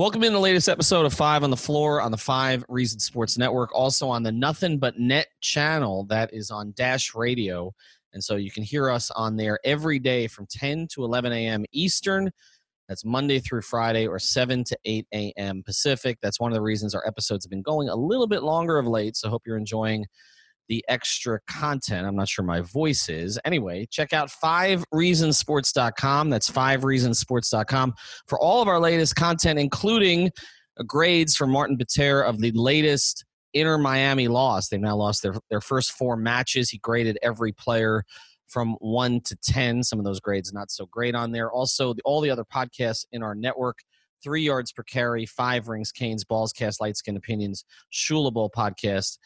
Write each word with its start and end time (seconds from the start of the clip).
Welcome 0.00 0.24
in 0.24 0.32
the 0.32 0.40
latest 0.40 0.66
episode 0.66 1.04
of 1.04 1.12
Five 1.12 1.44
on 1.44 1.50
the 1.50 1.58
Floor 1.58 2.00
on 2.00 2.10
the 2.10 2.16
Five 2.16 2.64
Reasons 2.70 3.04
Sports 3.04 3.36
Network, 3.36 3.70
also 3.74 4.08
on 4.08 4.22
the 4.22 4.32
Nothing 4.32 4.78
But 4.78 4.98
Net 4.98 5.26
channel 5.42 6.04
that 6.04 6.32
is 6.32 6.50
on 6.50 6.72
Dash 6.74 7.14
Radio. 7.14 7.74
And 8.14 8.24
so 8.24 8.36
you 8.36 8.50
can 8.50 8.62
hear 8.62 8.88
us 8.88 9.10
on 9.10 9.36
there 9.36 9.58
every 9.62 9.98
day 9.98 10.26
from 10.26 10.46
10 10.46 10.88
to 10.94 11.04
11 11.04 11.34
a.m. 11.34 11.66
Eastern. 11.72 12.30
That's 12.88 13.04
Monday 13.04 13.40
through 13.40 13.60
Friday 13.60 14.06
or 14.06 14.18
7 14.18 14.64
to 14.64 14.78
8 14.86 15.06
a.m. 15.12 15.62
Pacific. 15.62 16.16
That's 16.22 16.40
one 16.40 16.50
of 16.50 16.54
the 16.54 16.62
reasons 16.62 16.94
our 16.94 17.06
episodes 17.06 17.44
have 17.44 17.50
been 17.50 17.60
going 17.60 17.90
a 17.90 17.94
little 17.94 18.26
bit 18.26 18.42
longer 18.42 18.78
of 18.78 18.86
late. 18.86 19.16
So 19.16 19.28
hope 19.28 19.42
you're 19.44 19.58
enjoying 19.58 20.06
the 20.70 20.82
extra 20.88 21.40
content. 21.48 22.06
I'm 22.06 22.14
not 22.14 22.28
sure 22.28 22.44
my 22.44 22.60
voice 22.60 23.08
is. 23.08 23.40
Anyway, 23.44 23.88
check 23.90 24.12
out 24.12 24.30
5reasonsports.com. 24.30 26.30
That's 26.30 26.48
5reasonsports.com 26.48 27.94
for 28.28 28.38
all 28.38 28.62
of 28.62 28.68
our 28.68 28.78
latest 28.78 29.16
content, 29.16 29.58
including 29.58 30.30
grades 30.86 31.34
from 31.34 31.50
Martin 31.50 31.76
Bater 31.76 32.22
of 32.22 32.38
the 32.38 32.52
latest 32.52 33.24
Inter 33.52 33.78
Miami 33.78 34.28
loss. 34.28 34.68
They've 34.68 34.80
now 34.80 34.94
lost 34.94 35.24
their, 35.24 35.34
their 35.50 35.60
first 35.60 35.90
four 35.90 36.16
matches. 36.16 36.70
He 36.70 36.78
graded 36.78 37.18
every 37.20 37.52
player 37.52 38.04
from 38.46 38.76
one 38.78 39.22
to 39.22 39.36
10. 39.42 39.82
Some 39.82 39.98
of 39.98 40.04
those 40.04 40.20
grades 40.20 40.52
not 40.52 40.70
so 40.70 40.86
great 40.86 41.16
on 41.16 41.32
there. 41.32 41.50
Also, 41.50 41.94
the, 41.94 42.02
all 42.04 42.20
the 42.20 42.30
other 42.30 42.44
podcasts 42.44 43.04
in 43.10 43.24
our 43.24 43.34
network 43.34 43.78
three 44.22 44.42
yards 44.42 44.72
per 44.72 44.82
carry, 44.82 45.26
five 45.26 45.68
rings, 45.68 45.92
canes, 45.92 46.24
balls, 46.24 46.52
cast, 46.52 46.80
light 46.80 46.96
skin 46.96 47.16
opinions, 47.16 47.64
Bowl 48.08 48.50
podcast, 48.54 49.18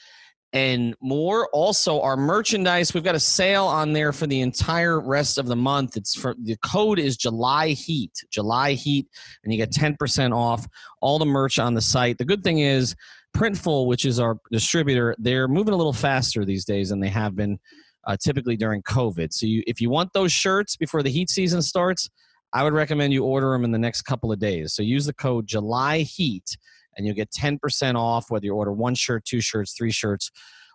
and 0.55 0.95
more. 1.01 1.49
Also, 1.53 2.01
our 2.01 2.17
merchandise, 2.17 2.95
we've 2.95 3.03
got 3.03 3.17
a 3.17 3.21
sale 3.21 3.65
on 3.67 3.93
there 3.93 4.13
for 4.13 4.29
the 4.29 4.41
entire 4.41 5.01
rest 5.01 5.37
of 5.37 5.47
the 5.47 5.57
month. 5.57 5.97
It's 5.97 6.15
for 6.15 6.35
the 6.41 6.57
code 6.65 7.01
is 7.01 7.17
July 7.17 7.71
Heat, 7.71 8.13
July 8.31 8.73
Heat, 8.73 9.09
and 9.43 9.53
you 9.53 9.59
get 9.59 9.73
10% 9.73 10.33
off 10.33 10.67
all 11.01 11.19
the 11.19 11.27
merch 11.27 11.59
on 11.59 11.75
the 11.75 11.81
site. 11.81 12.19
The 12.19 12.25
good 12.25 12.45
thing 12.45 12.61
is, 12.61 12.95
Printful, 13.37 13.89
which 13.89 14.05
is 14.05 14.21
our 14.21 14.39
distributor, 14.53 15.17
they're 15.19 15.49
moving 15.49 15.75
a 15.75 15.77
little 15.77 15.93
faster 15.93 16.45
these 16.45 16.65
days 16.65 16.91
than 16.91 17.01
they 17.01 17.09
have 17.09 17.35
been 17.35 17.59
uh, 18.07 18.17
typically 18.23 18.57
during 18.57 18.81
COVID. 18.83 19.33
So 19.33 19.47
you, 19.47 19.65
if 19.67 19.81
you 19.81 19.91
want 19.91 20.13
those 20.13 20.31
shirts 20.31 20.77
before 20.77 21.03
the 21.03 21.11
heat 21.11 21.31
season 21.31 21.63
starts, 21.63 22.09
I 22.53 22.63
would 22.63 22.75
recommend 22.75 23.13
you 23.13 23.25
order 23.25 23.51
them 23.51 23.65
in 23.65 23.73
the 23.73 23.79
next 23.79 24.03
couple 24.03 24.31
of 24.31 24.39
days. 24.39 24.73
So 24.73 24.85
use 24.85 25.07
the 25.07 25.15
code 25.15 25.49
July 25.49 26.01
Heat, 26.01 26.57
and 26.97 27.07
you'll 27.07 27.15
get 27.15 27.31
10% 27.31 27.95
off 27.95 28.31
whether 28.31 28.47
you 28.47 28.55
order 28.55 28.73
one 28.73 28.95
shirt, 28.95 29.25
two 29.25 29.41
shirts, 29.41 29.75
three 29.77 29.91
shirts, 29.91 30.31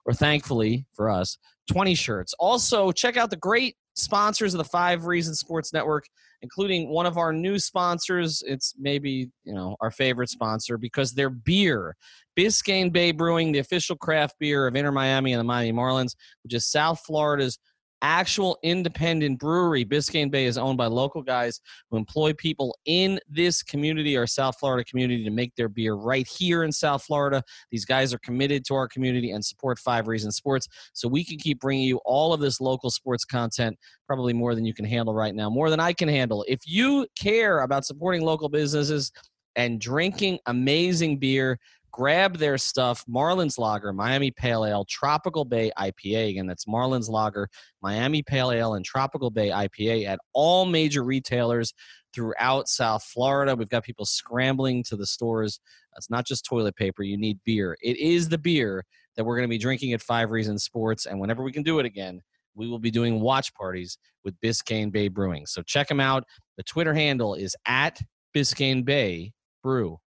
or 0.05 0.13
thankfully 0.13 0.85
for 0.93 1.09
us, 1.09 1.37
20 1.71 1.95
shirts. 1.95 2.33
Also, 2.39 2.91
check 2.91 3.17
out 3.17 3.29
the 3.29 3.37
great 3.37 3.75
sponsors 3.95 4.53
of 4.53 4.57
the 4.57 4.63
Five 4.63 5.05
Reasons 5.05 5.39
Sports 5.39 5.73
Network, 5.73 6.05
including 6.41 6.89
one 6.89 7.05
of 7.05 7.17
our 7.17 7.33
new 7.33 7.59
sponsors. 7.59 8.41
It's 8.45 8.73
maybe 8.77 9.29
you 9.43 9.53
know 9.53 9.75
our 9.81 9.91
favorite 9.91 10.29
sponsor 10.29 10.77
because 10.77 11.13
their 11.13 11.29
beer, 11.29 11.95
Biscayne 12.37 12.91
Bay 12.91 13.11
Brewing, 13.11 13.51
the 13.51 13.59
official 13.59 13.95
craft 13.95 14.35
beer 14.39 14.67
of 14.67 14.75
Inter 14.75 14.91
Miami 14.91 15.33
and 15.33 15.39
the 15.39 15.43
Miami 15.43 15.77
Marlins, 15.77 16.15
which 16.43 16.53
is 16.53 16.67
South 16.67 17.01
Florida's 17.05 17.59
actual 18.02 18.58
independent 18.64 19.39
brewery. 19.39 19.86
Biscayne 19.86 20.32
Bay 20.32 20.45
is 20.45 20.58
owned 20.58 20.77
by 20.77 20.86
local 20.86 21.21
guys 21.21 21.60
who 21.89 21.98
employ 21.98 22.33
people 22.33 22.77
in 22.86 23.20
this 23.30 23.61
community, 23.61 24.17
our 24.17 24.27
South 24.27 24.58
Florida 24.60 24.83
community, 24.83 25.23
to 25.23 25.30
make 25.30 25.55
their 25.55 25.70
beer 25.70 25.95
right 25.95 26.27
here 26.27 26.64
in 26.64 26.71
South 26.71 27.04
Florida. 27.04 27.43
These 27.71 27.86
guys 27.86 28.14
are 28.14 28.20
committed 28.20 28.65
to 28.65 28.76
our 28.76 28.88
community 28.88 29.32
and 29.32 29.43
support 29.43 29.80
Five 29.80 30.08
Reasons 30.08 30.36
Sports, 30.36 30.67
so 30.93 31.08
we 31.08 31.23
can 31.23 31.38
keep 31.38 31.59
bringing 31.59 31.83
you 31.83 31.99
all 32.05 32.33
of 32.33 32.39
this 32.39 32.61
local 32.61 32.89
sports 32.89 33.26
content, 33.26 33.77
probably 34.08 34.33
more 34.33 34.55
than 34.55 34.65
you 34.65 34.73
can 34.73 34.86
handle 34.86 35.14
right 35.14 35.36
now, 35.36 35.49
more 35.49 35.70
than 35.70 35.80
I 35.80 35.93
can 35.93 36.09
handle. 36.09 36.45
If 36.48 36.59
you 36.65 37.08
care 37.20 37.59
about 37.59 37.86
supporting 37.86 38.21
local 38.21 38.49
businesses 38.49 39.11
and 39.55 39.82
drinking 39.82 40.39
amazing 40.45 41.17
beer, 41.17 41.59
grab 41.92 42.38
their 42.38 42.58
stuff 42.58 43.04
Marlins 43.10 43.58
Lager, 43.58 43.94
Miami 43.94 44.32
Pale 44.32 44.66
Ale, 44.66 44.86
Tropical 44.86 45.45
Bay 45.45 45.72
IPA. 45.77 46.30
Again, 46.30 46.48
that's 46.48 46.66
Marlins 46.66 47.10
Lager, 47.10 47.50
Miami 47.82 48.22
Pale 48.22 48.52
Ale, 48.52 48.73
and 48.76 48.86
Tropical 48.86 49.30
Bay 49.30 49.50
IPA 49.50 50.08
at 50.08 50.20
all 50.33 50.66
major 50.66 51.04
retailers 51.04 51.73
throughout 52.14 52.67
South 52.67 53.04
Florida. 53.04 53.55
We've 53.55 53.70
got 53.70 53.83
people 53.83 54.05
scrambling 54.05 54.83
to 54.86 54.95
the 54.95 55.05
stores. 55.05 55.60
It's 55.98 56.10
not 56.10 56.26
just 56.26 56.45
toilet 56.45 56.76
paper, 56.76 57.04
you 57.04 57.17
need 57.17 57.39
beer. 57.45 57.77
It 57.82 57.98
is 57.98 58.30
the 58.30 58.38
beer 58.38 58.86
that 59.16 59.23
we're 59.23 59.36
going 59.36 59.48
to 59.48 59.50
be 59.50 59.58
drinking 59.58 59.94
at 59.94 60.02
Five 60.02 60.32
Reasons 60.32 60.64
Sports. 60.64 61.06
And 61.06 61.20
whenever 61.20 61.44
we 61.44 61.52
can 61.52 61.64
do 61.64 61.80
it 61.80 61.86
again, 61.86 62.21
we 62.56 62.67
will 62.67 62.80
be 62.80 62.92
doing 62.92 63.20
watch 63.20 63.54
parties 63.54 63.98
with 64.23 64.39
Biscayne 64.42 64.92
Bay 64.92 65.08
Brewing. 65.08 65.45
So 65.45 65.61
check 65.61 65.88
them 65.88 66.00
out. 66.00 66.23
The 66.58 66.64
Twitter 66.64 66.94
handle 66.94 67.36
is 67.36 67.56
at 67.66 68.00
Biscayne 68.36 68.86
Bay 68.86 69.33
Brew. 69.64 69.98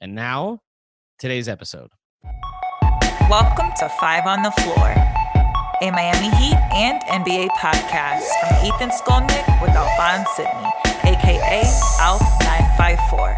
And 0.00 0.14
now 0.14 0.60
today's 1.22 1.46
episode. 1.46 1.88
Welcome 3.30 3.70
to 3.78 3.88
Five 4.00 4.26
on 4.26 4.42
the 4.42 4.50
Floor, 4.50 4.88
a 5.80 5.90
Miami 5.92 6.34
Heat 6.34 6.58
and 6.74 7.00
NBA 7.04 7.48
podcast 7.50 8.26
from 8.40 8.66
Ethan 8.66 8.90
Skolnick 8.90 9.62
with 9.62 9.70
Alphonse 9.70 10.28
Sidney, 10.34 10.68
aka 11.04 11.62
ALF954. 12.00 13.36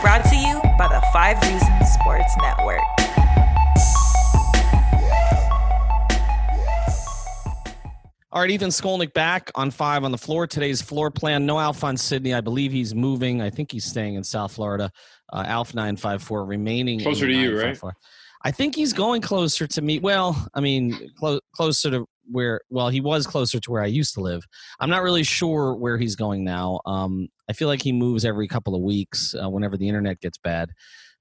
Brought 0.00 0.24
to 0.24 0.36
you 0.36 0.58
by 0.78 0.88
the 0.88 1.02
Five 1.12 1.36
Reasons 1.42 1.90
Sports 1.92 2.34
Network. 2.40 2.80
All 8.34 8.40
right, 8.40 8.50
Ethan 8.50 8.70
Skolnick 8.70 9.12
back 9.12 9.50
on 9.54 9.70
five 9.70 10.04
on 10.04 10.12
the 10.12 10.16
floor. 10.16 10.46
Today's 10.46 10.80
floor 10.80 11.10
plan. 11.10 11.44
No 11.44 11.60
Alphonse 11.60 12.02
Sidney. 12.02 12.32
I 12.32 12.40
believe 12.40 12.72
he's 12.72 12.94
moving. 12.94 13.42
I 13.42 13.50
think 13.50 13.70
he's 13.70 13.84
staying 13.84 14.14
in 14.14 14.24
South 14.24 14.52
Florida. 14.52 14.90
Uh, 15.32 15.44
Alf 15.46 15.74
nine 15.74 15.96
five 15.96 16.22
four 16.22 16.44
remaining 16.44 17.00
closer 17.00 17.26
to 17.26 17.32
you, 17.32 17.58
right? 17.58 17.78
I 18.44 18.50
think 18.50 18.74
he's 18.74 18.92
going 18.92 19.22
closer 19.22 19.66
to 19.66 19.82
me. 19.82 19.98
Well, 19.98 20.46
I 20.52 20.60
mean, 20.60 21.10
clo- 21.16 21.40
closer 21.54 21.90
to 21.90 22.06
where. 22.30 22.60
Well, 22.70 22.88
he 22.88 23.00
was 23.00 23.26
closer 23.26 23.58
to 23.60 23.70
where 23.70 23.82
I 23.82 23.86
used 23.86 24.14
to 24.14 24.20
live. 24.20 24.44
I'm 24.80 24.90
not 24.90 25.02
really 25.02 25.22
sure 25.22 25.74
where 25.74 25.96
he's 25.96 26.16
going 26.16 26.44
now. 26.44 26.80
Um, 26.84 27.28
I 27.48 27.52
feel 27.52 27.68
like 27.68 27.82
he 27.82 27.92
moves 27.92 28.24
every 28.24 28.48
couple 28.48 28.74
of 28.74 28.82
weeks 28.82 29.34
uh, 29.34 29.48
whenever 29.48 29.76
the 29.76 29.88
internet 29.88 30.20
gets 30.20 30.38
bad. 30.38 30.70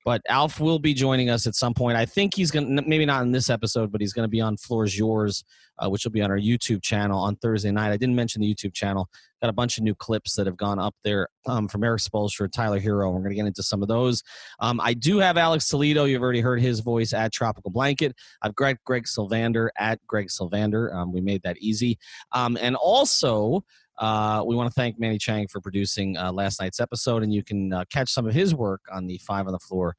But 0.03 0.21
Alf 0.27 0.59
will 0.59 0.79
be 0.79 0.93
joining 0.93 1.29
us 1.29 1.45
at 1.47 1.55
some 1.55 1.73
point. 1.73 1.97
I 1.97 2.05
think 2.05 2.35
he's 2.35 2.51
going 2.51 2.75
to, 2.75 2.81
maybe 2.81 3.05
not 3.05 3.21
in 3.23 3.31
this 3.31 3.49
episode, 3.49 3.91
but 3.91 4.01
he's 4.01 4.13
going 4.13 4.23
to 4.23 4.29
be 4.29 4.41
on 4.41 4.57
Floors 4.57 4.97
Yours, 4.97 5.43
uh, 5.77 5.89
which 5.89 6.05
will 6.05 6.11
be 6.11 6.21
on 6.21 6.31
our 6.31 6.39
YouTube 6.39 6.81
channel 6.81 7.19
on 7.19 7.35
Thursday 7.35 7.71
night. 7.71 7.91
I 7.91 7.97
didn't 7.97 8.15
mention 8.15 8.41
the 8.41 8.53
YouTube 8.53 8.73
channel. 8.73 9.07
Got 9.41 9.49
a 9.49 9.53
bunch 9.53 9.77
of 9.77 9.83
new 9.83 9.95
clips 9.95 10.35
that 10.35 10.45
have 10.45 10.57
gone 10.57 10.77
up 10.77 10.95
there 11.03 11.27
um, 11.47 11.67
from 11.67 11.83
Erik 11.83 12.01
Spoelstra, 12.01 12.51
Tyler 12.51 12.79
Herro. 12.79 13.11
We're 13.11 13.19
going 13.19 13.31
to 13.31 13.35
get 13.35 13.47
into 13.47 13.63
some 13.63 13.81
of 13.81 13.87
those. 13.87 14.21
Um, 14.59 14.79
I 14.79 14.93
do 14.93 15.17
have 15.17 15.37
Alex 15.37 15.67
Toledo. 15.67 16.05
You've 16.05 16.21
already 16.21 16.41
heard 16.41 16.61
his 16.61 16.79
voice 16.79 17.11
at 17.13 17.31
Tropical 17.33 17.71
Blanket. 17.71 18.15
I've 18.41 18.55
Greg, 18.55 18.77
Greg 18.85 19.05
Sylvander 19.05 19.69
at 19.77 19.99
Greg 20.05 20.27
Sylvander. 20.27 20.93
Um, 20.93 21.11
we 21.11 21.21
made 21.21 21.41
that 21.43 21.57
easy. 21.57 21.97
Um, 22.31 22.57
and 22.61 22.75
also, 22.75 23.63
uh, 24.01 24.43
we 24.45 24.55
want 24.55 24.67
to 24.67 24.73
thank 24.73 24.99
Manny 24.99 25.19
Chang 25.19 25.47
for 25.47 25.61
producing 25.61 26.17
uh, 26.17 26.31
last 26.31 26.59
night's 26.59 26.79
episode, 26.79 27.21
and 27.21 27.31
you 27.31 27.43
can 27.43 27.71
uh, 27.71 27.85
catch 27.91 28.09
some 28.09 28.27
of 28.27 28.33
his 28.33 28.53
work 28.55 28.81
on 28.91 29.05
the 29.05 29.19
Five 29.19 29.45
on 29.45 29.53
the 29.53 29.59
Floor 29.59 29.95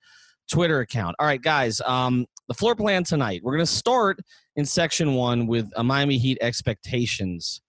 Twitter 0.51 0.81
account. 0.81 1.15
All 1.21 1.27
right, 1.27 1.41
guys, 1.41 1.81
um, 1.83 2.27
the 2.49 2.55
floor 2.55 2.75
plan 2.75 3.05
tonight. 3.05 3.43
We're 3.45 3.53
going 3.53 3.65
to 3.65 3.73
start 3.73 4.19
in 4.57 4.67
section 4.67 5.15
one 5.15 5.47
with 5.47 5.71
a 5.77 5.85
Miami 5.85 6.19
Heat 6.19 6.39
expectations 6.41 7.63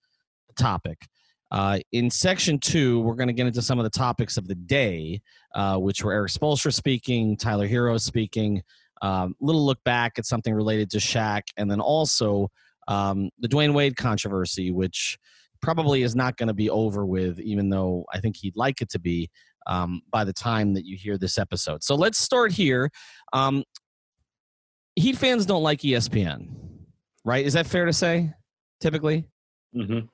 topic. 0.57 1.07
Uh, 1.51 1.79
in 1.91 2.09
section 2.09 2.57
two, 2.57 2.99
we're 3.01 3.13
going 3.13 3.27
to 3.27 3.33
get 3.33 3.45
into 3.45 3.61
some 3.61 3.77
of 3.77 3.83
the 3.83 3.91
topics 3.91 4.35
of 4.35 4.47
the 4.47 4.55
day, 4.55 5.21
uh, 5.53 5.77
which 5.77 6.03
were 6.03 6.11
Erik 6.13 6.31
Spoelstra 6.31 6.73
speaking, 6.73 7.37
Tyler 7.37 7.67
Herro 7.67 8.01
speaking, 8.01 8.63
um, 9.03 9.35
little 9.39 9.63
look 9.63 9.83
back 9.83 10.17
at 10.17 10.25
something 10.25 10.51
related 10.51 10.89
to 10.89 10.97
Shaq, 10.97 11.43
and 11.57 11.69
then 11.69 11.79
also 11.79 12.49
um, 12.87 13.29
the 13.37 13.47
Dwyane 13.47 13.75
Wade 13.75 13.95
controversy, 13.95 14.71
which 14.71 15.19
probably 15.63 16.03
is 16.03 16.15
not 16.15 16.37
going 16.37 16.47
to 16.47 16.53
be 16.53 16.69
over 16.69 17.05
with, 17.05 17.39
even 17.39 17.69
though 17.69 18.05
I 18.13 18.19
think 18.19 18.37
he'd 18.37 18.55
like 18.55 18.81
it 18.81 18.89
to 18.89 18.99
be 18.99 19.29
um, 19.65 20.01
by 20.11 20.23
the 20.23 20.33
time 20.33 20.73
that 20.75 20.85
you 20.85 20.97
hear 20.97 21.17
this 21.17 21.39
episode. 21.39 21.83
So 21.83 21.95
let's 21.95 22.19
start 22.19 22.51
here. 22.51 22.91
Um, 23.31 23.63
Heat 24.95 25.17
fans 25.17 25.47
don't 25.47 25.63
like 25.63 25.79
ESPN, 25.79 26.49
right? 27.25 27.43
Is 27.43 27.53
that 27.53 27.65
fair 27.65 27.85
to 27.85 27.93
say? 27.93 28.31
Typically, 28.79 29.27
mm-hmm. 29.75 30.05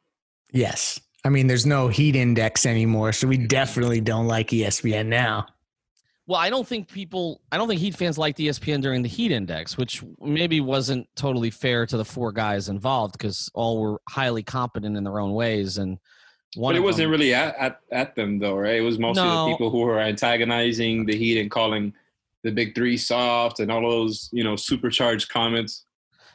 yes. 0.53 1.01
I 1.25 1.29
mean, 1.29 1.47
there's 1.47 1.65
no 1.65 1.89
Heat 1.89 2.15
index 2.15 2.65
anymore, 2.65 3.11
so 3.11 3.27
we 3.27 3.37
definitely 3.37 3.99
don't 3.99 4.27
like 4.27 4.49
ESPN 4.49 5.07
now. 5.07 5.47
Well, 6.29 6.39
I 6.39 6.51
don't 6.51 6.67
think 6.67 6.87
people, 6.87 7.41
I 7.51 7.57
don't 7.57 7.67
think 7.67 7.81
Heat 7.81 7.95
fans 7.95 8.19
liked 8.19 8.37
ESPN 8.37 8.83
during 8.83 9.01
the 9.01 9.09
Heat 9.09 9.31
Index, 9.31 9.79
which 9.79 10.03
maybe 10.21 10.61
wasn't 10.61 11.07
totally 11.15 11.49
fair 11.49 11.87
to 11.87 11.97
the 11.97 12.05
four 12.05 12.31
guys 12.31 12.69
involved 12.69 13.13
because 13.13 13.49
all 13.55 13.81
were 13.81 13.99
highly 14.07 14.43
competent 14.43 14.95
in 14.95 15.03
their 15.03 15.19
own 15.19 15.33
ways. 15.33 15.79
And 15.79 15.97
one 16.53 16.75
but 16.75 16.77
it 16.77 16.81
wasn't 16.81 17.05
them, 17.05 17.11
really 17.13 17.33
at, 17.33 17.55
at, 17.57 17.79
at 17.91 18.15
them 18.15 18.37
though, 18.37 18.55
right? 18.55 18.75
It 18.75 18.81
was 18.81 18.99
mostly 18.99 19.23
no. 19.23 19.45
the 19.45 19.53
people 19.53 19.71
who 19.71 19.79
were 19.79 19.99
antagonizing 19.99 21.03
the 21.03 21.15
Heat 21.15 21.41
and 21.41 21.49
calling 21.49 21.95
the 22.43 22.51
big 22.51 22.75
three 22.75 22.95
soft 22.95 23.59
and 23.59 23.71
all 23.71 23.81
those, 23.81 24.29
you 24.31 24.43
know, 24.43 24.55
supercharged 24.55 25.29
comments. 25.29 25.85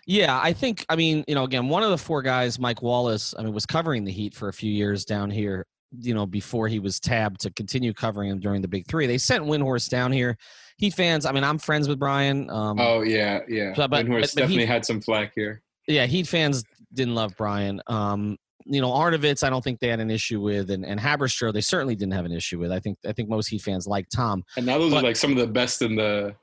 Yeah, 0.08 0.41
I 0.43 0.55
think, 0.55 0.85
I 0.88 0.96
mean, 0.96 1.23
you 1.29 1.37
know, 1.37 1.44
again, 1.44 1.69
one 1.69 1.85
of 1.85 1.91
the 1.91 1.99
four 1.99 2.20
guys, 2.20 2.58
Mike 2.58 2.82
Wallace, 2.82 3.32
I 3.38 3.44
mean, 3.44 3.55
was 3.55 3.64
covering 3.64 4.02
the 4.02 4.12
Heat 4.12 4.35
for 4.35 4.49
a 4.49 4.52
few 4.52 4.73
years 4.73 5.05
down 5.05 5.31
here 5.31 5.69
you 6.00 6.14
know, 6.14 6.26
before 6.26 6.69
he 6.69 6.79
was 6.79 7.00
tabbed 7.00 7.41
to 7.41 7.50
continue 7.50 7.93
covering 7.93 8.31
him 8.31 8.41
during 8.41 8.62
the 8.62 8.69
big 8.69 8.87
three. 8.87 9.06
They 9.06 9.19
sent 9.19 9.44
Windhorst 9.44 9.91
down 9.91 10.12
here. 10.12 10.37
Heat 10.79 10.94
fans, 10.94 11.26
I 11.26 11.32
mean, 11.32 11.44
I'm 11.44 11.58
friends 11.58 11.88
with 11.88 11.99
Brian. 11.99 12.50
Um, 12.50 12.79
oh 12.81 13.02
yeah, 13.02 13.41
yeah. 13.49 13.73
But, 13.76 13.91
Windhorst 13.91 14.08
but, 14.08 14.20
but 14.20 14.35
definitely 14.35 14.58
Heat, 14.61 14.69
had 14.69 14.85
some 14.85 15.00
flack 15.00 15.32
here. 15.35 15.62
Yeah, 15.87 16.06
Heat 16.06 16.26
fans 16.26 16.64
didn't 16.93 17.14
love 17.14 17.35
Brian. 17.37 17.81
Um, 17.87 18.38
you 18.67 18.81
know, 18.81 18.91
Arnovitz, 18.91 19.44
I 19.44 19.50
don't 19.50 19.62
think 19.62 19.81
they 19.81 19.88
had 19.88 20.00
an 20.00 20.11
issue 20.11 20.41
with, 20.41 20.70
and, 20.70 20.87
and 20.87 20.99
Haberstroh, 20.99 21.52
they 21.52 21.61
certainly 21.61 21.94
didn't 21.94 22.14
have 22.14 22.25
an 22.25 22.32
issue 22.32 22.58
with. 22.58 22.73
I 22.73 22.81
think 22.81 22.99
I 23.06 23.12
think 23.12 23.29
most 23.29 23.49
Heat 23.49 23.62
fans 23.62 23.87
like 23.87 24.08
Tom. 24.08 24.43
And 24.56 24.67
now 24.67 24.79
those 24.79 24.93
but, 24.93 25.05
are 25.05 25.06
like 25.06 25.17
some 25.17 25.32
of 25.32 25.38
the 25.38 25.46
best 25.46 25.82
in 25.82 25.96
the 25.96 26.35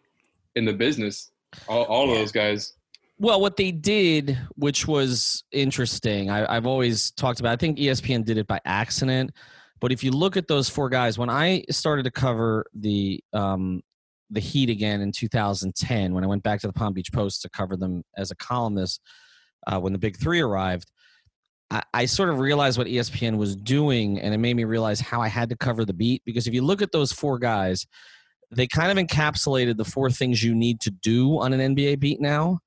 in 0.55 0.65
the 0.65 0.73
business. 0.73 1.31
All, 1.67 1.83
all 1.83 2.05
yeah. 2.05 2.13
of 2.13 2.17
those 2.19 2.31
guys. 2.31 2.73
Well, 3.21 3.39
what 3.39 3.55
they 3.55 3.71
did, 3.71 4.35
which 4.55 4.87
was 4.87 5.43
interesting, 5.51 6.31
I, 6.31 6.55
have 6.55 6.65
always 6.65 7.11
talked 7.11 7.39
about. 7.39 7.51
I 7.51 7.55
think 7.55 7.77
ESPN 7.77 8.25
did 8.25 8.39
it 8.39 8.47
by 8.47 8.59
accident, 8.65 9.29
but 9.79 9.91
if 9.91 10.03
you 10.03 10.09
look 10.09 10.37
at 10.37 10.47
those 10.47 10.69
four 10.69 10.89
guys, 10.89 11.19
when 11.19 11.29
I 11.29 11.63
started 11.69 12.01
to 12.05 12.09
cover 12.09 12.65
the 12.73 13.23
um, 13.31 13.83
the 14.31 14.39
Heat 14.39 14.71
again 14.71 15.01
in 15.01 15.11
2010, 15.11 16.15
when 16.15 16.23
I 16.23 16.27
went 16.27 16.41
back 16.41 16.61
to 16.61 16.67
the 16.67 16.73
Palm 16.73 16.93
Beach 16.93 17.13
Post 17.13 17.43
to 17.43 17.49
cover 17.51 17.77
them 17.77 18.03
as 18.17 18.31
a 18.31 18.35
columnist, 18.37 19.01
uh, 19.67 19.79
when 19.79 19.93
the 19.93 19.99
Big 19.99 20.17
Three 20.17 20.39
arrived, 20.39 20.91
I, 21.69 21.83
I 21.93 22.05
sort 22.07 22.29
of 22.29 22.39
realized 22.39 22.79
what 22.79 22.87
ESPN 22.87 23.37
was 23.37 23.55
doing, 23.55 24.19
and 24.19 24.33
it 24.33 24.39
made 24.39 24.55
me 24.55 24.63
realize 24.63 24.99
how 24.99 25.21
I 25.21 25.27
had 25.27 25.47
to 25.49 25.55
cover 25.55 25.85
the 25.85 25.93
beat. 25.93 26.23
Because 26.25 26.47
if 26.47 26.55
you 26.55 26.63
look 26.63 26.81
at 26.81 26.91
those 26.91 27.11
four 27.11 27.37
guys, 27.37 27.85
they 28.49 28.65
kind 28.65 28.97
of 28.97 29.05
encapsulated 29.05 29.77
the 29.77 29.85
four 29.85 30.09
things 30.09 30.43
you 30.43 30.55
need 30.55 30.81
to 30.81 30.89
do 30.89 31.39
on 31.39 31.53
an 31.53 31.75
NBA 31.75 31.99
beat 31.99 32.19
now 32.19 32.57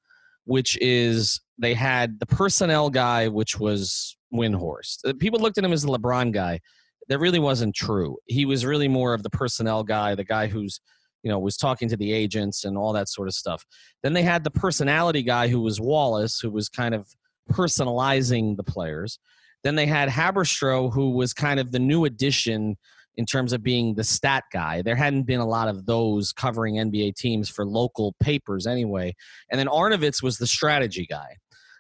which 0.45 0.79
is 0.81 1.41
they 1.59 1.75
had 1.75 2.21
the 2.21 2.27
personnel 2.27 2.91
guy, 2.91 3.29
which 3.29 3.59
was 3.59 4.17
Windhorst. 4.33 4.99
Uh, 5.07 5.13
people 5.19 5.41
looked 5.41 5.59
at 5.59 5.65
him 5.65 5.73
as 5.73 5.83
the 5.83 5.89
LeBron 5.89 6.33
guy. 6.33 6.61
That 7.09 7.19
really 7.19 7.39
wasn't 7.39 7.75
true. 7.75 8.17
He 8.27 8.47
was 8.47 8.65
really 8.65 8.89
more 8.89 9.13
of 9.13 9.23
the 9.23 9.31
personnel 9.31 9.85
guy, 9.85 10.15
the 10.15 10.25
guy 10.25 10.47
who's 10.47 10.81
you 11.23 11.31
know 11.31 11.39
was 11.39 11.57
talking 11.57 11.89
to 11.89 11.97
the 11.97 12.13
agents 12.13 12.65
and 12.65 12.77
all 12.77 12.93
that 12.93 13.09
sort 13.09 13.29
of 13.29 13.35
stuff. 13.35 13.65
Then 14.03 14.13
they 14.13 14.23
had 14.23 14.45
the 14.45 14.51
personality 14.51 15.23
guy 15.23 15.49
who 15.49 15.61
was 15.61 15.81
Wallace, 15.81 16.39
who 16.41 16.51
was 16.51 16.69
kind 16.69 16.95
of 16.95 17.07
personalizing 17.51 18.57
the 18.57 18.65
players. 18.65 19.19
Then 19.65 19.75
they 19.75 19.87
had 19.87 20.09
Haberstroh, 20.09 20.93
who 20.93 21.11
was 21.11 21.33
kind 21.33 21.59
of 21.59 21.73
the 21.73 21.79
new 21.79 22.05
addition 22.05 22.77
in 23.17 23.27
terms 23.27 23.53
of 23.53 23.63
being 23.63 23.95
the 23.95 24.05
stat 24.05 24.45
guy. 24.53 24.83
There 24.83 24.97
hadn't 24.97 25.25
been 25.25 25.41
a 25.41 25.47
lot 25.47 25.69
of 25.69 25.87
those 25.87 26.33
covering 26.33 26.77
NBA 26.77 27.15
teams 27.17 27.49
for 27.49 27.65
local 27.65 28.15
papers 28.21 28.67
anyway. 28.67 29.15
And 29.51 29.59
then 29.59 29.69
Arnovitz 29.69 30.23
was 30.23 30.39
the 30.39 30.47
strategy 30.47 31.07
guy. 31.09 31.37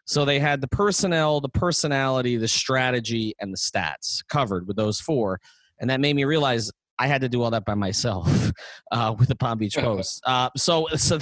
So 0.07 0.25
they 0.25 0.39
had 0.39 0.61
the 0.61 0.69
personnel, 0.69 1.41
the 1.41 1.49
personality, 1.49 2.37
the 2.37 2.49
strategy, 2.49 3.35
and 3.41 3.53
the 3.53 3.57
stats 3.57 4.23
covered 4.29 4.67
with 4.67 4.77
those 4.77 5.01
four. 5.01 5.41
And 5.81 5.89
that 5.91 6.01
made 6.01 6.15
me 6.15 6.25
realize 6.25 6.71
I 6.99 7.07
had 7.07 7.23
to 7.23 7.29
do 7.29 7.43
all 7.43 7.51
that 7.51 7.65
by 7.65 7.75
myself 7.75 8.53
uh, 8.93 9.15
with 9.19 9.29
the 9.29 9.37
Palm 9.37 9.59
Beach 9.59 9.77
Post. 9.79 10.23
Uh, 10.25 10.51
so, 10.57 10.87
so 10.97 11.19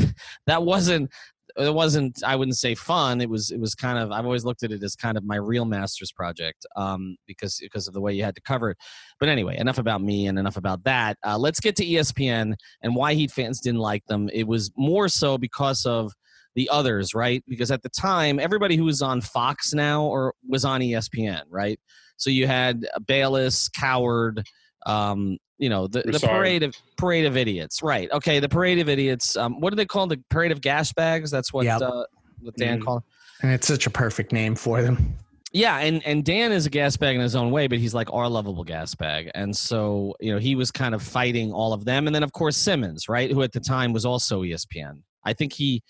that 0.47 0.63
wasn't 0.63 1.11
it 1.57 1.75
wasn't 1.75 2.23
i 2.25 2.35
wouldn't 2.35 2.57
say 2.57 2.75
fun 2.75 3.21
it 3.21 3.29
was 3.29 3.51
it 3.51 3.61
was 3.61 3.75
kind 3.75 3.99
of 3.99 4.11
i've 4.11 4.25
always 4.25 4.45
looked 4.45 4.63
at 4.63 4.73
it 4.73 4.83
as 4.83 4.95
kind 4.97 5.17
of 5.17 5.25
my 5.25 5.37
real 5.37 5.65
master's 5.65 6.13
project 6.13 6.67
um, 6.77 7.17
because 7.27 7.59
because 7.61 7.89
of 7.89 7.95
the 7.95 8.01
way 8.01 8.13
you 8.13 8.25
had 8.25 8.35
to 8.35 8.41
cover 8.43 8.71
it. 8.71 8.77
But 9.19 9.29
anyway 9.29 9.57
enough 9.57 9.79
about 9.79 10.03
me 10.03 10.27
and 10.27 10.39
enough 10.39 10.57
about 10.57 10.85
that. 10.85 11.17
Uh, 11.25 11.39
let's 11.39 11.61
get 11.61 11.77
to 11.77 11.87
espn 11.87 12.55
and 12.83 12.95
why 12.95 13.15
heat 13.15 13.31
fans 13.31 13.61
didn't 13.61 13.81
like 13.81 14.05
them. 14.07 14.29
It 14.33 14.47
was 14.47 14.71
more 14.77 15.09
so 15.09 15.39
because 15.39 15.87
of 15.87 16.13
the 16.55 16.69
others 16.71 17.15
right? 17.15 17.43
Because 17.49 17.71
at 17.71 17.83
the 17.83 17.89
time 17.89 18.39
everybody 18.39 18.77
who 18.77 18.85
was 18.85 19.03
on 19.03 19.21
fox 19.21 19.73
now 19.73 20.05
or 20.05 20.35
was 20.47 20.65
on 20.65 20.81
espn 20.81 21.43
right? 21.49 21.79
So 22.17 22.31
you 22.31 22.47
had 22.47 22.87
bayless 23.07 23.69
coward 23.69 24.45
um, 24.87 25.39
you 25.63 25.69
know 25.69 25.87
the, 25.87 26.03
the 26.03 26.19
parade 26.19 26.65
of 26.65 26.75
parade 26.97 27.25
of 27.25 27.37
idiots. 27.37 27.83
Right. 27.85 28.11
Okay. 28.11 28.41
The 28.41 28.49
parade 28.49 28.81
of 28.81 28.89
idiots. 28.89 29.37
Um, 29.37 29.61
what 29.61 29.71
do 29.71 29.77
they 29.77 29.87
call 29.87 30.09
the 30.09 30.21
parade 30.29 30.51
of 30.51 30.61
gas 30.61 30.93
bags? 30.93 31.31
That's 31.31 31.53
what 31.53 31.65
yep. 31.65 31.81
uh, 31.81 32.05
what 32.41 32.57
dan 32.57 32.81
mm. 32.81 32.85
called 32.85 33.05
and 33.43 33.53
it's 33.53 33.69
such 33.69 33.87
a 33.87 33.91
perfect 33.91 34.33
name 34.33 34.57
for 34.57 34.83
them. 34.83 35.17
Yeah. 35.53 35.79
And 35.79 36.05
and 36.05 36.25
dan 36.25 36.51
is 36.51 36.67
a 36.67 36.71
gas 36.71 36.97
bag 36.97 37.15
in 37.15 37.23
his 37.23 37.37
own 37.37 37.53
way 37.53 37.69
but 37.69 37.79
he's 37.79 37.95
like 37.95 38.13
our 38.13 38.29
lovable 38.29 38.65
gas 38.65 38.97
bag. 38.97 39.31
And 39.37 39.57
so 39.57 40.17
you 40.19 40.33
know 40.33 40.41
he 40.41 40.57
was 40.57 40.73
kind 40.73 40.97
of 40.97 41.03
fighting 41.03 41.53
all 41.53 41.73
of 41.73 41.85
them. 41.85 42.09
And 42.09 42.15
then 42.15 42.25
of 42.25 42.33
course 42.33 42.57
simmons 42.57 43.09
right 43.09 43.31
who 43.31 43.43
at 43.43 43.53
the 43.53 43.61
time 43.61 43.93
was 43.93 44.05
also 44.05 44.43
espn 44.43 44.99
i 45.25 45.33
think 45.33 45.53
he 45.53 45.81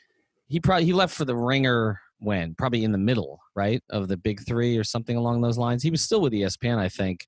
he 0.48 0.60
probably 0.60 0.84
he 0.84 0.92
left 0.92 1.14
for 1.14 1.24
the 1.24 1.34
ringer 1.34 1.98
when 2.18 2.54
probably 2.54 2.84
in 2.84 2.92
the 2.92 2.98
middle 2.98 3.40
right 3.56 3.82
of 3.88 4.08
the 4.08 4.18
big 4.18 4.44
three 4.46 4.76
or 4.76 4.84
something 4.84 5.16
along 5.16 5.40
those 5.40 5.56
lines. 5.56 5.82
He 5.82 5.90
was 5.90 6.02
still 6.02 6.20
with 6.20 6.34
espn 6.34 6.76
i 6.76 6.90
think 6.90 7.26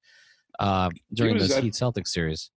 uh, 0.59 0.91
during 1.12 1.35
was, 1.35 1.56
Heat 1.56 1.75
Celtics 1.75 2.09
series. 2.09 2.51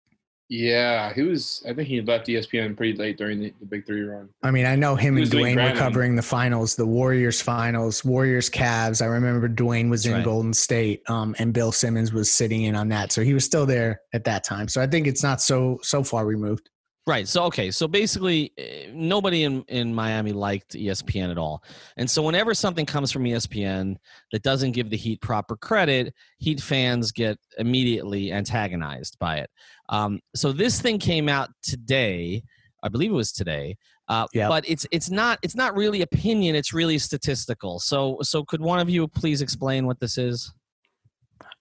Yeah, 0.48 1.12
he 1.12 1.22
was. 1.22 1.64
I 1.68 1.74
think 1.74 1.88
he 1.88 2.00
left 2.00 2.28
ESPN 2.28 2.76
pretty 2.76 2.96
late 2.96 3.18
during 3.18 3.40
the, 3.40 3.52
the 3.58 3.66
Big 3.66 3.84
Three 3.84 4.02
run. 4.02 4.28
I 4.44 4.52
mean, 4.52 4.64
I 4.64 4.76
know 4.76 4.94
him 4.94 5.16
and 5.16 5.26
Dwyane 5.26 5.56
were 5.56 5.76
covering 5.76 6.14
the 6.14 6.22
finals, 6.22 6.76
the 6.76 6.86
Warriors 6.86 7.40
finals, 7.42 8.04
Warriors 8.04 8.48
Cavs. 8.48 9.02
I 9.02 9.06
remember 9.06 9.48
Dwyane 9.48 9.90
was 9.90 10.06
in 10.06 10.12
right. 10.12 10.24
Golden 10.24 10.52
State, 10.52 11.02
um, 11.10 11.34
and 11.40 11.52
Bill 11.52 11.72
Simmons 11.72 12.12
was 12.12 12.32
sitting 12.32 12.62
in 12.62 12.76
on 12.76 12.88
that, 12.90 13.10
so 13.10 13.22
he 13.22 13.34
was 13.34 13.44
still 13.44 13.66
there 13.66 14.00
at 14.14 14.22
that 14.24 14.44
time. 14.44 14.68
So 14.68 14.80
I 14.80 14.86
think 14.86 15.08
it's 15.08 15.22
not 15.22 15.40
so 15.40 15.80
so 15.82 16.04
far 16.04 16.24
removed. 16.24 16.70
Right. 17.06 17.28
So 17.28 17.44
okay. 17.44 17.70
So 17.70 17.86
basically, 17.86 18.52
eh, 18.58 18.90
nobody 18.92 19.44
in 19.44 19.62
in 19.68 19.94
Miami 19.94 20.32
liked 20.32 20.72
ESPN 20.72 21.30
at 21.30 21.38
all, 21.38 21.62
and 21.96 22.10
so 22.10 22.20
whenever 22.20 22.52
something 22.52 22.84
comes 22.84 23.12
from 23.12 23.22
ESPN 23.22 23.96
that 24.32 24.42
doesn't 24.42 24.72
give 24.72 24.90
the 24.90 24.96
Heat 24.96 25.20
proper 25.20 25.56
credit, 25.56 26.12
Heat 26.38 26.60
fans 26.60 27.12
get 27.12 27.38
immediately 27.58 28.32
antagonized 28.32 29.18
by 29.20 29.36
it. 29.38 29.50
Um, 29.88 30.18
so 30.34 30.50
this 30.50 30.80
thing 30.80 30.98
came 30.98 31.28
out 31.28 31.50
today. 31.62 32.42
I 32.82 32.88
believe 32.88 33.12
it 33.12 33.14
was 33.14 33.32
today. 33.32 33.76
Uh, 34.08 34.26
yep. 34.34 34.48
But 34.48 34.68
it's 34.68 34.84
it's 34.90 35.08
not 35.08 35.38
it's 35.42 35.54
not 35.54 35.76
really 35.76 36.02
opinion. 36.02 36.56
It's 36.56 36.72
really 36.72 36.98
statistical. 36.98 37.78
So 37.78 38.18
so 38.22 38.44
could 38.44 38.60
one 38.60 38.80
of 38.80 38.90
you 38.90 39.06
please 39.06 39.42
explain 39.42 39.86
what 39.86 40.00
this 40.00 40.18
is? 40.18 40.52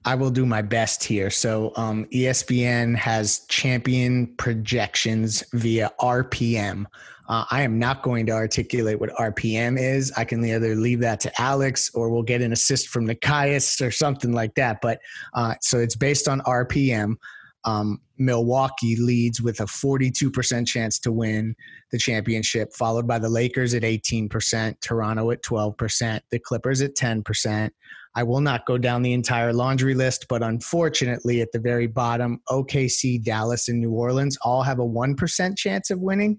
I 0.06 0.16
will 0.16 0.30
do 0.30 0.46
my 0.46 0.62
best 0.62 1.04
here. 1.04 1.30
So, 1.30 1.74
um, 1.76 2.06
ESPN 2.06 2.96
has 2.96 3.40
champion 3.48 4.28
projections 4.38 5.44
via 5.54 5.92
RPM. 6.00 6.86
Uh, 7.28 7.44
I 7.50 7.64
am 7.64 7.80
not 7.80 8.04
going 8.04 8.28
to 8.28 8.34
articulate 8.34 9.00
what 9.00 9.10
RPM 9.12 9.80
is. 9.80 10.12
I 10.16 10.24
can 10.26 10.46
either 10.46 10.76
leave 10.76 11.00
that 11.00 11.20
to 11.22 11.42
Alex 11.42 11.90
or 11.96 12.10
we'll 12.10 12.22
get 12.22 12.42
an 12.42 12.52
assist 12.54 12.90
from 12.90 13.08
Nikias 13.08 13.86
or 13.86 13.90
something 13.90 14.32
like 14.32 14.54
that. 14.56 14.80
But 14.82 15.00
uh, 15.34 15.56
so 15.62 15.80
it's 15.80 15.96
based 15.96 16.28
on 16.28 16.42
RPM. 16.42 17.16
Um, 17.64 18.00
Milwaukee 18.20 18.96
leads 18.96 19.42
with 19.42 19.60
a 19.60 19.66
42% 19.66 20.68
chance 20.68 21.00
to 21.00 21.12
win 21.12 21.56
the 21.92 21.98
championship, 21.98 22.72
followed 22.74 23.08
by 23.08 23.18
the 23.18 23.28
Lakers 23.28 23.74
at 23.74 23.82
18%, 23.82 24.80
Toronto 24.82 25.32
at 25.32 25.42
12%, 25.42 26.20
the 26.30 26.40
Clippers 26.40 26.82
at 26.82 26.96
10%. 26.96 27.72
I 28.16 28.24
will 28.24 28.40
not 28.42 28.66
go 28.66 28.78
down 28.78 29.02
the 29.02 29.14
entire 29.14 29.52
laundry 29.52 29.94
list, 29.94 30.28
but 30.30 30.42
unfortunately, 30.42 31.42
at 31.42 31.52
the 31.52 31.60
very 31.60 31.88
bottom, 31.88 32.42
OKC, 32.50 33.22
Dallas, 33.22 33.68
and 33.68 33.80
New 33.80 33.92
Orleans 33.92 34.38
all 34.42 34.64
have 34.64 34.80
a 34.80 34.86
1% 34.86 35.58
chance 35.58 35.90
of 35.90 36.00
winning, 36.00 36.38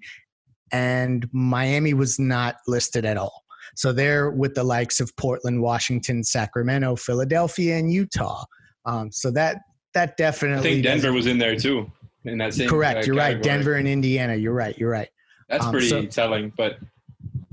and 0.73 1.29
Miami 1.33 1.93
was 1.93 2.19
not 2.19 2.57
listed 2.67 3.05
at 3.05 3.19
all. 3.19 3.45
So 3.75 3.93
they're 3.93 4.31
with 4.31 4.55
the 4.55 4.65
likes 4.65 5.01
of 5.01 5.15
Portland, 5.17 5.61
Washington, 5.61 6.25
Sacramento, 6.25 6.97
Philadelphia, 6.97 7.77
and 7.77 7.93
Utah. 7.93 8.45
Um, 8.87 9.13
so 9.13 9.31
that 9.33 9.59
that 9.93 10.17
definitely. 10.17 10.71
I 10.71 10.73
think 10.75 10.85
Denver 10.85 11.13
was 11.13 11.27
in 11.27 11.39
there 11.39 11.57
too. 11.57 11.91
In 12.25 12.39
that 12.39 12.55
same 12.55 12.69
correct. 12.69 12.99
Uh, 12.99 13.07
you're 13.07 13.17
category. 13.17 13.35
right. 13.35 13.43
Denver 13.43 13.75
and 13.75 13.87
Indiana. 13.87 14.35
You're 14.35 14.55
right. 14.55 14.77
You're 14.79 14.91
right. 14.91 15.09
That's 15.49 15.65
um, 15.65 15.73
pretty 15.73 15.89
so, 15.89 16.05
telling. 16.07 16.53
But 16.57 16.79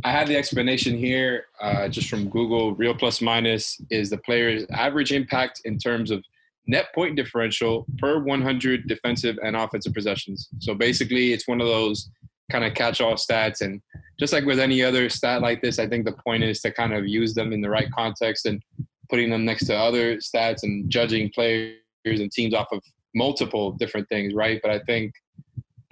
I 0.05 0.11
have 0.11 0.27
the 0.27 0.35
explanation 0.35 0.97
here 0.97 1.45
uh, 1.61 1.87
just 1.87 2.09
from 2.09 2.29
Google. 2.29 2.75
Real 2.75 2.93
plus 2.93 3.21
minus 3.21 3.79
is 3.89 4.09
the 4.09 4.17
player's 4.17 4.65
average 4.71 5.11
impact 5.11 5.61
in 5.65 5.77
terms 5.77 6.11
of 6.11 6.23
net 6.67 6.93
point 6.93 7.15
differential 7.15 7.85
per 7.99 8.19
100 8.19 8.87
defensive 8.87 9.37
and 9.43 9.55
offensive 9.55 9.93
possessions. 9.93 10.49
So 10.59 10.73
basically, 10.73 11.33
it's 11.33 11.47
one 11.47 11.61
of 11.61 11.67
those 11.67 12.09
kind 12.51 12.65
of 12.65 12.73
catch-all 12.73 13.13
stats. 13.13 13.61
And 13.61 13.81
just 14.19 14.33
like 14.33 14.45
with 14.45 14.59
any 14.59 14.83
other 14.83 15.09
stat 15.09 15.41
like 15.41 15.61
this, 15.61 15.79
I 15.79 15.87
think 15.87 16.05
the 16.05 16.13
point 16.13 16.43
is 16.43 16.61
to 16.61 16.71
kind 16.71 16.93
of 16.93 17.07
use 17.07 17.33
them 17.33 17.53
in 17.53 17.61
the 17.61 17.69
right 17.69 17.91
context 17.91 18.45
and 18.45 18.61
putting 19.09 19.29
them 19.29 19.45
next 19.45 19.65
to 19.67 19.77
other 19.77 20.17
stats 20.17 20.63
and 20.63 20.89
judging 20.89 21.29
players 21.29 21.77
and 22.05 22.31
teams 22.31 22.53
off 22.53 22.67
of 22.71 22.81
multiple 23.15 23.71
different 23.71 24.07
things, 24.09 24.33
right? 24.33 24.59
But 24.61 24.71
I 24.71 24.79
think 24.79 25.13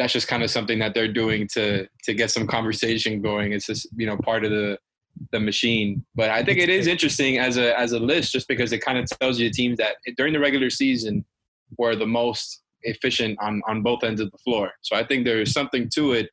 that's 0.02 0.14
just 0.14 0.28
kind 0.28 0.42
of 0.42 0.50
something 0.50 0.80
that 0.80 0.96
they're 0.96 1.12
doing 1.12 1.48
to 1.54 1.88
to 2.06 2.14
get 2.16 2.32
some 2.32 2.48
conversation 2.48 3.22
going. 3.22 3.54
It's 3.54 3.68
just 3.68 3.88
you 3.96 4.08
know 4.08 4.18
part 4.18 4.44
of 4.44 4.50
the 4.52 4.78
the 5.32 5.40
machine. 5.40 6.04
But 6.16 6.32
I 6.32 6.44
think 6.44 6.58
it 6.58 6.70
is 6.70 6.88
interesting 6.88 7.38
as 7.38 7.58
a 7.58 7.78
as 7.80 7.92
a 7.92 8.00
list 8.00 8.32
just 8.32 8.48
because 8.48 8.72
it 8.74 8.80
kind 8.82 8.98
of 8.98 9.06
tells 9.20 9.40
you 9.40 9.48
the 9.50 9.54
teams 9.54 9.78
that 9.78 9.98
during 10.18 10.34
the 10.34 10.40
regular 10.40 10.70
season 10.72 11.24
were 11.78 11.96
the 11.96 12.08
most 12.08 12.64
efficient 12.84 13.38
on 13.40 13.62
on 13.68 13.84
both 13.84 14.04
ends 14.04 14.20
of 14.20 14.32
the 14.32 14.38
floor. 14.40 14.72
So 14.82 14.96
I 14.96 15.04
think 15.06 15.24
there 15.24 15.40
is 15.40 15.52
something 15.54 15.88
to 15.94 16.14
it, 16.14 16.30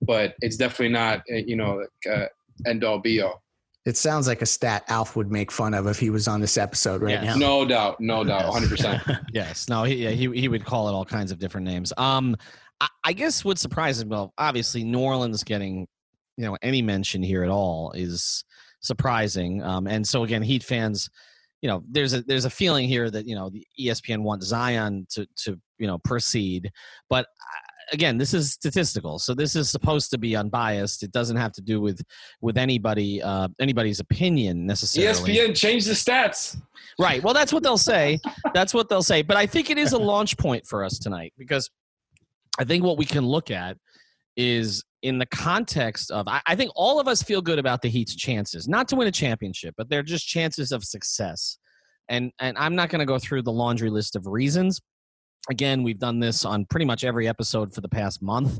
but 0.00 0.34
it's 0.40 0.56
definitely 0.56 0.88
not 0.94 1.22
eh, 1.28 1.42
you 1.46 1.56
know 1.56 1.84
uh, 2.10 2.26
end 2.66 2.84
all 2.84 2.98
be 2.98 3.20
all. 3.20 3.42
It 3.84 3.98
sounds 3.98 4.26
like 4.26 4.40
a 4.40 4.46
stat 4.46 4.84
Alf 4.88 5.14
would 5.14 5.30
make 5.30 5.52
fun 5.52 5.74
of 5.74 5.86
if 5.86 5.98
he 5.98 6.08
was 6.08 6.26
on 6.26 6.40
this 6.40 6.56
episode 6.56 7.02
right 7.02 7.22
Yes. 7.22 7.36
now. 7.36 7.36
No 7.36 7.66
doubt, 7.66 8.00
no 8.00 8.24
doubt, 8.24 8.44
100. 8.48 8.70
percent 8.70 9.02
Yes. 9.34 9.68
No, 9.68 9.82
he, 9.84 9.96
yeah, 9.96 10.10
he 10.10 10.30
he 10.40 10.48
would 10.48 10.64
call 10.64 10.88
it 10.88 10.92
all 10.92 11.04
kinds 11.04 11.30
of 11.30 11.38
different 11.38 11.66
names. 11.66 11.92
Um, 11.98 12.34
I, 12.80 12.88
I 13.04 13.12
guess 13.12 13.44
what 13.44 13.58
surprises 13.58 14.04
well, 14.04 14.32
obviously 14.38 14.84
New 14.84 15.00
Orleans 15.00 15.44
getting 15.44 15.86
you 16.36 16.44
know 16.44 16.56
any 16.62 16.82
mention 16.82 17.22
here 17.22 17.44
at 17.44 17.50
all 17.50 17.92
is 17.92 18.44
surprising. 18.80 19.62
Um, 19.62 19.86
and 19.86 20.06
so 20.06 20.24
again, 20.24 20.42
Heat 20.42 20.62
fans, 20.62 21.08
you 21.62 21.68
know, 21.68 21.82
there's 21.90 22.12
a 22.12 22.22
there's 22.22 22.44
a 22.44 22.50
feeling 22.50 22.88
here 22.88 23.10
that 23.10 23.26
you 23.26 23.34
know 23.34 23.50
the 23.50 23.66
ESPN 23.80 24.22
wants 24.22 24.46
Zion 24.46 25.06
to 25.10 25.26
to 25.44 25.58
you 25.78 25.86
know 25.86 25.98
proceed, 25.98 26.70
but. 27.08 27.26
uh, 27.26 27.58
Again, 27.92 28.16
this 28.16 28.32
is 28.32 28.50
statistical, 28.50 29.18
so 29.18 29.34
this 29.34 29.54
is 29.54 29.68
supposed 29.68 30.10
to 30.12 30.16
be 30.16 30.34
unbiased. 30.34 31.02
It 31.02 31.12
doesn't 31.12 31.36
have 31.36 31.52
to 31.52 31.60
do 31.60 31.82
with 31.82 32.00
with 32.40 32.56
anybody 32.56 33.20
uh, 33.20 33.48
anybody's 33.60 34.00
opinion 34.00 34.64
necessarily. 34.64 35.34
ESPN 35.34 35.54
changed 35.54 35.86
the 35.86 35.92
stats. 35.92 36.56
Right. 36.98 37.22
Well, 37.22 37.34
that's 37.34 37.52
what 37.52 37.62
they'll 37.62 37.76
say. 37.76 38.20
That's 38.54 38.72
what 38.72 38.88
they'll 38.88 39.02
say. 39.02 39.20
But 39.20 39.36
I 39.36 39.44
think 39.44 39.68
it 39.68 39.76
is 39.76 39.92
a 39.92 39.98
launch 39.98 40.38
point 40.38 40.66
for 40.66 40.82
us 40.82 40.98
tonight 40.98 41.34
because 41.36 41.68
I 42.58 42.64
think 42.64 42.84
what 42.84 42.98
we 42.98 43.04
can 43.04 43.26
look 43.26 43.50
at 43.50 43.76
is 44.36 44.84
in 45.02 45.18
the 45.18 45.26
context 45.26 46.10
of 46.10 46.26
I, 46.28 46.40
I 46.46 46.56
think 46.56 46.70
all 46.74 46.98
of 46.98 47.08
us 47.08 47.22
feel 47.22 47.42
good 47.42 47.58
about 47.58 47.82
the 47.82 47.88
Heat's 47.88 48.16
chances, 48.16 48.68
not 48.68 48.88
to 48.88 48.96
win 48.96 49.08
a 49.08 49.12
championship, 49.12 49.74
but 49.76 49.88
they're 49.88 50.02
just 50.02 50.26
chances 50.26 50.72
of 50.72 50.84
success. 50.84 51.58
And 52.08 52.32
and 52.40 52.56
I'm 52.58 52.74
not 52.74 52.90
going 52.90 53.00
to 53.00 53.06
go 53.06 53.18
through 53.18 53.42
the 53.42 53.52
laundry 53.52 53.90
list 53.90 54.16
of 54.16 54.26
reasons. 54.26 54.80
Again, 55.50 55.82
we've 55.82 55.98
done 55.98 56.20
this 56.20 56.44
on 56.44 56.64
pretty 56.66 56.86
much 56.86 57.04
every 57.04 57.28
episode 57.28 57.74
for 57.74 57.80
the 57.80 57.88
past 57.88 58.22
month. 58.22 58.58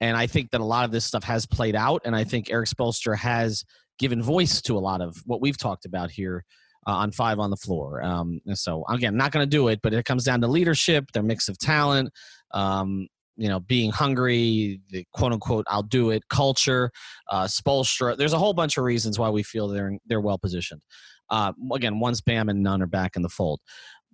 And 0.00 0.16
I 0.16 0.26
think 0.26 0.50
that 0.52 0.60
a 0.60 0.64
lot 0.64 0.84
of 0.84 0.90
this 0.90 1.04
stuff 1.04 1.24
has 1.24 1.44
played 1.44 1.74
out. 1.74 2.02
And 2.04 2.14
I 2.14 2.24
think 2.24 2.50
Erik 2.50 2.68
Spoelstra 2.68 3.16
has 3.16 3.64
given 3.98 4.22
voice 4.22 4.62
to 4.62 4.78
a 4.78 4.80
lot 4.80 5.00
of 5.00 5.16
what 5.26 5.40
we've 5.40 5.58
talked 5.58 5.84
about 5.84 6.10
here 6.10 6.44
uh, 6.86 6.92
on 6.92 7.10
five 7.10 7.38
on 7.38 7.50
the 7.50 7.56
floor. 7.56 8.02
Um, 8.02 8.40
so 8.54 8.84
again, 8.88 9.16
not 9.16 9.32
going 9.32 9.44
to 9.44 9.50
do 9.50 9.68
it, 9.68 9.80
but 9.82 9.92
it 9.92 10.04
comes 10.04 10.24
down 10.24 10.40
to 10.40 10.46
leadership, 10.46 11.10
their 11.12 11.22
mix 11.22 11.48
of 11.48 11.58
talent, 11.58 12.10
um, 12.52 13.06
you 13.36 13.48
know, 13.48 13.60
being 13.60 13.90
hungry, 13.90 14.80
the 14.90 15.04
quote 15.12 15.32
unquote 15.32 15.64
"I'll 15.68 15.82
do 15.82 16.10
it" 16.10 16.22
culture, 16.28 16.90
uh, 17.30 17.44
Spoelstra. 17.44 18.16
There's 18.16 18.32
a 18.32 18.38
whole 18.38 18.54
bunch 18.54 18.76
of 18.76 18.84
reasons 18.84 19.18
why 19.18 19.30
we 19.30 19.42
feel 19.42 19.68
they're 19.68 19.96
they're 20.06 20.20
well 20.20 20.38
positioned. 20.38 20.82
Uh, 21.30 21.52
again, 21.72 22.00
one 22.00 22.14
spam 22.14 22.50
and 22.50 22.62
none 22.62 22.82
are 22.82 22.86
back 22.86 23.16
in 23.16 23.22
the 23.22 23.28
fold, 23.28 23.60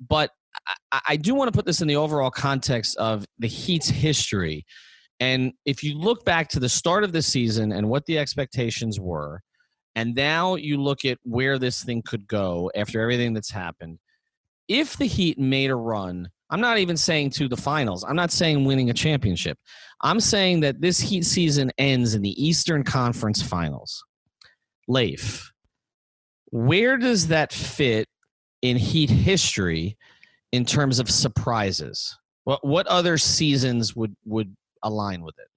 but 0.08 0.30
I, 0.92 1.00
I 1.10 1.16
do 1.16 1.34
want 1.34 1.52
to 1.52 1.56
put 1.56 1.66
this 1.66 1.80
in 1.80 1.88
the 1.88 1.96
overall 1.96 2.30
context 2.30 2.96
of 2.96 3.24
the 3.38 3.48
Heat's 3.48 3.88
history. 3.88 4.64
And 5.20 5.52
if 5.64 5.82
you 5.82 5.96
look 5.96 6.24
back 6.24 6.48
to 6.50 6.60
the 6.60 6.68
start 6.68 7.04
of 7.04 7.12
the 7.12 7.22
season 7.22 7.72
and 7.72 7.88
what 7.88 8.04
the 8.06 8.18
expectations 8.18 8.98
were, 9.00 9.40
and 9.94 10.14
now 10.14 10.56
you 10.56 10.76
look 10.82 11.04
at 11.04 11.18
where 11.22 11.58
this 11.58 11.84
thing 11.84 12.02
could 12.04 12.26
go 12.26 12.70
after 12.74 13.00
everything 13.00 13.32
that's 13.32 13.50
happened. 13.50 13.98
If 14.66 14.96
the 14.96 15.06
Heat 15.06 15.38
made 15.38 15.70
a 15.70 15.76
run, 15.76 16.30
I'm 16.50 16.60
not 16.60 16.78
even 16.78 16.96
saying 16.96 17.30
to 17.30 17.48
the 17.48 17.56
finals. 17.56 18.04
I'm 18.04 18.16
not 18.16 18.30
saying 18.30 18.64
winning 18.64 18.90
a 18.90 18.94
championship. 18.94 19.58
I'm 20.02 20.20
saying 20.20 20.60
that 20.60 20.80
this 20.80 21.00
Heat 21.00 21.24
season 21.24 21.72
ends 21.78 22.14
in 22.14 22.22
the 22.22 22.44
Eastern 22.44 22.84
Conference 22.84 23.42
Finals. 23.42 24.04
Leif, 24.86 25.50
where 26.50 26.98
does 26.98 27.28
that 27.28 27.52
fit 27.52 28.06
in 28.62 28.76
Heat 28.76 29.10
history 29.10 29.96
in 30.52 30.64
terms 30.64 30.98
of 30.98 31.10
surprises? 31.10 32.16
What 32.44 32.64
what 32.64 32.86
other 32.86 33.16
seasons 33.16 33.96
would 33.96 34.14
would 34.26 34.54
align 34.82 35.22
with 35.22 35.34
it? 35.38 35.48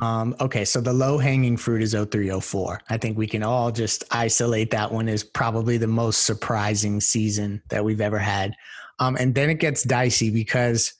Um, 0.00 0.34
okay, 0.40 0.64
so 0.64 0.80
the 0.80 0.92
low 0.92 1.18
hanging 1.18 1.56
fruit 1.56 1.82
is 1.82 1.92
0304. 1.92 2.80
I 2.88 2.96
think 2.96 3.18
we 3.18 3.26
can 3.26 3.42
all 3.42 3.70
just 3.70 4.04
isolate 4.10 4.70
that 4.70 4.90
one 4.90 5.08
as 5.08 5.22
probably 5.22 5.76
the 5.76 5.86
most 5.86 6.24
surprising 6.24 7.00
season 7.00 7.62
that 7.68 7.84
we've 7.84 8.00
ever 8.00 8.18
had. 8.18 8.54
Um, 9.02 9.16
and 9.18 9.34
then 9.34 9.50
it 9.50 9.58
gets 9.58 9.82
dicey 9.82 10.30
because 10.30 10.92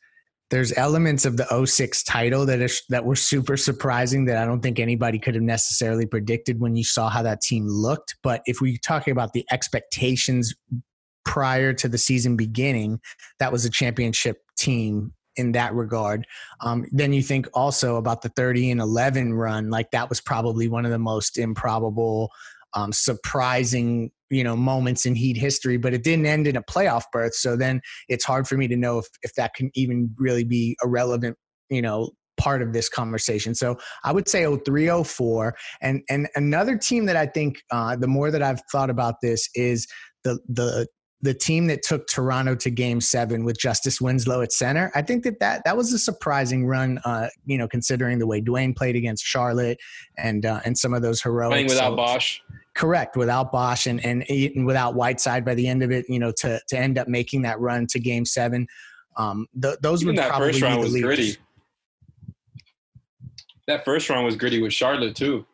there's 0.50 0.76
elements 0.76 1.25
of 1.25 1.37
the 1.37 1.47
06 1.66 2.02
title 2.02 2.44
that 2.47 2.68
that 2.88 3.04
were 3.04 3.14
super 3.14 3.56
surprising 3.56 4.25
that 4.25 4.38
I 4.38 4.44
don't 4.44 4.61
think 4.61 4.80
anybody 4.80 5.21
could 5.21 5.37
have 5.37 5.44
necessarily 5.44 6.04
predicted 6.04 6.59
when 6.59 6.75
you 6.75 6.82
saw 6.82 7.09
how 7.09 7.23
that 7.23 7.42
team 7.42 7.68
looked. 7.68 8.16
But 8.25 8.42
if 8.44 8.61
we're 8.61 8.76
talking 8.85 9.12
about 9.12 9.32
the 9.35 9.47
expectations 9.52 10.52
prior 11.25 11.73
to 11.75 11.88
the 11.88 11.97
season 11.97 12.37
beginning, 12.37 13.00
that 13.38 13.52
was 13.52 13.64
a 13.64 13.71
championship 13.71 14.42
team 14.59 15.12
in 15.37 15.52
that 15.52 15.73
regard. 15.73 16.26
Um, 16.61 16.87
then 16.90 17.12
you 17.12 17.23
think 17.23 17.47
also 17.54 17.97
about 17.97 18.23
the 18.23 18.30
30 18.30 18.73
and 18.73 18.80
11 18.80 19.32
run, 19.35 19.71
like 19.71 19.92
that 19.92 20.09
was 20.09 20.21
probably 20.21 20.66
one 20.66 20.85
of 20.85 20.90
the 20.90 20.99
most 20.99 21.38
improbable, 21.38 22.32
um, 22.75 22.93
surprising, 22.93 24.11
you 24.31 24.45
know, 24.45 24.57
moments 24.57 25.07
in 25.07 25.14
Heat 25.14 25.37
history, 25.37 25.76
but 25.76 25.95
it 25.95 26.02
didn't 26.05 26.26
end 26.26 26.47
in 26.47 26.57
a 26.57 26.62
playoff 26.62 27.05
berth. 27.12 27.35
So 27.35 27.57
then 27.57 27.81
it's 28.09 28.25
hard 28.25 28.47
for 28.49 28.57
me 28.57 28.69
to 28.69 28.76
know 28.76 28.99
if, 28.99 29.07
if 29.23 29.35
that 29.35 29.55
can 29.55 29.71
even 29.75 30.14
really 30.19 30.45
be 30.45 30.76
a 30.83 30.88
relevant, 30.88 31.37
you 31.71 31.83
know, 31.83 32.11
part 32.38 32.62
of 32.62 32.73
this 32.73 32.88
conversation. 32.88 33.55
So 33.55 33.79
I 34.05 34.12
would 34.12 34.29
say 34.29 34.45
0304. 34.45 35.55
And, 35.81 36.02
and 36.09 36.29
another 36.35 36.76
team 36.76 37.07
that 37.07 37.17
I 37.17 37.26
think 37.26 37.62
uh, 37.71 37.97
the 37.97 38.09
more 38.09 38.31
that 38.31 38.43
I've 38.43 38.62
thought 38.71 38.91
about 38.91 39.17
this 39.23 39.49
is 39.55 39.87
the, 40.25 40.38
the, 40.49 40.87
the 41.23 41.35
team 41.35 41.69
that 41.69 41.83
took 41.83 42.09
Toronto 42.09 42.57
to 42.57 42.71
Game 42.71 43.00
Seven 43.00 43.45
with 43.45 43.57
Justice 43.57 44.00
Winslow 44.00 44.43
at 44.43 44.52
center, 44.52 44.91
I 44.95 45.02
think 45.02 45.23
that 45.23 45.38
that, 45.38 45.62
that 45.64 45.76
was 45.76 45.93
a 45.93 45.99
surprising 45.99 46.67
run. 46.67 46.99
Uh, 47.05 47.29
you 47.45 47.57
know, 47.57 47.69
considering 47.69 48.19
the 48.19 48.26
way 48.26 48.41
Dwyane 48.41 48.76
played 48.76 48.97
against 48.97 49.25
Charlotte 49.25 49.79
and 50.19 50.45
uh, 50.45 50.61
and 50.64 50.76
some 50.76 50.93
of 50.93 51.00
those 51.02 51.23
heroics. 51.23 51.52
Playing 51.52 51.69
without 51.69 51.97
Bosh. 51.97 52.43
Correct, 52.75 53.17
without 53.17 53.52
Bosh 53.52 53.87
and 53.87 54.05
and 54.05 54.25
and 54.31 54.64
without 54.64 54.95
Whiteside 54.95 55.45
by 55.45 55.55
the 55.55 55.69
end 55.69 55.83
of 55.83 55.91
it. 55.91 56.07
You 56.09 56.19
know, 56.19 56.33
to 56.38 56.61
to 56.69 56.79
end 56.79 56.99
up 56.99 57.07
making 57.09 57.43
that 57.43 57.61
run 57.61 57.87
to 57.88 58.00
Game 58.00 58.25
Seven. 58.25 58.67
Um, 59.17 59.47
th- 59.61 59.76
those 59.83 60.02
Even 60.02 60.14
would 60.14 60.23
that 60.23 60.31
probably 60.31 60.49
first 60.49 60.61
be 60.61 60.67
round 60.67 60.81
the 60.81 60.85
was 60.85 60.93
leaders. 60.95 61.07
gritty. 61.07 61.37
That 63.67 63.85
first 63.85 64.09
round 64.09 64.25
was 64.25 64.37
gritty 64.37 64.62
with 64.62 64.73
Charlotte 64.73 65.14
too. 65.14 65.47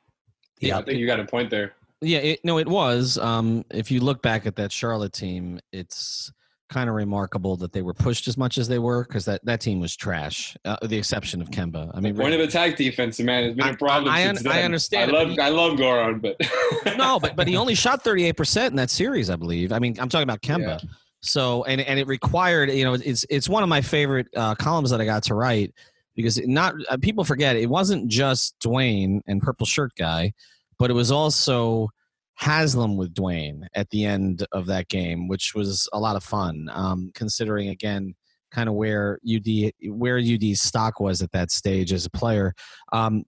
Yeah, 0.61 0.79
I 0.79 0.83
think 0.83 0.99
you 0.99 1.07
got 1.07 1.21
a 1.21 1.25
point 1.25 1.51
there. 1.51 1.75
Yeah, 2.01 2.19
it, 2.19 2.45
no, 2.45 2.59
it 2.59 2.69
was. 2.69 3.19
Um, 3.19 3.65
if 3.71 3.91
you 3.91 4.01
look 4.01 4.23
back 4.23 4.47
at 4.47 4.57
that 4.57 4.71
Charlotte 4.71 5.13
team, 5.13 5.59
it's 5.73 6.33
kind 6.69 6.89
of 6.89 6.95
remarkable 6.95 7.57
that 7.57 7.73
they 7.73 7.83
were 7.83 7.95
pushed 7.95 8.29
as 8.29 8.37
much 8.37 8.59
as 8.59 8.69
they 8.69 8.79
were 8.79 9.05
because 9.05 9.25
that, 9.25 9.45
that 9.45 9.61
team 9.61 9.81
was 9.81 9.97
trash, 9.97 10.57
uh, 10.65 10.77
the 10.83 10.97
exception 10.99 11.41
of 11.41 11.51
Kemba. 11.51 11.91
I 11.95 12.01
mean, 12.01 12.15
Point 12.17 12.35
of 12.35 12.41
attack 12.41 12.77
defense, 12.77 13.19
man, 13.21 13.45
has 13.45 13.55
been 13.55 13.67
I- 13.67 13.71
a 13.71 13.77
problem 13.77 14.13
I- 14.13 14.19
I 14.21 14.27
since 14.27 14.47
I 14.47 14.63
understand 14.63 15.11
I 15.11 15.15
love, 15.15 15.29
but 15.37 15.43
I 15.43 15.49
love 15.49 15.79
Goran, 15.79 16.21
but 16.21 16.97
no, 16.99 17.19
but 17.19 17.37
but 17.37 17.49
he 17.49 17.57
only 17.57 17.75
shot 17.75 18.05
thirty 18.05 18.25
eight 18.25 18.37
percent 18.37 18.73
in 18.73 18.77
that 18.77 18.91
series, 18.91 19.31
I 19.31 19.37
believe. 19.37 19.73
I 19.73 19.79
mean, 19.79 19.97
I'm 19.99 20.09
talking 20.09 20.25
about 20.25 20.43
Kemba. 20.43 20.83
Yeah. 20.83 20.89
So 21.21 21.65
and 21.65 21.81
and 21.81 21.99
it 21.99 22.07
required, 22.07 22.71
you 22.71 22.85
know, 22.85 22.95
it's 22.95 23.25
it's 23.31 23.49
one 23.49 23.63
of 23.63 23.69
my 23.69 23.81
favorite 23.81 24.29
uh, 24.37 24.55
columns 24.55 24.91
that 24.91 25.01
I 25.01 25.05
got 25.05 25.23
to 25.25 25.35
write 25.35 25.75
because 26.15 26.39
it 26.39 26.49
not 26.49 26.75
uh, 26.91 26.97
people 27.01 27.25
forget 27.25 27.57
it 27.57 27.69
wasn't 27.69 28.09
just 28.09 28.59
Dwyane 28.61 29.21
and 29.27 29.43
Purple 29.43 29.67
Shirt 29.67 29.93
Guy, 29.97 30.33
but 30.79 30.91
it 30.91 30.95
was 30.95 31.11
also 31.11 31.89
Haslem 32.39 32.97
with 32.97 33.15
Dwyane 33.15 33.67
at 33.75 33.91
the 33.91 34.05
end 34.05 34.47
of 34.53 34.67
that 34.67 34.89
game, 34.89 35.29
which 35.29 35.53
was 35.55 35.89
a 35.93 35.99
lot 35.99 36.17
of 36.17 36.23
fun. 36.23 36.69
Um, 36.73 37.11
considering 37.15 37.69
again, 37.69 38.15
kind 38.51 38.69
of 38.69 38.75
where 38.75 39.19
UD 39.29 39.73
where 39.89 40.19
UD's 40.19 40.61
stock 40.61 41.01
was 41.01 41.21
at 41.21 41.33
that 41.33 41.51
stage 41.51 41.93
as 41.93 42.07
a 42.07 42.11
player. 42.11 42.55
Um, 42.93 43.25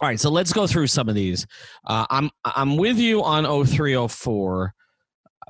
all 0.00 0.08
right, 0.08 0.18
so 0.18 0.30
let's 0.30 0.52
go 0.52 0.66
through 0.66 0.86
some 0.86 1.08
of 1.08 1.14
these. 1.14 1.46
Uh, 1.86 2.06
I'm 2.08 2.30
I'm 2.44 2.76
with 2.76 2.98
you 2.98 3.22
on 3.22 3.44
0304 3.44 4.72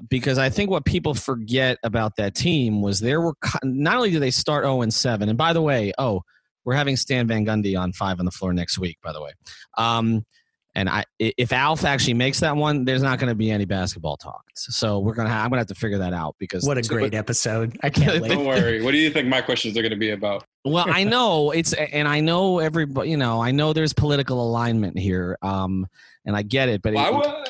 because 0.09 0.38
I 0.38 0.49
think 0.49 0.71
what 0.71 0.85
people 0.85 1.14
forget 1.14 1.78
about 1.83 2.16
that 2.16 2.35
team 2.35 2.81
was 2.81 2.99
there 2.99 3.21
were 3.21 3.35
not 3.62 3.97
only 3.97 4.11
did 4.11 4.21
they 4.21 4.31
start 4.31 4.64
0 4.64 4.83
and 4.83 4.92
7, 4.92 5.28
and 5.28 5.38
by 5.38 5.52
the 5.52 5.62
way, 5.62 5.92
oh, 5.99 6.23
we're 6.64 6.75
having 6.75 6.97
Stan 6.97 7.26
Van 7.26 7.45
Gundy 7.45 7.78
on 7.78 7.92
five 7.92 8.19
on 8.19 8.25
the 8.25 8.31
floor 8.31 8.52
next 8.52 8.78
week. 8.78 8.97
By 9.02 9.12
the 9.12 9.23
way, 9.23 9.33
um, 9.76 10.25
and 10.75 10.88
I 10.88 11.05
i- 11.21 11.35
if 11.37 11.52
Alf 11.52 11.85
actually 11.85 12.14
makes 12.14 12.41
that 12.41 12.57
one, 12.57 12.85
there's 12.85 13.02
not 13.02 13.19
going 13.19 13.29
to 13.29 13.35
be 13.35 13.50
any 13.50 13.64
basketball 13.64 14.17
talk. 14.17 14.43
So 14.55 14.99
we're 15.00 15.14
gonna 15.14 15.29
ha- 15.31 15.43
I'm 15.45 15.50
gonna 15.50 15.61
have 15.61 15.67
to 15.69 15.75
figure 15.75 15.99
that 15.99 16.12
out 16.12 16.37
because 16.38 16.64
What 16.64 16.79
a 16.79 16.83
great 16.83 17.14
episode! 17.14 17.76
I 17.83 17.91
can't 17.91 18.21
wait. 18.23 18.29
don't 18.31 18.45
worry. 18.47 18.83
What 18.85 18.93
do 18.93 18.99
you 18.99 19.11
think 19.11 19.29
my 19.29 19.41
questions 19.41 19.76
are 19.76 19.83
going 19.83 19.91
to 19.93 19.97
be 19.99 20.11
about? 20.11 20.45
Well, 20.64 20.87
I 20.88 21.02
know 21.04 21.50
it's, 21.50 21.73
and 21.73 22.07
I 22.07 22.21
know 22.21 22.61
everybody. 22.61 23.11
You 23.11 23.16
know, 23.16 23.40
I 23.42 23.50
know 23.50 23.73
there's 23.73 23.92
political 23.92 24.40
alignment 24.47 24.97
here, 24.99 25.37
um, 25.42 25.88
and 26.25 26.37
I 26.37 26.42
get 26.42 26.69
it. 26.69 26.83
But 26.83 26.95
Well, 26.95 27.04
I, 27.04 27.09
it- 27.09 27.14
wa- 27.14 27.45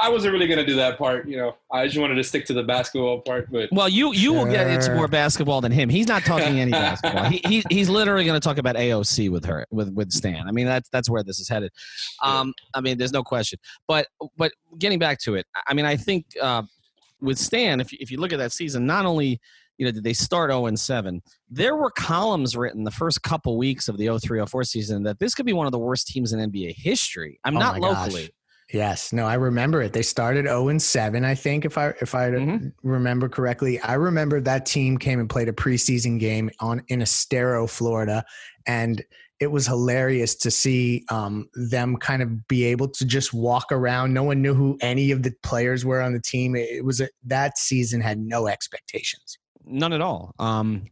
I 0.00 0.08
wasn't 0.08 0.32
really 0.32 0.48
gonna 0.48 0.66
do 0.66 0.74
that 0.74 0.98
part. 0.98 1.28
You 1.28 1.36
know, 1.36 1.56
I 1.72 1.86
just 1.86 1.98
wanted 1.98 2.16
to 2.16 2.24
stick 2.24 2.44
to 2.46 2.52
the 2.52 2.64
basketball 2.64 3.20
part. 3.20 3.48
But 3.52 3.68
well, 3.70 3.88
you 3.88 4.12
you 4.12 4.32
will 4.32 4.44
get 4.44 4.66
into 4.66 4.92
more 4.96 5.06
basketball 5.06 5.60
than 5.60 5.70
him. 5.70 5.88
He's 5.88 6.08
not 6.08 6.24
talking 6.24 6.58
any 6.58 6.70
basketball. 6.86 7.24
He, 7.26 7.40
he 7.46 7.62
he's 7.70 7.88
literally 7.88 8.24
going 8.24 8.38
to 8.38 8.44
talk 8.44 8.58
about 8.58 8.74
AOC 8.74 9.30
with 9.30 9.44
her 9.44 9.64
with 9.70 9.92
with 9.94 10.10
Stan. 10.10 10.48
I 10.48 10.50
mean, 10.50 10.66
that's 10.66 10.88
that's 10.88 11.08
where 11.08 11.22
this 11.22 11.38
is 11.38 11.48
headed. 11.48 11.70
Um, 12.22 12.52
I 12.74 12.80
mean, 12.80 12.98
there's 12.98 13.12
no 13.12 13.22
question. 13.22 13.60
But 13.86 14.08
but 14.36 14.50
getting 14.80 14.98
back 14.98 15.20
to 15.20 15.36
it, 15.36 15.46
I 15.68 15.74
mean, 15.74 15.84
I 15.84 15.96
think 15.96 16.26
uh, 16.42 16.62
with 17.20 17.38
Stan, 17.38 17.80
if 17.80 17.92
you, 17.92 17.98
if 18.00 18.10
you 18.10 18.18
look 18.18 18.32
at 18.32 18.38
that 18.40 18.50
season, 18.52 18.84
not 18.84 19.06
only 19.06 19.40
you 19.78 19.86
know 19.86 19.92
did 19.92 20.04
they 20.04 20.12
start 20.12 20.50
0 20.50 20.66
and 20.66 20.78
7, 20.78 21.22
there 21.48 21.76
were 21.76 21.90
columns 21.90 22.56
written 22.56 22.84
the 22.84 22.90
first 22.90 23.22
couple 23.22 23.56
weeks 23.56 23.88
of 23.88 23.96
the 23.96 24.06
0304 24.06 24.64
season 24.64 25.02
that 25.04 25.18
this 25.18 25.34
could 25.34 25.46
be 25.46 25.52
one 25.52 25.66
of 25.66 25.72
the 25.72 25.78
worst 25.78 26.08
teams 26.08 26.32
in 26.32 26.40
NBA 26.50 26.74
history. 26.76 27.40
I'm 27.44 27.56
Oh 27.56 27.60
not 27.60 27.80
my 27.80 27.88
gosh. 27.88 28.30
Yes, 28.70 29.14
no, 29.14 29.24
I 29.24 29.32
remember 29.34 29.80
it. 29.80 29.94
They 29.94 30.02
started 30.02 30.44
0 30.44 30.68
and 30.68 30.82
7, 30.82 31.24
I 31.24 31.34
think, 31.34 31.64
if 31.64 31.78
I 31.78 31.94
if 32.02 32.14
I 32.14 32.28
Mhm. 32.32 32.72
remember 32.82 33.26
correctly. 33.28 33.80
I 33.80 33.94
remember 33.94 34.40
that 34.42 34.66
team 34.66 34.98
came 34.98 35.20
and 35.20 35.30
played 35.30 35.48
a 35.48 35.54
preseason 35.54 36.20
game 36.20 36.50
on 36.60 36.82
in 36.88 37.00
Estero, 37.00 37.66
Florida, 37.66 38.24
and 38.66 39.02
it 39.40 39.46
was 39.52 39.66
hilarious 39.66 40.34
to 40.34 40.50
see 40.50 41.04
um, 41.10 41.48
them 41.54 41.96
kind 41.96 42.22
of 42.22 42.46
be 42.48 42.64
able 42.64 42.88
to 42.88 43.06
just 43.06 43.32
walk 43.32 43.66
around. 43.70 44.12
No 44.12 44.24
one 44.24 44.42
knew 44.42 44.52
who 44.52 44.76
any 44.82 45.12
of 45.12 45.22
the 45.22 45.32
players 45.42 45.84
were 45.86 46.02
on 46.02 46.12
the 46.12 46.20
team. 46.20 46.54
It 46.56 46.84
was 46.84 47.00
a, 47.00 47.08
that 47.24 47.56
season 47.56 48.00
had 48.00 48.18
no 48.18 48.48
expectations. 48.48 49.38
None 49.68 49.92
at 49.92 50.00
all. 50.00 50.34
Um, 50.38 50.86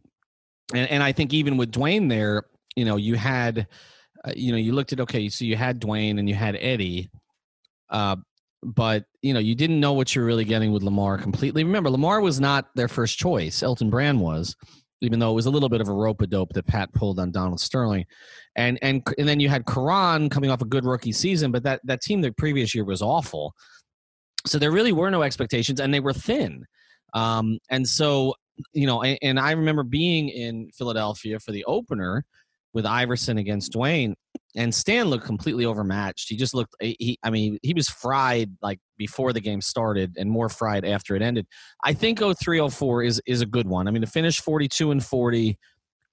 and, 0.73 0.89
and 0.89 1.03
I 1.03 1.11
think 1.11 1.33
even 1.33 1.57
with 1.57 1.71
Dwyane 1.71 2.09
there, 2.09 2.43
you 2.75 2.85
know, 2.85 2.97
you 2.97 3.15
had, 3.15 3.67
uh, 4.23 4.33
you 4.35 4.51
know, 4.51 4.57
you 4.57 4.73
looked 4.73 4.93
at 4.93 4.99
okay, 5.01 5.29
so 5.29 5.45
you 5.45 5.55
had 5.55 5.81
Dwyane 5.81 6.19
and 6.19 6.29
you 6.29 6.35
had 6.35 6.55
Eddie, 6.59 7.09
uh, 7.89 8.17
but 8.63 9.05
you 9.21 9.33
know, 9.33 9.39
you 9.39 9.55
didn't 9.55 9.79
know 9.79 9.93
what 9.93 10.15
you're 10.15 10.25
really 10.25 10.45
getting 10.45 10.71
with 10.71 10.83
Lamar 10.83 11.17
completely. 11.17 11.63
Remember, 11.63 11.89
Lamar 11.89 12.21
was 12.21 12.39
not 12.39 12.67
their 12.75 12.87
first 12.87 13.17
choice. 13.17 13.63
Elton 13.63 13.89
Brand 13.89 14.19
was, 14.19 14.55
even 15.01 15.19
though 15.19 15.31
it 15.31 15.35
was 15.35 15.45
a 15.45 15.51
little 15.51 15.69
bit 15.69 15.81
of 15.81 15.87
a 15.87 15.93
rope 15.93 16.21
a 16.21 16.27
dope 16.27 16.53
that 16.53 16.65
Pat 16.65 16.91
pulled 16.93 17.19
on 17.19 17.31
Donald 17.31 17.59
Sterling, 17.59 18.05
and 18.55 18.79
and 18.81 19.03
and 19.17 19.27
then 19.27 19.39
you 19.39 19.49
had 19.49 19.65
Caron 19.65 20.29
coming 20.29 20.49
off 20.49 20.61
a 20.61 20.65
good 20.65 20.85
rookie 20.85 21.11
season, 21.11 21.51
but 21.51 21.63
that 21.63 21.81
that 21.83 22.01
team 22.01 22.21
the 22.21 22.31
previous 22.31 22.73
year 22.73 22.83
was 22.83 23.01
awful. 23.01 23.53
So 24.45 24.57
there 24.59 24.71
really 24.71 24.93
were 24.93 25.11
no 25.11 25.23
expectations, 25.23 25.79
and 25.79 25.93
they 25.93 25.99
were 25.99 26.13
thin. 26.13 26.65
Um, 27.13 27.59
and 27.69 27.87
so 27.87 28.33
you 28.73 28.87
know, 28.87 29.03
and, 29.03 29.17
and 29.21 29.39
I 29.39 29.51
remember 29.51 29.83
being 29.83 30.29
in 30.29 30.69
Philadelphia 30.71 31.39
for 31.39 31.51
the 31.51 31.65
opener 31.65 32.25
with 32.73 32.85
Iverson 32.85 33.37
against 33.37 33.73
Dwyane, 33.73 34.13
and 34.55 34.73
Stan 34.73 35.07
looked 35.07 35.25
completely 35.25 35.65
overmatched. 35.65 36.29
He 36.29 36.35
just 36.35 36.53
looked, 36.53 36.75
eh, 36.81 36.93
he, 36.99 37.17
I 37.23 37.29
mean, 37.29 37.57
he 37.61 37.73
was 37.73 37.89
fried 37.89 38.51
like 38.61 38.79
before 38.97 39.33
the 39.33 39.39
game 39.39 39.61
started 39.61 40.15
and 40.17 40.29
more 40.29 40.49
fried 40.49 40.85
after 40.85 41.15
it 41.15 41.21
ended. 41.21 41.47
I 41.83 41.93
think 41.93 42.19
0304 42.19 43.03
is, 43.03 43.21
is 43.25 43.41
a 43.41 43.45
good 43.45 43.67
one. 43.67 43.87
I 43.87 43.91
mean, 43.91 44.01
to 44.01 44.07
finish 44.07 44.41
42 44.41 44.91
and 44.91 45.03
40, 45.03 45.57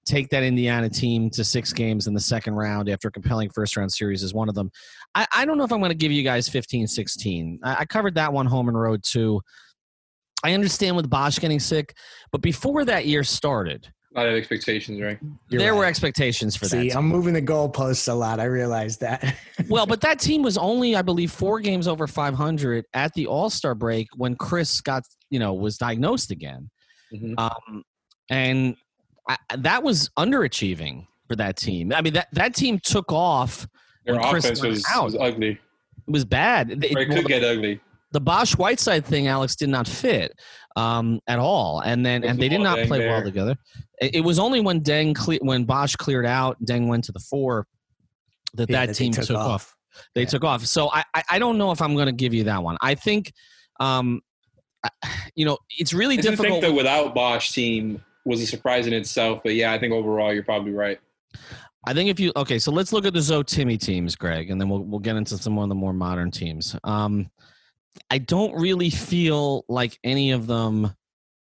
take 0.05 0.29
that 0.29 0.43
Indiana 0.43 0.89
team 0.89 1.29
to 1.31 1.43
six 1.43 1.73
games 1.73 2.07
in 2.07 2.13
the 2.13 2.19
second 2.19 2.53
round 2.53 2.89
after 2.89 3.07
a 3.07 3.11
compelling 3.11 3.49
first 3.49 3.75
round 3.75 3.91
series 3.91 4.23
is 4.23 4.33
one 4.33 4.47
of 4.47 4.55
them. 4.55 4.71
I, 5.15 5.25
I 5.33 5.45
don't 5.45 5.57
know 5.57 5.63
if 5.63 5.71
I'm 5.71 5.79
going 5.79 5.89
to 5.89 5.95
give 5.95 6.11
you 6.11 6.23
guys 6.23 6.47
15 6.47 6.87
16. 6.87 7.59
I, 7.63 7.75
I 7.79 7.85
covered 7.85 8.15
that 8.15 8.31
one 8.31 8.45
home 8.45 8.69
and 8.69 8.79
road 8.79 9.03
too. 9.03 9.41
I 10.45 10.53
understand 10.53 10.95
with 10.95 11.09
Bosh 11.09 11.39
getting 11.39 11.59
sick, 11.59 11.95
but 12.31 12.41
before 12.41 12.85
that 12.85 13.07
year 13.07 13.23
started, 13.23 13.87
a 14.15 14.19
lot 14.19 14.27
of 14.29 14.35
expectations, 14.35 15.01
right? 15.01 15.17
You're 15.49 15.59
there 15.59 15.75
were 15.75 15.83
expectations 15.85 16.55
for 16.55 16.65
See, 16.65 16.77
that. 16.77 16.83
See, 16.91 16.97
I'm 16.97 17.07
moving 17.07 17.33
the 17.33 17.41
goalposts 17.41 18.07
a 18.07 18.13
lot. 18.13 18.39
I 18.39 18.45
realize 18.45 18.97
that. 18.99 19.35
well, 19.69 19.85
but 19.87 19.99
that 20.01 20.19
team 20.19 20.41
was 20.43 20.57
only, 20.57 20.95
I 20.95 21.01
believe, 21.01 21.31
four 21.31 21.59
games 21.59 21.87
over 21.87 22.05
500 22.07 22.85
at 22.93 23.11
the 23.15 23.25
All 23.27 23.49
Star 23.49 23.73
break 23.75 24.07
when 24.15 24.35
Chris 24.35 24.79
got, 24.81 25.03
you 25.31 25.39
know, 25.39 25.53
was 25.53 25.77
diagnosed 25.77 26.29
again, 26.31 26.69
Mhm. 27.13 27.33
um, 27.39 27.83
and 28.29 28.75
I, 29.27 29.37
that 29.57 29.81
was 29.83 30.09
underachieving 30.17 31.07
for 31.27 31.35
that 31.37 31.57
team. 31.57 31.91
I 31.91 32.01
mean, 32.01 32.13
that 32.13 32.27
that 32.33 32.53
team 32.53 32.79
took 32.83 33.11
off. 33.11 33.67
Their 34.05 34.15
when 34.15 34.23
offense 34.23 34.61
went 34.61 34.75
was, 34.75 34.85
out. 34.93 35.05
was 35.05 35.15
ugly. 35.19 35.49
It 36.07 36.11
was 36.11 36.23
bad. 36.23 36.69
It- 36.85 36.95
Or 36.95 37.01
it 37.01 37.09
well, 37.09 37.17
could 37.17 37.27
get 37.27 37.43
ugly. 37.43 37.81
The 38.11 38.21
Bosh 38.21 38.55
Whiteside 38.55 39.05
thing, 39.05 39.27
Alex, 39.27 39.55
did 39.55 39.69
not 39.69 39.87
fit 39.87 40.31
um, 40.75 41.19
at 41.27 41.39
all, 41.39 41.81
and 41.81 42.05
then 42.05 42.23
and 42.23 42.39
they 42.39 42.47
did 42.49 42.61
not 42.61 42.77
Deng 42.77 42.87
play 42.87 43.07
well 43.07 43.21
together. 43.23 43.55
It, 43.99 44.15
it 44.15 44.21
was 44.21 44.39
only 44.39 44.61
when 44.61 44.81
Deng 44.81 45.15
cle- 45.15 45.39
when 45.41 45.65
Bosh 45.65 45.95
cleared 45.95 46.25
out, 46.25 46.57
Deng 46.63 46.87
went 46.87 47.03
to 47.05 47.11
the 47.11 47.19
four, 47.19 47.67
that 48.53 48.69
Yeah, 48.69 48.79
that 48.81 48.87
that 48.87 48.93
team 48.95 49.11
took 49.11 49.25
took, 49.25 49.37
off. 49.37 49.47
off. 49.51 49.75
They 50.13 50.21
Yeah. 50.21 50.27
took 50.27 50.43
off. 50.43 50.65
So 50.65 50.89
I, 50.93 51.03
I 51.13 51.23
I 51.31 51.39
don't 51.39 51.57
know 51.57 51.71
if 51.71 51.81
I'm 51.81 51.93
going 51.95 52.05
to 52.07 52.11
give 52.13 52.33
you 52.33 52.45
that 52.45 52.61
one. 52.63 52.77
I 52.81 52.95
think, 52.95 53.33
um, 53.79 54.21
I- 54.83 54.89
you 55.35 55.45
know, 55.45 55.57
it's 55.77 55.93
really 55.93 56.13
I 56.17 56.21
just 56.21 56.29
difficult. 56.37 56.61
think 56.61 56.71
the 56.71 56.77
without 56.77 57.13
Bosh 57.15 57.51
team 57.51 58.01
was 58.23 58.39
a 58.41 58.47
surprise 58.47 58.87
in 58.87 58.93
itself. 58.93 59.41
But 59.43 59.55
yeah, 59.55 59.73
I 59.73 59.79
think 59.79 59.93
overall 59.93 60.33
you're 60.33 60.43
probably 60.43 60.71
right. 60.73 60.99
I 61.87 61.93
think 61.93 62.09
if 62.09 62.19
you 62.19 62.31
okay, 62.37 62.59
so 62.59 62.71
let's 62.71 62.93
look 62.93 63.05
at 63.05 63.13
the 63.13 63.21
Zo 63.21 63.43
Timmy 63.43 63.77
teams, 63.77 64.15
Greg, 64.15 64.49
and 64.51 64.59
then 64.61 64.69
we'll 64.69 64.83
we'll 64.83 64.99
get 64.99 65.15
into 65.17 65.37
some 65.37 65.57
of 65.59 65.67
the 65.69 65.75
more 65.75 65.93
modern 65.93 66.31
teams. 66.31 66.75
Um, 66.83 67.29
I 68.09 68.17
don't 68.17 68.53
really 68.59 68.89
feel 68.89 69.65
like 69.67 69.97
any 70.03 70.31
of 70.31 70.47
them, 70.47 70.95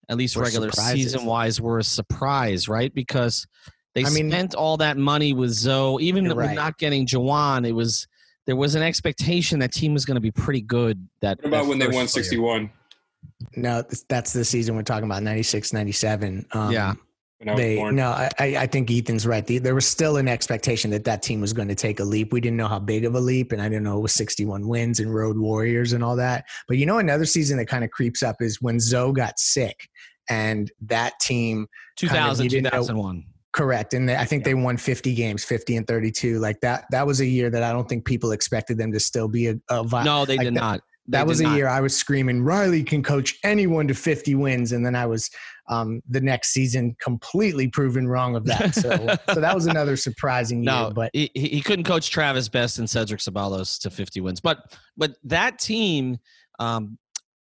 at 0.09 0.17
least 0.17 0.37
Were 0.37 0.43
regular 0.43 0.71
surprises. 0.71 1.13
season 1.13 1.25
wise, 1.27 1.61
were 1.61 1.79
a 1.79 1.85
surprise, 1.85 2.69
right? 2.69 2.93
Because 2.95 3.47
they 3.95 4.05
I 4.05 4.11
mean- 4.11 4.31
spent 4.31 4.55
all 4.55 4.77
that 4.79 4.97
money 4.97 5.33
with 5.33 5.51
Zo, 5.51 5.99
even 6.01 6.25
You're 6.25 6.35
with 6.35 6.47
right. 6.47 6.55
not 6.57 6.79
getting 6.79 7.07
Juwan. 7.07 7.67
It 7.67 7.73
was 7.73 8.07
there 8.47 8.57
was 8.57 8.75
an 8.75 8.83
expectation 8.83 9.61
that 9.61 9.73
team 9.73 9.93
was 9.95 10.05
going 10.05 10.17
to 10.17 10.21
be 10.21 10.33
pretty 10.33 10.63
good. 10.63 11.07
That 11.21 11.39
What 11.39 11.47
about 11.49 11.63
that 11.63 11.69
when 11.69 11.79
they 11.79 11.87
won 11.89 12.09
61? 12.09 12.71
no, 13.57 13.83
that's 14.09 14.33
the 14.33 14.45
season 14.45 14.75
we're 14.75 14.83
talking 14.83 15.05
about, 15.05 15.23
96, 15.23 15.73
97. 15.73 16.47
Um, 16.53 16.73
Yeah. 16.73 16.95
When 17.43 17.49
I 17.49 17.53
was 17.55 17.61
They 17.61 17.77
born. 17.77 17.97
no, 17.97 18.11
I, 18.11 18.31
I 18.39 18.47
I 18.59 18.67
think 18.67 18.89
Ethan's 18.89 19.27
right. 19.27 19.45
The, 19.45 19.59
there 19.59 19.75
was 19.75 19.85
still 19.87 20.17
an 20.17 20.29
expectation 20.29 20.93
that 20.93 21.03
that 21.05 21.23
team 21.23 21.41
was 21.41 21.53
going 21.53 21.67
to 21.67 21.75
take 21.75 21.99
a 21.99 22.05
leap. 22.05 22.33
We 22.33 22.41
didn't 22.41 22.57
know 22.57 22.69
how 22.69 22.79
big 22.79 23.05
of 23.05 23.17
a 23.17 23.21
leap, 23.21 23.51
and 23.51 23.61
I 23.61 23.69
didn't 23.69 23.83
know 23.83 23.99
it 23.99 24.03
was 24.03 24.13
61 24.15 24.67
wins 24.69 25.01
and 25.01 25.13
Road 25.13 25.37
Warriors 25.37 25.93
and 25.93 26.05
all 26.05 26.15
that. 26.17 26.45
But 26.69 26.77
you 26.77 26.87
know, 26.87 26.99
another 26.99 27.25
season 27.25 27.59
that 27.59 27.67
kind 27.67 27.83
of 27.83 27.91
creeps 27.91 28.23
up 28.23 28.37
is 28.41 28.63
when 28.63 28.79
Zo 28.79 29.11
got 29.13 29.41
sick, 29.41 29.89
and 30.31 30.71
that 30.83 31.19
team 31.21 31.67
2000, 31.97 32.45
you 32.45 32.51
didn't 32.51 32.65
know- 32.67 32.71
2001. 32.83 33.25
correct, 33.53 33.93
and 33.93 34.09
they, 34.09 34.15
I 34.17 34.25
think 34.25 34.45
they 34.45 34.55
won 34.55 34.77
50 34.77 35.13
games, 35.13 35.45
50 35.45 35.77
and 35.79 35.87
32. 35.87 36.39
Like 36.39 36.61
that, 36.61 36.85
that 36.93 37.07
was 37.07 37.21
a 37.21 37.27
year 37.27 37.51
that 37.51 37.65
I 37.65 37.73
don't 37.73 37.89
think 37.89 38.05
people 38.05 38.31
expected 38.31 38.79
them 38.79 38.93
to 38.93 39.01
still 39.01 39.27
be 39.29 39.49
a, 39.49 39.57
a 39.69 39.83
vi- 39.83 40.05
No, 40.05 40.25
they 40.25 40.37
like 40.37 40.45
did 40.45 40.55
that- 40.55 40.61
not. 40.61 40.81
That 41.09 41.27
was 41.27 41.41
a 41.41 41.45
not. 41.45 41.57
year 41.57 41.69
I 41.69 41.81
was 41.81 41.97
screaming, 41.97 42.43
Riley 42.43 42.85
can 42.85 43.03
coach 43.03 43.39
anyone 43.43 43.89
to 43.89 43.95
50 43.95 44.35
wins. 44.37 44.73
And 44.73 44.87
then 44.87 44.95
I 44.95 45.07
was 45.07 45.31
um, 45.69 46.01
the 46.09 46.21
next 46.21 46.53
season 46.53 46.97
completely 47.01 47.69
proven 47.69 48.07
wrong 48.07 48.37
of 48.37 48.45
that. 48.47 48.75
So, 48.75 48.91
so 49.33 49.41
that 49.41 49.55
was 49.55 49.67
another 49.67 49.97
surprising 50.09 50.63
year. 50.63 50.73
No, 50.73 50.93
But 50.95 51.11
he, 51.13 51.31
he 51.35 51.49
he 51.49 51.61
couldn't 51.61 51.85
coach 51.85 52.11
Travis 52.11 52.49
Best 52.49 52.79
and 52.79 52.89
Cedric 52.89 53.21
Ceballos 53.21 53.81
to 53.81 53.91
50 53.91 54.21
wins. 54.21 54.41
But 54.41 54.77
but 54.97 55.17
that 55.25 55.59
team, 55.59 56.19
um, 56.59 56.99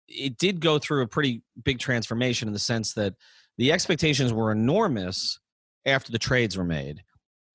it 0.08 0.38
did 0.38 0.60
go 0.60 0.80
through 0.80 1.04
a 1.04 1.08
pretty 1.08 1.43
big 1.63 1.80
transformation 1.80 2.47
in 2.47 2.54
the 2.54 2.60
sense 2.60 2.93
that 2.93 3.13
the 3.58 3.71
expectations 3.71 4.34
were 4.34 4.52
enormous 4.52 5.39
after 5.86 6.12
the 6.12 6.19
trades 6.19 6.58
were 6.58 6.63
made, 6.63 7.04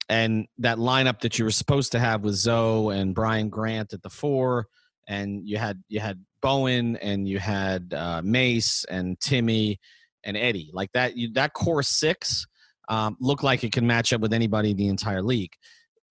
and 0.09 0.47
that 0.59 0.79
lineup 0.79 1.21
that 1.21 1.39
you 1.39 1.45
were 1.45 1.51
supposed 1.51 1.93
to 1.93 1.99
have 1.99 2.23
with 2.23 2.35
Zo 2.35 2.91
and 2.91 3.15
Brian 3.15 3.49
Grant 3.49 3.93
at 3.93 4.03
the 4.03 4.11
four, 4.11 4.67
and 5.09 5.47
you 5.47 5.59
had 5.59 5.83
you 5.89 6.01
had 6.01 6.25
Bowen 6.41 6.97
and 6.97 7.29
you 7.29 7.39
had 7.39 7.93
uh, 7.95 8.23
Mace 8.23 8.85
and 8.89 9.19
Timmy 9.21 9.79
and 10.25 10.37
Eddie 10.37 10.71
like 10.73 10.91
that. 10.93 11.17
You, 11.17 11.33
that 11.33 11.53
core 11.53 11.83
six 11.83 12.47
um, 12.89 13.17
looked 13.21 13.43
like 13.43 13.65
it 13.65 13.73
could 13.73 13.85
match 13.85 14.13
up 14.13 14.21
with 14.21 14.33
anybody 14.33 14.71
in 14.71 14.77
the 14.77 14.89
entire 14.89 15.23
league. 15.23 15.53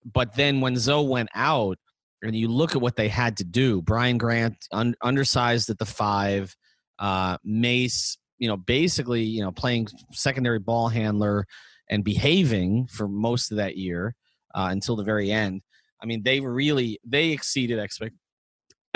But 0.04 0.34
then 0.36 0.60
when 0.60 0.76
Zo 0.76 1.02
went 1.02 1.28
out, 1.34 1.78
and 2.22 2.34
you 2.34 2.48
look 2.48 2.74
at 2.74 2.80
what 2.80 2.96
they 2.96 3.08
had 3.08 3.36
to 3.38 3.44
do, 3.44 3.82
Brian 3.82 4.18
Grant 4.18 4.56
un- 4.72 4.94
undersized 5.02 5.70
at 5.70 5.78
the 5.78 5.86
five, 5.86 6.56
uh, 6.98 7.36
Mace, 7.44 8.18
you 8.38 8.48
know, 8.48 8.56
basically, 8.56 9.22
you 9.22 9.42
know, 9.42 9.52
playing 9.52 9.88
secondary 10.12 10.58
ball 10.58 10.88
handler 10.88 11.46
and 11.90 12.02
behaving 12.04 12.86
for 12.88 13.06
most 13.06 13.50
of 13.50 13.58
that 13.58 13.76
year 13.76 14.14
uh, 14.54 14.68
until 14.70 14.96
the 14.96 15.04
very 15.04 15.30
end. 15.30 15.62
I 16.02 16.06
mean, 16.06 16.22
they 16.22 16.40
really 16.40 16.98
they 17.04 17.30
exceeded 17.30 17.78
expect 17.78 18.14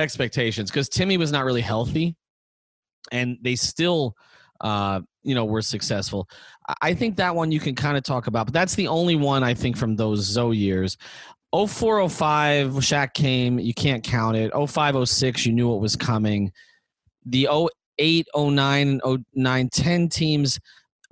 expectations 0.01 0.71
because 0.71 0.89
Timmy 0.89 1.17
was 1.17 1.33
not 1.33 1.45
really 1.45 1.61
healthy, 1.61 2.17
and 3.13 3.39
they 3.43 3.57
still, 3.57 4.15
uh, 4.61 5.01
you 5.23 5.35
know, 5.35 5.45
were 5.45 5.63
successful. 5.63 6.29
I- 6.83 6.95
think 6.95 7.17
that 7.17 7.35
one 7.35 7.53
you 7.53 7.61
can 7.61 7.75
kind 7.75 7.97
of 7.97 8.03
talk 8.03 8.27
about, 8.27 8.47
but 8.47 8.55
that's 8.55 8.75
the 8.75 8.89
only 8.89 9.17
one 9.17 9.43
I 9.43 9.55
think 9.55 9.77
from 9.77 9.97
those 9.97 10.21
Zo 10.21 10.51
years. 10.51 10.97
0405, 11.53 12.73
Shaq 12.75 13.15
came, 13.15 13.59
you 13.59 13.75
can't 13.75 14.05
count 14.05 14.37
it. 14.37 14.53
0506, 14.55 15.45
you 15.47 15.53
knew 15.53 15.75
it 15.75 15.81
was 15.81 15.97
coming. 15.97 16.53
The 17.27 17.49
08, 17.99 18.27
09, 18.37 18.89
and 18.89 19.25
09, 19.35 19.69
10 19.69 20.09
teams, 20.09 20.61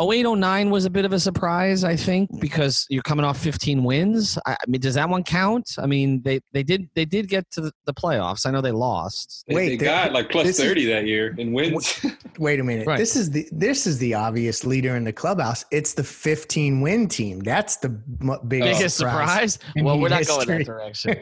0809 0.00 0.70
was 0.70 0.84
a 0.84 0.90
bit 0.90 1.04
of 1.04 1.12
a 1.12 1.18
surprise, 1.18 1.82
I 1.82 1.96
think, 1.96 2.30
mm-hmm. 2.30 2.40
because 2.40 2.86
you're 2.88 3.02
coming 3.02 3.24
off 3.24 3.38
15 3.38 3.82
wins. 3.82 4.38
I, 4.46 4.52
I 4.52 4.56
mean, 4.68 4.80
does 4.80 4.94
that 4.94 5.08
one 5.08 5.24
count? 5.24 5.74
I 5.78 5.86
mean, 5.86 6.22
they, 6.22 6.40
they 6.52 6.62
did 6.62 6.88
they 6.94 7.04
did 7.04 7.28
get 7.28 7.50
to 7.52 7.62
the, 7.62 7.72
the 7.84 7.92
playoffs. 7.92 8.46
I 8.46 8.50
know 8.52 8.60
they 8.60 8.70
lost. 8.70 9.44
They, 9.48 9.54
Wait, 9.56 9.68
they 9.70 9.76
they- 9.76 9.84
got 9.84 10.12
like 10.12 10.30
plus 10.30 10.46
this 10.46 10.58
is- 10.60 10.64
30 10.64 10.84
that 10.86 11.06
year 11.06 11.34
in 11.38 11.52
wins. 11.52 12.04
Wait 12.38 12.60
a 12.60 12.64
minute. 12.64 12.86
Right. 12.86 12.98
This 12.98 13.16
is 13.16 13.30
the 13.30 13.48
this 13.50 13.86
is 13.86 13.98
the 13.98 14.14
obvious 14.14 14.64
leader 14.64 14.94
in 14.96 15.02
the 15.04 15.12
clubhouse. 15.12 15.64
It's 15.72 15.94
the 15.94 16.04
15 16.04 16.80
win 16.80 17.08
team. 17.08 17.40
That's 17.40 17.78
the 17.78 17.88
m- 18.20 18.38
biggest, 18.46 18.78
Biggest 18.78 18.96
surprise? 18.96 19.58
in 19.74 19.84
Well, 19.84 19.98
we're 19.98 20.10
not 20.10 20.26
going 20.26 20.46
that 20.46 20.64
direction. 20.64 21.16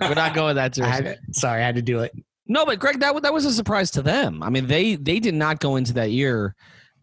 We're 0.00 0.14
not 0.14 0.34
going 0.34 0.56
that 0.56 0.78
I 0.78 0.80
direction. 0.80 1.04
had, 1.06 1.18
sorry, 1.32 1.62
I 1.62 1.66
had 1.66 1.74
to 1.74 1.82
do 1.82 2.00
it. 2.00 2.12
No, 2.46 2.64
but 2.64 2.78
Greg, 2.78 2.98
that 3.00 3.20
that 3.22 3.34
was 3.34 3.44
a 3.44 3.52
surprise 3.52 3.90
to 3.90 4.02
them. 4.02 4.42
I 4.42 4.48
mean, 4.48 4.66
they 4.66 4.96
they 4.96 5.20
did 5.20 5.34
not 5.34 5.60
go 5.60 5.76
into 5.76 5.92
that 5.92 6.10
year 6.10 6.54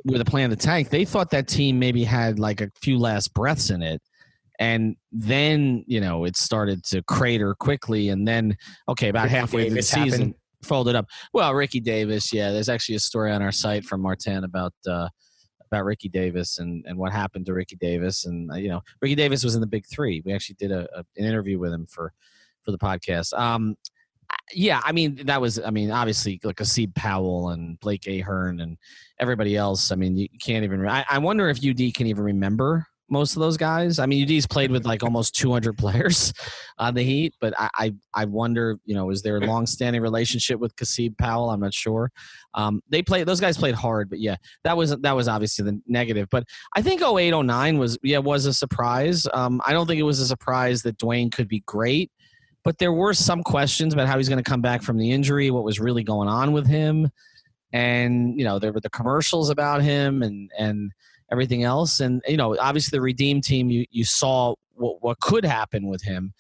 with 0.05 0.21
a 0.21 0.25
plan 0.25 0.51
to 0.51 0.55
tank. 0.55 0.89
They 0.89 1.03
thought 1.03 1.31
that 1.31 1.47
team 1.47 1.79
maybe 1.79 2.03
had 2.03 2.39
like 2.39 2.61
a 2.61 2.71
few 2.81 2.97
last 2.97 3.33
breaths 3.33 3.69
in 3.69 3.81
it, 3.81 4.01
and 4.59 4.95
then 5.11 5.83
you 5.87 5.99
know 5.99 6.25
it 6.25 6.37
started 6.37 6.83
to 6.85 7.01
crater 7.03 7.55
quickly. 7.55 8.09
And 8.09 8.27
then 8.27 8.55
okay, 8.87 9.09
about 9.09 9.23
Ricky 9.23 9.35
halfway 9.35 9.67
through 9.67 9.75
the 9.75 9.81
season, 9.81 10.19
happened. 10.19 10.35
folded 10.63 10.95
up. 10.95 11.07
Well, 11.33 11.53
Ricky 11.53 11.79
Davis, 11.79 12.31
yeah. 12.31 12.51
There's 12.51 12.69
actually 12.69 12.95
a 12.95 12.99
story 12.99 13.31
on 13.31 13.41
our 13.41 13.51
site 13.51 13.83
from 13.83 14.01
Martin 14.01 14.43
about. 14.43 14.73
Uh, 14.87 15.09
about 15.71 15.83
Ricky 15.83 16.09
Davis 16.09 16.59
and, 16.59 16.85
and 16.87 16.95
what 16.95 17.11
happened 17.11 17.47
to 17.47 17.53
Ricky 17.53 17.75
Davis 17.75 18.25
and 18.25 18.51
uh, 18.51 18.55
you 18.55 18.69
know 18.69 18.81
Ricky 19.01 19.15
Davis 19.15 19.43
was 19.43 19.55
in 19.55 19.61
the 19.61 19.67
Big 19.67 19.83
Three. 19.87 20.21
We 20.23 20.31
actually 20.31 20.57
did 20.59 20.71
a, 20.71 20.87
a 20.95 20.99
an 21.17 21.25
interview 21.25 21.57
with 21.57 21.73
him 21.73 21.87
for 21.87 22.13
for 22.61 22.71
the 22.71 22.77
podcast. 22.77 23.33
Um, 23.33 23.75
yeah, 24.53 24.81
I 24.83 24.91
mean 24.91 25.25
that 25.25 25.41
was 25.41 25.59
I 25.59 25.71
mean 25.71 25.91
obviously 25.91 26.39
like 26.43 26.57
Asib 26.57 26.93
Powell 26.95 27.49
and 27.49 27.79
Blake 27.79 28.07
Ahearn 28.07 28.59
and 28.59 28.77
everybody 29.19 29.55
else. 29.55 29.91
I 29.91 29.95
mean 29.95 30.17
you 30.17 30.27
can't 30.41 30.63
even. 30.63 30.87
I, 30.87 31.05
I 31.09 31.17
wonder 31.17 31.49
if 31.49 31.57
UD 31.57 31.93
can 31.93 32.07
even 32.07 32.23
remember 32.23 32.85
most 33.09 33.35
of 33.35 33.39
those 33.39 33.57
guys. 33.57 33.99
I 33.99 34.05
mean 34.05 34.23
UD's 34.23 34.47
played 34.47 34.71
with 34.71 34.85
like 34.85 35.03
almost 35.03 35.35
200 35.35 35.77
players 35.77 36.33
on 36.77 36.93
the 36.93 37.03
Heat, 37.03 37.33
but 37.41 37.53
I 37.57 37.69
I, 37.75 37.93
I 38.13 38.25
wonder 38.25 38.77
you 38.85 38.93
know 38.93 39.09
is 39.09 39.21
there 39.23 39.37
a 39.37 39.39
long-standing 39.45 40.01
relationship 40.01 40.59
with 40.59 40.75
Kasib 40.75 41.17
Powell? 41.17 41.49
I'm 41.49 41.59
not 41.59 41.73
sure. 41.73 42.11
Um, 42.53 42.81
they 42.89 43.01
played 43.01 43.27
those 43.27 43.41
guys 43.41 43.57
played 43.57 43.75
hard, 43.75 44.09
but 44.09 44.19
yeah, 44.19 44.35
that 44.63 44.77
was 44.77 44.95
that 44.95 45.15
was 45.15 45.27
obviously 45.27 45.65
the 45.65 45.81
negative. 45.87 46.27
But 46.29 46.45
I 46.75 46.81
think 46.81 47.01
0809 47.01 47.79
was 47.79 47.97
yeah 48.03 48.19
was 48.19 48.45
a 48.45 48.53
surprise. 48.53 49.27
Um, 49.33 49.59
I 49.65 49.73
don't 49.73 49.87
think 49.87 49.99
it 49.99 50.03
was 50.03 50.19
a 50.19 50.27
surprise 50.27 50.83
that 50.83 50.97
Dwayne 50.97 51.31
could 51.31 51.47
be 51.47 51.63
great 51.65 52.11
but 52.65 52.79
there 52.79 52.91
were 52.91 53.13
some 53.13 53.43
questions 53.43 53.93
about 53.93 54.07
how 54.07 54.17
he's 54.17 54.27
going 54.27 54.43
to 54.43 54.49
come 54.49 54.61
back 54.61 54.81
from 54.81 54.97
the 54.97 55.11
injury, 55.11 55.51
what 55.51 55.63
was 55.63 55.79
really 55.79 56.03
going 56.03 56.27
on 56.27 56.51
with 56.51 56.67
him, 56.67 57.09
and 57.71 58.37
you 58.37 58.43
know 58.43 58.59
there 58.59 58.73
were 58.73 58.81
the 58.81 58.89
commercials 58.89 59.49
about 59.49 59.81
him 59.81 60.23
and 60.23 60.49
and 60.57 60.91
everything 61.31 61.63
else, 61.63 62.01
and 62.01 62.21
you 62.27 62.35
know 62.35 62.57
obviously 62.59 62.97
the 62.97 63.01
Redeem 63.01 63.39
team 63.39 63.69
you 63.69 63.85
you 63.91 64.03
saw 64.03 64.55
what 64.73 65.01
what 65.01 65.19
could 65.19 65.45
happen 65.45 65.87
with 65.87 66.01
him, 66.01 66.33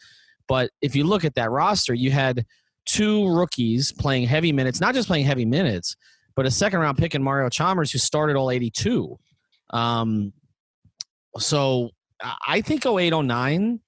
but 0.47 0.71
if 0.81 0.95
you 0.95 1.05
look 1.05 1.23
at 1.23 1.35
that 1.35 1.51
roster, 1.51 1.93
you 1.93 2.11
had 2.11 2.43
two 2.85 3.27
rookies 3.29 3.91
playing 3.91 4.27
heavy 4.27 4.51
minutes, 4.51 4.81
not 4.81 4.95
just 4.95 5.07
playing 5.07 5.25
heavy 5.25 5.45
minutes, 5.45 5.95
but 6.35 6.45
a 6.45 6.51
second 6.51 6.79
round 6.79 6.97
pick 6.97 7.15
in 7.15 7.23
Mario 7.23 7.49
Chalmers 7.49 7.91
who 7.91 7.99
started 7.99 8.35
all 8.35 8.51
82. 8.51 9.17
Um, 9.71 10.33
so 11.37 11.89
I 12.47 12.61
think 12.61 12.85
0809 12.85 13.79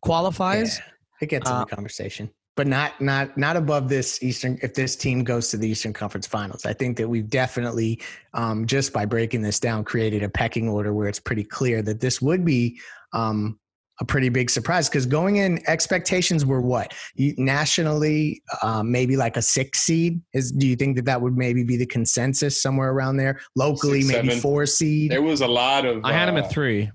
qualifies. 0.00 0.78
Yeah, 0.78 0.84
it 1.20 1.26
gets 1.26 1.48
in 1.48 1.56
Uh, 1.56 1.64
the 1.64 1.74
conversation, 1.74 2.30
but 2.56 2.66
not 2.66 3.00
not 3.00 3.36
not 3.36 3.56
above 3.56 3.88
this 3.88 4.22
Eastern. 4.22 4.58
If 4.62 4.74
this 4.74 4.96
team 4.96 5.24
goes 5.24 5.50
to 5.50 5.56
the 5.56 5.68
Eastern 5.68 5.92
Conference 5.92 6.26
Finals, 6.26 6.66
I 6.66 6.72
think 6.72 6.96
that 6.98 7.08
we've 7.08 7.28
definitely 7.28 8.00
um, 8.34 8.66
just 8.66 8.92
by 8.92 9.04
breaking 9.04 9.42
this 9.42 9.60
down 9.60 9.84
created 9.84 10.22
a 10.22 10.28
pecking 10.28 10.68
order 10.68 10.92
where 10.92 11.08
it's 11.08 11.20
pretty 11.20 11.44
clear 11.44 11.82
that 11.82 12.00
this 12.00 12.20
would 12.22 12.44
be. 12.44 12.80
Um, 13.12 13.58
a 14.00 14.04
pretty 14.04 14.28
big 14.28 14.48
surprise 14.48 14.88
because 14.88 15.06
going 15.06 15.38
in 15.38 15.58
expectations 15.68 16.46
were 16.46 16.60
what 16.60 16.94
you, 17.16 17.34
nationally 17.36 18.40
um, 18.62 18.92
maybe 18.92 19.16
like 19.16 19.36
a 19.36 19.42
six 19.42 19.80
seed 19.80 20.20
is 20.32 20.52
do 20.52 20.68
you 20.68 20.76
think 20.76 20.94
that 20.94 21.04
that 21.04 21.20
would 21.20 21.36
maybe 21.36 21.64
be 21.64 21.76
the 21.76 21.86
consensus 21.86 22.62
somewhere 22.62 22.92
around 22.92 23.16
there 23.16 23.40
locally 23.56 24.02
Six, 24.02 24.14
maybe 24.14 24.28
seven. 24.28 24.40
four 24.40 24.66
seed 24.66 25.10
there 25.10 25.22
was 25.22 25.40
a 25.40 25.48
lot 25.48 25.84
of. 25.84 26.04
I 26.04 26.12
had 26.12 26.28
him 26.28 26.36
uh, 26.36 26.42
at 26.42 26.50
three. 26.50 26.90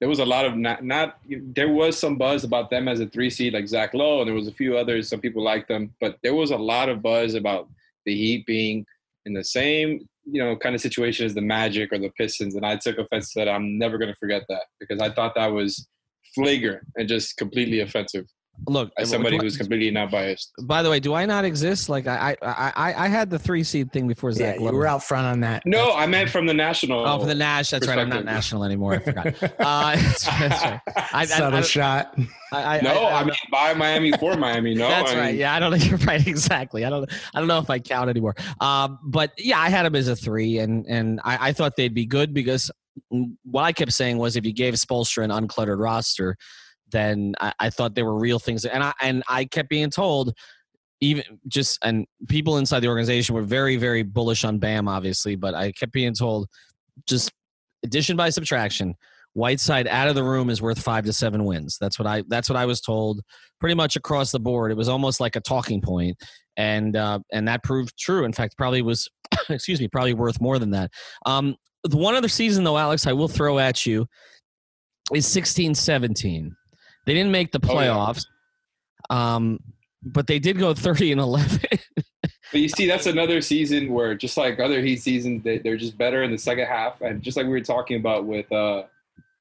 There 0.00 0.08
was 0.08 0.18
a 0.18 0.24
lot 0.24 0.44
of 0.44 0.56
not, 0.56 0.84
not 0.84 1.18
there 1.28 1.72
was 1.72 1.98
some 1.98 2.16
buzz 2.16 2.44
about 2.44 2.70
them 2.70 2.88
as 2.88 3.00
a 3.00 3.06
three 3.06 3.30
seed 3.30 3.54
like 3.54 3.68
Zach 3.68 3.94
Lowe 3.94 4.20
and 4.20 4.28
there 4.28 4.34
was 4.34 4.48
a 4.48 4.52
few 4.52 4.76
others 4.76 5.08
some 5.08 5.20
people 5.20 5.42
liked 5.42 5.68
them 5.68 5.94
but 6.00 6.18
there 6.22 6.34
was 6.34 6.50
a 6.50 6.56
lot 6.56 6.88
of 6.88 7.02
buzz 7.02 7.34
about 7.34 7.68
the 8.04 8.14
Heat 8.14 8.46
being 8.46 8.86
in 9.24 9.32
the 9.32 9.44
same 9.44 10.06
you 10.24 10.42
know 10.42 10.56
kind 10.56 10.74
of 10.74 10.80
situation 10.80 11.26
as 11.26 11.34
the 11.34 11.40
Magic 11.40 11.92
or 11.92 11.98
the 11.98 12.10
Pistons 12.10 12.54
and 12.54 12.66
I 12.66 12.76
took 12.76 12.98
offense 12.98 13.32
to 13.32 13.40
that. 13.40 13.48
I'm 13.48 13.78
never 13.78 13.98
going 13.98 14.12
to 14.12 14.18
forget 14.18 14.42
that 14.48 14.64
because 14.80 15.00
I 15.00 15.10
thought 15.10 15.34
that 15.34 15.52
was 15.52 15.86
flagrant 16.34 16.86
and 16.96 17.08
just 17.08 17.36
completely 17.36 17.80
offensive 17.80 18.26
Look, 18.68 18.90
as 18.98 19.10
somebody 19.10 19.36
do 19.36 19.42
I- 19.42 19.44
who's 19.44 19.56
completely 19.56 19.90
not 19.90 20.10
biased 20.10 20.52
By 20.62 20.82
the 20.82 20.90
way, 20.90 20.98
do 21.00 21.14
I 21.14 21.26
not 21.26 21.44
exist? 21.44 21.88
Like 21.88 22.06
I, 22.06 22.36
I, 22.42 22.72
I, 22.76 23.04
I 23.04 23.08
had 23.08 23.30
the 23.30 23.38
three 23.38 23.62
seed 23.62 23.92
thing 23.92 24.08
before 24.08 24.32
Zach. 24.32 24.40
yeah 24.40 24.52
Zach. 24.62 24.72
you 24.72 24.76
were 24.76 24.86
out 24.86 25.02
front 25.02 25.26
on 25.26 25.40
that 25.40 25.62
no 25.66 25.92
I 25.92 26.06
meant 26.06 26.30
from 26.30 26.46
the 26.46 26.54
national 26.54 27.06
Oh, 27.06 27.20
for 27.20 27.26
the 27.26 27.34
Nash. 27.34 27.70
That's 27.70 27.86
right. 27.86 27.98
I'm 27.98 28.08
not 28.08 28.24
national 28.24 28.64
anymore. 28.64 28.94
I 28.94 28.98
forgot. 28.98 29.26
Uh, 29.58 29.96
that's 29.96 30.26
right. 30.26 30.38
That's 30.48 30.64
right. 30.64 30.80
I, 30.96 31.20
I, 31.22 31.24
subtle 31.26 31.58
I, 31.58 31.62
shot 31.62 32.18
I, 32.52 32.78
I, 32.78 32.80
no 32.80 32.90
I, 32.90 33.20
I, 33.20 33.24
mean 33.24 33.34
by 33.50 33.74
Miami 33.74 34.12
for 34.12 34.36
Miami 34.38 34.74
no 34.74 34.88
that's 34.88 35.12
I 35.12 35.18
right. 35.18 35.34
Yeah, 35.34 35.54
I 35.54 35.58
don't 35.60 35.72
think 35.72 35.88
you're 35.90 35.98
right. 36.00 36.24
Exactly. 36.26 36.84
I 36.84 36.90
don't. 36.90 37.10
I 37.34 37.38
don't 37.38 37.48
know 37.48 37.58
if 37.58 37.70
I 37.70 37.78
count 37.78 38.10
anymore. 38.10 38.34
Um, 38.60 38.98
but 39.04 39.32
yeah, 39.38 39.58
I 39.60 39.68
had 39.68 39.86
him 39.86 39.94
as 39.94 40.08
a 40.08 40.16
three, 40.16 40.58
and 40.58 40.86
and 40.86 41.20
I, 41.24 41.48
I 41.48 41.52
thought 41.52 41.76
they'd 41.76 41.94
be 41.94 42.06
good 42.06 42.32
because 42.34 42.70
what 43.44 43.62
I 43.62 43.72
kept 43.72 43.92
saying 43.92 44.18
was 44.18 44.36
if 44.36 44.44
you 44.46 44.52
gave 44.52 44.74
Spoelstra 44.74 45.24
an 45.24 45.30
uncluttered 45.30 45.78
roster, 45.78 46.36
then 46.90 47.34
I, 47.40 47.52
I 47.58 47.70
thought 47.70 47.94
there 47.94 48.04
were 48.04 48.18
real 48.18 48.38
things, 48.38 48.64
and 48.64 48.82
I 48.82 48.92
and 49.00 49.22
I 49.28 49.44
kept 49.44 49.68
being 49.68 49.90
told. 49.90 50.34
Even 51.02 51.24
just 51.46 51.78
and 51.82 52.06
people 52.26 52.56
inside 52.56 52.80
the 52.80 52.88
organization 52.88 53.34
were 53.34 53.42
very 53.42 53.76
very 53.76 54.02
bullish 54.02 54.44
on 54.44 54.58
Bam, 54.58 54.88
obviously, 54.88 55.36
but 55.36 55.54
I 55.54 55.72
kept 55.72 55.92
being 55.92 56.14
told 56.14 56.48
just 57.06 57.32
addition 57.84 58.16
by 58.16 58.30
subtraction. 58.30 58.94
Whiteside 59.34 59.86
out 59.88 60.08
of 60.08 60.14
the 60.14 60.24
room 60.24 60.48
is 60.48 60.62
worth 60.62 60.80
five 60.80 61.04
to 61.04 61.12
seven 61.12 61.44
wins. 61.44 61.76
That's 61.78 61.98
what 61.98 62.06
I. 62.06 62.22
That's 62.28 62.48
what 62.48 62.56
I 62.56 62.64
was 62.64 62.80
told 62.80 63.20
pretty 63.60 63.74
much 63.74 63.96
across 63.96 64.32
the 64.32 64.40
board. 64.40 64.70
It 64.70 64.76
was 64.76 64.88
almost 64.88 65.20
like 65.20 65.36
a 65.36 65.40
talking 65.40 65.82
point, 65.82 66.16
and 66.56 66.96
uh, 66.96 67.18
and 67.30 67.46
that 67.46 67.62
proved 67.62 67.98
true. 67.98 68.24
In 68.24 68.32
fact, 68.32 68.56
probably 68.56 68.80
was, 68.80 69.06
excuse 69.50 69.80
me, 69.80 69.88
probably 69.88 70.14
worth 70.14 70.40
more 70.40 70.58
than 70.58 70.70
that. 70.70 70.90
Um, 71.26 71.56
the 71.84 71.96
one 71.96 72.14
other 72.14 72.28
season 72.28 72.64
though, 72.64 72.78
Alex, 72.78 73.06
I 73.06 73.12
will 73.12 73.28
throw 73.28 73.58
at 73.58 73.86
you 73.86 74.06
is 75.14 75.26
16-17. 75.26 76.50
They 77.06 77.14
didn't 77.14 77.30
make 77.32 77.52
the 77.52 77.60
Oh, 77.62 77.80
yeah. 77.80 77.88
playoffs, 77.88 78.26
um, 79.10 79.60
but 80.02 80.26
they 80.26 80.38
did 80.38 80.58
go 80.58 80.74
thirty 80.86 81.12
and 81.12 81.20
eleven. 81.20 81.60
But 82.52 82.60
you 82.60 82.68
see, 82.68 82.86
that's 82.86 83.06
another 83.06 83.40
season 83.40 83.92
where, 83.92 84.14
just 84.14 84.36
like 84.36 84.60
other 84.60 84.80
Heat 84.80 84.98
seasons, 85.02 85.42
they, 85.42 85.58
they're 85.58 85.76
just 85.76 85.98
better 85.98 86.22
in 86.22 86.30
the 86.30 86.38
second 86.38 86.66
half. 86.66 87.00
And 87.00 87.20
just 87.20 87.36
like 87.36 87.44
we 87.46 87.50
were 87.52 87.60
talking 87.60 87.98
about 87.98 88.24
with, 88.24 88.50
uh, 88.52 88.84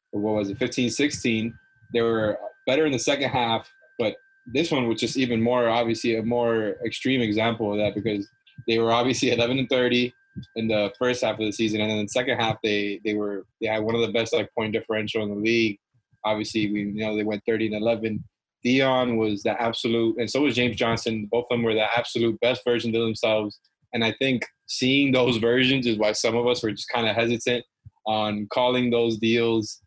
what 0.10 0.34
was 0.34 0.50
it, 0.50 0.58
15, 0.58 0.90
16, 0.90 1.54
they 1.94 2.02
were 2.02 2.38
better 2.66 2.86
in 2.88 2.92
the 2.92 2.98
second 3.00 3.30
half. 3.30 3.70
But 4.00 4.16
this 4.52 4.72
one 4.72 4.88
was 4.88 5.00
just 5.00 5.18
even 5.18 5.40
more, 5.40 5.70
obviously, 5.70 6.16
a 6.16 6.24
more 6.24 6.78
extreme 6.84 7.22
example 7.22 7.72
of 7.72 7.78
that 7.78 7.94
because 7.94 8.28
they 8.68 8.80
were 8.80 8.92
obviously 8.92 9.32
11 9.32 9.60
and 9.60 9.70
30 9.70 10.12
in 10.56 10.68
the 10.68 10.92
first 10.98 11.24
half 11.24 11.34
of 11.40 11.46
the 11.46 11.52
season. 11.52 11.82
And 11.82 11.92
then 11.92 12.00
in 12.00 12.06
the 12.06 12.10
second 12.10 12.40
half, 12.40 12.58
they, 12.64 13.02
they 13.06 13.14
were, 13.14 13.46
they 13.62 13.68
had 13.68 13.84
one 13.84 13.94
of 13.94 14.02
the 14.02 14.12
best 14.12 14.34
like 14.34 14.50
point 14.58 14.74
differential 14.74 15.22
in 15.22 15.30
the 15.30 15.36
league. 15.36 15.78
Obviously, 16.26 16.72
we 16.72 16.80
you 16.82 17.06
know 17.06 17.16
they 17.16 17.24
went 17.24 17.44
30 17.48 17.68
and 17.68 17.76
11. 17.76 18.24
Dion 18.64 19.18
was 19.18 19.44
the 19.44 19.62
absolute, 19.62 20.18
and 20.18 20.30
so 20.30 20.42
was 20.42 20.56
James 20.56 20.76
Johnson. 20.76 21.28
Both 21.32 21.46
of 21.52 21.58
them 21.58 21.64
were 21.64 21.76
the 21.76 21.86
absolute 21.96 22.40
best 22.40 22.64
versions 22.66 22.96
of 22.96 23.02
themselves. 23.04 23.60
And 23.94 24.04
I 24.04 24.14
think 24.20 24.44
seeing 24.66 25.12
those 25.12 25.38
versions 25.38 25.86
is 25.86 25.98
why 25.98 26.12
some 26.14 26.36
of 26.36 26.48
us 26.48 26.64
were 26.64 26.72
just 26.72 26.90
kind 26.90 27.08
of 27.08 27.16
hesitant 27.16 27.64
on 28.06 28.48
calling 28.52 28.90
those 28.90 29.18
deals 29.18 29.82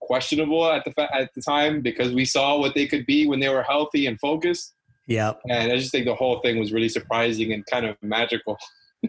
questionable 0.00 0.66
at 0.70 0.84
the 0.84 0.92
fa- 0.92 1.14
at 1.14 1.30
the 1.34 1.42
time 1.42 1.80
because 1.80 2.12
we 2.12 2.24
saw 2.24 2.58
what 2.58 2.74
they 2.74 2.86
could 2.86 3.06
be 3.06 3.26
when 3.26 3.40
they 3.40 3.48
were 3.48 3.62
healthy 3.62 4.06
and 4.06 4.18
focused. 4.18 4.74
Yeah. 5.06 5.34
And 5.48 5.72
I 5.72 5.76
just 5.76 5.92
think 5.92 6.06
the 6.06 6.14
whole 6.14 6.40
thing 6.40 6.58
was 6.58 6.72
really 6.72 6.88
surprising 6.88 7.52
and 7.52 7.64
kind 7.66 7.86
of 7.86 7.96
magical. 8.02 8.56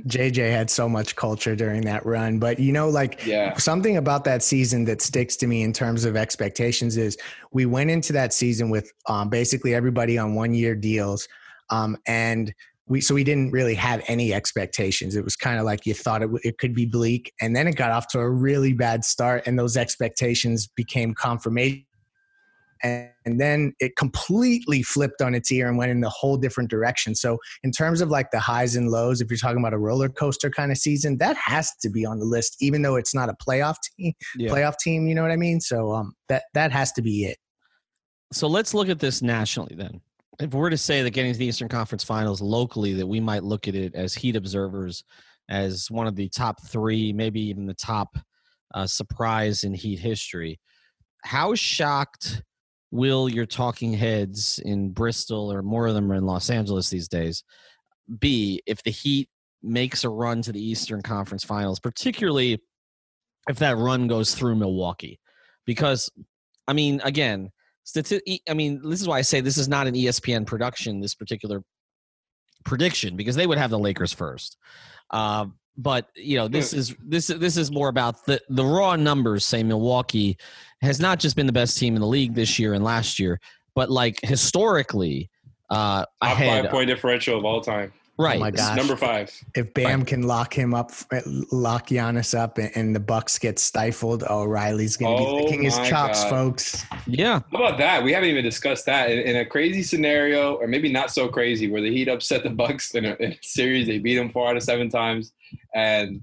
JJ 0.08 0.52
had 0.52 0.70
so 0.70 0.90
much 0.90 1.16
culture 1.16 1.56
during 1.56 1.82
that 1.82 2.06
run. 2.06 2.40
But 2.40 2.60
you 2.60 2.72
know, 2.72 2.90
like 2.90 3.26
Yeah. 3.26 3.56
something 3.58 3.98
about 3.98 4.24
that 4.26 4.42
season 4.42 4.86
that 4.86 5.02
sticks 5.02 5.36
to 5.38 5.48
me 5.48 5.62
in 5.62 5.72
terms 5.72 6.04
of 6.04 6.16
expectations 6.16 6.98
is 6.98 7.18
we 7.52 7.66
went 7.66 7.92
into 7.92 8.12
that 8.14 8.34
season 8.34 8.70
with 8.70 8.92
um, 9.08 9.30
basically 9.30 9.76
everybody 9.76 10.18
on 10.18 10.34
one 10.34 10.54
year 10.54 10.76
deals. 10.76 11.28
Um, 11.70 11.96
and 12.08 12.54
we, 12.88 13.02
so 13.02 13.14
we 13.16 13.24
didn't 13.24 13.52
really 13.52 13.76
have 13.76 14.04
any 14.08 14.34
expectations. 14.34 15.16
It 15.16 15.24
was 15.24 15.36
kind 15.36 15.58
of 15.58 15.64
like 15.66 15.86
you 15.86 15.94
thought 15.94 16.22
it, 16.22 16.26
w- 16.26 16.42
it 16.44 16.58
could 16.58 16.74
be 16.76 16.86
bleak. 16.86 17.32
And 17.40 17.56
then 17.56 17.68
it 17.68 17.76
got 17.76 17.92
off 17.92 18.08
to 18.10 18.20
a 18.20 18.30
really 18.30 18.74
bad 18.74 19.06
start. 19.06 19.44
And 19.46 19.58
those 19.58 19.78
expectations 19.78 20.68
became 20.68 21.14
confirmation. 21.14 21.86
And, 22.84 23.10
and 23.26 23.40
then 23.40 23.74
it 23.80 23.96
completely 23.96 24.84
flipped 24.84 25.22
on 25.22 25.34
its 25.34 25.52
ear 25.52 25.68
and 25.68 25.78
went 25.78 25.92
in 25.92 26.04
a 26.04 26.10
whole 26.10 26.38
different 26.38 26.70
direction. 26.70 27.16
So 27.16 27.38
in 27.64 27.72
terms 27.72 28.02
of 28.02 28.10
like 28.10 28.32
the 28.32 28.40
highs 28.40 28.76
and 28.76 28.90
lows, 28.90 29.22
if 29.22 29.30
you're 29.30 29.38
talking 29.38 29.60
about 29.60 29.74
a 29.74 29.78
roller 29.78 30.10
coaster 30.10 30.50
kind 30.50 30.72
of 30.72 30.78
season, 30.78 31.18
that 31.18 31.38
has 31.38 31.72
to 31.82 31.90
be 31.90 32.06
on 32.06 32.20
the 32.20 32.26
list, 32.26 32.58
even 32.62 32.82
though 32.82 32.96
it's 32.96 33.16
not 33.16 33.30
a 33.30 33.34
playoff 33.34 33.76
team. 33.98 34.14
Yeah. 34.36 34.52
Playoff 34.52 34.78
team, 34.78 35.08
you 35.08 35.16
know 35.16 35.22
what 35.22 35.32
I 35.32 35.38
mean? 35.38 35.62
So 35.62 35.94
um, 35.94 36.14
that 36.30 36.44
that 36.54 36.72
has 36.72 36.92
to 36.94 37.02
be 37.02 37.26
it. 37.26 37.38
So 38.32 38.48
let's 38.48 38.74
look 38.74 38.90
at 38.90 39.00
this 39.00 39.22
nationally 39.22 39.76
then. 39.76 40.02
If 40.40 40.54
we're 40.54 40.72
to 40.72 40.78
say 40.78 41.04
that 41.04 41.12
getting 41.12 41.32
to 41.32 41.38
the 41.38 41.46
Eastern 41.46 41.70
Conference 41.70 42.04
Finals 42.04 42.42
locally, 42.42 42.94
that 42.94 43.06
we 43.06 43.20
might 43.20 43.44
look 43.44 43.68
at 43.68 43.76
it 43.76 43.94
as 43.94 44.16
Heat 44.16 44.36
observers 44.36 45.04
as 45.50 45.92
one 45.92 46.08
of 46.08 46.16
the 46.16 46.28
top 46.30 46.66
three, 46.66 47.14
maybe 47.14 47.40
even 47.42 47.68
the 47.68 47.76
top 47.76 48.18
uh, 48.74 48.88
surprise 48.88 49.64
in 49.64 49.74
Heat 49.74 50.00
history. 50.00 50.60
How 51.24 51.54
shocked 51.54 52.42
will 52.94 53.28
your 53.28 53.48
talking 53.48 53.92
heads 53.92 54.60
in 54.60 54.92
Bristol, 54.92 55.52
or 55.52 55.64
more 55.64 55.88
of 55.88 55.96
them 55.96 56.12
are 56.12 56.16
in 56.16 56.28
Los 56.28 56.52
Angeles 56.52 56.92
these 56.92 57.08
days, 57.08 57.44
be 58.20 58.62
if 58.68 58.84
the 58.84 58.92
Heat 58.92 59.30
makes 59.64 60.04
a 60.04 60.10
run 60.10 60.44
to 60.44 60.52
the 60.52 60.64
Eastern 60.64 61.02
Conference 61.02 61.44
Finals, 61.44 61.80
particularly 61.80 62.62
if 63.50 63.58
that 63.58 63.78
run 63.78 64.08
goes 64.08 64.36
through 64.36 64.56
Milwaukee? 64.56 65.20
Because, 65.66 66.08
I 66.68 66.74
mean, 66.74 67.02
again, 67.04 67.50
stati- 67.84 68.42
I 68.48 68.54
mean, 68.54 68.80
this 68.88 69.02
is 69.02 69.08
why 69.08 69.18
I 69.18 69.22
say 69.22 69.42
this 69.42 69.58
is 69.58 69.68
not 69.68 69.88
an 69.88 69.96
ESPN 69.96 70.46
production, 70.46 71.02
this 71.02 71.16
particular 71.16 71.64
prediction, 72.64 73.18
because 73.18 73.36
they 73.36 73.48
would 73.48 73.58
have 73.58 73.72
the 73.72 73.80
Lakers 73.80 74.14
first. 74.14 74.56
Uh, 75.10 75.48
but 75.78 76.10
you 76.16 76.38
know, 76.38 76.48
this 76.48 76.74
is 76.74 76.96
this 77.04 77.28
this 77.28 77.58
is 77.58 77.72
more 77.72 77.90
about 77.90 78.26
the 78.26 78.40
the 78.50 78.64
raw 78.64 78.96
numbers. 78.96 79.46
Say 79.46 79.64
Milwaukee 79.64 80.38
has 80.82 81.00
not 81.00 81.20
just 81.20 81.36
been 81.36 81.48
the 81.48 81.54
best 81.54 81.78
team 81.78 81.96
in 81.96 82.02
the 82.02 82.08
league 82.08 82.36
this 82.36 82.60
year 82.60 82.74
and 82.74 82.84
last 82.84 83.20
year, 83.20 83.40
but 83.74 83.90
like 83.90 84.20
historically, 84.24 85.30
uh, 85.70 86.06
Top 86.06 86.08
ahead. 86.22 86.64
five 86.64 86.72
point 86.72 86.88
differential 86.88 87.38
of 87.38 87.46
all 87.46 87.62
time. 87.62 87.92
Oh 88.20 88.24
right. 88.26 88.38
Oh 88.38 88.40
my 88.42 88.50
It's 88.50 88.58
gosh. 88.62 88.78
number 88.78 88.96
five. 88.96 89.32
If 89.56 89.74
Bam 89.74 90.06
can 90.06 90.24
lock 90.24 90.54
him 90.54 90.74
up, 90.74 90.92
lock 91.52 91.88
Giannis 91.88 92.38
up, 92.38 92.60
and, 92.60 92.72
and 92.76 92.96
the 92.96 93.00
Bucks 93.00 93.40
get 93.40 93.58
stifled, 93.58 94.24
O'Reilly's 94.24 94.98
gonna 94.98 95.18
be 95.18 95.24
Oh 95.26 95.36
licking 95.38 95.64
his 95.64 95.78
chops, 95.80 96.22
God. 96.24 96.30
folks. 96.30 96.86
Yeah. 97.08 97.40
How 97.52 97.58
about 97.58 97.78
that? 97.80 98.04
We 98.04 98.14
haven't 98.14 98.30
even 98.30 98.44
discussed 98.44 98.86
that. 98.86 99.10
In, 99.10 99.20
in 99.20 99.36
a 99.38 99.46
crazy 99.46 99.82
scenario, 99.82 100.54
or 100.56 100.68
maybe 100.68 100.92
not 100.92 101.10
so 101.12 101.28
crazy, 101.28 101.72
where 101.72 101.82
the 101.82 101.90
Heat 101.92 102.08
upset 102.08 102.44
the 102.44 102.50
Bucks 102.52 102.94
in 102.94 103.06
a, 103.06 103.16
in 103.16 103.32
a 103.32 103.38
series, 103.42 103.88
they 103.88 103.98
beat 103.98 104.16
them 104.16 104.30
four 104.32 104.48
out 104.50 104.58
of 104.58 104.64
seven 104.64 104.90
times, 104.90 105.34
and 105.74 106.22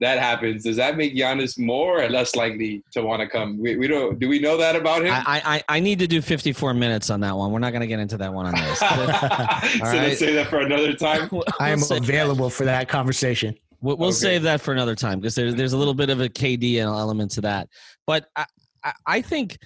that 0.00 0.18
happens. 0.18 0.64
Does 0.64 0.76
that 0.76 0.96
make 0.96 1.14
Giannis 1.14 1.58
more 1.58 2.02
or 2.02 2.08
less 2.08 2.34
likely 2.34 2.82
to 2.92 3.02
want 3.02 3.20
to 3.20 3.28
come? 3.28 3.58
We, 3.58 3.76
we 3.76 3.86
don't. 3.86 4.18
Do 4.18 4.28
we 4.28 4.38
know 4.38 4.56
that 4.56 4.74
about 4.74 5.04
him? 5.04 5.12
I, 5.12 5.42
I 5.68 5.76
I 5.76 5.80
need 5.80 5.98
to 5.98 6.06
do 6.06 6.22
54 6.22 6.72
minutes 6.74 7.10
on 7.10 7.20
that 7.20 7.36
one. 7.36 7.52
We're 7.52 7.58
not 7.58 7.70
going 7.70 7.82
to 7.82 7.86
get 7.86 8.00
into 8.00 8.16
that 8.16 8.32
one 8.32 8.46
on 8.46 8.54
this. 8.54 8.78
so 8.78 8.86
right. 8.86 9.80
let's 9.82 10.18
say 10.18 10.34
that 10.34 10.48
for 10.48 10.60
another 10.60 10.94
time. 10.94 11.28
We'll 11.32 11.44
I 11.60 11.70
am 11.70 11.78
save- 11.80 12.02
available 12.02 12.48
for 12.50 12.64
that 12.64 12.88
conversation. 12.88 13.54
We'll, 13.82 13.96
we'll 13.96 14.08
Okay. 14.08 14.16
save 14.16 14.42
that 14.42 14.60
for 14.60 14.72
another 14.72 14.94
time 14.94 15.20
because 15.20 15.34
there's 15.34 15.54
there's 15.54 15.74
a 15.74 15.78
little 15.78 15.94
bit 15.94 16.08
of 16.10 16.20
a 16.20 16.28
KD 16.28 16.76
element 16.78 17.30
to 17.32 17.42
that. 17.42 17.68
But 18.06 18.26
I, 18.36 18.46
I, 18.82 18.92
I 19.06 19.20
think 19.22 19.58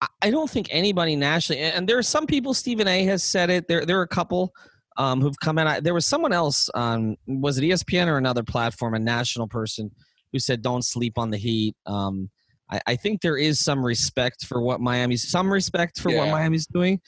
I- 0.00 0.08
I 0.22 0.30
don't 0.30 0.48
think 0.50 0.68
anybody 0.70 1.14
nationally, 1.14 1.60
and 1.60 1.74
and 1.76 1.88
there 1.88 1.98
are 1.98 2.02
some 2.02 2.26
people. 2.26 2.54
Stephen 2.54 2.88
A. 2.88 3.04
has 3.04 3.22
said 3.22 3.50
it. 3.50 3.68
There 3.68 3.84
there 3.84 3.98
are 3.98 4.02
a 4.02 4.08
couple 4.08 4.54
um, 4.96 5.20
who've 5.20 5.38
come 5.40 5.58
out. 5.58 5.82
There 5.82 5.94
was 5.94 6.06
someone 6.06 6.32
else 6.32 6.68
on 6.70 7.16
was 7.26 7.58
it 7.58 7.62
ESPN 7.62 8.06
or 8.08 8.16
another 8.18 8.42
platform, 8.42 8.94
a 8.94 8.98
national 8.98 9.48
person 9.48 9.90
who 10.32 10.38
said 10.38 10.62
don't 10.62 10.84
sleep 10.84 11.18
on 11.18 11.30
the 11.30 11.36
Heat. 11.36 11.76
Um, 11.86 12.30
I, 12.70 12.80
I 12.86 12.96
think 12.96 13.20
there 13.20 13.36
is 13.36 13.60
some 13.60 13.84
respect 13.84 14.44
for 14.44 14.60
what 14.60 14.80
Miami's 14.80 15.28
some 15.28 15.52
respect 15.52 16.00
for 16.00 16.10
what 16.12 16.28
Miami's 16.28 16.66
doing. 16.66 17.00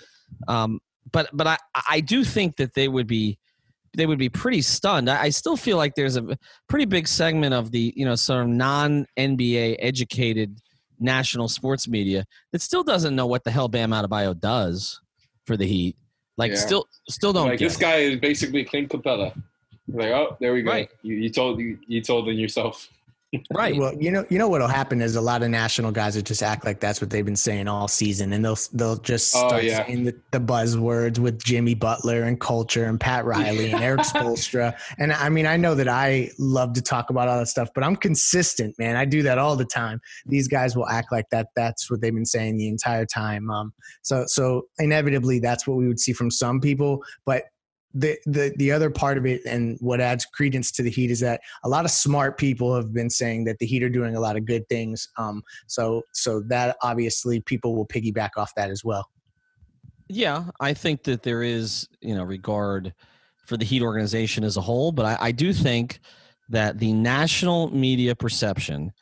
Um, 0.49 0.81
but 1.13 1.29
but 1.33 1.47
I 1.47 1.57
I 1.89 2.01
do 2.01 2.25
think 2.25 2.57
that 2.57 2.75
they 2.75 2.89
would 2.89 3.07
be 3.07 3.39
they 3.97 4.07
would 4.07 4.19
be 4.19 4.29
pretty 4.29 4.63
stunned. 4.63 5.09
I, 5.09 5.23
I 5.23 5.29
still 5.31 5.57
feel 5.57 5.77
like 5.77 5.95
there's 5.95 6.17
a 6.17 6.39
pretty 6.69 6.85
big 6.85 7.09
segment 7.09 7.55
of 7.55 7.71
the 7.71 7.93
you 7.97 8.05
know 8.05 8.15
sort 8.15 8.43
of 8.43 8.49
non 8.49 9.07
NBA 9.19 9.77
educated 9.79 10.61
national 10.99 11.49
sports 11.49 11.89
media 11.89 12.25
that 12.53 12.63
still 12.63 12.83
doesn't 12.83 13.15
know 13.15 13.27
what 13.27 13.45
the 13.45 13.51
hell 13.51 13.69
Bam 13.69 13.91
Adebayo 13.91 14.39
does 14.39 15.01
for 15.45 15.57
the 15.57 15.67
Heat. 15.67 15.97
Like 16.37 16.53
Yeah. 16.53 16.57
still 16.59 16.89
still 17.09 17.33
don't 17.33 17.49
like 17.49 17.59
this 17.59 17.77
it. 17.77 17.81
guy 17.81 17.97
is 17.97 18.21
basically 18.21 18.65
Clint 18.65 18.91
Capela. 18.91 19.33
Like, 19.89 20.11
oh, 20.11 20.37
there 20.41 20.53
we 20.53 20.63
go. 20.63 20.71
Right. 20.71 20.91
You, 21.03 21.15
you 21.17 21.31
told 21.31 21.61
you, 21.61 21.79
you 21.87 22.01
told 22.03 22.27
them 22.27 22.35
yourself. 22.35 22.89
Right. 23.55 23.77
Well, 23.77 23.95
you 24.01 24.11
know, 24.11 24.25
you 24.31 24.39
know 24.39 24.49
what'll 24.49 24.69
happen 24.69 25.01
is 25.01 25.17
a 25.17 25.21
lot 25.21 25.43
of 25.43 25.51
national 25.51 25.93
guys 25.93 26.17
will 26.17 26.23
just 26.23 26.43
act 26.43 26.65
like 26.65 26.81
that's 26.81 27.01
what 27.01 27.11
they've 27.11 27.25
been 27.25 27.37
saying 27.37 27.69
all 27.69 27.89
season, 27.89 28.33
and 28.33 28.45
they'll 28.45 28.59
they'll 28.73 28.97
just 28.97 29.35
Oh, 29.37 29.49
start 29.49 29.65
yeah. 29.65 29.85
saying 29.87 30.05
the, 30.05 30.15
the 30.33 30.41
buzzwords 30.41 31.19
with 31.19 31.43
Jimmy 31.43 31.75
Butler 31.75 32.23
and 32.25 32.41
culture 32.41 32.85
and 32.85 32.99
Pat 33.01 33.25
Riley 33.25 33.71
and 33.73 33.83
Erik 33.83 34.01
Spoelstra. 34.07 34.77
And 34.99 35.13
I 35.13 35.29
mean, 35.29 35.47
I 35.47 35.57
know 35.57 35.75
that 35.75 35.89
I 35.89 36.31
love 36.39 36.73
to 36.75 36.83
talk 36.83 37.11
about 37.11 37.29
all 37.29 37.39
that 37.39 37.47
stuff, 37.47 37.69
but 37.75 37.85
I'm 37.85 37.97
consistent, 37.97 38.75
man. 38.79 38.97
I 38.97 39.05
do 39.05 39.23
that 39.23 39.39
all 39.39 39.57
the 39.57 39.65
time. 39.65 40.01
These 40.27 40.49
guys 40.49 40.77
will 40.77 40.89
act 40.89 41.13
like 41.13 41.27
that. 41.31 41.49
That's 41.57 41.91
what 41.91 42.01
they've 42.01 42.15
been 42.15 42.25
saying 42.27 42.57
the 42.57 42.69
entire 42.69 43.07
time. 43.07 43.51
Um, 43.51 43.73
so 44.03 44.25
so 44.27 44.63
inevitably, 44.79 45.41
that's 45.41 45.67
what 45.67 45.77
we 45.77 45.87
would 45.89 46.01
see 46.01 46.13
from 46.13 46.31
some 46.31 46.61
people, 46.61 47.03
but. 47.25 47.45
The, 47.99 48.19
the 48.27 48.53
the 48.59 48.71
other 48.73 48.91
part 48.91 49.17
of 49.17 49.25
it 49.25 49.41
and 49.47 49.79
what 49.81 50.03
adds 50.03 50.27
credence 50.27 50.71
to 50.73 50.83
the 50.83 50.91
heat 50.91 51.11
is 51.11 51.21
that 51.21 51.41
a 51.65 51.69
lot 51.69 51.87
of 51.87 51.91
smart 51.91 52.37
people 52.37 52.75
have 52.75 52.93
been 52.93 53.09
saying 53.09 53.45
that 53.45 53.59
the 53.59 53.65
Heat 53.65 53.83
are 53.83 53.89
doing 53.89 54.17
a 54.17 54.21
lot 54.21 54.37
of 54.37 54.45
good 54.45 54.69
things. 54.69 55.09
Um, 55.17 55.43
so 55.67 56.03
so 56.13 56.43
that 56.49 56.77
obviously 56.83 57.41
people 57.41 57.75
will 57.75 57.87
piggyback 57.87 58.31
off 58.37 58.53
that 58.57 58.71
as 58.71 58.85
well. 58.85 59.09
Yeah, 60.09 60.45
I 60.61 60.75
think 60.75 61.05
that 61.05 61.23
there 61.23 61.43
is, 61.43 61.89
you 62.01 62.15
know, 62.15 62.23
regard 62.23 62.93
for 63.47 63.57
the 63.57 63.65
Heat 63.65 63.83
organization 63.83 64.45
as 64.45 64.57
a 64.57 64.61
whole, 64.61 64.93
but 64.93 65.07
I, 65.07 65.29
I 65.29 65.33
do 65.33 65.53
think 65.53 66.01
that 66.49 66.79
the 66.79 66.93
national 66.93 67.75
media 67.75 68.15
perception 68.15 68.93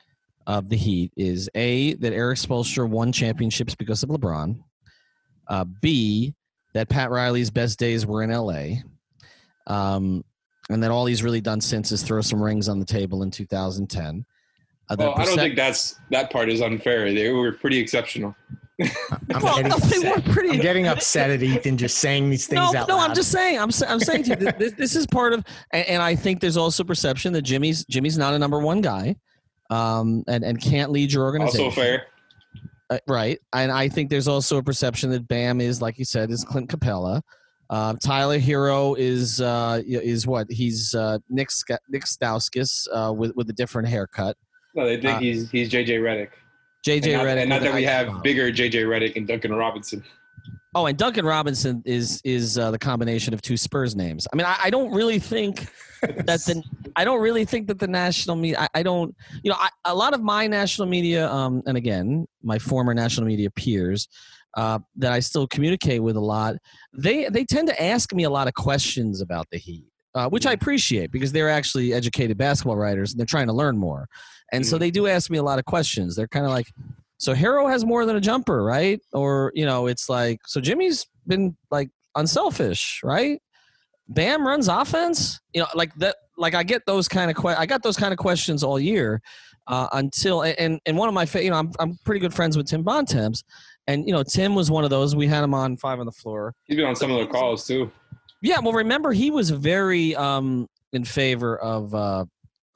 of 0.46 0.68
the 0.68 0.76
Heat 0.76 1.12
is 1.16 1.50
a 1.54 1.94
that 1.94 2.12
Erik 2.12 2.38
Spoelstra 2.38 2.88
won 2.88 3.12
championships 3.12 3.74
because 3.74 4.02
of 4.02 4.10
LeBron. 4.10 4.62
Uh, 5.48 5.64
B 5.82 6.34
that 6.74 6.88
Pat 6.88 7.10
Riley's 7.10 7.50
best 7.50 7.78
days 7.78 8.04
were 8.04 8.22
in 8.22 8.30
LA. 8.30 8.80
Um, 9.66 10.24
and 10.70 10.82
that 10.82 10.90
all 10.90 11.06
he's 11.06 11.22
really 11.22 11.40
done 11.40 11.60
since 11.60 11.92
is 11.92 12.02
throw 12.02 12.20
some 12.20 12.42
rings 12.42 12.68
on 12.68 12.78
the 12.78 12.84
table 12.84 13.22
in 13.22 13.30
2010. 13.30 14.24
Uh, 14.88 14.96
the 14.96 15.02
Well, 15.04 15.14
I 15.16 15.24
don't 15.24 15.36
think 15.36 15.56
that's 15.56 15.96
that 16.10 16.30
part 16.30 16.50
is 16.50 16.60
unfair. 16.60 17.12
They 17.12 17.30
were 17.30 17.52
pretty 17.52 17.78
exceptional. 17.78 18.34
I'm, 18.80 19.42
Well, 19.42 19.56
getting, 19.56 19.70
no, 19.70 19.78
they 19.78 19.96
upset. 19.96 20.26
were 20.26 20.32
pretty- 20.32 20.50
I'm 20.50 20.58
getting 20.60 20.88
upset 20.88 21.30
at 21.30 21.42
Ethan 21.42 21.78
just 21.78 21.98
saying 21.98 22.28
these 22.28 22.46
things 22.46 22.72
no, 22.72 22.80
out 22.80 22.88
no, 22.88 22.96
loud. 22.96 23.10
I'm 23.10 23.14
just 23.14 23.30
saying. 23.30 23.58
I'm 23.58 23.70
I'm 23.86 24.00
saying 24.00 24.24
to 24.24 24.30
you, 24.30 24.52
this, 24.58 24.72
this 24.72 24.96
is 24.96 25.06
part 25.06 25.32
of, 25.32 25.44
and, 25.70 25.86
and 25.86 26.02
I 26.02 26.16
think 26.16 26.40
there's 26.40 26.56
also 26.56 26.82
perception 26.82 27.32
that 27.34 27.42
Jimmy's 27.42 27.84
Jimmy's 27.86 28.18
not 28.18 28.34
a 28.34 28.38
number 28.38 28.58
one 28.58 28.80
guy, 28.80 29.16
um, 29.70 30.24
and 30.28 30.42
and 30.44 30.60
can't 30.60 30.90
lead 30.90 31.12
your 31.12 31.22
organization. 31.24 31.66
Also 31.66 31.80
fair. 31.80 32.06
Uh, 32.90 32.98
right? 33.08 33.38
And 33.52 33.72
I 33.72 33.88
think 33.88 34.10
there's 34.10 34.28
also 34.28 34.58
a 34.58 34.62
perception 34.62 35.10
that 35.10 35.26
Bam 35.26 35.60
is, 35.60 35.80
like 35.80 35.98
you 35.98 36.04
said, 36.04 36.30
is 36.30 36.44
Clint 36.44 36.68
Capela. 36.68 37.22
Uh, 37.70 37.94
Tyler 37.94 38.38
Herro 38.38 38.96
is 38.98 39.40
uh, 39.40 39.80
is 39.86 40.26
what 40.26 40.50
he's 40.50 40.94
uh, 40.94 41.18
Nick 41.30 41.50
Ska- 41.50 41.78
Nick 41.88 42.04
Stauskas 42.04 42.86
uh, 42.92 43.12
with 43.12 43.34
with 43.36 43.48
a 43.48 43.54
different 43.54 43.88
haircut. 43.88 44.36
No, 44.74 44.84
they 44.86 44.96
think 45.00 45.16
Uh, 45.16 45.18
he's 45.20 45.50
he's 45.50 45.70
JJ 45.70 46.00
Redick. 46.00 46.28
JJ 46.86 47.04
and 47.04 47.12
not, 47.12 47.24
Redick 47.24 47.40
and 47.40 47.48
not 47.48 47.62
that 47.62 47.74
we 47.74 47.84
have 47.84 48.22
bigger 48.22 48.52
JJ 48.52 48.84
Redick 48.84 49.16
and 49.16 49.26
Duncan 49.26 49.54
Robinson. 49.54 50.04
Oh, 50.74 50.86
and 50.86 50.98
Duncan 50.98 51.24
Robinson 51.24 51.82
is 51.84 52.20
is 52.24 52.58
uh, 52.58 52.70
the 52.70 52.78
combination 52.78 53.32
of 53.34 53.40
two 53.42 53.56
Spurs 53.56 53.94
names. 53.94 54.26
I 54.32 54.36
mean, 54.36 54.46
I, 54.46 54.56
I 54.64 54.70
don't 54.70 54.92
really 54.92 55.18
think 55.18 55.68
that 56.02 56.40
the 56.46 56.62
I 56.96 57.04
don't 57.04 57.20
really 57.20 57.44
think 57.44 57.68
that 57.68 57.78
the 57.78 57.86
national 57.86 58.36
media. 58.36 58.60
I, 58.60 58.68
I 58.80 58.82
don't, 58.82 59.14
you 59.42 59.50
know, 59.50 59.56
I, 59.58 59.68
a 59.84 59.94
lot 59.94 60.14
of 60.14 60.22
my 60.22 60.46
national 60.46 60.88
media, 60.88 61.30
um, 61.30 61.62
and 61.66 61.76
again, 61.76 62.26
my 62.42 62.58
former 62.58 62.92
national 62.94 63.26
media 63.26 63.50
peers 63.50 64.08
uh, 64.56 64.78
that 64.96 65.12
I 65.12 65.20
still 65.20 65.46
communicate 65.46 66.02
with 66.02 66.16
a 66.16 66.20
lot, 66.20 66.56
they 66.92 67.28
they 67.28 67.44
tend 67.44 67.68
to 67.68 67.82
ask 67.82 68.12
me 68.12 68.24
a 68.24 68.30
lot 68.30 68.48
of 68.48 68.54
questions 68.54 69.20
about 69.20 69.46
the 69.50 69.58
Heat, 69.58 69.84
uh, 70.14 70.28
which 70.28 70.46
I 70.46 70.52
appreciate 70.52 71.10
because 71.12 71.30
they're 71.32 71.50
actually 71.50 71.92
educated 71.92 72.36
basketball 72.36 72.76
writers 72.76 73.12
and 73.12 73.18
they're 73.20 73.26
trying 73.26 73.46
to 73.46 73.52
learn 73.52 73.76
more, 73.76 74.08
and 74.52 74.66
so 74.66 74.76
Mhm. 74.76 74.80
they 74.80 74.90
do 74.90 75.06
ask 75.06 75.30
me 75.30 75.38
a 75.38 75.42
lot 75.42 75.58
of 75.60 75.64
questions. 75.66 76.16
They're 76.16 76.28
kind 76.28 76.44
of 76.46 76.50
like. 76.52 76.66
So 77.18 77.34
Herro 77.34 77.70
has 77.70 77.84
more 77.84 78.04
than 78.06 78.16
a 78.16 78.20
jumper, 78.20 78.62
right? 78.64 79.00
Or 79.12 79.52
you 79.54 79.64
know, 79.64 79.86
it's 79.86 80.08
like 80.08 80.40
so 80.46 80.60
Jimmy's 80.60 81.06
been 81.26 81.56
like 81.70 81.90
unselfish, 82.16 83.00
right? 83.02 83.40
Bam 84.08 84.46
runs 84.46 84.68
offense, 84.68 85.40
you 85.52 85.60
know, 85.60 85.68
like 85.74 85.94
that. 85.96 86.16
Like 86.36 86.54
I 86.54 86.64
get 86.64 86.82
those 86.84 87.06
kind 87.06 87.30
of 87.30 87.36
que- 87.36 87.54
I 87.56 87.64
got 87.64 87.82
those 87.84 87.96
kind 87.96 88.12
of 88.12 88.18
questions 88.18 88.64
all 88.64 88.78
year 88.80 89.22
uh, 89.68 89.88
until 89.92 90.42
and 90.42 90.80
and 90.84 90.98
one 90.98 91.08
of 91.08 91.14
my 91.14 91.24
fa- 91.26 91.42
you 91.44 91.50
know 91.50 91.56
I'm 91.56 91.70
I'm 91.78 91.96
pretty 92.04 92.20
good 92.20 92.34
friends 92.34 92.56
with 92.56 92.66
Tim 92.66 92.82
Bontemps, 92.82 93.44
and 93.86 94.04
you 94.06 94.12
know 94.12 94.24
Tim 94.24 94.54
was 94.56 94.70
one 94.70 94.82
of 94.84 94.90
those. 94.90 95.14
We 95.14 95.28
had 95.28 95.44
him 95.44 95.54
on 95.54 95.76
five 95.76 96.00
on 96.00 96.06
the 96.06 96.12
floor. 96.12 96.52
He's 96.64 96.76
been 96.76 96.86
on 96.86 96.96
some 96.96 97.12
of 97.12 97.18
the 97.20 97.26
calls 97.26 97.66
too. 97.66 97.90
Yeah, 98.42 98.58
well, 98.58 98.72
remember 98.72 99.12
he 99.12 99.30
was 99.30 99.50
very 99.50 100.14
um 100.16 100.66
in 100.92 101.04
favor 101.04 101.56
of 101.58 101.94
uh 101.94 102.24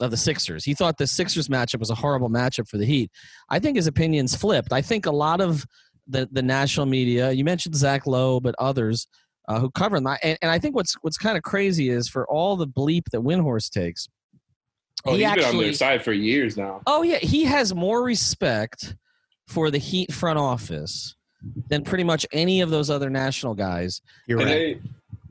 of 0.00 0.10
the 0.10 0.16
Sixers. 0.16 0.64
He 0.64 0.74
thought 0.74 0.98
the 0.98 1.06
Sixers 1.06 1.48
matchup 1.48 1.80
was 1.80 1.90
a 1.90 1.94
horrible 1.94 2.30
matchup 2.30 2.68
for 2.68 2.78
the 2.78 2.86
Heat. 2.86 3.10
I 3.48 3.58
think 3.58 3.76
his 3.76 3.86
opinions 3.86 4.34
flipped. 4.34 4.72
I 4.72 4.82
think 4.82 5.06
a 5.06 5.10
lot 5.10 5.40
of 5.40 5.64
the 6.06 6.28
the 6.32 6.42
national 6.42 6.86
media. 6.86 7.30
You 7.32 7.44
mentioned 7.44 7.74
Zach 7.74 8.06
Lowe, 8.06 8.40
but 8.40 8.54
others 8.58 9.06
uh, 9.48 9.58
who 9.58 9.70
cover 9.70 9.98
them. 9.98 10.16
And, 10.22 10.38
and 10.42 10.50
I 10.50 10.58
think 10.58 10.74
what's 10.74 10.94
what's 11.02 11.18
kind 11.18 11.36
of 11.36 11.42
crazy 11.42 11.90
is 11.90 12.08
for 12.08 12.26
all 12.28 12.56
the 12.56 12.66
bleep 12.66 13.04
that 13.12 13.20
Windhorst 13.20 13.70
takes. 13.70 14.08
Oh, 15.04 15.14
he 15.14 15.24
he's 15.24 15.34
been 15.34 15.44
on 15.44 15.58
their 15.58 15.72
side 15.72 16.02
for 16.02 16.12
years 16.12 16.56
now. 16.56 16.82
Oh 16.86 17.02
yeah, 17.02 17.18
he 17.18 17.44
has 17.44 17.74
more 17.74 18.02
respect 18.02 18.96
for 19.46 19.70
the 19.70 19.78
Heat 19.78 20.12
front 20.12 20.38
office 20.38 21.14
than 21.68 21.84
pretty 21.84 22.04
much 22.04 22.26
any 22.32 22.60
of 22.60 22.70
those 22.70 22.90
other 22.90 23.08
national 23.08 23.54
guys. 23.54 24.02
You're 24.26 24.38
Can 24.38 24.48
right. 24.48 24.80
I 24.84 24.88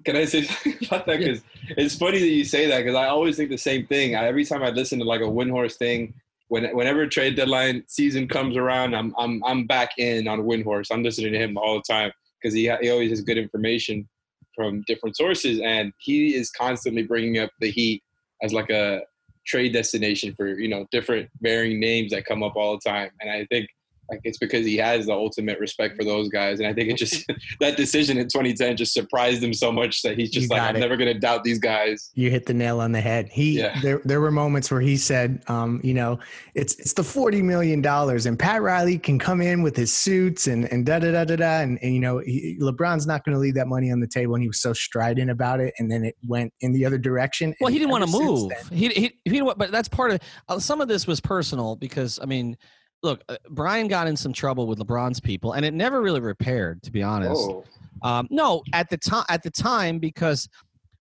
can 0.08 0.16
I 0.16 0.24
say 0.24 0.44
something 0.44 0.88
about 0.88 1.06
that? 1.06 1.20
Because 1.20 1.42
it's 1.72 1.96
funny 1.96 2.20
that 2.20 2.30
you 2.30 2.46
say 2.46 2.66
that 2.68 2.78
because 2.78 2.96
I 2.96 3.08
always 3.08 3.36
think 3.36 3.50
the 3.50 3.58
same 3.58 3.86
thing. 3.88 4.16
I, 4.16 4.26
every 4.26 4.46
time 4.46 4.64
I 4.64 4.70
listen 4.70 5.00
to 5.00 5.06
like 5.06 5.20
a 5.20 5.26
Windhorst 5.26 5.76
thing, 5.76 6.14
when 6.48 6.64
whenever 6.74 7.06
trade 7.08 7.36
deadline 7.36 7.84
season 7.88 8.30
comes 8.30 8.56
around, 8.56 8.96
I'm 8.96 9.14
I'm 9.18 9.44
I'm 9.44 9.68
back 9.68 9.92
in 9.98 10.30
on 10.30 10.44
Windhorst. 10.44 10.92
I'm 10.92 11.04
listening 11.04 11.34
to 11.34 11.40
him 11.40 11.58
all 11.58 11.76
the 11.76 11.94
time 11.94 12.14
because 12.42 12.54
he 12.54 12.68
ha- 12.68 12.78
he 12.80 12.90
always 12.90 13.10
has 13.10 13.20
good 13.20 13.38
information 13.38 14.08
from 14.56 14.82
different 14.88 15.18
sources, 15.18 15.60
and 15.60 15.92
he 16.00 16.34
is 16.34 16.50
constantly 16.52 17.04
bringing 17.04 17.38
up 17.40 17.52
the 17.60 17.70
Heat 17.70 18.02
as 18.42 18.54
like 18.54 18.70
a 18.70 19.02
trade 19.46 19.74
destination 19.74 20.34
for 20.36 20.48
you 20.48 20.70
know 20.70 20.88
different 20.90 21.30
varying 21.42 21.82
names 21.82 22.12
that 22.12 22.26
come 22.26 22.44
up 22.44 22.56
all 22.56 22.80
the 22.82 22.90
time. 22.90 23.10
And 23.20 23.30
I 23.30 23.46
think 23.52 23.68
like 24.10 24.22
it's 24.24 24.38
because 24.38 24.66
he 24.66 24.78
has 24.78 25.06
the 25.08 25.14
ultimate 25.14 25.60
respect 25.60 25.96
for 25.98 26.04
those 26.04 26.30
guys, 26.30 26.60
and 26.60 26.68
I 26.68 26.74
think 26.74 26.90
it 26.90 26.98
just 26.98 27.26
that 27.60 27.78
decision 27.78 28.18
in 28.18 28.26
2010 28.28 28.78
just 28.78 28.94
surprised 28.94 29.44
him 29.44 29.54
so 29.54 29.72
much 29.72 30.02
that 30.04 30.18
he's 30.18 30.30
just 30.32 30.44
You 30.44 30.50
like, 30.50 30.60
got 30.62 30.70
I'm 30.70 30.76
it. 30.78 30.80
never 30.80 30.98
gonna 30.98 31.14
doubt 31.14 31.44
these 31.44 31.60
guys. 31.60 32.12
You 32.16 32.30
hit 32.30 32.46
the 32.46 32.54
nail 32.54 32.80
on 32.80 32.92
the 32.92 33.02
head. 33.02 33.30
He 33.32 33.60
Yeah. 33.60 33.80
there 33.82 34.02
there 34.06 34.22
were 34.22 34.32
moments 34.32 34.72
where 34.72 34.82
he 34.82 34.98
said, 34.98 35.44
um, 35.48 35.82
you 35.84 35.94
know, 35.94 36.20
it's 36.56 36.76
it's 36.80 36.94
the 36.94 37.04
forty 37.04 37.42
million 37.42 37.82
dollars, 37.82 38.26
and 38.26 38.38
Pat 38.38 38.62
Riley 38.62 38.98
can 38.98 39.20
come 39.20 39.42
in 39.42 39.62
with 39.64 39.76
his 39.76 39.94
suits 39.94 40.48
and 40.48 40.72
and 40.72 40.86
da 40.86 41.00
da 41.00 41.12
da 41.12 41.26
da 41.26 41.36
da, 41.36 41.60
and, 41.62 41.80
and 41.82 41.94
you 41.94 42.00
know, 42.00 42.20
he, 42.20 42.58
LeBron's 42.62 43.08
not 43.08 43.24
going 43.26 43.34
to 43.36 43.40
leave 43.40 43.56
that 43.56 43.68
money 43.68 43.92
on 43.92 44.00
the 44.00 44.08
table, 44.08 44.36
and 44.36 44.42
he 44.44 44.48
was 44.48 44.62
so 44.62 44.74
strident 44.74 45.30
about 45.30 45.60
it, 45.60 45.74
and 45.80 45.90
then 45.92 46.04
it 46.04 46.16
went 46.28 46.54
in 46.62 46.72
the 46.74 46.86
other 46.86 46.98
direction. 46.98 47.54
Well, 47.62 47.72
he 47.72 47.80
didn't 47.80 47.92
want 47.92 48.06
to 48.06 48.12
move. 48.12 48.50
then- 48.50 48.78
He, 48.78 48.88
he, 48.90 49.20
he, 49.26 49.42
but 49.42 49.72
that's 49.72 49.88
part 49.90 50.12
of 50.12 50.20
uh, 50.50 50.60
some 50.60 50.82
of 50.82 50.88
this 50.88 51.08
was 51.08 51.20
personal 51.20 51.76
because 51.76 52.20
I 52.22 52.26
mean, 52.26 52.56
look, 53.04 53.24
uh, 53.30 53.38
Brian 53.50 53.88
got 53.88 54.08
in 54.08 54.18
some 54.18 54.34
trouble 54.34 54.68
with 54.68 54.80
LeBron's 54.80 55.20
people, 55.20 55.54
and 55.54 55.66
it 55.66 55.74
never 55.74 56.02
really 56.02 56.20
repaired, 56.20 56.82
to 56.84 56.92
be 56.92 57.04
honest. 57.04 57.42
Oh, 57.42 57.64
Um, 58.04 58.28
no, 58.30 58.64
at 58.74 58.90
the 58.90 58.98
time, 58.98 59.26
at 59.30 59.42
the 59.44 59.50
time, 59.50 60.00
because 60.00 60.48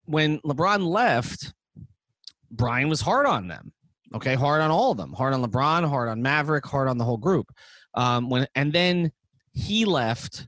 when 0.05 0.39
LeBron 0.41 0.87
left, 0.87 1.55
Brian 2.51 2.89
was 2.89 3.01
hard 3.01 3.27
on 3.27 3.49
them. 3.49 3.73
Okay, 4.15 4.35
hard 4.35 4.61
on 4.61 4.71
all 4.71 4.91
of 4.91 4.99
them. 4.99 5.13
Hard 5.15 5.33
on 5.33 5.43
LeBron, 5.43 5.89
hard 5.89 6.09
on 6.11 6.21
Maverick, 6.21 6.67
hard 6.67 6.89
on 6.89 6.99
the 6.99 7.05
whole 7.05 7.17
group. 7.17 7.51
Um, 7.95 8.29
when 8.29 8.47
and 8.55 8.73
then 8.73 9.13
he 9.53 9.85
left. 9.85 10.47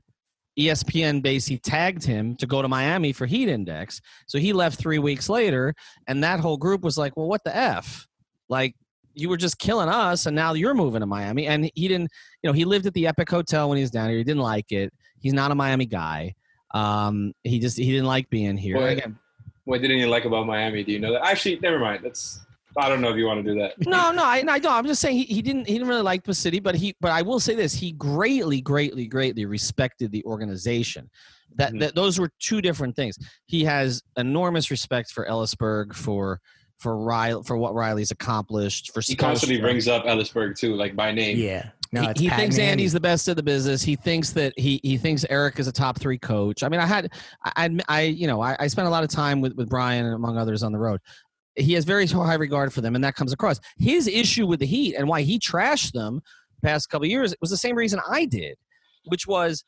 ESPN 0.57 1.21
basically 1.21 1.57
tagged 1.57 2.05
him 2.05 2.33
to 2.37 2.47
go 2.47 2.61
to 2.61 2.69
Miami 2.69 3.11
for 3.11 3.25
Heat 3.25 3.49
Index. 3.49 3.99
So 4.25 4.37
he 4.39 4.53
left 4.53 4.79
three 4.79 4.99
weeks 4.99 5.27
later, 5.27 5.75
and 6.07 6.23
that 6.23 6.39
whole 6.39 6.55
group 6.55 6.81
was 6.81 6.97
like, 6.97 7.17
"Well, 7.17 7.27
what 7.27 7.43
the 7.43 7.53
f? 7.53 8.07
Like, 8.47 8.73
you 9.15 9.29
were 9.29 9.37
just 9.37 9.57
killing 9.57 9.89
us, 9.89 10.25
and 10.25 10.35
now 10.35 10.53
you're 10.53 10.73
moving 10.73 10.99
to 10.99 11.05
Miami." 11.05 11.47
And 11.47 11.71
he 11.75 11.87
didn't, 11.87 12.11
you 12.43 12.49
know, 12.49 12.53
he 12.53 12.65
lived 12.65 12.85
at 12.85 12.93
the 12.93 13.07
Epic 13.07 13.29
Hotel 13.29 13.69
when 13.69 13.77
he 13.77 13.83
was 13.83 13.91
down 13.91 14.09
here. 14.09 14.17
He 14.17 14.23
didn't 14.23 14.41
like 14.43 14.71
it. 14.71 14.93
He's 15.19 15.33
not 15.33 15.51
a 15.51 15.55
Miami 15.55 15.85
guy. 15.85 16.35
Um, 16.73 17.33
he 17.43 17.59
just 17.59 17.77
he 17.77 17.89
didn't 17.91 18.07
like 18.07 18.29
being 18.29 18.57
here. 18.57 18.77
Well, 18.77 18.87
Again, 18.87 19.17
what 19.63 19.81
didn't 19.81 19.97
you 19.97 20.07
like 20.07 20.25
about 20.25 20.45
Miami? 20.45 20.83
Do 20.83 20.91
you 20.91 20.99
know 20.99 21.13
that? 21.13 21.25
Actually, 21.25 21.59
never 21.59 21.79
mind. 21.79 22.03
That's 22.03 22.39
I 22.77 22.89
don't 22.89 22.99
know 22.99 23.09
if 23.09 23.15
you 23.15 23.25
want 23.25 23.45
to 23.45 23.53
do 23.53 23.59
that. 23.59 23.73
no, 23.87 24.11
no, 24.11 24.23
I, 24.25 24.41
no. 24.41 24.57
I'm 24.69 24.85
just 24.85 25.01
saying 25.01 25.15
he, 25.15 25.23
he 25.23 25.41
didn't 25.41 25.65
he 25.67 25.73
didn't 25.73 25.87
really 25.87 26.01
like 26.01 26.23
the 26.23 26.33
city, 26.33 26.59
but 26.59 26.75
he 26.75 26.93
but 26.99 27.11
I 27.11 27.21
will 27.21 27.39
say 27.39 27.55
this: 27.55 27.73
he 27.73 27.93
greatly, 27.93 28.61
greatly, 28.61 29.07
greatly 29.07 29.45
respected 29.45 30.11
the 30.11 30.23
organization. 30.25 31.09
That, 31.57 31.71
Mhm. 31.71 31.79
that 31.79 31.95
those 31.95 32.19
were 32.19 32.29
two 32.39 32.61
different 32.61 32.97
things. 32.97 33.17
He 33.45 33.63
has 33.63 34.03
enormous 34.17 34.69
respect 34.69 35.11
for 35.11 35.25
Elisburg 35.25 35.93
for 35.95 36.41
for 36.77 36.97
Riley 36.97 37.43
for 37.43 37.57
what 37.57 37.73
Riley's 37.73 38.11
accomplished. 38.11 38.91
For 38.93 39.01
He 39.01 39.15
constantly 39.15 39.57
Spoelstra. 39.57 39.61
brings 39.61 39.87
up 39.87 40.05
Elisburg 40.05 40.57
too, 40.57 40.75
like 40.75 40.95
by 40.95 41.11
name. 41.11 41.37
Yeah, 41.37 41.69
no, 41.91 42.13
he, 42.15 42.25
he 42.25 42.29
thinks 42.29 42.57
Manny. 42.57 42.71
Andy's 42.71 42.93
the 42.93 42.99
best 42.99 43.27
of 43.27 43.35
the 43.35 43.43
business. 43.43 43.81
He 43.81 43.95
thinks 43.95 44.31
that 44.31 44.53
he 44.57 44.79
he 44.83 44.97
thinks 44.97 45.25
Erik 45.29 45.59
is 45.59 45.67
a 45.67 45.71
top 45.71 45.99
three 45.99 46.17
coach. 46.17 46.63
I 46.63 46.69
mean, 46.69 46.79
I 46.79 46.85
had 46.85 47.11
I 47.43 47.51
I, 47.65 47.79
I 47.87 48.01
you 48.01 48.27
know 48.27 48.41
I, 48.41 48.55
I 48.59 48.67
spent 48.67 48.87
a 48.87 48.91
lot 48.91 49.03
of 49.03 49.09
time 49.09 49.41
with 49.41 49.53
with 49.55 49.69
Brian 49.69 50.05
and 50.05 50.15
among 50.15 50.37
others 50.37 50.63
on 50.63 50.71
the 50.71 50.79
road. 50.79 50.99
He 51.55 51.73
has 51.73 51.85
very 51.85 52.05
high 52.05 52.33
regard 52.33 52.73
for 52.73 52.81
them, 52.81 52.95
and 52.95 53.03
that 53.03 53.15
comes 53.15 53.31
across. 53.31 53.59
His 53.77 54.07
issue 54.07 54.45
with 54.45 54.59
the 54.59 54.65
Heat 54.65 54.95
and 54.95 55.07
why 55.07 55.21
he 55.21 55.39
trashed 55.39 55.93
them 55.93 56.21
the 56.61 56.67
past 56.67 56.89
couple 56.89 57.05
of 57.05 57.11
years 57.11 57.33
was 57.39 57.49
the 57.49 57.57
same 57.57 57.77
reason 57.77 58.01
I 58.09 58.25
did, 58.25 58.57
which 59.05 59.25
was 59.25 59.63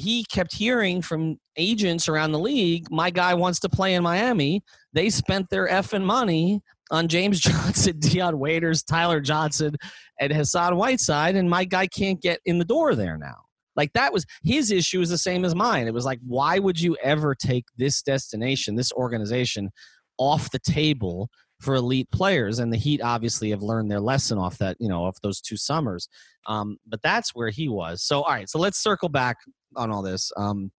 he 0.00 0.24
kept 0.24 0.54
hearing 0.54 1.02
from 1.02 1.38
agents 1.56 2.08
around 2.08 2.32
the 2.32 2.38
league, 2.38 2.90
my 2.90 3.10
guy 3.10 3.34
wants 3.34 3.60
to 3.60 3.68
play 3.68 3.94
in 3.94 4.02
Miami. 4.02 4.62
They 4.92 5.10
spent 5.10 5.48
their 5.50 5.68
effing 5.68 6.04
money 6.04 6.60
on 6.90 7.08
James 7.08 7.40
Johnson, 7.40 7.98
Dion 7.98 8.38
Waiters, 8.38 8.82
Tyler 8.82 9.20
Johnson, 9.20 9.76
and 10.18 10.32
Hassan 10.32 10.76
Whiteside, 10.76 11.36
and 11.36 11.48
my 11.48 11.64
guy 11.64 11.86
can't 11.86 12.20
get 12.20 12.40
in 12.44 12.58
the 12.58 12.64
door 12.64 12.94
there 12.94 13.16
now. 13.16 13.36
Like 13.76 13.92
that 13.92 14.12
was 14.12 14.26
his 14.42 14.70
issue 14.70 15.00
is 15.00 15.10
the 15.10 15.18
same 15.18 15.44
as 15.44 15.54
mine. 15.54 15.86
It 15.86 15.94
was 15.94 16.04
like, 16.04 16.18
why 16.26 16.58
would 16.58 16.80
you 16.80 16.96
ever 17.02 17.34
take 17.34 17.64
this 17.76 18.02
destination, 18.02 18.74
this 18.74 18.92
organization, 18.92 19.70
off 20.18 20.50
the 20.50 20.58
table 20.58 21.30
for 21.60 21.74
elite 21.74 22.10
players? 22.10 22.58
And 22.58 22.72
the 22.72 22.76
Heat 22.76 23.00
obviously 23.02 23.50
have 23.50 23.62
learned 23.62 23.90
their 23.90 24.00
lesson 24.00 24.38
off 24.38 24.58
that, 24.58 24.76
you 24.80 24.88
know, 24.88 25.04
off 25.04 25.20
those 25.22 25.40
two 25.40 25.56
summers. 25.56 26.08
Um, 26.46 26.78
but 26.86 27.00
that's 27.02 27.34
where 27.34 27.50
he 27.50 27.68
was. 27.68 28.02
So 28.02 28.22
all 28.22 28.32
right, 28.32 28.48
so 28.48 28.58
let's 28.58 28.78
circle 28.78 29.08
back 29.08 29.36
on 29.76 29.90
all 29.90 30.02
this. 30.02 30.32
Um, 30.36 30.72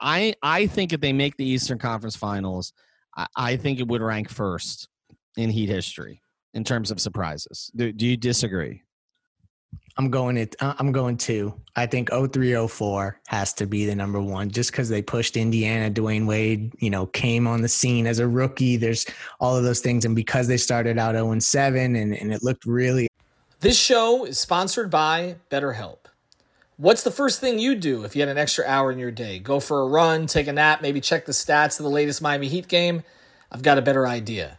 I- 0.00 0.34
I 0.42 0.66
think 0.66 0.92
if 0.92 1.00
they 1.00 1.12
make 1.12 1.36
the 1.36 1.44
Eastern 1.44 1.78
Conference 1.78 2.16
Finals, 2.16 2.72
I, 3.16 3.26
I 3.36 3.56
think 3.56 3.80
it 3.80 3.88
would 3.88 4.00
rank 4.02 4.28
first 4.28 4.88
in 5.36 5.50
Heat 5.50 5.68
history 5.68 6.20
in 6.54 6.64
terms 6.64 6.90
of 6.90 7.00
surprises. 7.00 7.70
Do, 7.74 7.92
do 7.92 8.06
you 8.06 8.16
disagree? 8.16 8.82
I'm 9.98 10.10
going 10.10 10.38
it. 10.38 10.56
uh, 10.60 10.74
I'm 10.78 10.90
going 10.90 11.16
two. 11.16 11.54
I 11.76 11.86
think 11.86 12.10
0304 12.10 13.20
has 13.28 13.52
to 13.54 13.66
be 13.66 13.84
the 13.84 13.94
number 13.94 14.20
one, 14.20 14.50
just 14.50 14.70
because 14.70 14.88
they 14.88 15.02
pushed 15.02 15.36
Indiana. 15.36 15.90
Dwyane 15.90 16.26
Wade, 16.26 16.72
you 16.78 16.90
know, 16.90 17.06
came 17.06 17.46
on 17.46 17.62
the 17.62 17.68
scene 17.68 18.06
as 18.06 18.18
a 18.18 18.26
rookie. 18.26 18.76
There's 18.76 19.06
all 19.40 19.56
of 19.56 19.64
those 19.64 19.80
things, 19.80 20.04
and 20.04 20.16
because 20.16 20.48
they 20.48 20.56
started 20.56 20.98
out 20.98 21.14
0 21.14 21.32
and 21.32 21.42
7, 21.42 21.96
and 21.96 22.14
and 22.14 22.32
it 22.32 22.42
looked 22.42 22.64
really 22.64 23.08
This 23.60 23.78
show 23.78 24.24
is 24.24 24.38
sponsored 24.38 24.90
by 24.90 25.36
BetterHelp. 25.50 25.98
What's 26.78 27.02
the 27.04 27.10
first 27.10 27.38
thing 27.40 27.58
you 27.58 27.74
do 27.74 28.02
if 28.02 28.16
you 28.16 28.22
had 28.22 28.28
an 28.28 28.38
extra 28.38 28.64
hour 28.66 28.90
in 28.90 28.98
your 28.98 29.10
day? 29.10 29.38
Go 29.38 29.60
for 29.60 29.82
a 29.82 29.86
run, 29.86 30.26
take 30.26 30.48
a 30.48 30.52
nap, 30.52 30.82
maybe 30.82 31.00
check 31.00 31.26
the 31.26 31.32
stats 31.32 31.78
of 31.78 31.84
the 31.84 31.90
latest 31.90 32.22
Miami 32.22 32.48
Heat 32.48 32.66
game? 32.66 33.02
I've 33.52 33.62
got 33.62 33.78
a 33.78 33.82
better 33.82 34.06
idea. 34.06 34.58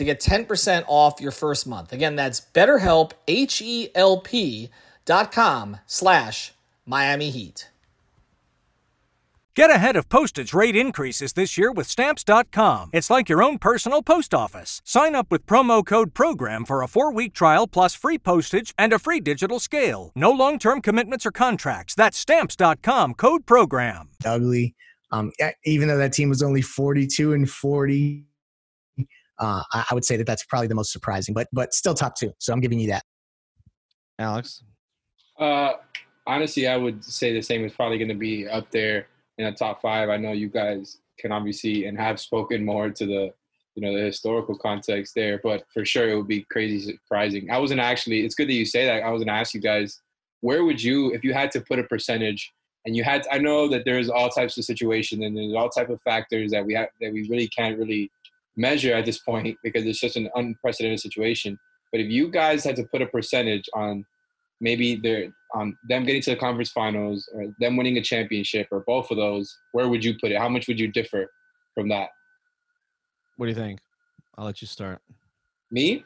to 0.00 0.04
get 0.04 0.18
10% 0.18 0.84
off 0.88 1.20
your 1.20 1.30
first 1.30 1.66
month. 1.66 1.92
Again, 1.92 2.16
that's 2.16 2.40
betterhelp, 2.40 3.12
H-E-L-P 3.28 4.70
dot 5.04 5.30
com 5.30 5.76
slash 5.86 6.52
Miami 6.86 7.28
Heat. 7.30 7.68
Get 9.54 9.68
ahead 9.70 9.96
of 9.96 10.08
postage 10.08 10.54
rate 10.54 10.74
increases 10.74 11.34
this 11.34 11.58
year 11.58 11.70
with 11.70 11.86
Stamps.com. 11.86 12.90
It's 12.94 13.10
like 13.10 13.28
your 13.28 13.42
own 13.42 13.58
personal 13.58 14.00
post 14.02 14.32
office. 14.32 14.80
Sign 14.86 15.14
up 15.14 15.26
with 15.30 15.44
promo 15.44 15.84
code 15.84 16.14
PROGRAM 16.14 16.64
for 16.64 16.82
a 16.82 16.88
four 16.88 17.12
week 17.12 17.34
trial 17.34 17.66
plus 17.66 17.94
free 17.94 18.16
postage 18.16 18.72
and 18.78 18.92
a 18.94 18.98
free 18.98 19.20
digital 19.20 19.58
scale. 19.58 20.12
No 20.14 20.30
long 20.30 20.58
term 20.58 20.80
commitments 20.80 21.26
or 21.26 21.30
contracts. 21.30 21.94
That's 21.94 22.16
Stamps.com 22.16 23.14
code 23.14 23.44
PROGRAM. 23.44 24.08
ugly. 24.24 24.74
Um, 25.12 25.32
even 25.64 25.88
though 25.88 25.98
that 25.98 26.12
team 26.14 26.28
was 26.30 26.42
only 26.42 26.62
42 26.62 27.32
and 27.34 27.50
40, 27.50 28.24
uh, 29.40 29.62
I, 29.72 29.86
I 29.90 29.94
would 29.94 30.04
say 30.04 30.16
that 30.16 30.26
that's 30.26 30.44
probably 30.44 30.68
the 30.68 30.74
most 30.74 30.92
surprising, 30.92 31.34
but 31.34 31.48
but 31.52 31.74
still 31.74 31.94
top 31.94 32.14
two. 32.14 32.32
So 32.38 32.52
I'm 32.52 32.60
giving 32.60 32.78
you 32.78 32.88
that. 32.88 33.04
Alex. 34.18 34.62
Uh, 35.38 35.72
honestly, 36.26 36.68
I 36.68 36.76
would 36.76 37.02
say 37.02 37.32
the 37.32 37.42
same 37.42 37.64
is 37.64 37.72
probably 37.72 37.98
going 37.98 38.08
to 38.08 38.14
be 38.14 38.46
up 38.46 38.70
there 38.70 39.06
in 39.38 39.46
the 39.46 39.52
top 39.52 39.80
five. 39.80 40.10
I 40.10 40.18
know 40.18 40.32
you 40.32 40.48
guys 40.48 40.98
can 41.18 41.32
obviously 41.32 41.86
and 41.86 41.98
have 41.98 42.20
spoken 42.20 42.64
more 42.64 42.90
to 42.90 43.06
the 43.06 43.32
you 43.74 43.82
know 43.82 43.96
the 43.96 44.04
historical 44.04 44.56
context 44.56 45.14
there, 45.14 45.40
but 45.42 45.64
for 45.72 45.84
sure 45.84 46.08
it 46.08 46.16
would 46.16 46.28
be 46.28 46.44
crazy 46.50 46.92
surprising. 46.92 47.50
I 47.50 47.58
wasn't 47.58 47.80
actually. 47.80 48.24
It's 48.24 48.34
good 48.34 48.48
that 48.48 48.54
you 48.54 48.66
say 48.66 48.84
that. 48.84 49.02
I 49.02 49.10
was 49.10 49.20
going 49.20 49.28
to 49.28 49.40
ask 49.40 49.54
you 49.54 49.60
guys, 49.60 50.00
where 50.40 50.64
would 50.64 50.82
you, 50.82 51.12
if 51.12 51.24
you 51.24 51.32
had 51.32 51.50
to 51.52 51.60
put 51.60 51.78
a 51.78 51.84
percentage, 51.84 52.52
and 52.84 52.96
you 52.96 53.04
had, 53.04 53.26
I 53.30 53.38
know 53.38 53.68
that 53.68 53.84
there's 53.84 54.08
all 54.08 54.28
types 54.28 54.56
of 54.56 54.64
situations 54.64 55.22
and 55.22 55.36
there's 55.36 55.54
all 55.54 55.68
type 55.68 55.90
of 55.90 56.00
factors 56.02 56.50
that 56.52 56.64
we 56.64 56.74
have 56.74 56.88
that 57.00 57.12
we 57.12 57.28
really 57.28 57.48
can't 57.48 57.78
really 57.78 58.10
measure 58.56 58.94
at 58.94 59.04
this 59.04 59.18
point 59.18 59.56
because 59.62 59.84
it's 59.86 60.00
just 60.00 60.16
an 60.16 60.28
unprecedented 60.34 61.00
situation. 61.00 61.58
But 61.92 62.00
if 62.00 62.08
you 62.10 62.30
guys 62.30 62.64
had 62.64 62.76
to 62.76 62.84
put 62.84 63.02
a 63.02 63.06
percentage 63.06 63.64
on 63.74 64.04
maybe 64.60 64.96
they're 64.96 65.28
on 65.54 65.76
them 65.88 66.04
getting 66.04 66.20
to 66.22 66.30
the 66.30 66.36
conference 66.36 66.70
finals 66.70 67.28
or 67.34 67.46
them 67.60 67.76
winning 67.76 67.96
a 67.96 68.02
championship 68.02 68.68
or 68.70 68.84
both 68.86 69.10
of 69.10 69.16
those, 69.16 69.56
where 69.72 69.88
would 69.88 70.04
you 70.04 70.14
put 70.20 70.30
it? 70.30 70.38
How 70.38 70.48
much 70.48 70.68
would 70.68 70.78
you 70.78 70.88
differ 70.88 71.30
from 71.74 71.88
that? 71.88 72.10
What 73.36 73.46
do 73.46 73.50
you 73.50 73.56
think? 73.56 73.80
I'll 74.36 74.44
let 74.44 74.60
you 74.60 74.66
start. 74.66 75.00
Me? 75.70 76.04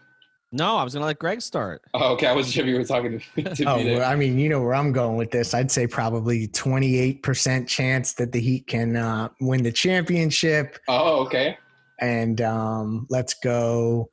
No, 0.53 0.77
I 0.77 0.85
was 0.85 0.95
gonna 0.95 1.05
let 1.07 1.19
Greg 1.19 1.43
start. 1.43 1.83
Oh, 1.95 2.13
okay. 2.13 2.29
I 2.29 2.33
wasn't 2.33 2.55
sure 2.55 2.65
if 2.65 2.71
you 2.71 2.77
were 2.79 2.85
talking 2.85 3.19
to 3.19 3.25
me. 3.37 3.43
To 3.57 3.65
Oh, 3.65 3.77
me 3.79 3.85
there. 3.85 3.99
well, 3.99 4.11
I 4.11 4.15
mean, 4.15 4.39
you 4.39 4.49
know 4.49 4.63
where 4.63 4.75
I'm 4.75 4.93
going 4.93 5.17
with 5.17 5.33
this. 5.33 5.53
I'd 5.53 5.71
say 5.71 5.87
probably 5.89 6.47
28% 6.49 7.67
chance 7.67 8.13
that 8.15 8.31
the 8.31 8.41
Heat 8.41 8.69
can 8.69 8.95
uh, 8.95 9.31
win 9.41 9.65
the 9.65 9.73
championship. 9.73 10.79
oh, 10.89 11.25
okay. 11.27 11.59
And 12.05 12.41
um, 12.41 13.07
let's 13.09 13.35
go 13.35 14.09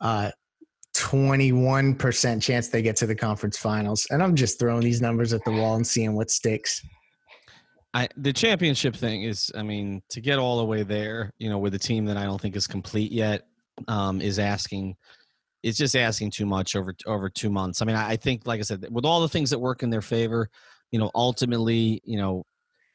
uh, 0.00 0.30
21% 0.94 2.42
chance 2.42 2.68
they 2.68 2.82
get 2.82 2.96
to 2.96 3.06
the 3.06 3.14
conference 3.14 3.56
finals. 3.56 4.06
And 4.10 4.22
I'm 4.22 4.36
just 4.36 4.58
throwing 4.58 4.82
these 4.82 5.00
numbers 5.00 5.32
at 5.32 5.44
the 5.44 5.50
wall 5.50 5.76
and 5.76 5.86
seeing 5.86 6.14
what 6.14 6.30
sticks. 6.30 6.84
I 7.94 8.08
the 8.16 8.32
championship 8.32 8.96
thing 8.96 9.24
is, 9.24 9.50
I 9.54 9.62
mean, 9.62 10.02
to 10.10 10.20
get 10.20 10.38
all 10.38 10.58
the 10.58 10.64
way 10.64 10.82
there, 10.82 11.32
you 11.38 11.50
know, 11.50 11.58
with 11.58 11.74
a 11.74 11.78
team 11.78 12.06
that 12.06 12.16
I 12.16 12.24
don't 12.24 12.40
think 12.40 12.56
is 12.56 12.66
complete 12.66 13.12
yet, 13.12 13.42
um, 13.88 14.20
is 14.20 14.38
asking. 14.38 14.96
It's 15.62 15.78
just 15.78 15.94
asking 15.94 16.32
too 16.32 16.46
much 16.46 16.74
over 16.74 16.94
over 17.06 17.28
two 17.28 17.50
months. 17.50 17.82
I 17.82 17.84
mean, 17.84 17.94
I, 17.94 18.16
think, 18.16 18.46
like 18.46 18.58
I 18.58 18.62
said, 18.62 18.84
with 18.90 19.04
all 19.04 19.20
the 19.20 19.28
things 19.28 19.50
that 19.50 19.58
work 19.58 19.84
in 19.84 19.90
their 19.90 20.02
favor, 20.02 20.48
you 20.90 20.98
know, 20.98 21.10
ultimately, 21.14 22.00
you 22.04 22.16
know, 22.16 22.44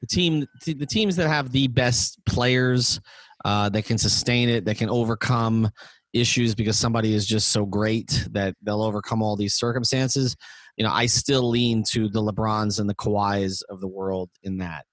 the 0.01 0.07
team, 0.07 0.45
the 0.65 0.85
teams 0.85 1.15
that 1.15 1.29
have 1.29 1.51
the 1.51 1.67
best 1.67 2.19
players 2.25 2.99
uh, 3.45 3.69
that 3.69 3.85
can 3.85 3.97
sustain 3.97 4.49
it, 4.49 4.65
that 4.65 4.77
can 4.77 4.89
overcome 4.89 5.69
issues 6.13 6.55
because 6.55 6.77
somebody 6.77 7.13
is 7.13 7.25
just 7.25 7.49
so 7.49 7.65
great 7.65 8.27
that 8.31 8.55
they'll 8.61 8.81
overcome 8.81 9.21
all 9.21 9.35
these 9.35 9.55
circumstances. 9.55 10.35
You 10.77 10.83
know, 10.85 10.91
I 10.91 11.05
still 11.07 11.49
lean 11.49 11.83
to 11.89 12.07
the 12.09 12.21
LeBrons 12.21 12.79
and 12.79 12.89
the 12.89 12.95
Kawhis 12.95 13.61
of 13.69 13.81
the 13.81 13.87
world 13.87 14.29
in 14.43 14.57
that. 14.59 14.85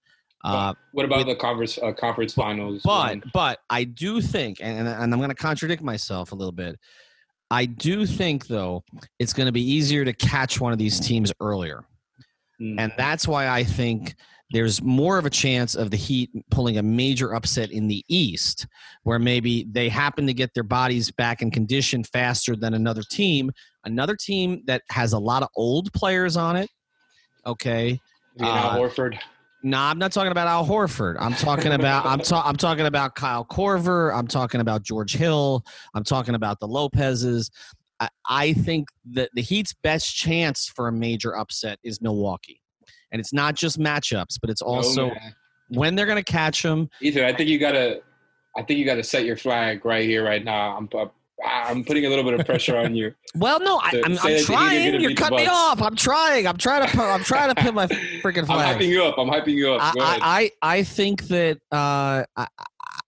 Uh, 0.45 0.74
What 0.92 1.07
about 1.07 1.24
the 1.26 1.34
conference 1.36 1.78
uh, 1.78 1.92
conference 1.92 2.34
finals? 2.34 2.82
but 2.84 3.09
one? 3.09 3.22
but 3.32 3.61
I 3.70 3.84
do 3.84 4.20
think, 4.20 4.59
and, 4.61 4.86
and 4.86 5.12
I'm 5.12 5.18
going 5.18 5.30
to 5.30 5.34
contradict 5.34 5.82
myself 5.82 6.32
a 6.32 6.34
little 6.34 6.53
bit. 6.53 6.76
I 7.51 7.64
do 7.66 8.05
think 8.05 8.47
though 8.47 8.82
it's 9.18 9.32
going 9.32 9.47
to 9.47 9.53
be 9.53 9.62
easier 9.62 10.05
to 10.05 10.12
catch 10.12 10.61
one 10.61 10.72
of 10.72 10.78
these 10.78 11.01
teams 11.01 11.32
earlier, 11.40 11.84
Mm. 12.61 12.76
and 12.78 12.92
that's 12.97 13.26
why 13.26 13.49
I 13.49 13.64
think 13.64 14.14
there's 14.55 14.80
more 14.82 15.18
of 15.18 15.26
a 15.26 15.30
chance 15.30 15.74
of 15.74 15.90
the 15.90 15.96
Heat 15.96 16.30
pulling 16.50 16.78
a 16.78 16.82
major 16.82 17.34
upset 17.34 17.72
in 17.72 17.88
the 17.88 18.05
East, 18.09 18.66
where 19.02 19.18
maybe 19.18 19.66
they 19.70 19.88
happen 19.88 20.26
to 20.28 20.32
get 20.32 20.55
their 20.55 20.62
bodies 20.62 21.11
back 21.11 21.42
in 21.42 21.50
condition 21.50 22.05
faster 22.05 22.55
than 22.55 22.74
another 22.74 23.02
team. 23.11 23.50
Another 23.84 24.14
team 24.16 24.62
that 24.66 24.82
has 24.90 25.12
a 25.12 25.18
lot 25.18 25.42
of 25.42 25.48
old 25.57 25.92
players 25.92 26.36
on 26.36 26.55
it. 26.57 26.70
Okay, 27.44 28.00
You 28.36 28.44
know, 28.46 28.48
uh, 28.50 28.76
Horford. 28.76 29.18
no, 29.62 29.76
I'm 29.78 29.98
not 29.98 30.12
talking 30.12 30.30
about 30.32 30.46
Al 30.46 30.64
Horford. 30.64 31.16
I'm 31.18 31.34
talking 31.34 31.72
about 31.72 32.07
I'm, 32.07 32.20
ta- 32.20 32.42
I'm 32.46 32.57
talking 32.57 32.86
about 32.86 33.16
Kyle 33.16 33.44
Korver. 33.44 34.16
I'm 34.16 34.26
talking 34.26 34.61
about 34.61 34.82
George 34.82 35.14
Hill. 35.14 35.64
I'm 35.94 36.05
talking 36.05 36.34
about 36.36 36.61
the 36.61 36.66
Lopez's. 36.68 37.50
I, 38.00 38.09
I 38.28 38.52
think 38.55 38.88
that 39.12 39.30
the 39.34 39.42
Heat's 39.42 39.74
best 39.82 40.14
chance 40.16 40.68
for 40.68 40.88
a 40.88 40.92
major 40.92 41.36
upset 41.36 41.78
is 41.84 42.00
Milwaukee, 42.00 42.61
and 43.14 43.20
it's 43.20 43.32
not 43.32 43.54
just 43.54 43.78
matchups, 43.78 44.40
but 44.40 44.50
it's 44.50 44.60
also 44.60 45.12
Oh, 45.12 45.14
when 45.68 45.94
they're 45.94 46.04
going 46.04 46.22
to 46.22 46.32
catch 46.32 46.62
them. 46.62 46.90
Ethan, 47.00 47.24
I 47.24 47.32
think 47.32 47.48
you 47.48 47.60
gotta, 47.60 48.02
I 48.56 48.62
think 48.62 48.80
you 48.80 48.84
gotta 48.84 49.04
set 49.04 49.24
your 49.24 49.36
flag 49.36 49.84
right 49.84 50.04
here, 50.04 50.24
right 50.24 50.44
now. 50.44 50.76
I'm, 50.76 50.88
I'm 51.46 51.84
putting 51.84 52.06
a 52.06 52.08
little 52.08 52.24
bit 52.24 52.38
of 52.38 52.44
pressure 52.44 52.76
on 52.76 52.94
you. 52.94 53.14
Well, 53.36 53.58
no, 53.58 53.80
I, 53.82 54.00
I'm, 54.04 54.14
say 54.14 54.28
I'm 54.28 54.32
the 54.32 54.38
Heat 54.38 54.42
are 54.42 54.44
trying. 54.44 55.00
You're 55.00 55.14
cutting 55.14 55.38
me 55.38 55.46
off. 55.48 55.82
I'm 55.82 55.96
trying. 55.96 56.46
I'm 56.46 56.56
trying 56.56 56.86
to. 56.86 56.96
Put, 56.96 57.00
I'm 57.00 57.24
trying 57.24 57.52
to 57.52 57.60
put 57.60 57.74
my 57.74 57.88
freaking 57.88 58.46
flag. 58.46 58.76
I'm 58.76 58.78
hyping 58.78 58.86
you 58.86 59.02
up. 59.02 59.18
I'm 59.18 59.28
hyping 59.28 59.54
you 59.54 59.72
up. 59.72 59.80
I. 59.96 60.50
I, 60.62 60.76
I 60.76 60.82
think 60.84 61.24
that 61.24 61.56
uh, 61.72 62.22
I, 62.36 62.46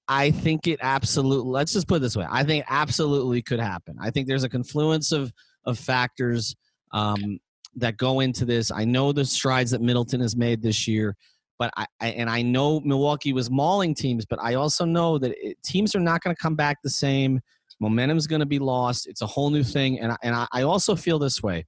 I 0.08 0.30
think 0.32 0.66
it 0.66 0.80
absolutely. 0.82 1.48
Let's 1.48 1.72
just 1.72 1.86
put 1.86 1.98
it 1.98 2.00
this 2.00 2.16
way. 2.16 2.26
I 2.28 2.42
think 2.42 2.64
it 2.64 2.66
absolutely 2.68 3.40
could 3.40 3.60
happen. 3.60 3.98
I 4.00 4.10
think 4.10 4.26
there's 4.26 4.42
a 4.42 4.48
confluence 4.48 5.12
of 5.12 5.32
of 5.64 5.78
factors 5.78 6.56
um, 6.90 7.38
that 7.76 7.96
go 7.96 8.20
into 8.20 8.44
this. 8.44 8.70
I 8.70 8.84
know 8.84 9.12
the 9.12 9.24
strides 9.24 9.70
that 9.70 9.80
Middleton 9.80 10.20
has 10.20 10.36
made 10.36 10.62
this 10.62 10.88
year, 10.88 11.16
but 11.58 11.70
I, 11.76 11.86
I 12.00 12.08
and 12.08 12.28
I 12.28 12.42
know 12.42 12.80
Milwaukee 12.80 13.32
was 13.32 13.50
mauling 13.50 13.94
teams, 13.94 14.24
but 14.24 14.38
I 14.42 14.54
also 14.54 14.84
know 14.84 15.18
that 15.18 15.32
it, 15.36 15.56
teams 15.62 15.94
are 15.94 16.00
not 16.00 16.22
going 16.22 16.34
to 16.34 16.40
come 16.40 16.54
back 16.54 16.78
the 16.82 16.90
same. 16.90 17.40
Momentum's 17.80 18.26
going 18.26 18.40
to 18.40 18.46
be 18.46 18.58
lost. 18.58 19.06
It's 19.06 19.22
a 19.22 19.26
whole 19.26 19.50
new 19.50 19.62
thing, 19.62 20.00
and 20.00 20.12
I, 20.12 20.16
and 20.22 20.34
I, 20.34 20.46
I 20.52 20.62
also 20.62 20.96
feel 20.96 21.18
this 21.18 21.42
way. 21.42 21.66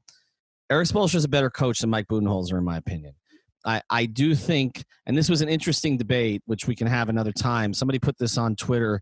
Erik 0.70 0.88
Spoelstra 0.88 1.16
is 1.16 1.24
a 1.24 1.28
better 1.28 1.50
coach 1.50 1.80
than 1.80 1.90
Mike 1.90 2.08
Budenholzer, 2.08 2.58
in 2.58 2.64
my 2.64 2.76
opinion. 2.76 3.14
I, 3.64 3.82
I 3.90 4.06
do 4.06 4.34
think, 4.34 4.84
and 5.06 5.16
this 5.16 5.28
was 5.28 5.40
an 5.40 5.48
interesting 5.48 5.96
debate, 5.96 6.42
which 6.46 6.66
we 6.66 6.74
can 6.74 6.86
have 6.86 7.08
another 7.08 7.32
time. 7.32 7.74
Somebody 7.74 7.98
put 7.98 8.18
this 8.18 8.38
on 8.38 8.56
Twitter. 8.56 9.00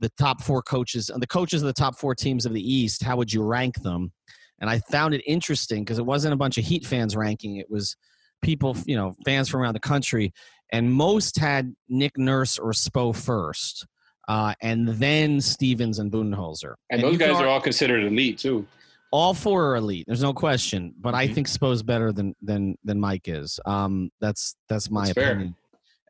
The 0.00 0.10
top 0.18 0.42
four 0.42 0.62
coaches, 0.62 1.10
the 1.16 1.26
coaches 1.26 1.62
of 1.62 1.66
the 1.66 1.72
top 1.72 1.96
four 1.96 2.14
teams 2.14 2.44
of 2.44 2.52
the 2.52 2.60
East, 2.60 3.02
how 3.02 3.16
would 3.16 3.32
you 3.32 3.42
rank 3.42 3.80
them? 3.82 4.12
And 4.60 4.70
I 4.70 4.78
found 4.90 5.14
it 5.14 5.22
interesting 5.26 5.84
because 5.84 5.98
it 5.98 6.06
wasn't 6.06 6.34
a 6.34 6.36
bunch 6.36 6.58
of 6.58 6.64
Heat 6.64 6.86
fans 6.86 7.14
ranking; 7.16 7.56
it 7.56 7.70
was 7.70 7.96
people, 8.42 8.76
you 8.86 8.96
know, 8.96 9.14
fans 9.24 9.48
from 9.48 9.60
around 9.60 9.74
the 9.74 9.80
country, 9.80 10.32
and 10.72 10.90
most 10.92 11.38
had 11.38 11.74
Nick 11.88 12.16
Nurse 12.16 12.58
or 12.58 12.72
Spo 12.72 13.14
first, 13.14 13.86
uh, 14.28 14.54
and 14.62 14.88
then 14.88 15.40
Stevens 15.40 15.98
and 15.98 16.10
Budenholzer. 16.10 16.74
and 16.90 17.02
those 17.02 17.18
guys 17.18 17.40
are 17.40 17.46
all 17.48 17.60
considered 17.60 18.04
elite 18.04 18.38
too. 18.38 18.66
all 19.12 19.32
four 19.34 19.70
are 19.72 19.76
elite. 19.76 20.04
There's 20.06 20.22
no 20.22 20.32
question. 20.34 20.92
But 21.00 21.14
I 21.14 21.28
Mhm. 21.28 21.34
think 21.34 21.46
Spo's 21.48 21.82
better 21.82 22.12
than 22.12 22.34
than 22.42 22.76
than 22.84 22.98
Mike 22.98 23.28
is. 23.28 23.60
Um, 23.66 24.10
that's 24.20 24.56
that's 24.68 24.90
my 24.90 25.02
That's 25.06 25.12
fair. 25.14 25.30
opinion. 25.32 25.54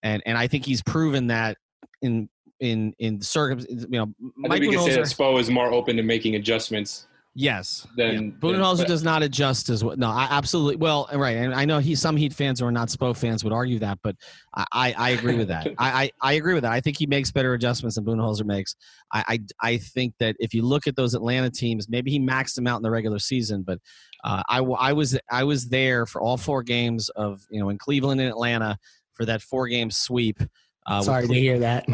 And 0.03 0.23
and 0.25 0.39
I 0.39 0.47
think 0.47 0.65
he's 0.65 0.83
proven 0.83 1.27
that 1.29 1.59
in 2.01 2.29
in 2.61 2.95
in 2.99 3.21
circum. 3.21 3.65
You 3.69 3.87
know, 3.89 4.03
I 4.05 4.49
Mike 4.49 4.61
think 4.61 4.71
we 4.71 4.77
can 4.77 4.87
say 4.87 4.95
that 4.97 5.05
Spo 5.07 5.39
is 5.41 5.51
more 5.51 5.73
open 5.73 5.97
to 5.97 6.03
making 6.03 6.37
adjustments. 6.37 7.07
Yes, 7.39 7.87
Then 7.99 8.15
yeah. 8.15 8.31
Budenholzer 8.41 8.79
but- 8.79 8.89
does 8.89 9.03
not 9.03 9.23
adjust 9.23 9.69
as 9.69 9.85
well. 9.85 9.95
No, 9.97 10.09
I 10.09 10.27
absolutely. 10.31 10.77
Well, 10.77 11.07
right, 11.13 11.37
and 11.37 11.55
I 11.55 11.67
know 11.67 11.79
he 11.81 11.95
some 11.95 12.17
Heat 12.17 12.33
fans 12.33 12.61
who 12.61 12.67
are 12.67 12.73
not 12.73 12.89
Spo 12.89 13.15
fans 13.15 13.45
would 13.45 13.53
argue 13.53 13.79
that, 13.81 13.99
but 14.03 14.17
I 14.55 14.65
I, 14.73 14.95
I 14.97 15.11
agree 15.11 15.37
with 15.37 15.49
that. 15.49 15.67
I, 15.79 16.05
I 16.05 16.11
I 16.23 16.33
agree 16.33 16.55
with 16.55 16.63
that. 16.63 16.73
I 16.73 16.81
think 16.81 16.97
he 16.99 17.07
makes 17.07 17.31
better 17.31 17.53
adjustments 17.53 17.97
than 17.97 18.07
Budenholzer 18.07 18.47
makes. 18.47 18.75
I, 19.13 19.25
I 19.61 19.73
I 19.75 19.77
think 19.77 20.15
that 20.19 20.35
if 20.39 20.55
you 20.55 20.63
look 20.63 20.87
at 20.87 20.97
those 20.97 21.13
Atlanta 21.15 21.51
teams, 21.51 21.91
maybe 21.91 22.11
he 22.11 22.19
maxed 22.19 22.55
them 22.55 22.67
out 22.67 22.79
in 22.79 22.83
the 22.83 22.91
regular 22.91 23.19
season, 23.19 23.63
but 23.63 23.79
uh, 24.25 24.43
I 24.49 24.63
was 24.95 25.19
I 25.31 25.45
was 25.45 25.69
there 25.69 26.07
for 26.07 26.23
all 26.23 26.39
four 26.39 26.63
games 26.63 27.11
of 27.11 27.43
you 27.51 27.61
know 27.61 27.69
in 27.69 27.77
Cleveland 27.77 28.19
and 28.19 28.31
Atlanta 28.31 28.79
for 29.13 29.27
that 29.27 29.43
four 29.43 29.69
game 29.69 29.91
sweep. 29.91 30.41
Uh, 30.87 30.97
with 31.01 31.05
Sorry 31.05 31.29
to 31.29 31.35
hear 31.35 31.59
that. 31.59 31.87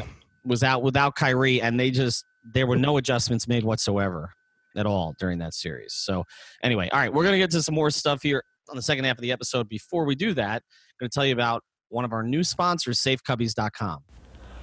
was 0.44 0.62
out 0.62 0.84
without 0.84 1.16
Kyrie, 1.16 1.60
and 1.60 1.80
they 1.80 1.90
just 1.90 2.24
there 2.54 2.68
were 2.68 2.76
no 2.76 2.96
adjustments 2.98 3.48
made 3.48 3.64
whatsoever 3.64 4.32
at 4.76 4.86
all 4.86 5.14
during 5.18 5.38
that 5.38 5.54
series. 5.54 5.94
So 5.94 6.24
anyway, 6.62 6.88
all 6.90 6.98
right, 6.98 7.12
we're 7.12 7.24
gonna 7.24 7.38
get 7.38 7.50
to 7.52 7.62
some 7.62 7.74
more 7.74 7.90
stuff 7.90 8.22
here 8.22 8.42
on 8.68 8.76
the 8.76 8.82
second 8.82 9.04
half 9.04 9.18
of 9.18 9.22
the 9.22 9.32
episode. 9.32 9.68
Before 9.68 10.04
we 10.04 10.14
do 10.14 10.34
that, 10.34 10.62
I'm 10.62 10.96
gonna 11.00 11.10
tell 11.10 11.26
you 11.26 11.32
about 11.32 11.62
one 11.88 12.04
of 12.04 12.12
our 12.12 12.22
new 12.22 12.42
sponsors, 12.42 12.98
SafeCubbies.com. 13.00 13.98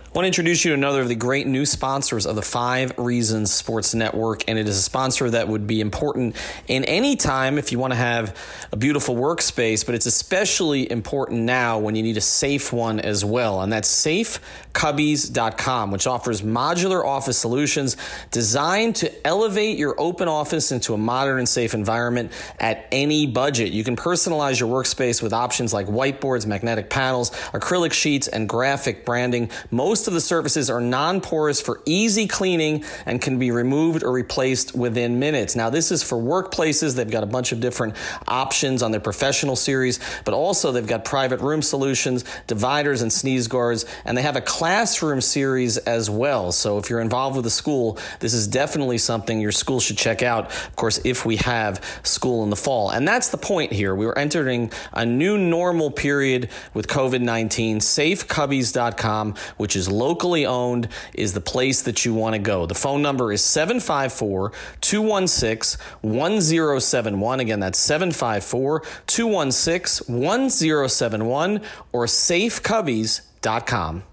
I 0.10 0.12
want 0.14 0.24
to 0.24 0.28
introduce 0.30 0.66
you 0.66 0.72
to 0.72 0.74
another 0.74 1.02
of 1.02 1.08
the 1.08 1.14
great 1.14 1.46
new 1.46 1.68
sponsors 1.68 2.26
of 2.26 2.36
the 2.36 2.42
Five 2.42 2.98
Reasons 2.98 3.54
Sports 3.54 3.94
Network, 3.94 4.44
and 4.48 4.58
it 4.58 4.68
is 4.68 4.76
a 4.76 4.82
sponsor 4.82 5.30
that 5.30 5.48
would 5.48 5.68
be 5.68 5.82
important 5.82 6.36
in 6.68 6.84
any 6.86 7.16
time 7.16 7.60
if 7.60 7.72
you 7.72 7.78
want 7.78 7.94
to 7.94 7.98
have 7.98 8.36
a 8.72 8.76
beautiful 8.76 9.14
workspace, 9.14 9.86
but 9.86 9.94
it's 9.94 10.08
especially 10.08 10.92
important 10.92 11.42
now 11.42 11.78
when 11.78 11.96
you 11.96 12.02
need 12.02 12.18
a 12.18 12.22
safe 12.22 12.74
one 12.74 13.00
as 13.00 13.24
well, 13.24 13.62
and 13.62 13.72
that's 13.72 13.88
safecubbies.com, 14.04 15.92
which 15.92 16.08
offers 16.08 16.42
modular 16.42 17.06
office 17.06 17.38
solutions 17.38 17.96
designed 18.32 18.96
to 18.96 19.28
elevate 19.28 19.78
your 19.78 19.94
open 20.00 20.28
office 20.28 20.72
into 20.72 20.96
a 20.96 20.98
modern 20.98 21.38
and 21.38 21.48
safe 21.48 21.76
environment 21.76 22.32
at 22.60 22.88
any 22.92 23.28
budget. 23.28 23.72
You 23.74 23.84
can 23.84 23.96
personalize 23.96 24.60
your 24.60 24.70
workspace 24.70 25.22
with 25.22 25.34
options 25.34 25.72
like 25.72 25.86
whiteboards, 25.86 26.48
magnetic 26.48 26.90
panels, 26.90 27.30
acrylic 27.54 27.94
sheets, 27.94 28.28
and 28.28 28.50
graphic 28.50 29.06
branding. 29.06 29.52
Most 29.70 29.99
Most 30.00 30.08
of 30.08 30.14
the 30.14 30.22
surfaces 30.22 30.70
are 30.70 30.80
non 30.80 31.20
porous 31.20 31.60
for 31.60 31.82
easy 31.86 32.26
cleaning 32.26 32.86
and 33.06 33.20
can 33.20 33.38
be 33.38 33.52
removed 33.52 34.02
or 34.02 34.14
replaced 34.14 34.74
within 34.74 35.20
minutes. 35.20 35.58
Now, 35.58 35.70
this 35.70 35.92
is 35.92 36.04
for 36.04 36.18
workplaces. 36.18 36.96
They've 36.96 37.12
got 37.12 37.24
a 37.24 37.26
bunch 37.26 37.52
of 37.52 37.60
different 37.60 37.98
options 38.26 38.82
on 38.82 38.92
their 38.92 39.02
professional 39.02 39.58
series, 39.58 40.00
but 40.24 40.34
also 40.34 40.72
they've 40.72 40.88
got 40.88 41.04
private 41.04 41.42
room 41.42 41.62
solutions, 41.62 42.24
dividers, 42.48 43.02
and 43.02 43.12
sneeze 43.12 43.50
guards, 43.50 43.86
and 44.06 44.18
they 44.18 44.22
have 44.22 44.38
a 44.38 44.42
classroom 44.42 45.20
series 45.20 45.78
as 45.80 46.10
well. 46.10 46.54
So 46.54 46.78
if 46.78 46.90
you're 46.90 47.02
involved 47.02 47.36
with 47.36 47.46
a 47.46 47.50
school, 47.50 47.98
this 48.22 48.34
is 48.34 48.48
definitely 48.48 49.00
something 49.00 49.42
your 49.42 49.52
school 49.52 49.82
should 49.82 49.98
check 49.98 50.24
out. 50.24 50.46
Of 50.46 50.78
course, 50.78 51.02
if 51.04 51.26
we 51.26 51.36
have 51.36 51.84
school 52.04 52.46
in 52.46 52.52
the 52.52 52.56
fall. 52.56 52.90
And 52.90 53.06
that's 53.06 53.28
the 53.28 53.38
point 53.38 53.74
here. 53.74 53.94
We 53.94 54.06
are 54.06 54.18
entering 54.18 54.72
a 54.94 55.06
new 55.06 55.38
normal 55.38 55.92
period 55.92 56.48
with 56.74 56.88
COVID 56.88 57.20
19. 57.20 57.80
SafeCubbies.com, 57.80 59.36
which 59.58 59.76
is 59.76 59.89
locally 59.90 60.46
owned, 60.46 60.88
is 61.14 61.34
the 61.34 61.42
place 61.42 61.82
that 61.84 62.06
you 62.06 62.14
want 62.14 62.36
to 62.36 62.40
go. 62.40 62.66
The 62.66 62.76
phone 62.76 63.02
number 63.02 63.34
is 63.34 63.44
754 63.44 64.52
216 64.82 65.86
1071. 66.02 67.40
Again, 67.40 67.60
that's 67.60 67.80
754 67.80 68.84
216 69.08 70.16
1071 70.16 71.62
or 71.92 72.06
safecubbies.com. 72.06 74.04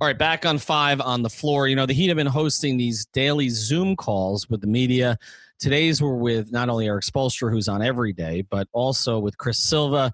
All 0.00 0.06
right, 0.06 0.16
back 0.16 0.46
on 0.46 0.58
five 0.58 1.00
on 1.00 1.22
the 1.22 1.30
floor. 1.30 1.66
You 1.66 1.74
know, 1.74 1.84
the 1.84 1.92
Heat 1.92 2.06
have 2.06 2.16
been 2.16 2.26
hosting 2.26 2.76
these 2.76 3.06
daily 3.06 3.48
Zoom 3.48 3.96
calls 3.96 4.48
with 4.48 4.60
the 4.60 4.68
media. 4.68 5.18
Today's 5.58 6.00
were 6.00 6.14
with 6.14 6.52
not 6.52 6.68
only 6.68 6.86
Erik 6.86 7.04
Spoelstra, 7.04 7.50
who's 7.50 7.66
on 7.66 7.82
every 7.82 8.12
day, 8.12 8.42
but 8.48 8.68
also 8.72 9.18
with 9.18 9.36
Chris 9.38 9.58
Silva 9.58 10.12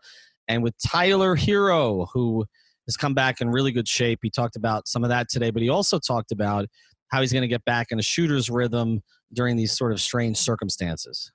and 0.48 0.62
with 0.62 0.74
Tyler 0.78 1.36
Herro, 1.36 2.08
who 2.14 2.46
has 2.86 2.96
come 2.96 3.14
back 3.14 3.40
in 3.40 3.48
really 3.48 3.72
good 3.72 3.88
shape. 3.88 4.20
He 4.22 4.30
talked 4.30 4.56
about 4.56 4.88
some 4.88 5.04
of 5.04 5.10
that 5.10 5.28
today, 5.28 5.50
but 5.50 5.62
he 5.62 5.68
also 5.68 5.98
talked 5.98 6.32
about 6.32 6.66
how 7.08 7.20
he's 7.20 7.32
going 7.32 7.42
to 7.42 7.48
get 7.48 7.64
back 7.64 7.88
in 7.90 7.98
a 7.98 8.02
shooter's 8.02 8.50
rhythm 8.50 9.02
during 9.32 9.56
these 9.56 9.76
sort 9.76 9.92
of 9.92 10.00
strange 10.00 10.36
circumstances. 10.36 11.32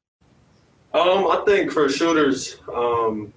Um, 0.93 1.27
I 1.27 1.43
think 1.45 1.71
for 1.71 1.87
shooters, 1.87 2.57
um, 2.73 3.31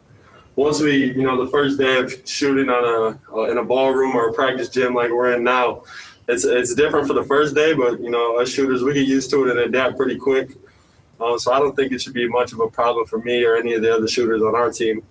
once 0.56 0.80
we, 0.80 1.12
you 1.12 1.22
know, 1.22 1.44
the 1.44 1.50
first 1.50 1.78
day 1.78 1.98
of 1.98 2.14
shooting 2.24 2.68
on 2.68 2.84
a 2.84 3.36
uh, 3.36 3.50
in 3.50 3.58
a 3.58 3.64
ballroom 3.64 4.16
or 4.16 4.28
a 4.28 4.32
practice 4.32 4.68
gym 4.68 4.94
like 4.94 5.10
we're 5.10 5.34
in 5.34 5.44
now, 5.44 5.82
it's 6.28 6.44
it's 6.44 6.74
different 6.74 7.06
for 7.06 7.14
the 7.14 7.24
first 7.24 7.54
day. 7.54 7.74
But 7.74 8.00
you 8.00 8.10
know, 8.10 8.40
us 8.40 8.48
shooters 8.48 8.82
we 8.82 8.94
get 8.94 9.06
used 9.06 9.30
to 9.30 9.44
it 9.44 9.50
and 9.50 9.60
adapt 9.60 9.96
pretty 9.96 10.16
quick. 10.16 10.56
Um, 11.20 11.38
so 11.38 11.52
I 11.52 11.58
don't 11.58 11.76
think 11.76 11.92
it 11.92 12.00
should 12.00 12.14
be 12.14 12.28
much 12.28 12.52
of 12.52 12.60
a 12.60 12.68
problem 12.68 13.06
for 13.06 13.18
me 13.18 13.44
or 13.44 13.56
any 13.56 13.74
of 13.74 13.82
the 13.82 13.94
other 13.94 14.08
shooters 14.08 14.42
on 14.42 14.54
our 14.54 14.70
team. 14.70 15.02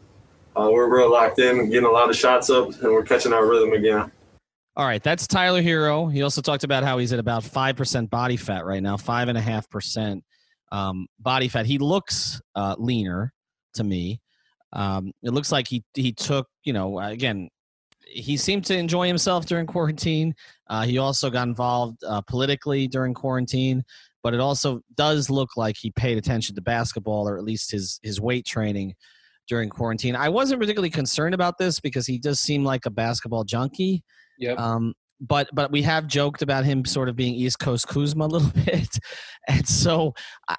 Uh, 0.55 0.69
we're 0.71 0.93
real 0.93 1.09
locked 1.09 1.39
in, 1.39 1.69
getting 1.69 1.87
a 1.87 1.91
lot 1.91 2.09
of 2.09 2.15
shots 2.15 2.49
up, 2.49 2.69
and 2.81 2.91
we're 2.91 3.03
catching 3.03 3.31
our 3.31 3.47
rhythm 3.47 3.73
again. 3.73 4.11
All 4.75 4.85
right, 4.85 5.03
that's 5.03 5.27
Tyler 5.27 5.61
Herro. 5.61 6.11
He 6.11 6.21
also 6.21 6.41
talked 6.41 6.63
about 6.63 6.83
how 6.83 6.97
he's 6.97 7.13
at 7.13 7.19
about 7.19 7.43
five 7.43 7.75
percent 7.75 8.09
body 8.09 8.37
fat 8.37 8.65
right 8.65 8.81
now, 8.81 8.97
five 8.97 9.27
and 9.27 9.37
a 9.37 9.41
half 9.41 9.69
percent 9.69 10.23
um, 10.71 11.07
body 11.19 11.47
fat. 11.47 11.65
He 11.65 11.77
looks 11.77 12.41
uh, 12.55 12.75
leaner 12.77 13.33
to 13.75 13.83
me. 13.83 14.21
Um, 14.73 15.11
it 15.23 15.31
looks 15.31 15.51
like 15.51 15.67
he 15.67 15.83
he 15.93 16.13
took 16.13 16.47
you 16.63 16.73
know 16.73 16.99
again 16.99 17.49
he 18.05 18.35
seemed 18.35 18.65
to 18.65 18.77
enjoy 18.77 19.07
himself 19.07 19.45
during 19.45 19.65
quarantine. 19.65 20.33
Uh, 20.67 20.83
he 20.83 20.97
also 20.97 21.29
got 21.29 21.47
involved 21.47 22.03
uh, 22.05 22.21
politically 22.21 22.87
during 22.87 23.13
quarantine, 23.13 23.83
but 24.23 24.33
it 24.33 24.39
also 24.39 24.81
does 24.95 25.29
look 25.29 25.49
like 25.55 25.75
he 25.77 25.91
paid 25.91 26.17
attention 26.17 26.55
to 26.55 26.61
basketball 26.61 27.27
or 27.27 27.37
at 27.37 27.43
least 27.43 27.71
his 27.71 27.99
his 28.03 28.19
weight 28.19 28.45
training 28.45 28.93
during 29.51 29.67
quarantine. 29.69 30.15
I 30.15 30.29
wasn't 30.29 30.61
particularly 30.61 30.89
concerned 30.89 31.35
about 31.35 31.57
this 31.57 31.81
because 31.81 32.07
he 32.07 32.17
does 32.17 32.39
seem 32.39 32.63
like 32.63 32.85
a 32.85 32.89
basketball 32.89 33.43
junkie. 33.43 34.01
Yep. 34.39 34.57
Um, 34.57 34.93
but 35.19 35.49
but 35.53 35.73
we 35.73 35.81
have 35.81 36.07
joked 36.07 36.41
about 36.41 36.63
him 36.63 36.85
sort 36.85 37.09
of 37.09 37.17
being 37.17 37.35
East 37.35 37.59
Coast 37.59 37.85
Kuzma 37.89 38.25
a 38.25 38.27
little 38.27 38.49
bit, 38.65 38.87
and 39.49 39.67
so 39.67 40.13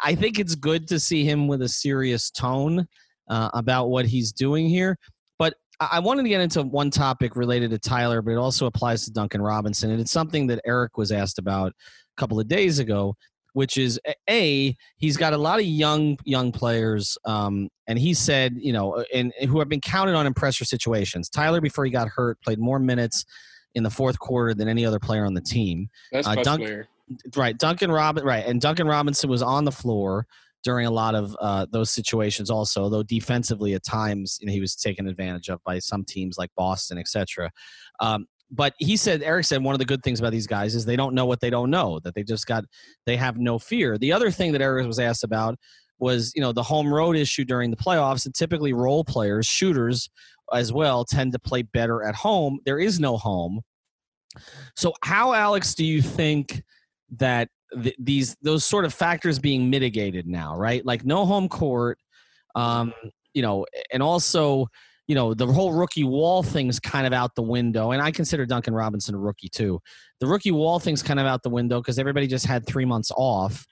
I 0.04 0.14
think 0.14 0.38
it's 0.38 0.54
good 0.54 0.86
to 0.88 1.00
see 1.00 1.24
him 1.24 1.48
with 1.48 1.62
a 1.62 1.68
serious 1.68 2.30
tone 2.30 2.86
uh, 3.30 3.48
about 3.54 3.88
what 3.88 4.04
he's 4.04 4.30
doing 4.30 4.68
here. 4.68 4.98
But 5.38 5.54
I 5.80 5.98
wanted 5.98 6.24
to 6.24 6.28
get 6.28 6.42
into 6.42 6.62
one 6.62 6.90
topic 6.90 7.34
related 7.34 7.70
to 7.70 7.78
Tyler, 7.78 8.20
but 8.20 8.32
it 8.32 8.36
also 8.36 8.66
applies 8.66 9.06
to 9.06 9.10
Duncan 9.10 9.40
Robinson, 9.40 9.90
and 9.90 10.02
it's 10.02 10.12
something 10.12 10.46
that 10.48 10.60
Erik 10.66 10.98
was 10.98 11.10
asked 11.10 11.38
about 11.38 11.72
a 11.72 12.20
couple 12.20 12.38
of 12.38 12.46
days 12.46 12.78
ago, 12.78 13.16
which 13.52 13.76
is 13.76 14.00
a 14.28 14.76
he's 14.96 15.16
got 15.16 15.32
a 15.32 15.38
lot 15.38 15.58
of 15.58 15.66
young 15.66 16.16
young 16.24 16.52
players, 16.52 17.16
um, 17.24 17.68
and 17.86 17.98
he 17.98 18.14
said 18.14 18.56
you 18.60 18.72
know, 18.72 19.04
and, 19.14 19.32
and 19.40 19.50
who 19.50 19.58
have 19.58 19.68
been 19.68 19.80
counted 19.80 20.14
on 20.14 20.26
in 20.26 20.34
pressure 20.34 20.64
situations. 20.64 21.28
Tyler, 21.28 21.60
before 21.60 21.84
he 21.84 21.90
got 21.90 22.08
hurt, 22.08 22.40
played 22.42 22.58
more 22.58 22.78
minutes 22.78 23.24
in 23.74 23.82
the 23.82 23.90
fourth 23.90 24.18
quarter 24.18 24.54
than 24.54 24.68
any 24.68 24.84
other 24.84 24.98
player 24.98 25.24
on 25.24 25.34
the 25.34 25.40
team. 25.40 25.88
That's 26.12 26.26
Uh, 26.26 26.34
player. 26.66 26.88
right 27.36 27.58
duncan 27.58 27.90
robin 27.90 28.24
right 28.24 28.46
and 28.46 28.60
duncan 28.60 28.86
robinson 28.86 29.28
was 29.28 29.42
on 29.42 29.64
the 29.64 29.72
floor 29.72 30.26
during 30.62 30.86
a 30.86 30.90
lot 30.90 31.14
of 31.14 31.36
uh, 31.40 31.66
those 31.70 31.90
situations 31.90 32.48
also 32.48 32.88
though 32.88 33.02
defensively 33.02 33.74
at 33.74 33.82
times 33.82 34.38
you 34.40 34.46
know, 34.46 34.52
he 34.52 34.60
was 34.60 34.76
taken 34.76 35.08
advantage 35.08 35.48
of 35.48 35.62
by 35.64 35.78
some 35.78 36.04
teams 36.04 36.38
like 36.38 36.50
boston 36.56 36.96
etc 36.98 37.50
um, 38.00 38.26
but 38.52 38.74
he 38.78 38.96
said 38.96 39.22
erik 39.22 39.46
said 39.46 39.64
one 39.64 39.74
of 39.74 39.78
the 39.78 39.84
good 39.84 40.02
things 40.02 40.20
about 40.20 40.30
these 40.30 40.46
guys 40.46 40.74
is 40.74 40.84
they 40.84 40.94
don't 40.94 41.14
know 41.14 41.24
what 41.24 41.40
they 41.40 41.50
don't 41.50 41.70
know 41.70 41.98
that 42.00 42.14
they 42.14 42.22
just 42.22 42.46
got 42.46 42.64
they 43.06 43.16
have 43.16 43.38
no 43.38 43.58
fear. 43.58 43.98
The 43.98 44.12
other 44.12 44.30
thing 44.30 44.52
that 44.52 44.60
erik 44.60 44.86
was 44.86 45.00
asked 45.00 45.24
about 45.24 45.56
was 45.98 46.32
you 46.34 46.42
know 46.42 46.52
the 46.52 46.62
home 46.62 46.92
road 46.92 47.16
issue 47.16 47.44
during 47.44 47.70
the 47.70 47.76
playoffs 47.76 48.26
and 48.26 48.34
typically 48.34 48.72
role 48.72 49.02
players 49.02 49.46
shooters 49.46 50.10
as 50.52 50.72
well 50.72 51.04
tend 51.04 51.32
to 51.32 51.38
play 51.38 51.62
better 51.62 52.04
at 52.04 52.14
home. 52.14 52.60
There 52.66 52.78
is 52.78 53.00
no 53.00 53.16
home. 53.16 53.62
So 54.76 54.92
how 55.02 55.32
alex 55.32 55.74
do 55.74 55.84
you 55.84 56.02
think 56.02 56.62
that 57.18 57.48
th- 57.82 57.96
these 57.98 58.36
those 58.42 58.64
sort 58.64 58.84
of 58.84 58.92
factors 58.92 59.38
being 59.38 59.70
mitigated 59.70 60.26
now 60.26 60.56
right? 60.56 60.84
Like 60.84 61.04
no 61.04 61.24
home 61.24 61.48
court 61.48 61.98
um 62.54 62.92
you 63.32 63.40
know 63.40 63.64
and 63.92 64.02
also 64.02 64.68
you 65.08 65.14
know 65.14 65.34
the 65.34 65.46
whole 65.46 65.72
rookie 65.72 66.04
wall 66.04 66.42
thing's 66.42 66.78
kind 66.78 67.06
of 67.06 67.12
out 67.12 67.34
the 67.34 67.42
window 67.42 67.90
and 67.90 68.00
i 68.00 68.10
consider 68.10 68.46
duncan 68.46 68.74
robinson 68.74 69.14
a 69.14 69.18
rookie 69.18 69.48
too 69.48 69.80
the 70.20 70.26
rookie 70.26 70.52
wall 70.52 70.78
thing's 70.78 71.02
kind 71.02 71.18
of 71.18 71.26
out 71.26 71.42
the 71.42 71.50
window 71.50 71.80
because 71.80 71.98
everybody 71.98 72.26
just 72.26 72.46
had 72.46 72.66
three 72.66 72.84
months 72.84 73.10
off 73.16 73.66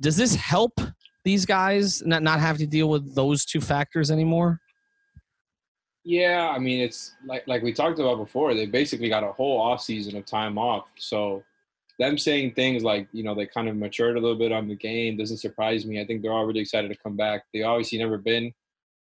does 0.00 0.16
this 0.16 0.34
help 0.34 0.80
these 1.24 1.46
guys 1.46 2.02
not 2.04 2.22
not 2.22 2.40
have 2.40 2.58
to 2.58 2.66
deal 2.66 2.88
with 2.88 3.14
those 3.14 3.44
two 3.44 3.60
factors 3.60 4.10
anymore 4.10 4.60
Yeah, 6.04 6.52
I 6.54 6.58
mean 6.58 6.80
it's 6.80 7.14
like 7.26 7.46
like 7.46 7.62
we 7.62 7.72
talked 7.72 7.98
about 7.98 8.18
before. 8.18 8.54
They 8.54 8.66
basically 8.66 9.08
got 9.08 9.24
a 9.24 9.32
whole 9.32 9.58
off 9.58 9.80
season 9.80 10.16
of 10.16 10.26
time 10.26 10.58
off. 10.58 10.92
So 10.96 11.42
them 11.98 12.18
saying 12.18 12.52
things 12.52 12.82
like 12.82 13.08
you 13.12 13.24
know 13.24 13.34
they 13.34 13.46
kind 13.46 13.68
of 13.68 13.76
matured 13.76 14.16
a 14.16 14.20
little 14.20 14.36
bit 14.36 14.52
on 14.52 14.68
the 14.68 14.76
game 14.76 15.16
doesn't 15.16 15.38
surprise 15.38 15.86
me. 15.86 16.00
I 16.00 16.04
think 16.04 16.20
they're 16.20 16.32
all 16.32 16.44
really 16.44 16.60
excited 16.60 16.88
to 16.88 17.02
come 17.02 17.16
back. 17.16 17.44
They 17.54 17.62
obviously 17.62 17.98
never 17.98 18.18
been 18.18 18.52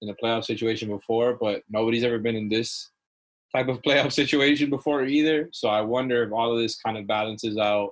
in 0.03 0.09
a 0.09 0.15
playoff 0.15 0.45
situation 0.45 0.89
before, 0.89 1.35
but 1.35 1.63
nobody's 1.69 2.05
ever 2.05 2.19
been 2.19 2.37
in 2.37 2.49
this 2.49 2.91
type 3.55 3.69
of 3.69 3.83
playoff 3.87 4.13
situation 4.13 4.71
before 4.71 5.05
either. 5.05 5.49
So 5.53 5.69
I 5.69 5.81
wonder 5.81 6.23
if 6.23 6.33
all 6.33 6.53
of 6.53 6.61
this 6.61 6.77
kind 6.77 6.97
of 6.97 7.07
balances 7.07 7.57
out. 7.57 7.91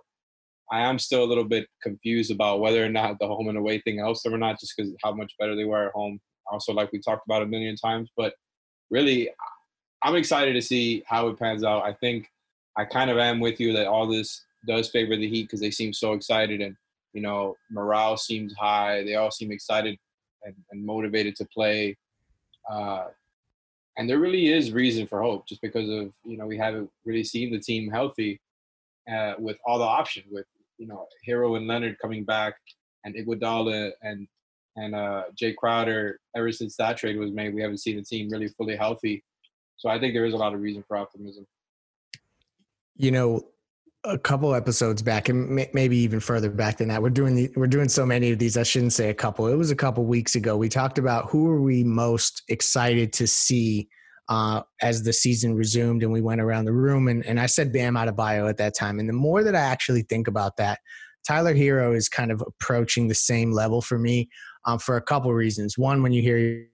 I 0.71 0.81
am 0.81 0.99
still 0.99 1.23
a 1.23 1.27
little 1.27 1.45
bit 1.45 1.69
confused 1.81 2.33
about 2.33 2.61
whether 2.61 2.85
or 2.85 2.89
not 2.89 3.21
the 3.21 3.29
home 3.29 3.49
and 3.49 3.59
away 3.59 3.81
thing 3.81 3.99
helps 3.99 4.23
them 4.23 4.35
or 4.35 4.39
not, 4.39 4.59
just 4.59 4.75
because 4.77 4.93
how 5.05 5.13
much 5.13 5.33
better 5.39 5.55
they 5.55 5.65
were 5.65 5.87
at 5.87 5.93
home. 5.93 6.21
Also, 6.51 6.73
like 6.73 6.91
we 6.91 7.01
talked 7.01 7.25
about 7.27 7.43
a 7.43 7.47
million 7.47 7.77
times, 7.77 8.11
but 8.17 8.35
really, 8.91 9.31
I'm 10.03 10.17
excited 10.17 10.55
to 10.55 10.63
see 10.63 11.05
how 11.07 11.29
it 11.29 11.39
pans 11.39 11.63
out. 11.63 11.85
I 11.85 11.93
think 11.93 12.29
I 12.77 12.85
kind 12.85 13.11
of 13.11 13.19
am 13.19 13.41
with 13.41 13.61
you 13.61 13.73
that 13.75 13.87
all 13.87 14.07
this 14.07 14.45
does 14.67 14.89
favor 14.89 15.17
the 15.17 15.29
Heat 15.29 15.45
because 15.45 15.61
they 15.61 15.71
seem 15.71 15.93
so 15.93 16.13
excited 16.13 16.61
and 16.61 16.77
you 17.13 17.23
know 17.23 17.57
morale 17.71 18.17
seems 18.17 18.53
high. 18.55 19.05
They 19.05 19.15
all 19.15 19.31
seem 19.31 19.53
excited 19.53 19.99
and, 20.45 20.55
and 20.71 20.85
motivated 20.85 21.37
to 21.37 21.45
play. 21.47 21.97
Uh, 22.71 23.07
and 23.97 24.09
there 24.09 24.19
really 24.19 24.53
is 24.53 24.73
reason 24.73 25.07
for 25.07 25.23
hope, 25.23 25.47
just 25.47 25.63
because 25.63 25.89
of 25.89 26.13
you 26.25 26.37
know 26.37 26.47
we 26.47 26.59
haven't 26.59 26.91
really 27.05 27.25
seen 27.25 27.51
the 27.51 27.59
team 27.59 27.91
healthy 27.91 28.41
uh, 29.13 29.35
with 29.39 29.59
all 29.65 29.79
the 29.79 29.85
options 29.85 30.27
with 30.31 30.47
you 30.79 30.87
know 30.87 31.07
Herro 31.27 31.57
and 31.57 31.67
Leonard 31.67 31.99
coming 31.99 32.25
back 32.25 32.57
and 33.05 33.15
Iguodala 33.15 33.93
and 34.03 34.29
and 34.77 34.95
uh, 34.95 35.25
Jae 35.41 35.57
Crowder. 35.57 36.21
Ever 36.37 36.53
since 36.53 36.77
that 36.77 36.99
trade 36.99 37.17
was 37.17 37.31
made, 37.31 37.55
we 37.55 37.63
haven't 37.63 37.79
seen 37.79 37.97
the 37.97 38.03
team 38.03 38.29
really 38.31 38.49
fully 38.49 38.77
healthy. 38.77 39.25
So 39.79 39.89
I 39.89 39.99
think 39.99 40.15
there 40.15 40.27
is 40.27 40.35
a 40.35 40.39
lot 40.39 40.55
of 40.55 40.61
reason 40.61 40.85
for 40.87 40.97
optimism. 40.97 41.47
you 42.97 43.11
know 43.11 43.45
a 44.07 44.19
couple 44.19 44.55
episodes 44.55 45.03
back 45.03 45.29
and 45.29 45.49
may- 45.49 45.71
maybe 45.73 45.97
even 45.97 46.21
further 46.21 46.51
back 46.51 46.79
than 46.79 46.89
that. 46.89 47.03
We're 47.03 47.11
doing 47.11 47.35
the, 47.35 47.51
we're 47.57 47.67
doing 47.67 47.89
so 47.89 48.07
many 48.07 48.31
of 48.31 48.39
these. 48.39 48.57
I 48.57 48.63
shouldn't 48.63 48.93
say 48.93 49.11
a 49.11 49.15
couple. 49.15 49.49
It 49.49 49.57
was 49.57 49.71
a 49.71 49.77
couple 49.77 50.05
weeks 50.05 50.37
ago. 50.37 50.57
We 50.57 50.69
talked 50.69 50.99
about 50.99 51.29
who 51.29 51.51
are 51.51 51.61
we 51.61 51.83
most 51.83 52.43
excited 52.49 53.13
to 53.15 53.27
see 53.27 53.89
uh, 54.29 54.63
as 54.81 55.03
the 55.03 55.13
season 55.13 55.55
resumed 55.55 56.03
and 56.03 56.13
we 56.13 56.21
went 56.21 56.41
around 56.41 56.65
the 56.65 56.73
room. 56.73 57.09
And, 57.09 57.25
and 57.27 57.39
i 57.39 57.47
said 57.47 57.73
Bam 57.73 57.95
Adebayo 57.95 58.49
at 58.49 58.57
that 58.59 58.75
time. 58.75 58.99
And 58.99 59.09
the 59.09 59.13
more 59.13 59.43
that 59.43 59.55
i 59.55 59.61
actually 59.61 60.03
think 60.03 60.29
about 60.29 60.57
that 60.57 60.81
tyler 61.27 61.55
herro 61.55 61.95
is 61.95 62.09
kind 62.09 62.31
of 62.31 62.43
approaching 62.47 63.09
the 63.09 63.15
same 63.15 63.53
level 63.53 63.81
for 63.81 63.99
me 63.99 64.29
um, 64.65 64.79
for 64.79 64.97
a 64.97 65.03
couple 65.03 65.33
reasons. 65.33 65.79
One 65.79 66.03
when 66.03 66.13
you 66.13 66.23
hear 66.23 66.67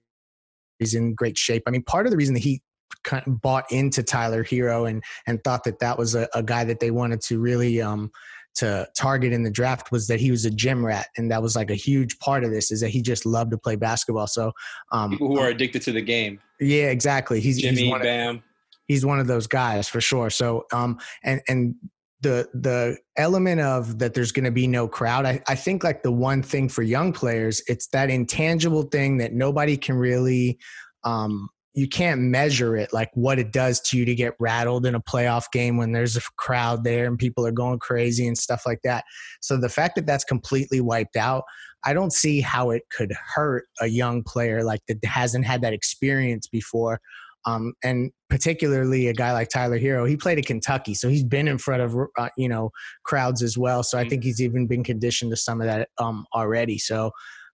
he's 0.79 0.95
in 0.95 1.13
great 1.13 1.37
shape. 1.37 1.63
I 1.67 1.71
mean 1.71 1.83
part 1.83 2.07
of 2.07 2.11
the 2.11 2.17
reason 2.17 2.33
the 2.33 2.39
heat 2.39 2.61
kind 3.03 3.25
of 3.27 3.41
bought 3.41 3.71
into 3.71 4.03
Tyler 4.03 4.43
Herro 4.43 4.89
and 4.89 5.03
and 5.27 5.43
thought 5.43 5.63
that 5.65 5.79
that 5.79 5.97
was 5.97 6.15
a, 6.15 6.27
a 6.33 6.43
guy 6.43 6.63
that 6.63 6.79
they 6.79 6.91
wanted 6.91 7.21
to 7.21 7.39
really 7.39 7.81
um, 7.81 8.11
to 8.55 8.87
target 8.95 9.33
in 9.33 9.43
the 9.43 9.51
draft 9.51 9.91
was 9.91 10.07
that 10.07 10.19
he 10.19 10.31
was 10.31 10.45
a 10.45 10.51
gym 10.51 10.85
rat, 10.85 11.07
and 11.17 11.31
that 11.31 11.41
was 11.41 11.55
like 11.55 11.71
a 11.71 11.75
huge 11.75 12.19
part 12.19 12.43
of 12.43 12.51
this 12.51 12.71
is 12.71 12.81
that 12.81 12.89
he 12.89 13.01
just 13.01 13.25
loved 13.25 13.51
to 13.51 13.57
play 13.57 13.75
basketball. 13.75 14.27
So 14.27 14.51
um, 14.91 15.11
people 15.11 15.27
who 15.27 15.39
are 15.39 15.49
addicted 15.49 15.81
to 15.83 15.91
the 15.91 16.01
game. 16.01 16.39
Yeah, 16.59 16.89
exactly. 16.89 17.39
He's 17.39 17.61
Jimmy 17.61 17.83
he's 17.83 17.91
one 17.91 18.01
Bam. 18.01 18.35
Of, 18.37 18.41
he's 18.87 19.05
one 19.05 19.19
of 19.19 19.27
those 19.27 19.47
guys 19.47 19.87
for 19.87 20.01
sure. 20.01 20.29
So 20.29 20.65
um, 20.71 20.99
and 21.23 21.41
and 21.47 21.75
the 22.23 22.47
the 22.53 22.97
element 23.17 23.61
of 23.61 23.99
that 23.99 24.13
there's 24.13 24.31
going 24.31 24.45
to 24.45 24.51
be 24.51 24.65
no 24.65 24.87
crowd 24.87 25.25
I, 25.25 25.43
I 25.47 25.55
think 25.55 25.83
like 25.83 26.03
the 26.03 26.11
one 26.11 26.41
thing 26.41 26.69
for 26.69 26.81
young 26.81 27.11
players 27.11 27.61
it's 27.67 27.87
that 27.87 28.09
intangible 28.09 28.83
thing 28.83 29.17
that 29.17 29.33
nobody 29.33 29.75
can 29.75 29.95
really 29.95 30.57
um, 31.03 31.49
you 31.75 31.87
can't 31.87 32.21
measure 32.21 32.75
it 32.77 32.93
like 32.93 33.09
what 33.15 33.39
it 33.39 33.51
does 33.51 33.79
to 33.81 33.97
you 33.97 34.05
to 34.05 34.13
get 34.15 34.33
rattled 34.39 34.85
in 34.85 34.95
a 34.95 35.01
playoff 35.01 35.45
game 35.51 35.77
when 35.77 35.91
there's 35.91 36.15
a 36.15 36.21
crowd 36.37 36.83
there 36.83 37.05
and 37.05 37.17
people 37.17 37.45
are 37.45 37.51
going 37.51 37.79
crazy 37.79 38.27
and 38.27 38.37
stuff 38.37 38.63
like 38.65 38.79
that 38.83 39.03
so 39.41 39.57
the 39.57 39.69
fact 39.69 39.95
that 39.95 40.05
that's 40.05 40.23
completely 40.23 40.81
wiped 40.81 41.15
out 41.15 41.43
i 41.83 41.93
don't 41.93 42.13
see 42.13 42.41
how 42.41 42.69
it 42.69 42.83
could 42.95 43.13
hurt 43.35 43.65
a 43.81 43.87
young 43.87 44.23
player 44.23 44.63
like 44.63 44.81
that 44.87 45.03
hasn't 45.03 45.45
had 45.45 45.61
that 45.61 45.73
experience 45.73 46.47
before 46.47 46.99
um, 47.45 47.73
and 47.83 48.11
particularly 48.29 49.07
a 49.07 49.13
guy 49.13 49.33
like 49.33 49.49
Tyler 49.49 49.77
Herro, 49.77 50.07
he 50.07 50.15
played 50.15 50.37
at 50.37 50.45
Kentucky, 50.45 50.93
so 50.93 51.09
he's 51.09 51.23
been 51.23 51.47
in 51.47 51.57
front 51.57 51.81
of 51.81 51.95
uh, 52.17 52.29
you 52.37 52.47
know 52.47 52.71
crowds 53.03 53.43
as 53.43 53.57
well. 53.57 53.83
So 53.83 53.97
I 53.97 54.05
mm. 54.05 54.09
think 54.09 54.23
he's 54.23 54.41
even 54.41 54.65
been 54.65 54.83
conditioned 54.83 55.31
to 55.31 55.35
some 55.35 55.59
of 55.59 55.67
that 55.67 55.89
um, 55.97 56.25
already. 56.33 56.77
So 56.77 57.11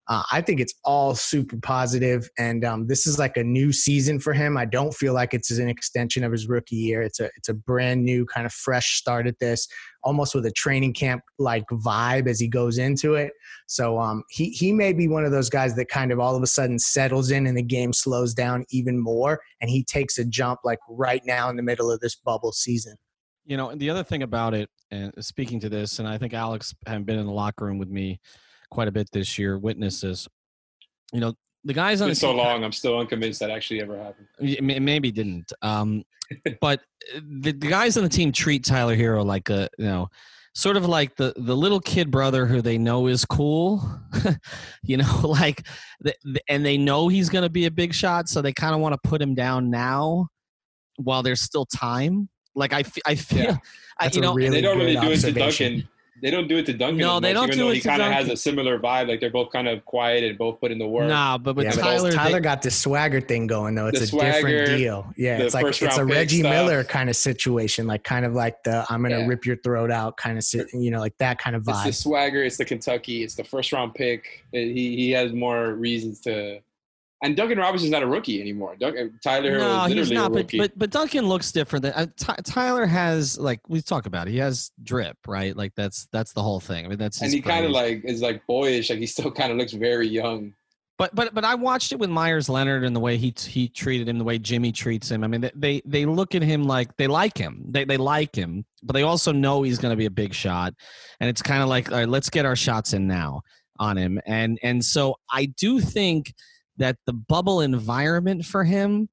uh, 0.10 0.24
I 0.32 0.41
think 0.41 0.60
it's 0.60 0.74
all 0.84 1.14
super 1.14 1.57
positive, 1.57 2.28
and 2.39 2.66
um, 2.66 2.88
this 2.88 3.05
is 3.05 3.20
like 3.20 3.38
a 3.38 3.43
new 3.43 3.72
season 3.72 4.20
for 4.20 4.34
him. 4.34 4.57
I 4.57 4.66
don't 4.66 4.91
feel 4.91 5.14
like 5.14 5.36
it's 5.36 5.51
an 5.51 5.70
extension 5.70 6.24
of 6.24 6.32
his 6.32 6.49
rookie 6.49 6.78
year. 6.78 7.03
It's 7.03 7.20
a 7.20 7.30
it's 7.38 7.47
a 7.47 7.53
brand 7.53 8.03
new 8.03 8.26
kind 8.26 8.47
of 8.47 8.51
fresh 8.51 8.97
start 8.97 9.28
at 9.28 9.38
this, 9.38 9.68
almost 10.03 10.34
with 10.34 10.47
a 10.47 10.51
training 10.51 10.95
camp 10.95 11.22
like 11.38 11.64
vibe 11.72 12.28
as 12.28 12.39
he 12.39 12.47
goes 12.47 12.80
into 12.80 13.14
it. 13.14 13.34
So 13.68 13.99
um, 13.99 14.24
he 14.32 14.49
he 14.49 14.72
may 14.72 14.93
be 14.93 15.07
one 15.07 15.26
of 15.26 15.32
those 15.32 15.47
guys 15.47 15.76
that 15.76 15.89
kind 15.89 16.12
of 16.12 16.20
all 16.20 16.36
of 16.36 16.41
a 16.41 16.47
sudden 16.47 16.80
settles 16.80 17.30
in 17.30 17.45
and 17.45 17.55
the 17.55 17.62
game 17.62 17.93
slows 17.93 18.34
down 18.34 18.66
even 18.72 18.97
more, 18.97 19.39
and 19.62 19.70
he 19.70 19.84
takes 19.84 20.18
a 20.18 20.26
jump 20.26 20.62
like 20.64 20.80
right 20.89 21.22
now 21.24 21.51
in 21.51 21.55
the 21.55 21.64
middle 21.64 21.91
of 21.91 21.99
this 21.99 22.16
bubble 22.16 22.51
season. 22.51 22.95
You 23.45 23.57
know, 23.57 23.70
and 23.70 23.80
the 23.80 23.91
other 23.91 24.03
thing 24.03 24.24
about 24.24 24.55
it, 24.55 24.72
and 24.89 25.14
speaking 25.24 25.60
to 25.60 25.70
this, 25.70 25.99
and 25.99 26.07
I 26.07 26.18
think 26.18 26.34
Alex 26.34 26.74
had 26.88 27.05
been 27.05 27.20
in 27.20 27.28
the 27.28 27.32
locker 27.32 27.66
room 27.66 27.78
with 27.78 27.89
me 27.89 28.20
quite 28.70 28.88
a 28.88 28.91
bit 28.91 29.09
this 29.11 29.38
year. 29.38 29.57
Witnesses, 29.57 30.28
you 31.11 31.20
know, 31.20 31.34
the 31.63 31.74
guys 31.74 32.01
on 32.01 32.09
it's 32.09 32.20
been 32.22 32.30
so 32.30 32.36
long. 32.36 32.63
I'm 32.63 32.72
still 32.72 32.99
unconvinced 32.99 33.39
that 33.41 33.49
actually 33.49 33.82
ever 33.82 33.97
happened. 33.97 34.28
Maybe 34.61 35.11
didn't. 35.11 35.51
Um, 35.61 36.03
but 36.61 36.80
uh, 37.15 37.20
the, 37.41 37.51
the 37.51 37.67
guys 37.67 37.97
on 37.97 38.03
the 38.03 38.09
team 38.09 38.32
treat 38.32 38.63
Tyler 38.63 38.95
Herro 38.95 39.26
like 39.26 39.49
a 39.49 39.70
you 39.78 39.86
know 39.86 40.09
sort 40.55 40.78
of 40.78 40.86
like 40.86 41.15
the 41.15 41.34
the 41.38 41.55
little 41.55 41.80
kid 41.80 42.11
brother 42.11 42.45
who 42.45 42.61
they 42.61 42.78
know 42.78 43.07
is 43.07 43.26
cool 43.26 43.82
you 44.84 44.97
know 44.97 45.20
like 45.24 45.65
the, 46.01 46.13
the, 46.24 46.41
and 46.49 46.65
they 46.65 46.78
know 46.78 47.07
he's 47.07 47.30
going 47.30 47.43
to 47.43 47.49
be 47.49 47.65
a 47.65 47.72
big 47.72 47.93
shot 47.93 48.28
so 48.28 48.41
they 48.41 48.53
kind 48.53 48.74
of 48.74 48.82
want 48.82 48.93
to 48.93 49.09
put 49.09 49.22
him 49.22 49.36
down 49.36 49.70
now 49.70 50.28
while 50.97 51.24
there's 51.24 51.41
still 51.41 51.65
time 51.65 52.28
like 52.55 52.74
i, 52.74 52.84
I 53.05 53.15
feel 53.15 53.43
yeah. 53.43 53.57
I, 53.99 54.09
you 54.11 54.22
know 54.22 54.34
really 54.34 54.49
they 54.49 54.61
don't 54.61 54.78
really 54.78 54.95
do 54.95 55.11
it 55.11 55.20
to 55.22 55.32
duncan 55.32 55.88
they 56.22 56.32
don't 56.32 56.47
do 56.47 56.57
it 56.57 56.65
to 56.67 56.74
Duncan. 56.74 56.97
No, 56.97 57.20
they 57.20 57.34
don't 57.34 57.51
do 57.51 57.70
it 57.70 57.76
he 57.76 57.82
kind 57.82 58.01
of 58.01 58.11
has 58.11 58.30
a 58.30 58.38
similar 58.38 58.80
vibe. 58.80 59.07
Like 59.07 59.20
they're 59.20 59.30
both 59.30 59.51
kind 59.51 59.67
of 59.67 59.84
quiet 59.86 60.24
and 60.24 60.38
both 60.38 60.59
put 60.59 60.72
in 60.72 60.80
the 60.80 60.88
work. 60.88 61.07
Nah, 61.07 61.38
but 61.38 61.55
with 61.55 61.65
yeah, 61.65 61.72
Tyler, 61.72 62.11
Tyler 62.11 62.34
they, 62.34 62.39
got 62.39 62.61
the 62.61 62.72
swagger 62.72 63.22
thing 63.22 63.47
going 63.47 63.76
though. 63.76 63.88
It's 63.88 64.01
a 64.01 64.07
swagger, 64.07 64.34
different 64.34 64.78
deal. 64.78 65.13
Yeah, 65.17 65.38
it's 65.38 65.53
like 65.53 65.65
it's 65.65 65.97
a 65.97 66.05
Reggie 66.05 66.43
Miller 66.43 66.84
kind 66.84 67.09
of 67.09 67.15
situation, 67.15 67.88
like 67.88 68.03
kind 68.03 68.26
of 68.26 68.34
like 68.34 68.63
the 68.63 68.86
I'm 68.89 69.01
gonna 69.01 69.20
yeah. 69.20 69.28
rip 69.28 69.45
your 69.45 69.57
throat 69.57 69.91
out 69.91 70.17
kind 70.17 70.38
of, 70.38 70.45
you 70.74 70.91
know, 70.91 70.99
like 70.99 71.17
that 71.20 71.39
kind 71.39 71.55
of 71.55 71.63
vibe. 71.63 71.88
It's 71.88 71.97
the 71.97 72.03
swagger. 72.03 72.43
It's 72.43 72.57
the 72.57 72.65
Kentucky. 72.65 73.24
It's 73.24 73.36
the 73.36 73.43
first 73.43 73.72
round 73.72 73.93
pick. 73.95 74.45
He 74.51 74.95
he 74.95 75.11
has 75.11 75.34
more 75.34 75.74
reasons 75.74 76.20
to 76.22 76.61
and 77.22 77.36
Duncan 77.36 77.57
Robinson's 77.57 77.91
not 77.91 78.03
a 78.03 78.07
rookie 78.07 78.39
anymore. 78.39 78.76
Duncan, 78.80 79.20
Tyler 79.22 79.57
no, 79.57 79.86
he's 79.86 80.09
not, 80.09 80.32
but, 80.32 80.49
but, 80.55 80.78
but 80.78 80.89
Duncan 80.89 81.28
looks 81.28 81.51
different. 81.51 81.84
Than, 81.84 81.93
uh, 81.93 82.36
Tyler 82.43 82.86
has 82.86 83.38
like 83.38 83.59
we 83.67 83.82
talk 83.82 84.05
about. 84.05 84.28
It, 84.28 84.32
he 84.32 84.38
has 84.38 84.72
drip, 84.84 85.17
right? 85.28 85.55
Like 85.55 85.74
that's 85.76 86.07
that's 86.13 86.34
the 86.34 86.41
whole 86.41 86.59
thing. 86.59 86.86
I 86.86 86.88
mean, 86.89 86.97
that's 86.97 87.22
and 87.22 87.32
he 87.34 87.41
kind 87.41 87.65
of 87.65 87.72
like 87.72 88.03
is 88.05 88.22
like 88.22 88.45
boyish. 88.47 88.89
Like 88.89 88.99
he 88.99 89.05
still 89.05 89.32
kind 89.39 89.51
of 89.51 89.57
looks 89.57 89.74
very 89.74 90.07
young. 90.07 90.53
But 90.97 91.15
but 91.15 91.34
but 91.34 91.45
I 91.45 91.55
watched 91.55 91.91
it 91.91 91.99
with 91.99 92.09
Meyers 92.09 92.49
Leonard 92.49 92.84
and 92.84 92.95
the 92.95 92.99
way 92.99 93.17
he 93.17 93.34
he 93.38 93.67
treated 93.67 94.07
him, 94.07 94.17
the 94.17 94.24
way 94.24 94.38
Jimmy 94.38 94.72
treats 94.72 95.09
him. 95.09 95.24
I 95.24 95.28
mean, 95.28 95.49
they 95.55 95.82
they 95.86 96.05
look 96.05 96.36
at 96.36 96.41
him 96.41 96.63
like 96.63 96.95
they 96.97 97.07
like 97.07 97.38
him. 97.38 97.65
They 97.70 97.84
they 97.84 97.97
like 97.97 98.36
him, 98.36 98.65
but 98.84 98.93
they 98.93 99.03
also 99.03 99.32
know 99.32 99.61
he's 99.61 99.78
going 99.78 99.91
to 99.91 99.97
be 99.97 100.05
a 100.05 100.11
big 100.11 100.34
shot. 100.34 100.74
And 101.20 101.30
it's 101.30 101.41
kind 101.41 101.63
of 101.63 101.70
like, 101.70 101.91
all 101.91 101.97
right, 101.97 102.07
let's 102.07 102.30
get 102.30 102.45
our 102.45 102.55
shots 102.55 102.93
in 102.93 103.07
now 103.07 103.41
on 103.80 103.97
him. 103.97 104.20
And 104.26 104.59
and 104.61 104.84
so 104.84 105.15
I 105.32 105.45
do 105.45 105.80
think 105.80 106.34
that 106.80 106.97
the 107.05 107.13
bubble 107.13 107.61
environment 107.61 108.45
for 108.45 108.63
him, 108.63 109.09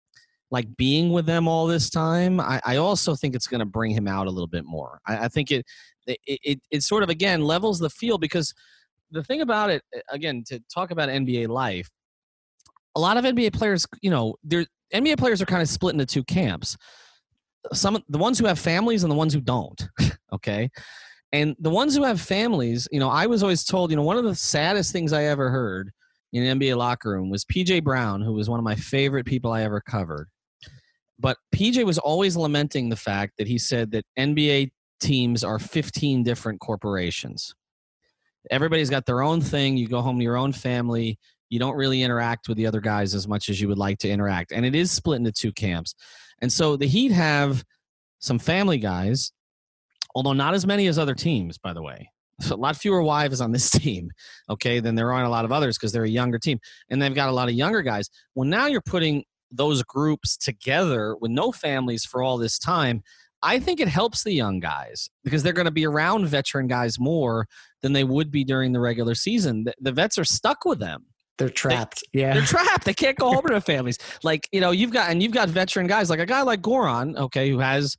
like 0.50 0.74
being 0.76 1.10
with 1.10 1.26
them 1.26 1.46
all 1.46 1.66
this 1.66 1.90
time, 1.90 2.40
I, 2.40 2.60
I 2.64 2.76
also 2.76 3.14
think 3.14 3.34
it's 3.34 3.46
going 3.46 3.60
to 3.60 3.66
bring 3.66 3.90
him 3.90 4.08
out 4.08 4.26
a 4.26 4.30
little 4.30 4.46
bit 4.46 4.64
more. 4.64 5.00
I, 5.06 5.24
I 5.24 5.28
think 5.28 5.50
it, 5.50 5.66
it, 6.06 6.18
it 6.26 6.60
it 6.70 6.82
sort 6.82 7.02
of 7.02 7.10
again 7.10 7.42
levels 7.42 7.78
the 7.78 7.90
field 7.90 8.20
because 8.20 8.54
the 9.10 9.24
thing 9.24 9.40
about 9.40 9.70
it 9.70 9.82
again 10.10 10.44
to 10.46 10.60
talk 10.72 10.90
about 10.90 11.08
NBA 11.08 11.48
life, 11.48 11.90
a 12.94 13.00
lot 13.00 13.16
of 13.16 13.24
NBA 13.24 13.52
players, 13.52 13.86
you 14.00 14.10
know, 14.10 14.36
they're 14.44 14.66
NBA 14.94 15.18
players 15.18 15.42
are 15.42 15.46
kind 15.46 15.62
of 15.62 15.68
split 15.68 15.94
into 15.94 16.06
two 16.06 16.24
camps. 16.24 16.76
Some 17.72 18.02
the 18.08 18.18
ones 18.18 18.38
who 18.38 18.46
have 18.46 18.58
families 18.58 19.02
and 19.02 19.10
the 19.10 19.16
ones 19.16 19.34
who 19.34 19.40
don't. 19.40 19.88
okay. 20.32 20.70
And 21.32 21.56
the 21.58 21.70
ones 21.70 21.96
who 21.96 22.04
have 22.04 22.20
families, 22.20 22.86
you 22.92 23.00
know, 23.00 23.10
I 23.10 23.26
was 23.26 23.42
always 23.42 23.64
told, 23.64 23.90
you 23.90 23.96
know, 23.96 24.02
one 24.02 24.16
of 24.16 24.24
the 24.24 24.34
saddest 24.34 24.92
things 24.92 25.12
I 25.12 25.24
ever 25.24 25.50
heard 25.50 25.92
in 26.32 26.42
an 26.42 26.58
NBA 26.58 26.76
locker 26.76 27.10
room 27.10 27.30
was 27.30 27.44
PJ 27.44 27.82
Brown, 27.84 28.20
who 28.20 28.32
was 28.32 28.48
one 28.50 28.58
of 28.58 28.64
my 28.64 28.74
favorite 28.74 29.26
people 29.26 29.52
I 29.52 29.62
ever 29.62 29.80
covered. 29.80 30.28
But 31.18 31.38
PJ 31.54 31.84
was 31.84 31.98
always 31.98 32.36
lamenting 32.36 32.88
the 32.88 32.96
fact 32.96 33.34
that 33.38 33.48
he 33.48 33.58
said 33.58 33.90
that 33.92 34.04
NBA 34.18 34.70
teams 35.00 35.44
are 35.44 35.58
15 35.58 36.22
different 36.22 36.60
corporations. 36.60 37.54
Everybody's 38.50 38.90
got 38.90 39.06
their 39.06 39.22
own 39.22 39.40
thing. 39.40 39.76
You 39.76 39.88
go 39.88 40.02
home 40.02 40.18
to 40.18 40.22
your 40.22 40.36
own 40.36 40.52
family. 40.52 41.18
You 41.48 41.58
don't 41.58 41.76
really 41.76 42.02
interact 42.02 42.48
with 42.48 42.56
the 42.56 42.66
other 42.66 42.80
guys 42.80 43.14
as 43.14 43.26
much 43.26 43.48
as 43.48 43.60
you 43.60 43.68
would 43.68 43.78
like 43.78 43.98
to 43.98 44.08
interact. 44.08 44.52
And 44.52 44.66
it 44.66 44.74
is 44.74 44.90
split 44.90 45.18
into 45.18 45.32
two 45.32 45.52
camps. 45.52 45.94
And 46.42 46.52
so 46.52 46.76
the 46.76 46.86
Heat 46.86 47.12
have 47.12 47.64
some 48.18 48.38
family 48.38 48.78
guys, 48.78 49.32
although 50.14 50.32
not 50.32 50.54
as 50.54 50.66
many 50.66 50.86
as 50.86 50.98
other 50.98 51.14
teams, 51.14 51.56
by 51.56 51.72
the 51.72 51.82
way 51.82 52.10
a 52.50 52.56
lot 52.56 52.76
fewer 52.76 53.02
wives 53.02 53.40
on 53.40 53.52
this 53.52 53.70
team, 53.72 54.10
okay, 54.50 54.80
than 54.80 54.94
there 54.94 55.12
are 55.12 55.20
on 55.20 55.24
a 55.24 55.30
lot 55.30 55.44
of 55.44 55.52
others 55.52 55.76
because 55.76 55.92
they're 55.92 56.04
a 56.04 56.08
younger 56.08 56.38
team. 56.38 56.58
And 56.90 57.00
they've 57.00 57.14
got 57.14 57.28
a 57.28 57.32
lot 57.32 57.48
of 57.48 57.54
younger 57.54 57.82
guys. 57.82 58.10
Well, 58.34 58.48
now 58.48 58.66
you're 58.66 58.80
putting 58.80 59.24
those 59.50 59.82
groups 59.82 60.36
together 60.36 61.16
with 61.20 61.30
no 61.30 61.52
families 61.52 62.04
for 62.04 62.22
all 62.22 62.38
this 62.38 62.58
time. 62.58 63.02
I 63.42 63.58
think 63.60 63.80
it 63.80 63.88
helps 63.88 64.24
the 64.24 64.32
young 64.32 64.60
guys 64.60 65.08
because 65.22 65.42
they're 65.42 65.52
going 65.52 65.66
to 65.66 65.70
be 65.70 65.86
around 65.86 66.26
veteran 66.26 66.66
guys 66.66 66.98
more 66.98 67.46
than 67.82 67.92
they 67.92 68.04
would 68.04 68.30
be 68.30 68.44
during 68.44 68.72
the 68.72 68.80
regular 68.80 69.14
season. 69.14 69.64
The, 69.64 69.74
the 69.80 69.92
vets 69.92 70.18
are 70.18 70.24
stuck 70.24 70.64
with 70.64 70.80
them. 70.80 71.06
They're 71.38 71.50
trapped. 71.50 72.02
They, 72.12 72.20
yeah. 72.20 72.34
They're 72.34 72.42
trapped. 72.46 72.84
They 72.84 72.94
can't 72.94 73.16
go 73.16 73.32
home 73.32 73.42
to 73.42 73.52
their 73.52 73.60
families. 73.60 73.98
Like, 74.22 74.48
you 74.52 74.60
know, 74.60 74.70
you've 74.70 74.90
got, 74.90 75.10
and 75.10 75.22
you've 75.22 75.32
got 75.32 75.48
veteran 75.48 75.86
guys 75.86 76.10
like 76.10 76.18
a 76.18 76.26
guy 76.26 76.42
like 76.42 76.62
Goran, 76.62 77.16
okay, 77.16 77.50
who 77.50 77.58
has, 77.58 77.96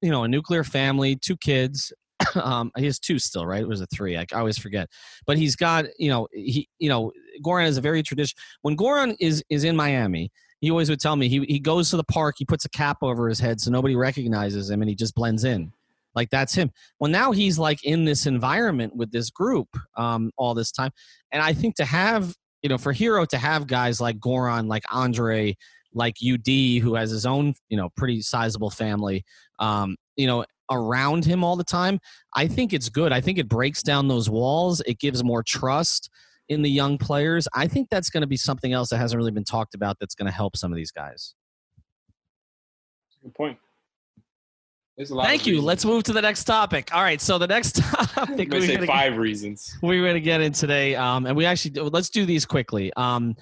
you 0.00 0.10
know, 0.10 0.22
a 0.22 0.28
nuclear 0.28 0.62
family, 0.62 1.16
two 1.16 1.36
kids, 1.36 1.92
um, 2.42 2.70
he 2.76 2.86
has 2.86 2.98
two 2.98 3.18
still, 3.18 3.46
right? 3.46 3.62
It 3.62 3.68
was 3.68 3.80
a 3.80 3.86
three. 3.86 4.16
I, 4.16 4.26
always 4.34 4.58
forget. 4.58 4.88
But 5.26 5.38
he's 5.38 5.56
got, 5.56 5.86
you 5.98 6.10
know, 6.10 6.28
he, 6.32 6.68
you 6.78 6.88
know, 6.88 7.12
Goran 7.44 7.66
is 7.66 7.76
a 7.76 7.80
very 7.80 8.02
traditional. 8.02 8.40
When 8.62 8.76
Goran 8.76 9.16
is 9.20 9.42
is 9.50 9.64
in 9.64 9.76
Miami, 9.76 10.30
he 10.60 10.70
always 10.70 10.90
would 10.90 11.00
tell 11.00 11.16
me 11.16 11.28
he 11.28 11.44
he 11.48 11.58
goes 11.58 11.90
to 11.90 11.96
the 11.96 12.04
park, 12.04 12.36
he 12.38 12.44
puts 12.44 12.64
a 12.64 12.70
cap 12.70 12.98
over 13.02 13.28
his 13.28 13.38
head 13.38 13.60
so 13.60 13.70
nobody 13.70 13.96
recognizes 13.96 14.70
him, 14.70 14.82
and 14.82 14.88
he 14.88 14.94
just 14.94 15.14
blends 15.14 15.44
in. 15.44 15.72
Like 16.14 16.30
that's 16.30 16.54
him. 16.54 16.70
Well, 16.98 17.10
now 17.10 17.32
he's 17.32 17.58
like 17.58 17.84
in 17.84 18.04
this 18.04 18.26
environment 18.26 18.96
with 18.96 19.12
this 19.12 19.30
group 19.30 19.68
um, 19.96 20.32
all 20.36 20.54
this 20.54 20.72
time, 20.72 20.90
and 21.30 21.42
I 21.42 21.52
think 21.52 21.76
to 21.76 21.84
have, 21.84 22.34
you 22.62 22.68
know, 22.68 22.78
for 22.78 22.92
Herro 22.92 23.26
to 23.28 23.38
have 23.38 23.66
guys 23.66 24.00
like 24.00 24.18
Goran, 24.18 24.66
like 24.66 24.82
Andre, 24.90 25.56
like 25.92 26.16
UD, 26.22 26.82
who 26.82 26.94
has 26.94 27.10
his 27.10 27.24
own, 27.24 27.54
you 27.68 27.76
know, 27.76 27.88
pretty 27.96 28.22
sizable 28.22 28.70
family, 28.70 29.24
um, 29.58 29.96
you 30.16 30.26
know, 30.26 30.44
around 30.70 31.24
him 31.24 31.44
all 31.44 31.56
the 31.56 31.64
time, 31.64 31.98
I 32.34 32.46
think 32.46 32.72
it's 32.72 32.88
good. 32.88 33.12
I 33.12 33.20
think 33.20 33.38
it 33.38 33.48
breaks 33.48 33.82
down 33.82 34.08
those 34.08 34.28
walls. 34.28 34.80
It 34.86 34.98
gives 34.98 35.22
more 35.24 35.42
trust 35.42 36.10
in 36.48 36.62
the 36.62 36.70
young 36.70 36.98
players. 36.98 37.46
I 37.54 37.66
think 37.66 37.88
that's 37.90 38.10
going 38.10 38.22
to 38.22 38.26
be 38.26 38.36
something 38.36 38.72
else 38.72 38.88
that 38.90 38.98
hasn't 38.98 39.18
really 39.18 39.30
been 39.30 39.44
talked 39.44 39.74
about 39.74 39.98
that's 40.00 40.14
going 40.14 40.26
to 40.26 40.32
help 40.32 40.56
some 40.56 40.72
of 40.72 40.76
these 40.76 40.90
guys. 40.90 41.34
Good 43.22 43.34
point. 43.34 43.58
Thank 45.06 45.46
you. 45.46 45.60
Let's 45.60 45.84
move 45.84 46.02
to 46.04 46.12
the 46.12 46.22
next 46.22 46.44
topic. 46.44 46.92
All 46.92 47.02
right. 47.02 47.20
So 47.20 47.38
the 47.38 47.46
next 47.46 47.76
topic 47.82 48.52
we 48.52 48.66
say 48.66 48.84
five 48.84 49.12
get, 49.12 49.20
reasons 49.20 49.76
we're 49.80 50.02
going 50.02 50.14
to 50.14 50.20
get 50.20 50.40
in 50.40 50.52
today, 50.52 50.96
um, 50.96 51.24
and 51.26 51.36
we 51.36 51.46
actually 51.46 51.80
let's 51.80 52.10
do 52.10 52.26
these 52.26 52.44
quickly. 52.44 52.92
Um, 52.96 53.36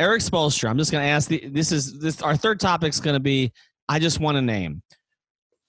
Erik 0.00 0.22
Spoelstra. 0.22 0.70
I'm 0.70 0.78
just 0.78 0.90
going 0.90 1.04
to 1.04 1.08
ask 1.08 1.28
the. 1.28 1.46
This 1.48 1.72
is 1.72 2.00
this. 2.00 2.22
Our 2.22 2.36
third 2.36 2.58
topic 2.58 2.90
is 2.94 3.00
going 3.00 3.14
to 3.14 3.20
be. 3.20 3.52
I 3.86 3.98
just 3.98 4.18
want 4.18 4.38
a 4.38 4.42
name. 4.42 4.82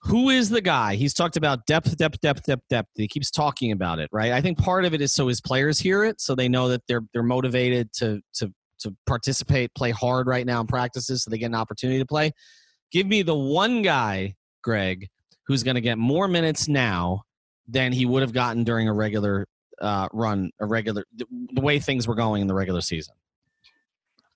Who 0.05 0.29
is 0.29 0.49
the 0.51 0.61
guy? 0.61 0.95
He's 0.95 1.15
talked 1.15 1.35
about 1.35 1.65
depth, 1.65 1.97
depth, 1.97 2.21
depth, 2.21 2.43
depth, 2.43 2.63
depth. 2.69 2.89
He 2.93 3.07
keeps 3.07 3.31
talking 3.31 3.71
about 3.71 3.97
it, 3.97 4.07
right? 4.11 4.31
I 4.31 4.41
think 4.41 4.59
part 4.59 4.85
of 4.85 4.93
it 4.93 5.01
is 5.01 5.11
so 5.11 5.27
his 5.27 5.41
players 5.41 5.79
hear 5.79 6.03
it, 6.03 6.21
so 6.21 6.35
they 6.35 6.47
know 6.47 6.69
that 6.69 6.83
they're 6.87 7.01
they're 7.11 7.23
motivated 7.23 7.91
to 7.93 8.21
to 8.35 8.53
to 8.79 8.95
participate, 9.07 9.73
play 9.73 9.89
hard 9.89 10.27
right 10.27 10.45
now 10.45 10.61
in 10.61 10.67
practices, 10.67 11.23
so 11.23 11.31
they 11.31 11.39
get 11.39 11.47
an 11.47 11.55
opportunity 11.55 11.97
to 11.97 12.05
play. 12.05 12.31
Give 12.91 13.07
me 13.07 13.23
the 13.23 13.35
one 13.35 13.81
guy, 13.81 14.35
Greg, 14.63 15.07
who's 15.47 15.63
going 15.63 15.75
to 15.75 15.81
get 15.81 15.97
more 15.97 16.27
minutes 16.27 16.67
now 16.67 17.23
than 17.67 17.91
he 17.91 18.05
would 18.05 18.21
have 18.21 18.33
gotten 18.33 18.63
during 18.63 18.87
a 18.87 18.93
regular 18.93 19.47
uh, 19.81 20.07
run, 20.13 20.51
a 20.59 20.67
regular 20.67 21.03
the 21.15 21.61
way 21.61 21.79
things 21.79 22.07
were 22.07 22.15
going 22.15 22.43
in 22.43 22.47
the 22.47 22.53
regular 22.53 22.81
season. 22.81 23.15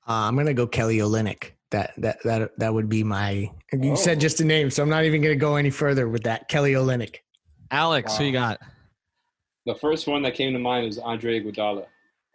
Uh, 0.07 0.27
I'm 0.27 0.35
gonna 0.35 0.55
go 0.55 0.65
Kelly 0.65 0.97
Olynyk. 0.97 1.51
That 1.71 1.93
that 1.97 2.23
that 2.23 2.57
that 2.57 2.73
would 2.73 2.89
be 2.89 3.03
my. 3.03 3.51
You 3.71 3.91
oh. 3.91 3.95
said 3.95 4.19
just 4.19 4.41
a 4.41 4.45
name, 4.45 4.69
so 4.71 4.81
I'm 4.81 4.89
not 4.89 5.05
even 5.05 5.21
gonna 5.21 5.35
go 5.35 5.55
any 5.55 5.69
further 5.69 6.09
with 6.09 6.23
that. 6.23 6.47
Kelly 6.47 6.73
Olynyk. 6.73 7.17
Alex, 7.71 8.11
wow. 8.11 8.17
who 8.17 8.23
you 8.25 8.31
got? 8.31 8.59
The 9.65 9.75
first 9.75 10.07
one 10.07 10.23
that 10.23 10.33
came 10.33 10.53
to 10.53 10.59
mind 10.59 10.87
is 10.87 10.97
Andre 10.97 11.39
Iguodala. 11.39 11.85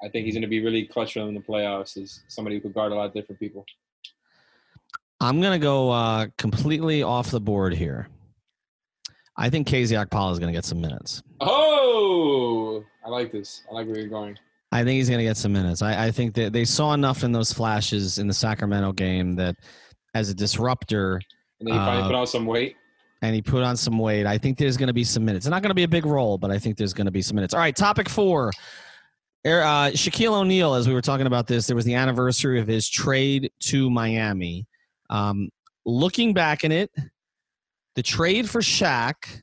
I 0.03 0.09
think 0.09 0.27
he's 0.27 0.35
going 0.35 0.43
to 0.43 0.49
be 0.49 0.63
really 0.63 0.87
clutch 0.87 1.17
in 1.17 1.35
the 1.35 1.41
playoffs 1.41 2.01
as 2.01 2.21
somebody 2.29 2.57
who 2.57 2.63
could 2.63 2.75
guard 2.75 2.93
a 2.93 2.95
lot 2.95 3.07
of 3.07 3.15
different 3.15 3.41
people. 3.41 3.65
I'm 5.21 5.41
going 5.41 5.59
to 5.59 5.63
go 5.63 5.91
uh, 5.91 6.27
completely 6.37 7.03
off 7.03 7.31
the 7.31 7.41
board 7.41 7.75
here. 7.75 8.09
I 9.37 9.51
think 9.51 9.67
KZ 9.67 10.07
Okpala 10.07 10.33
is 10.33 10.39
going 10.39 10.53
to 10.53 10.57
get 10.57 10.65
some 10.65 10.81
minutes. 10.81 11.23
Oh, 11.41 12.85
I 13.05 13.09
like 13.09 13.33
this. 13.33 13.63
I 13.71 13.75
like 13.75 13.87
where 13.87 13.99
you're 13.99 14.09
going. 14.09 14.39
I 14.75 14.83
think 14.83 14.97
he's 14.97 15.09
going 15.09 15.19
to 15.19 15.25
get 15.25 15.37
some 15.37 15.53
minutes. 15.53 15.83
I, 15.83 16.07
I 16.07 16.11
think 16.11 16.35
that 16.35 16.53
they 16.53 16.65
saw 16.65 16.95
enough 16.95 17.23
in 17.23 17.31
those 17.31 17.53
flashes 17.53 18.19
in 18.19 18.27
the 18.27 18.35
Sacramento 18.35 18.91
game 18.93 19.37
that 19.37 19.55
as 20.15 20.31
a 20.31 20.35
disruptor. 20.35 21.21
And 21.61 21.69
he 21.69 21.75
finally 21.77 22.03
uh, 22.03 22.07
put 22.09 22.17
on 22.17 22.27
some 22.27 22.45
weight. 22.45 22.75
And 23.23 23.37
he 23.37 23.41
put 23.41 23.63
on 23.63 23.77
some 23.77 24.01
weight. 24.01 24.27
I 24.27 24.37
think 24.37 24.59
there's 24.59 24.77
going 24.77 24.89
to 24.89 24.93
be 24.93 25.05
some 25.05 25.25
minutes. 25.25 25.47
It's 25.47 25.51
not 25.51 25.63
going 25.63 25.71
to 25.71 25.77
be 25.77 25.85
a 25.85 25.89
big 25.89 26.05
role, 26.05 26.39
but 26.39 26.51
I 26.51 26.59
think 26.59 26.77
there's 26.77 26.93
going 26.93 27.05
to 27.05 27.13
be 27.13 27.23
some 27.23 27.37
minutes. 27.37 27.55
All 27.55 27.61
right, 27.61 27.75
topic 27.75 28.09
four. 28.09 28.51
Uh, 29.47 29.91
Shaquille 29.93 30.33
O'Neal, 30.33 30.75
as 30.75 30.89
we 30.89 30.93
were 30.93 31.01
talking 31.01 31.29
about 31.29 31.47
this, 31.47 31.69
there 31.69 31.77
was 31.77 31.85
the 31.85 31.95
anniversary 31.95 32.61
of 32.61 32.67
his 32.67 32.89
trade 32.89 33.53
to 33.61 33.89
Miami. 33.91 34.67
Um, 35.09 35.51
looking 35.87 36.35
back 36.35 36.65
in 36.65 36.73
it, 36.73 36.91
the 37.95 38.03
trade 38.03 38.51
for 38.51 38.61
Shaq, 38.61 39.43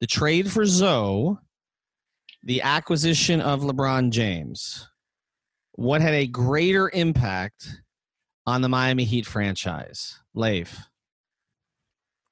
the 0.00 0.06
trade 0.06 0.52
for 0.52 0.64
Zo, 0.64 1.40
the 2.44 2.62
acquisition 2.62 3.40
of 3.40 3.60
LeBron 3.60 4.10
James, 4.10 4.88
what 5.72 6.00
had 6.00 6.14
a 6.14 6.26
greater 6.26 6.90
impact 6.92 7.68
on 8.46 8.62
the 8.62 8.68
Miami 8.68 9.04
Heat 9.04 9.26
franchise? 9.26 10.18
Leif. 10.34 10.78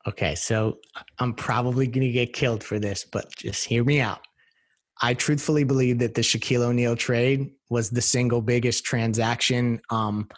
Okay, 0.06 0.34
so 0.34 0.78
I'm 1.18 1.34
probably 1.34 1.86
going 1.86 2.06
to 2.06 2.12
get 2.12 2.32
killed 2.32 2.64
for 2.64 2.78
this, 2.78 3.04
but 3.04 3.30
just 3.36 3.64
hear 3.64 3.84
me 3.84 4.00
out. 4.00 4.20
I 5.02 5.14
truthfully 5.14 5.64
believe 5.64 5.98
that 6.00 6.14
the 6.14 6.22
Shaquille 6.22 6.62
O'Neal 6.62 6.96
trade 6.96 7.50
was 7.68 7.90
the 7.90 8.02
single 8.02 8.42
biggest 8.42 8.84
transaction 8.84 9.80
um, 9.90 10.28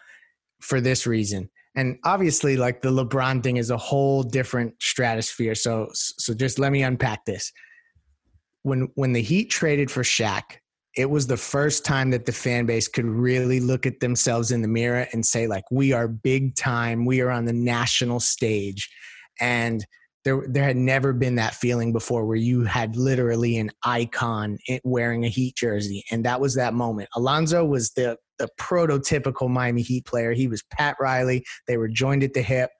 for 0.60 0.80
this 0.80 1.06
reason. 1.06 1.48
And 1.74 1.98
obviously, 2.04 2.56
like 2.56 2.82
the 2.82 2.90
LeBron 2.90 3.42
thing 3.42 3.56
is 3.56 3.70
a 3.70 3.76
whole 3.76 4.22
different 4.22 4.74
stratosphere. 4.80 5.54
So, 5.54 5.88
so 5.92 6.34
just 6.34 6.58
let 6.58 6.70
me 6.70 6.82
unpack 6.82 7.24
this 7.24 7.50
when 8.62 8.88
when 8.94 9.12
the 9.12 9.22
Heat 9.22 9.50
traded 9.50 9.90
for 9.90 10.02
Shaq, 10.02 10.42
it 10.96 11.08
was 11.08 11.26
the 11.26 11.36
first 11.36 11.84
time 11.84 12.10
that 12.10 12.26
the 12.26 12.32
fan 12.32 12.66
base 12.66 12.88
could 12.88 13.06
really 13.06 13.60
look 13.60 13.86
at 13.86 14.00
themselves 14.00 14.50
in 14.50 14.62
the 14.62 14.68
mirror 14.68 15.06
and 15.12 15.24
say 15.24 15.46
like 15.46 15.64
we 15.70 15.92
are 15.92 16.08
big 16.08 16.54
time, 16.54 17.04
we 17.04 17.20
are 17.20 17.30
on 17.30 17.44
the 17.44 17.52
national 17.52 18.20
stage. 18.20 18.90
And 19.40 19.84
there 20.24 20.44
there 20.46 20.64
had 20.64 20.76
never 20.76 21.12
been 21.12 21.34
that 21.36 21.54
feeling 21.54 21.92
before 21.92 22.24
where 22.26 22.36
you 22.36 22.62
had 22.62 22.94
literally 22.94 23.56
an 23.56 23.70
icon 23.84 24.58
wearing 24.84 25.24
a 25.24 25.28
Heat 25.28 25.56
jersey 25.56 26.04
and 26.10 26.24
that 26.24 26.40
was 26.40 26.54
that 26.54 26.74
moment. 26.74 27.08
Alonzo 27.16 27.64
was 27.64 27.90
the 27.92 28.16
the 28.38 28.48
prototypical 28.60 29.48
Miami 29.48 29.82
Heat 29.82 30.04
player. 30.04 30.32
He 30.32 30.48
was 30.48 30.62
Pat 30.70 30.96
Riley. 31.00 31.44
They 31.68 31.76
were 31.76 31.88
joined 31.88 32.22
at 32.22 32.34
the 32.34 32.42
hip. 32.42 32.70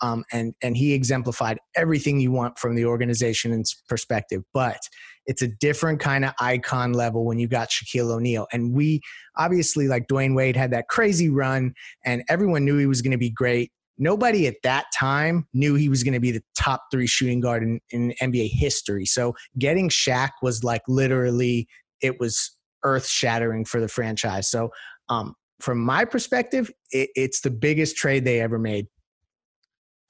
Um, 0.00 0.24
and 0.32 0.52
and 0.62 0.76
he 0.76 0.94
exemplified 0.94 1.58
everything 1.76 2.18
you 2.18 2.32
want 2.32 2.58
from 2.58 2.74
the 2.74 2.84
organization 2.84 3.52
and 3.52 3.64
perspective. 3.88 4.42
But 4.52 4.80
it's 5.26 5.42
a 5.42 5.48
different 5.48 6.00
kind 6.00 6.24
of 6.24 6.32
icon 6.40 6.92
level 6.92 7.24
when 7.24 7.38
you 7.38 7.48
got 7.48 7.70
Shaquille 7.70 8.10
O'Neal. 8.10 8.46
And 8.52 8.72
we 8.72 9.00
obviously, 9.36 9.88
like 9.88 10.06
Dwyane 10.08 10.34
Wade, 10.34 10.56
had 10.56 10.70
that 10.72 10.88
crazy 10.88 11.30
run, 11.30 11.74
and 12.04 12.22
everyone 12.28 12.64
knew 12.64 12.76
he 12.78 12.86
was 12.86 13.02
going 13.02 13.12
to 13.12 13.18
be 13.18 13.30
great. 13.30 13.70
Nobody 13.98 14.46
at 14.46 14.56
that 14.62 14.86
time 14.94 15.46
knew 15.52 15.74
he 15.74 15.88
was 15.88 16.02
going 16.02 16.14
to 16.14 16.20
be 16.20 16.32
the 16.32 16.42
top 16.56 16.84
three 16.90 17.06
shooting 17.06 17.40
guard 17.40 17.62
in, 17.62 17.80
in 17.90 18.14
NBA 18.20 18.50
history. 18.50 19.06
So 19.06 19.34
getting 19.58 19.88
Shaq 19.88 20.30
was 20.42 20.64
like 20.64 20.82
literally, 20.88 21.68
it 22.00 22.18
was 22.18 22.56
earth 22.84 23.06
shattering 23.06 23.64
for 23.64 23.80
the 23.80 23.88
franchise. 23.88 24.50
So, 24.50 24.70
um, 25.08 25.34
from 25.60 25.78
my 25.78 26.04
perspective, 26.04 26.72
it, 26.90 27.10
it's 27.14 27.40
the 27.40 27.50
biggest 27.50 27.96
trade 27.96 28.24
they 28.24 28.40
ever 28.40 28.58
made. 28.58 28.88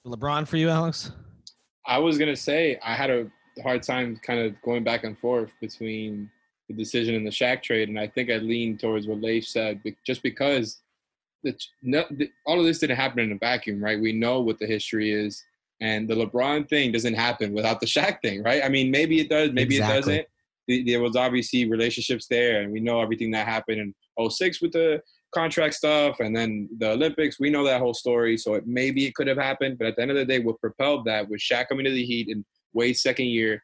LeBron 0.06 0.48
for 0.48 0.56
you, 0.56 0.70
Alex? 0.70 1.12
I 1.86 1.98
was 1.98 2.16
gonna 2.16 2.36
say 2.36 2.78
I 2.82 2.94
had 2.94 3.10
a 3.10 3.30
hard 3.62 3.82
time 3.82 4.20
kind 4.22 4.40
of 4.40 4.60
going 4.62 4.84
back 4.84 5.04
and 5.04 5.18
forth 5.18 5.50
between 5.60 6.30
the 6.68 6.74
decision 6.74 7.14
and 7.14 7.26
the 7.26 7.30
Shaq 7.30 7.62
trade, 7.62 7.88
and 7.88 7.98
I 7.98 8.06
think 8.06 8.30
I 8.30 8.36
leaned 8.36 8.80
towards 8.80 9.06
what 9.06 9.20
Leif 9.20 9.46
said, 9.46 9.82
just 10.06 10.22
because 10.22 10.80
the, 11.42 11.56
the, 11.82 12.30
all 12.46 12.58
of 12.58 12.64
this 12.64 12.78
didn't 12.78 12.96
happen 12.96 13.20
in 13.20 13.32
a 13.32 13.38
vacuum, 13.38 13.82
right? 13.82 14.00
We 14.00 14.12
know 14.12 14.40
what 14.40 14.58
the 14.58 14.66
history 14.66 15.10
is, 15.10 15.42
and 15.80 16.08
the 16.08 16.14
LeBron 16.14 16.68
thing 16.68 16.92
doesn't 16.92 17.14
happen 17.14 17.52
without 17.52 17.80
the 17.80 17.86
Shaq 17.86 18.22
thing, 18.22 18.42
right? 18.42 18.64
I 18.64 18.68
mean, 18.68 18.90
maybe 18.90 19.20
it 19.20 19.28
does, 19.28 19.50
maybe 19.52 19.76
exactly. 19.76 20.14
it 20.14 20.28
doesn't. 20.68 20.86
There 20.86 21.00
was 21.00 21.16
obviously 21.16 21.68
relationships 21.68 22.26
there, 22.28 22.62
and 22.62 22.72
we 22.72 22.80
know 22.80 23.00
everything 23.00 23.32
that 23.32 23.48
happened 23.48 23.80
in 24.18 24.30
06 24.30 24.62
with 24.62 24.72
the 24.72 25.02
contract 25.32 25.74
stuff 25.74 26.20
and 26.20 26.36
then 26.36 26.68
the 26.78 26.90
Olympics. 26.90 27.40
We 27.40 27.50
know 27.50 27.64
that 27.64 27.80
whole 27.80 27.94
story. 27.94 28.36
So 28.36 28.54
it, 28.54 28.66
maybe 28.66 29.06
it 29.06 29.14
could 29.14 29.26
have 29.26 29.38
happened. 29.38 29.78
But 29.78 29.88
at 29.88 29.96
the 29.96 30.02
end 30.02 30.10
of 30.10 30.16
the 30.16 30.24
day, 30.24 30.38
what 30.38 30.60
propelled 30.60 31.06
that 31.06 31.28
was 31.28 31.40
Shaq 31.40 31.68
coming 31.68 31.84
to 31.84 31.90
the 31.90 32.04
Heat 32.04 32.28
and 32.28 32.44
Wade's 32.74 33.02
second 33.02 33.26
year, 33.26 33.62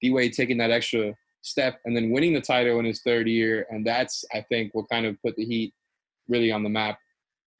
D 0.00 0.10
Wade 0.10 0.32
taking 0.32 0.58
that 0.58 0.70
extra 0.70 1.14
step 1.42 1.80
and 1.84 1.96
then 1.96 2.10
winning 2.10 2.34
the 2.34 2.40
title 2.40 2.78
in 2.78 2.84
his 2.84 3.00
third 3.02 3.28
year. 3.28 3.66
And 3.70 3.86
that's, 3.86 4.24
I 4.32 4.44
think, 4.48 4.74
what 4.74 4.88
kind 4.90 5.06
of 5.06 5.20
put 5.22 5.36
the 5.36 5.44
Heat 5.44 5.72
really 6.28 6.52
on 6.52 6.62
the 6.62 6.68
map 6.68 6.98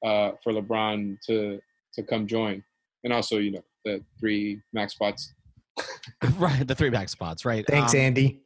uh, 0.05 0.31
for 0.43 0.53
LeBron 0.53 1.17
to 1.27 1.59
to 1.93 2.03
come 2.03 2.27
join. 2.27 2.63
And 3.03 3.13
also, 3.13 3.37
you 3.37 3.51
know, 3.51 3.63
the 3.85 4.03
three 4.19 4.61
max 4.73 4.93
spots. 4.93 5.33
right, 6.37 6.67
the 6.67 6.75
three 6.75 6.89
max 6.89 7.11
spots. 7.11 7.45
Right. 7.45 7.65
Thanks, 7.67 7.93
um, 7.93 7.99
Andy. 7.99 8.41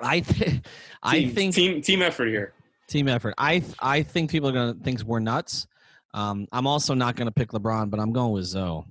I 0.00 0.20
th- 0.20 0.60
I 1.02 1.28
think 1.28 1.54
team 1.54 1.80
team 1.82 2.02
effort 2.02 2.26
here. 2.26 2.52
Team 2.88 3.08
effort. 3.08 3.34
I 3.38 3.62
I 3.80 4.02
think 4.02 4.30
people 4.30 4.48
are 4.48 4.52
gonna 4.52 4.74
think 4.82 5.02
we're 5.02 5.20
nuts. 5.20 5.66
Um, 6.14 6.46
I'm 6.52 6.66
also 6.66 6.94
not 6.94 7.16
gonna 7.16 7.32
pick 7.32 7.50
LeBron, 7.50 7.90
but 7.90 8.00
I'm 8.00 8.12
going 8.12 8.32
with 8.32 8.44
Zo. 8.44 8.86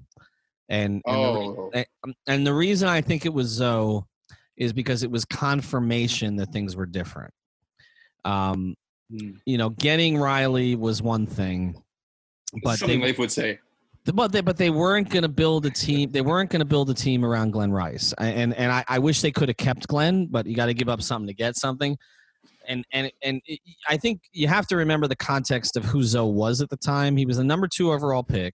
And 0.72 1.01
and, 1.05 1.17
oh. 1.17 1.69
the, 1.74 1.86
um, 2.05 2.15
and 2.28 2.47
the 2.47 2.53
reason 2.53 2.88
I 2.88 3.01
think 3.01 3.26
it 3.26 3.34
was 3.34 3.47
Zo 3.47 4.07
is 4.55 4.72
because 4.72 5.03
it 5.03 5.11
was 5.11 5.26
confirmation 5.26 6.38
that 6.38 6.53
things 6.53 6.78
were 6.78 6.86
different. 6.86 7.34
Um, 8.24 8.76
hmm. 9.11 9.32
you 9.45 9.57
know, 9.57 9.69
getting 9.72 10.17
Riley 10.17 10.76
was 10.76 11.01
one 11.01 11.28
thing, 11.28 11.76
but 12.63 12.80
something 12.80 13.01
they, 13.01 13.07
Leif 13.07 13.19
would 13.19 13.34
say. 13.34 13.59
But 14.05 14.32
they, 14.32 14.39
but 14.39 14.55
they 14.55 14.69
weren't 14.69 15.09
going 15.09 15.24
to 15.24 15.30
build 15.30 15.65
a 15.65 15.69
team. 15.69 16.09
They 16.09 16.22
weren't 16.22 16.49
going 16.49 16.61
to 16.61 16.65
build 16.65 16.89
a 16.89 16.93
team 16.93 17.26
around 17.26 17.51
Glen 17.51 17.72
Rice, 17.74 18.13
and 18.17 18.53
and 18.53 18.72
I, 18.72 18.86
I 18.88 18.99
wish 18.99 19.19
they 19.19 19.32
could 19.32 19.49
have 19.49 19.57
kept 19.57 19.88
Glen, 19.88 20.28
but 20.28 20.45
you 20.45 20.55
got 20.55 20.67
to 20.67 20.74
give 20.74 20.88
up 20.88 21.01
something 21.01 21.28
to 21.28 21.34
get 21.34 21.57
something. 21.57 21.97
And 22.65 22.86
and 22.93 23.11
and 23.22 23.41
it, 23.45 23.59
I 23.89 23.97
think 23.97 24.22
you 24.32 24.47
have 24.47 24.67
to 24.67 24.78
remember 24.78 25.07
the 25.07 25.17
context 25.17 25.76
of 25.76 25.84
who 25.84 26.01
Zo 26.01 26.28
was 26.28 26.61
at 26.61 26.69
the 26.69 26.78
time. 26.78 27.17
He 27.17 27.26
was 27.26 27.36
the 27.36 27.43
number 27.43 27.67
two 27.67 27.91
overall 27.91 28.24
pick. 28.24 28.53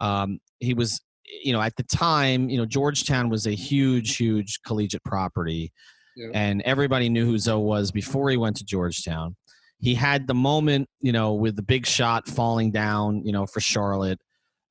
Um, 0.00 0.38
he 0.58 0.72
was 0.72 1.02
you 1.42 1.52
know, 1.52 1.60
at 1.60 1.76
the 1.76 1.82
time, 1.82 2.48
you 2.48 2.56
know, 2.56 2.66
Georgetown 2.66 3.28
was 3.28 3.46
a 3.46 3.54
huge, 3.54 4.16
huge 4.16 4.60
collegiate 4.66 5.04
property, 5.04 5.72
yeah. 6.16 6.28
and 6.34 6.62
everybody 6.62 7.08
knew 7.08 7.24
who 7.24 7.38
Zo 7.38 7.58
was 7.58 7.90
before 7.90 8.30
he 8.30 8.36
went 8.36 8.56
to 8.56 8.64
Georgetown. 8.64 9.36
He 9.78 9.94
had 9.94 10.26
the 10.26 10.34
moment, 10.34 10.88
you 11.00 11.12
know, 11.12 11.34
with 11.34 11.56
the 11.56 11.62
big 11.62 11.86
shot 11.86 12.28
falling 12.28 12.70
down, 12.70 13.24
you 13.24 13.32
know, 13.32 13.46
for 13.46 13.60
Charlotte. 13.60 14.18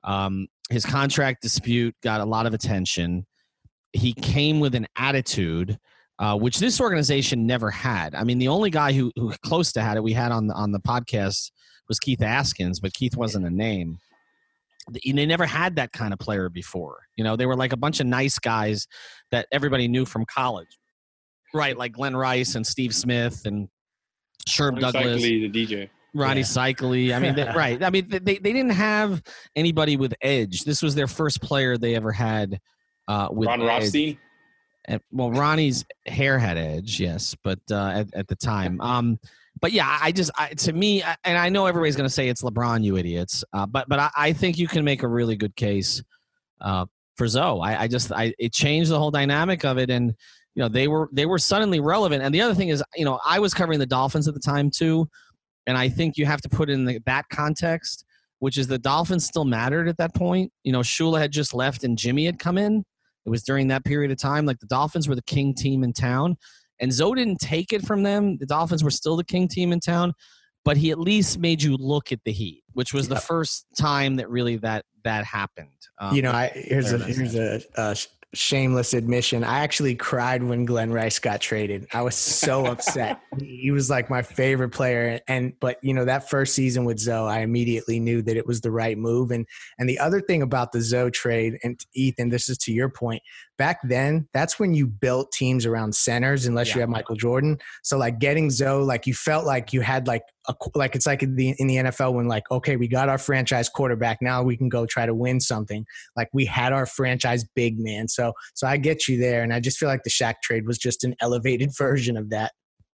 Um, 0.02 0.48
his 0.70 0.84
contract 0.84 1.42
dispute 1.42 1.94
got 2.02 2.20
a 2.20 2.24
lot 2.24 2.46
of 2.46 2.54
attention. 2.54 3.26
He 3.92 4.12
came 4.12 4.60
with 4.60 4.74
an 4.74 4.86
attitude, 4.96 5.78
uh, 6.18 6.36
which 6.36 6.58
this 6.58 6.80
organization 6.80 7.46
never 7.46 7.70
had. 7.70 8.14
I 8.14 8.24
mean, 8.24 8.38
the 8.38 8.48
only 8.48 8.70
guy 8.70 8.92
who 8.92 9.12
who 9.16 9.32
close 9.44 9.72
to 9.72 9.82
had 9.82 9.96
it 9.96 10.02
we 10.02 10.12
had 10.12 10.32
on 10.32 10.46
the 10.46 10.54
on 10.54 10.72
the 10.72 10.80
podcast 10.80 11.50
was 11.88 11.98
Keith 11.98 12.20
Askins, 12.20 12.80
but 12.80 12.94
Keith 12.94 13.16
wasn't 13.16 13.46
a 13.46 13.50
name 13.50 13.98
they 14.90 15.26
never 15.26 15.46
had 15.46 15.76
that 15.76 15.92
kind 15.92 16.12
of 16.12 16.18
player 16.18 16.48
before. 16.48 17.00
You 17.16 17.24
know, 17.24 17.36
they 17.36 17.46
were 17.46 17.56
like 17.56 17.72
a 17.72 17.76
bunch 17.76 18.00
of 18.00 18.06
nice 18.06 18.38
guys 18.38 18.86
that 19.30 19.46
everybody 19.52 19.88
knew 19.88 20.04
from 20.04 20.24
college, 20.26 20.78
right? 21.52 21.76
Like 21.76 21.92
Glen 21.92 22.16
Rice 22.16 22.54
and 22.54 22.66
Steve 22.66 22.94
Smith 22.94 23.42
and 23.46 23.68
Sherb 24.48 24.78
Douglas. 24.80 25.22
the 25.22 25.48
DJ. 25.50 25.88
Ronnie 26.14 26.40
Yeah. 26.40 26.46
Seikaly. 26.46 27.14
I 27.14 27.18
mean, 27.18 27.34
they, 27.34 27.44
right. 27.56 27.82
I 27.82 27.90
mean, 27.90 28.08
they, 28.08 28.18
they 28.18 28.38
didn't 28.38 28.70
have 28.70 29.22
anybody 29.56 29.96
with 29.96 30.14
edge. 30.20 30.62
This 30.64 30.82
was 30.82 30.94
their 30.94 31.08
first 31.08 31.42
player 31.42 31.76
they 31.76 31.94
ever 31.96 32.12
had 32.12 32.60
uh, 33.08 33.28
with 33.30 33.48
Ron. 33.48 33.62
Rothstein. 33.62 34.18
And- 34.84 35.00
well, 35.10 35.30
Ronnie's 35.30 35.84
hair 36.06 36.38
had 36.38 36.58
edge, 36.58 37.00
yes, 37.00 37.34
but 37.42 37.58
uh, 37.70 37.88
at, 37.88 38.14
at 38.14 38.28
the 38.28 38.36
time. 38.36 38.80
Um, 38.80 39.18
but 39.60 39.72
yeah, 39.72 39.98
I 40.00 40.12
just 40.12 40.30
I, 40.36 40.48
to 40.48 40.72
me, 40.72 41.02
and 41.24 41.38
I 41.38 41.48
know 41.48 41.66
everybody's 41.66 41.96
going 41.96 42.08
to 42.08 42.12
say 42.12 42.28
it's 42.28 42.42
LeBron, 42.42 42.82
you 42.82 42.96
idiots. 42.96 43.44
Uh, 43.52 43.66
but 43.66 43.88
but 43.88 43.98
I, 43.98 44.10
I 44.16 44.32
think 44.32 44.58
you 44.58 44.68
can 44.68 44.84
make 44.84 45.02
a 45.02 45.08
really 45.08 45.36
good 45.36 45.54
case 45.56 46.02
uh, 46.60 46.86
for 47.16 47.28
Zo. 47.28 47.60
I, 47.60 47.82
I 47.82 47.88
just 47.88 48.12
I 48.12 48.34
it 48.38 48.52
changed 48.52 48.90
the 48.90 48.98
whole 48.98 49.10
dynamic 49.10 49.64
of 49.64 49.78
it, 49.78 49.90
and 49.90 50.14
you 50.54 50.62
know 50.62 50.68
they 50.68 50.88
were 50.88 51.08
they 51.12 51.26
were 51.26 51.38
suddenly 51.38 51.80
relevant. 51.80 52.22
And 52.22 52.34
the 52.34 52.40
other 52.40 52.54
thing 52.54 52.68
is, 52.68 52.82
you 52.96 53.04
know, 53.04 53.20
I 53.24 53.38
was 53.38 53.54
covering 53.54 53.78
the 53.78 53.86
Dolphins 53.86 54.28
at 54.28 54.34
the 54.34 54.40
time 54.40 54.70
too, 54.70 55.08
and 55.66 55.78
I 55.78 55.88
think 55.88 56.16
you 56.16 56.26
have 56.26 56.40
to 56.42 56.48
put 56.48 56.68
in 56.68 56.84
the, 56.84 57.00
that 57.06 57.28
context, 57.28 58.04
which 58.40 58.58
is 58.58 58.66
the 58.66 58.78
Dolphins 58.78 59.24
still 59.24 59.44
mattered 59.44 59.88
at 59.88 59.96
that 59.98 60.14
point. 60.14 60.52
You 60.64 60.72
know, 60.72 60.80
Shula 60.80 61.20
had 61.20 61.32
just 61.32 61.54
left 61.54 61.84
and 61.84 61.96
Jimmy 61.96 62.26
had 62.26 62.38
come 62.38 62.58
in. 62.58 62.84
It 63.24 63.30
was 63.30 63.42
during 63.42 63.68
that 63.68 63.84
period 63.84 64.10
of 64.10 64.18
time. 64.18 64.44
Like 64.44 64.58
the 64.58 64.66
Dolphins 64.66 65.08
were 65.08 65.14
the 65.14 65.22
king 65.22 65.54
team 65.54 65.82
in 65.82 65.92
town, 65.92 66.36
and 66.80 66.92
Zo 66.92 67.14
didn't 67.14 67.38
take 67.40 67.72
it 67.72 67.86
from 67.86 68.02
them. 68.02 68.36
The 68.38 68.46
Dolphins 68.46 68.84
were 68.84 68.90
still 68.90 69.16
the 69.16 69.24
king 69.24 69.48
team 69.48 69.72
in 69.72 69.80
town, 69.80 70.12
but 70.64 70.76
he 70.76 70.90
at 70.90 70.98
least 70.98 71.38
made 71.38 71.62
you 71.62 71.76
look 71.76 72.12
at 72.12 72.20
the 72.24 72.32
Heat, 72.32 72.62
which 72.72 72.92
was 72.92 73.08
the 73.08 73.16
first 73.16 73.66
time 73.78 74.16
that 74.16 74.28
really 74.30 74.56
that 74.56 74.84
that 75.04 75.24
happened. 75.24 75.68
Um, 75.98 76.14
you 76.14 76.22
know, 76.22 76.32
I 76.32 76.50
here's 76.54 76.92
a 76.92 76.98
here's 76.98 77.34
a, 77.34 77.60
a 77.76 77.96
shameless 78.34 78.94
admission. 78.94 79.44
I 79.44 79.60
actually 79.60 79.94
cried 79.94 80.42
when 80.42 80.64
Glen 80.64 80.92
Rice 80.92 81.18
got 81.18 81.40
traded. 81.40 81.86
I 81.92 82.02
was 82.02 82.14
so 82.14 82.66
upset. 82.72 83.20
He 83.38 83.70
was 83.70 83.88
like 83.88 84.10
my 84.10 84.22
favorite 84.22 84.70
player, 84.70 85.20
and 85.28 85.52
but 85.60 85.78
you 85.82 85.94
know 85.94 86.04
that 86.04 86.28
first 86.28 86.54
season 86.54 86.84
with 86.84 86.98
Zo, 86.98 87.26
I 87.26 87.40
immediately 87.40 88.00
knew 88.00 88.22
that 88.22 88.36
it 88.36 88.46
was 88.46 88.60
the 88.60 88.70
right 88.70 88.98
move. 88.98 89.30
And 89.30 89.46
and 89.78 89.88
the 89.88 89.98
other 89.98 90.20
thing 90.20 90.42
about 90.42 90.72
the 90.72 90.80
Zo 90.80 91.10
trade, 91.10 91.58
and 91.62 91.78
Ethan, 91.94 92.28
this 92.28 92.48
is 92.48 92.58
to 92.58 92.72
your 92.72 92.88
point. 92.88 93.22
Back 93.56 93.78
then, 93.84 94.28
that's 94.32 94.58
when 94.58 94.74
you 94.74 94.86
built 94.86 95.30
teams 95.32 95.64
around 95.64 95.94
centers, 95.94 96.46
unless 96.46 96.74
you 96.74 96.80
had 96.80 96.90
Michael 96.90 97.14
Jordan. 97.14 97.58
So 97.82 97.96
like 97.96 98.18
getting 98.18 98.50
Zo, 98.50 98.82
like 98.82 99.06
you 99.06 99.14
felt 99.14 99.46
like 99.46 99.72
you 99.72 99.80
had 99.80 100.08
like 100.08 100.22
a 100.48 100.54
like 100.74 100.96
it's 100.96 101.06
like 101.06 101.22
in 101.22 101.36
the 101.36 101.54
in 101.58 101.68
the 101.68 101.76
NFL 101.76 102.14
when 102.14 102.26
like 102.26 102.50
okay, 102.50 102.76
we 102.76 102.88
got 102.88 103.08
our 103.08 103.18
franchise 103.18 103.68
quarterback, 103.68 104.18
now 104.20 104.42
we 104.42 104.56
can 104.56 104.68
go 104.68 104.86
try 104.86 105.06
to 105.06 105.14
win 105.14 105.40
something 105.40 105.86
like 106.16 106.28
we 106.32 106.44
had 106.44 106.72
our 106.72 106.86
franchise 106.86 107.44
big 107.54 107.78
man. 107.78 108.08
So 108.08 108.32
so 108.54 108.66
I 108.66 108.76
get 108.76 109.06
you 109.06 109.18
there, 109.18 109.42
and 109.42 109.52
I 109.52 109.60
just 109.60 109.78
feel 109.78 109.88
like 109.88 110.02
the 110.02 110.10
Shaq 110.10 110.34
trade 110.42 110.66
was 110.66 110.78
just 110.78 111.04
an 111.04 111.14
elevated 111.20 111.70
version 111.78 112.16
of 112.16 112.30
that. 112.30 112.52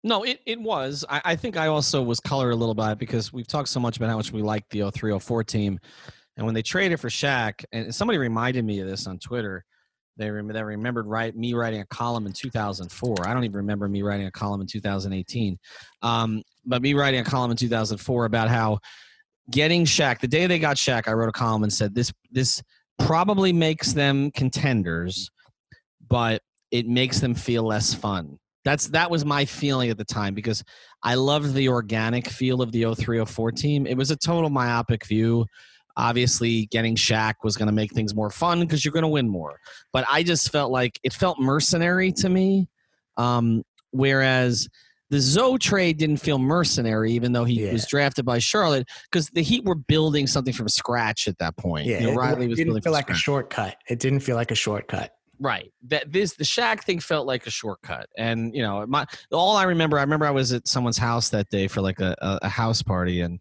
No, 0.05 0.21
it, 0.21 0.39
it 0.45 0.61
was. 0.61 1.03
I, 1.09 1.21
I 1.25 1.35
think 1.35 1.57
I 1.57 1.65
also 1.65 1.99
was 1.99 2.19
colored 2.19 2.51
a 2.51 2.55
little 2.55 2.75
by 2.75 2.91
it 2.91 2.99
because 2.99 3.33
we've 3.33 3.47
talked 3.47 3.69
so 3.69 3.79
much 3.79 3.97
about 3.97 4.09
how 4.09 4.17
much 4.17 4.31
we 4.31 4.43
liked 4.43 4.69
the 4.69 4.91
03 4.91 5.17
04 5.17 5.43
team. 5.43 5.79
And 6.37 6.45
when 6.45 6.53
they 6.53 6.61
traded 6.61 6.99
for 6.99 7.09
Shaq, 7.09 7.65
and 7.71 7.93
somebody 7.93 8.19
reminded 8.19 8.65
me 8.65 8.79
of 8.81 8.87
this 8.87 9.07
on 9.07 9.17
Twitter, 9.17 9.65
they, 10.17 10.29
rem- 10.29 10.47
they 10.47 10.63
remembered 10.63 11.07
me 11.35 11.53
writing 11.53 11.81
a 11.81 11.85
column 11.87 12.25
in 12.25 12.33
2004. 12.33 13.27
I 13.27 13.33
don't 13.33 13.43
even 13.43 13.57
remember 13.57 13.87
me 13.87 14.01
writing 14.01 14.27
a 14.27 14.31
column 14.31 14.61
in 14.61 14.67
2018. 14.67 15.57
Um, 16.01 16.41
but 16.65 16.81
me 16.81 16.93
writing 16.93 17.19
a 17.19 17.23
column 17.23 17.51
in 17.51 17.57
2004 17.57 18.25
about 18.25 18.49
how 18.49 18.79
getting 19.51 19.85
Shaq, 19.85 20.19
the 20.19 20.27
day 20.27 20.47
they 20.47 20.59
got 20.59 20.77
Shaq, 20.77 21.07
I 21.07 21.13
wrote 21.13 21.29
a 21.29 21.33
column 21.33 21.63
and 21.63 21.71
said 21.71 21.93
this, 21.93 22.11
this 22.31 22.61
probably 22.99 23.51
makes 23.53 23.93
them 23.93 24.31
contenders, 24.31 25.29
but 26.07 26.41
it 26.71 26.87
makes 26.87 27.19
them 27.19 27.35
feel 27.35 27.63
less 27.63 27.93
fun. 27.93 28.37
That's 28.63 28.87
that 28.89 29.11
was 29.11 29.23
my 29.23 29.45
feeling 29.45 29.91
at 29.91 29.97
the 29.97 30.05
time 30.05 30.33
because 30.33 30.63
I 31.03 31.13
loved 31.15 31.53
the 31.53 31.69
organic 31.69 32.27
feel 32.27 32.63
of 32.63 32.71
the 32.71 32.83
0304 32.83 33.51
team. 33.51 33.85
It 33.85 33.95
was 33.95 34.09
a 34.09 34.15
total 34.15 34.49
myopic 34.49 35.05
view. 35.05 35.45
Obviously, 35.97 36.65
getting 36.67 36.95
Shaq 36.95 37.35
was 37.43 37.55
going 37.55 37.67
to 37.67 37.73
make 37.73 37.93
things 37.93 38.13
more 38.13 38.29
fun 38.29 38.59
because 38.59 38.83
you're 38.83 38.91
going 38.91 39.03
to 39.03 39.07
win 39.09 39.29
more. 39.29 39.59
But 39.93 40.05
I 40.09 40.23
just 40.23 40.51
felt 40.51 40.71
like 40.71 40.99
it 41.03 41.13
felt 41.13 41.39
mercenary 41.39 42.11
to 42.13 42.29
me. 42.29 42.67
Um, 43.17 43.63
whereas 43.91 44.67
the 45.09 45.19
Zo 45.19 45.57
trade 45.57 45.97
didn't 45.97 46.17
feel 46.17 46.37
mercenary, 46.39 47.13
even 47.13 47.31
though 47.31 47.45
he 47.45 47.65
Yeah. 47.65 47.71
was 47.71 47.85
drafted 47.87 48.25
by 48.25 48.39
Charlotte, 48.39 48.87
because 49.09 49.29
the 49.29 49.41
Heat 49.43 49.63
were 49.63 49.75
building 49.75 50.27
something 50.27 50.53
from 50.53 50.67
scratch 50.67 51.27
at 51.27 51.37
that 51.37 51.55
point. 51.57 51.85
Yeah, 51.85 51.99
You 51.99 52.07
know, 52.07 52.11
it- 52.13 52.15
Riley 52.17 52.45
it 52.45 52.49
was 52.49 52.57
didn't 52.57 52.81
feel 52.81 52.91
like 52.91 53.09
a 53.09 53.13
shortcut. 53.13 53.77
It 53.89 53.99
didn't 53.99 54.19
feel 54.21 54.35
like 54.35 54.51
a 54.51 54.55
shortcut. 54.55 55.11
Right. 55.39 55.71
That 55.87 56.11
this 56.11 56.33
the 56.35 56.43
Shaq 56.45 56.83
thing 56.83 56.99
felt 56.99 57.27
like 57.27 57.45
a 57.45 57.49
shortcut, 57.51 58.07
and 58.17 58.55
you 58.55 58.61
know, 58.61 58.85
my 58.87 59.05
all 59.33 59.57
I 59.57 59.63
remember, 59.63 59.97
I 59.97 60.01
remember 60.01 60.25
I 60.25 60.31
was 60.31 60.53
at 60.53 60.65
someone's 60.67 60.97
house 60.97 61.29
that 61.29 61.49
day 61.49 61.67
for 61.67 61.81
like 61.81 61.99
a, 61.99 62.15
a, 62.21 62.39
a 62.43 62.49
house 62.49 62.81
party, 62.81 63.19
and 63.21 63.39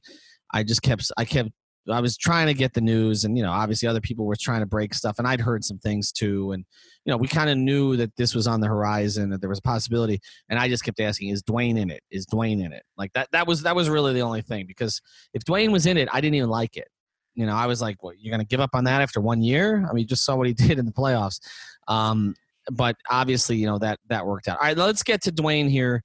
I 0.52 0.64
just 0.64 0.82
kept, 0.82 1.10
I 1.16 1.24
kept, 1.24 1.50
I 1.90 2.00
was 2.00 2.16
trying 2.16 2.46
to 2.46 2.54
get 2.54 2.72
the 2.72 2.80
news, 2.80 3.24
and 3.24 3.36
you 3.36 3.42
know, 3.42 3.50
obviously 3.50 3.88
other 3.88 4.00
people 4.00 4.24
were 4.24 4.36
trying 4.36 4.60
to 4.60 4.66
break 4.66 4.94
stuff, 4.94 5.18
and 5.18 5.28
I'd 5.28 5.40
heard 5.40 5.64
some 5.64 5.78
things 5.78 6.12
too, 6.12 6.52
and 6.52 6.64
you 7.04 7.10
know, 7.10 7.16
we 7.16 7.28
kind 7.28 7.50
of 7.50 7.58
knew 7.58 7.96
that 7.96 8.16
this 8.16 8.34
was 8.34 8.46
on 8.46 8.60
the 8.60 8.66
horizon, 8.66 9.30
that 9.30 9.40
there 9.40 9.50
was 9.50 9.58
a 9.58 9.62
possibility, 9.62 10.20
and 10.48 10.58
I 10.58 10.68
just 10.68 10.84
kept 10.84 11.00
asking, 11.00 11.28
is 11.28 11.42
Dwyane 11.42 11.78
in 11.78 11.90
it? 11.90 12.02
Is 12.10 12.26
Dwyane 12.26 12.64
in 12.64 12.72
it? 12.72 12.82
Like 12.96 13.12
that. 13.12 13.28
That 13.32 13.46
was 13.46 13.62
that 13.62 13.76
was 13.76 13.88
really 13.88 14.14
the 14.14 14.22
only 14.22 14.42
thing 14.42 14.66
because 14.66 15.00
if 15.34 15.44
Dwyane 15.44 15.72
was 15.72 15.86
in 15.86 15.96
it, 15.96 16.08
I 16.12 16.20
didn't 16.20 16.36
even 16.36 16.50
like 16.50 16.76
it. 16.76 16.88
You 17.34 17.46
know, 17.46 17.54
I 17.54 17.66
was 17.66 17.82
like, 17.82 18.02
"What? 18.02 18.16
You're 18.18 18.36
to 18.38 18.44
give 18.44 18.60
up 18.60 18.70
on 18.74 18.84
that 18.84 19.02
after 19.02 19.20
one 19.20 19.42
year?" 19.42 19.86
I 19.88 19.92
mean, 19.92 20.02
you 20.02 20.06
just 20.06 20.24
saw 20.24 20.36
what 20.36 20.46
he 20.46 20.52
did 20.54 20.78
in 20.78 20.86
the 20.86 20.92
playoffs. 20.92 21.40
Um, 21.88 22.34
but 22.72 22.96
obviously, 23.10 23.56
you 23.56 23.66
know 23.66 23.78
that 23.78 23.98
that 24.08 24.24
worked 24.24 24.48
out. 24.48 24.58
All 24.58 24.66
right, 24.66 24.76
let's 24.76 25.02
get 25.02 25.22
to 25.24 25.32
Dwyane 25.32 25.68
here. 25.68 26.02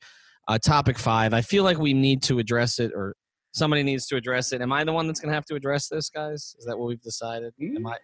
Uh, 0.47 0.57
topic 0.57 0.97
five. 0.97 1.33
I 1.33 1.41
feel 1.41 1.63
like 1.63 1.77
we 1.77 1.93
need 1.93 2.23
to 2.23 2.39
address 2.39 2.79
it, 2.79 2.91
or 2.95 3.15
somebody 3.51 3.83
needs 3.83 4.05
to 4.07 4.15
address 4.15 4.51
it. 4.53 4.61
Am 4.61 4.71
I 4.71 4.83
the 4.83 4.93
one 4.93 5.07
that's 5.07 5.19
going 5.19 5.29
to 5.29 5.35
have 5.35 5.45
to 5.45 5.55
address 5.55 5.87
this, 5.87 6.09
guys? 6.09 6.55
Is 6.59 6.65
that 6.65 6.77
what 6.77 6.87
we've 6.87 7.01
decided? 7.01 7.53
Am 7.61 7.87
I? 7.87 7.91
am 7.91 7.95
I- 7.95 7.97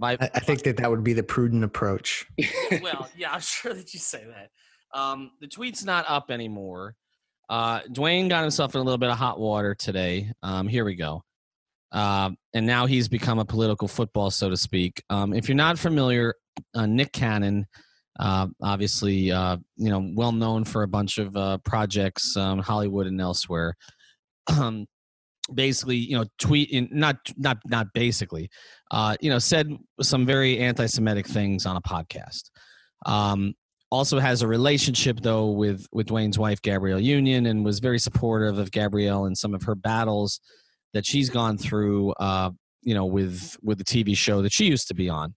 I, 0.00 0.16
I 0.20 0.40
think 0.40 0.64
that 0.64 0.76
that 0.78 0.90
would 0.90 1.04
be 1.04 1.12
the 1.12 1.22
prudent 1.22 1.62
approach. 1.62 2.26
well, 2.82 3.08
yeah, 3.16 3.32
I'm 3.32 3.40
sure 3.40 3.72
that 3.72 3.94
you 3.94 4.00
say 4.00 4.24
that. 4.26 4.50
Um, 4.98 5.30
the 5.40 5.46
tweet's 5.46 5.84
not 5.84 6.04
up 6.08 6.32
anymore. 6.32 6.96
Uh, 7.48 7.80
Dwyane 7.82 8.28
got 8.28 8.42
himself 8.42 8.74
in 8.74 8.80
a 8.80 8.84
little 8.84 8.98
bit 8.98 9.10
of 9.10 9.16
hot 9.16 9.38
water 9.38 9.74
today. 9.74 10.32
Um, 10.42 10.66
here 10.66 10.84
we 10.84 10.96
go. 10.96 11.22
Um, 11.92 12.36
and 12.52 12.66
now 12.66 12.86
he's 12.86 13.08
become 13.08 13.38
a 13.38 13.44
political 13.44 13.86
football, 13.86 14.30
so 14.30 14.50
to 14.50 14.56
speak. 14.56 15.02
Um, 15.10 15.32
if 15.32 15.48
you're 15.48 15.56
not 15.56 15.78
familiar, 15.78 16.34
uh, 16.74 16.86
Nick 16.86 17.12
Cannon, 17.12 17.66
uh, 18.18 18.48
obviously, 18.62 19.30
uh, 19.30 19.58
you 19.76 19.90
know, 19.90 20.10
well 20.14 20.32
known 20.32 20.64
for 20.64 20.82
a 20.82 20.88
bunch 20.88 21.18
of 21.18 21.36
uh, 21.36 21.58
projects, 21.58 22.36
um, 22.36 22.58
Hollywood 22.58 23.06
and 23.06 23.20
elsewhere. 23.20 23.76
Um, 24.48 24.86
basically, 25.52 25.96
you 25.96 26.16
know, 26.16 26.24
tweet 26.38 26.70
not 26.92 27.16
not 27.36 27.58
not 27.66 27.92
basically, 27.92 28.50
uh, 28.90 29.16
you 29.20 29.30
know, 29.30 29.38
said 29.38 29.70
some 30.00 30.24
very 30.24 30.58
anti-Semitic 30.58 31.26
things 31.26 31.66
on 31.66 31.76
a 31.76 31.82
podcast. 31.82 32.50
Um, 33.06 33.54
also 33.90 34.18
has 34.18 34.42
a 34.42 34.48
relationship 34.48 35.20
though 35.20 35.50
with 35.50 35.86
with 35.92 36.08
Dwyane's 36.08 36.38
wife 36.38 36.62
Gabrielle 36.62 37.00
Union, 37.00 37.46
and 37.46 37.64
was 37.64 37.80
very 37.80 37.98
supportive 37.98 38.58
of 38.58 38.70
Gabrielle 38.70 39.26
and 39.26 39.36
some 39.36 39.54
of 39.54 39.62
her 39.62 39.74
battles 39.74 40.40
that 40.94 41.06
she's 41.06 41.30
gone 41.30 41.58
through. 41.58 42.12
Uh, 42.12 42.50
you 42.82 42.94
know, 42.94 43.06
with 43.06 43.56
with 43.62 43.78
the 43.78 43.84
TV 43.84 44.16
show 44.16 44.42
that 44.42 44.52
she 44.52 44.66
used 44.66 44.88
to 44.88 44.94
be 44.94 45.08
on. 45.08 45.34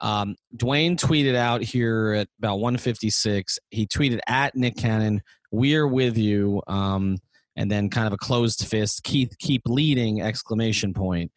Um, 0.00 0.36
Dwyane 0.56 0.96
tweeted 0.96 1.34
out 1.34 1.60
here 1.60 2.12
at 2.12 2.28
about 2.38 2.60
156. 2.60 3.58
He 3.70 3.86
tweeted 3.86 4.20
at 4.28 4.54
Nick 4.54 4.76
Cannon, 4.76 5.22
"We're 5.50 5.88
with 5.88 6.16
you," 6.16 6.62
um, 6.66 7.18
and 7.58 7.70
then 7.70 7.90
kind 7.90 8.06
of 8.06 8.12
a 8.14 8.16
closed 8.16 8.66
fist, 8.66 9.02
"Keith, 9.02 9.36
keep 9.38 9.62
leading!" 9.66 10.22
Exclamation 10.22 10.94
point. 10.94 11.30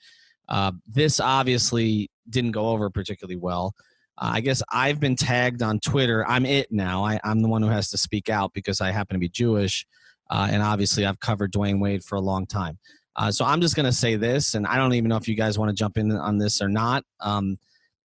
Uh, 0.48 0.72
this 0.88 1.20
obviously 1.20 2.10
didn't 2.30 2.52
go 2.52 2.70
over 2.70 2.90
particularly 2.90 3.36
well. 3.36 3.74
Uh, 4.18 4.32
I 4.36 4.42
guess 4.42 4.62
I've 4.70 5.00
been 5.00 5.16
tagged 5.16 5.64
on 5.64 5.80
Twitter. 5.80 6.26
I'm 6.28 6.46
it 6.46 6.72
now. 6.72 7.04
I, 7.04 7.20
I'm 7.24 7.42
the 7.42 7.50
one 7.50 7.62
who 7.62 7.70
has 7.70 7.90
to 7.90 7.98
speak 7.98 8.30
out 8.30 8.54
because 8.54 8.80
I 8.80 8.92
happen 8.92 9.16
to 9.16 9.20
be 9.20 9.30
Jewish, 9.30 9.86
uh, 10.30 10.48
and 10.50 10.62
obviously 10.62 11.06
I've 11.06 11.20
covered 11.20 11.52
Dwyane 11.52 11.82
Wade 11.82 12.04
for 12.04 12.16
a 12.16 12.22
long 12.22 12.46
time. 12.46 12.78
Uh, 13.16 13.32
so 13.32 13.44
I'm 13.44 13.60
just 13.60 13.76
going 13.76 13.88
to 13.88 13.92
say 13.92 14.16
this, 14.16 14.54
and 14.54 14.66
I 14.68 14.78
don't 14.78 14.94
even 14.94 15.10
know 15.10 15.18
if 15.18 15.28
you 15.28 15.36
guys 15.36 15.58
want 15.58 15.70
to 15.70 15.76
jump 15.76 15.98
in 15.98 16.12
on 16.12 16.38
this 16.38 16.62
or 16.62 16.70
not. 16.70 17.04
Um, 17.20 17.58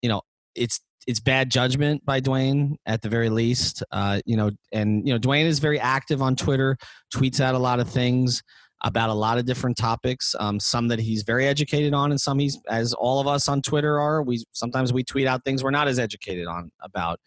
you 0.01 0.10
know, 0.10 0.22
it's 0.55 0.82
it's 1.08 1.20
bad 1.20 1.50
judgment 1.50 2.06
by 2.06 2.22
Dwyane 2.22 2.76
at 2.86 3.02
the 3.02 3.10
very 3.10 3.30
least. 3.30 3.84
Uh, 3.91 4.20
you 4.26 4.38
know, 4.38 4.52
and 4.72 5.08
you 5.08 5.14
know, 5.14 5.20
Dwyane 5.20 5.45
is 5.45 5.60
very 5.60 5.80
active 5.80 6.22
on 6.22 6.36
Twitter, 6.36 6.78
tweets 7.14 7.39
out 7.39 7.56
a 7.56 7.60
lot 7.60 7.80
of 7.80 7.89
things 7.89 8.43
about 8.84 9.10
a 9.10 9.14
lot 9.14 9.38
of 9.38 9.45
different 9.45 9.78
topics. 9.78 10.36
Um, 10.39 10.60
some 10.60 10.88
that 10.88 11.00
he's 11.00 11.24
very 11.24 11.47
educated 11.47 11.93
on, 11.93 12.12
and 12.12 12.20
some 12.20 12.39
he's, 12.39 12.60
as 12.70 12.93
all 12.93 13.20
of 13.20 13.28
us 13.28 13.47
on 13.47 13.62
Twitter 13.62 14.00
are. 14.00 14.22
We 14.22 14.43
sometimes 14.54 14.93
we 14.93 15.04
tweet 15.04 15.28
out 15.28 15.43
things 15.43 15.64
we're 15.64 15.72
not 15.72 15.88
as 15.88 16.00
educated 16.00 16.47
on 16.47 16.72
about. 16.82 17.20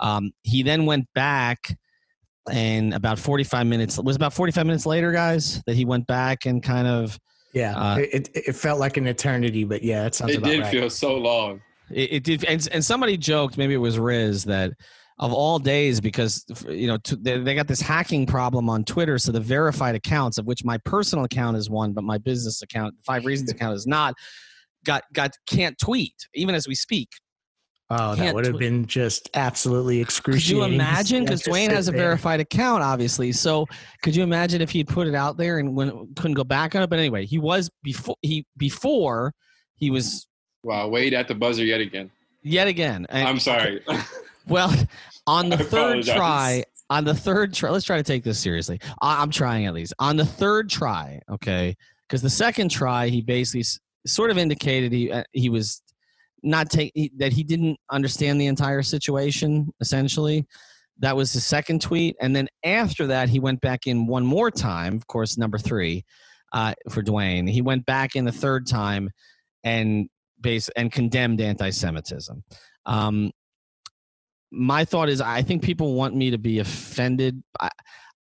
Um, 0.00 0.32
he 0.42 0.62
then 0.62 0.86
went 0.86 1.06
back 1.14 1.76
and 2.50 2.94
about 2.94 3.18
45 3.18 3.66
minutes 3.66 3.98
it 3.98 4.04
was 4.04 4.16
about 4.16 4.32
45 4.32 4.64
minutes 4.64 4.86
later 4.86 5.12
guys 5.12 5.62
that 5.66 5.76
he 5.76 5.84
went 5.84 6.06
back 6.06 6.46
and 6.46 6.62
kind 6.62 6.86
of 6.86 7.18
Yeah, 7.52 7.76
Uh, 7.76 7.98
it, 7.98 8.30
it, 8.34 8.48
it 8.48 8.56
felt 8.56 8.80
like 8.80 8.96
an 8.96 9.06
eternity, 9.06 9.64
but 9.64 9.82
yeah, 9.82 10.04
that 10.04 10.14
sounds 10.14 10.32
it 10.32 10.38
about 10.38 10.50
did 10.50 10.60
right. 10.60 10.70
feel 10.70 10.90
so 10.90 11.16
long. 11.16 11.60
It, 11.90 12.12
it 12.12 12.24
did 12.24 12.44
and, 12.44 12.66
and 12.72 12.84
somebody 12.84 13.16
joked 13.16 13.56
maybe 13.56 13.74
it 13.74 13.78
was 13.78 13.98
riz 13.98 14.44
that 14.44 14.72
of 15.18 15.32
all 15.32 15.58
days 15.58 16.00
because 16.00 16.44
you 16.68 16.86
know 16.86 16.98
they, 17.18 17.38
they 17.38 17.54
got 17.54 17.66
this 17.66 17.80
hacking 17.80 18.26
problem 18.26 18.68
on 18.68 18.84
Twitter. 18.84 19.18
So 19.18 19.32
the 19.32 19.40
verified 19.40 19.94
accounts, 19.94 20.38
of 20.38 20.46
which 20.46 20.64
my 20.64 20.78
personal 20.78 21.24
account 21.24 21.56
is 21.56 21.68
one, 21.68 21.92
but 21.92 22.04
my 22.04 22.18
business 22.18 22.62
account, 22.62 22.94
Five 23.04 23.26
Reasons 23.26 23.50
account, 23.50 23.74
is 23.74 23.86
not, 23.86 24.14
got 24.84 25.02
got 25.12 25.32
can't 25.46 25.76
tweet 25.78 26.14
even 26.34 26.54
as 26.54 26.68
we 26.68 26.74
speak. 26.74 27.08
Oh, 27.90 28.14
that 28.16 28.34
would 28.34 28.44
have 28.44 28.58
been 28.58 28.84
just 28.84 29.30
absolutely 29.32 29.98
excruciating. 29.98 30.60
Could 30.60 30.68
you 30.68 30.74
imagine? 30.74 31.24
Because 31.24 31.42
Dwyane 31.42 31.70
has 31.70 31.88
a 31.88 31.92
verified 31.92 32.38
account, 32.38 32.82
obviously. 32.82 33.32
So 33.32 33.66
could 34.02 34.14
you 34.14 34.22
imagine 34.22 34.60
if 34.60 34.68
he'd 34.68 34.88
put 34.88 35.06
it 35.06 35.14
out 35.14 35.38
there 35.38 35.58
and 35.58 35.74
when 35.74 36.14
couldn't 36.14 36.34
go 36.34 36.44
back 36.44 36.76
on 36.76 36.82
it? 36.82 36.90
But 36.90 36.98
anyway, 36.98 37.24
he 37.24 37.38
was 37.38 37.70
before 37.82 38.16
he 38.20 38.46
before 38.58 39.32
he 39.76 39.90
was 39.90 40.27
Wow, 40.68 40.88
Wade 40.88 41.14
at 41.14 41.28
the 41.28 41.34
buzzer 41.34 41.64
yet 41.64 41.80
again. 41.80 42.10
yet 42.42 42.68
again. 42.68 43.06
and- 43.08 43.26
I'm 43.26 43.40
sorry. 43.40 43.82
Well, 44.46 44.70
on 45.26 45.48
the 45.50 45.54
I 45.56 45.62
third 45.62 45.98
apologize. 46.00 46.14
try, 46.14 46.64
on 46.90 47.04
the 47.04 47.14
third 47.14 47.54
try, 47.54 47.70
let's 47.70 47.86
try 47.86 47.96
to 47.96 48.02
take 48.02 48.22
this 48.22 48.38
seriously. 48.38 48.78
I, 49.00 49.22
I'm 49.22 49.30
trying 49.30 49.64
at 49.64 49.72
least. 49.72 49.94
On 49.98 50.18
the 50.18 50.26
third 50.26 50.68
try, 50.68 51.22
okay, 51.30 51.74
because 52.06 52.20
the 52.20 52.28
second 52.28 52.70
try, 52.70 53.08
he 53.08 53.22
basically 53.22 53.60
s- 53.60 53.78
sort 54.06 54.30
of 54.30 54.36
indicated 54.36 54.92
he 54.92 55.10
uh, 55.10 55.24
he 55.32 55.48
was 55.48 55.80
not 56.42 56.68
take 56.68 56.92
he, 56.94 57.10
that 57.16 57.32
he 57.32 57.42
didn't 57.44 57.78
understand 57.90 58.38
the 58.38 58.46
entire 58.46 58.82
situation. 58.82 59.72
Essentially, 59.80 60.44
that 60.98 61.16
was 61.16 61.32
his 61.32 61.46
second 61.46 61.80
tweet, 61.80 62.14
and 62.20 62.36
then 62.36 62.46
after 62.62 63.06
that, 63.06 63.30
he 63.30 63.40
went 63.40 63.62
back 63.62 63.86
in 63.86 64.06
one 64.06 64.26
more 64.26 64.50
time. 64.50 64.96
Of 64.96 65.06
course, 65.06 65.38
number 65.38 65.56
three 65.56 66.04
uh, 66.52 66.74
for 66.90 67.02
Dwyane. 67.02 67.48
He 67.50 67.62
went 67.62 67.86
back 67.86 68.16
in 68.16 68.26
the 68.26 68.32
third 68.32 68.66
time 68.66 69.08
and 69.64 70.08
base 70.40 70.68
and 70.70 70.92
condemned 70.92 71.40
anti-Semitism. 71.40 72.42
Um, 72.86 73.30
my 74.50 74.84
thought 74.84 75.08
is 75.08 75.20
I 75.20 75.42
think 75.42 75.62
people 75.62 75.94
want 75.94 76.14
me 76.14 76.30
to 76.30 76.38
be 76.38 76.58
offended. 76.58 77.42
I, 77.60 77.70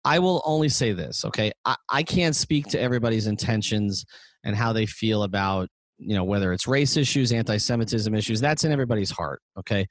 I 0.05 0.19
will 0.19 0.43
only 0.45 0.69
say 0.69 0.93
this, 0.93 1.25
okay? 1.25 1.53
I, 1.65 1.77
I 1.91 2.03
can't 2.03 2.35
speak 2.35 2.67
to 2.69 2.81
everybody's 2.81 3.27
intentions 3.27 4.05
and 4.45 4.55
how 4.55 4.73
they 4.73 4.87
feel 4.87 5.25
about, 5.25 5.69
you 5.99 6.15
know, 6.15 6.25
whether 6.25 6.53
it's 6.53 6.67
race 6.67 6.97
issues, 6.97 7.33
anti 7.33 7.57
Semitism 7.57 8.15
issues. 8.15 8.41
That's 8.41 8.65
in 8.65 8.73
everybody's 8.73 9.11
heart, 9.11 9.41
okay? 9.59 9.87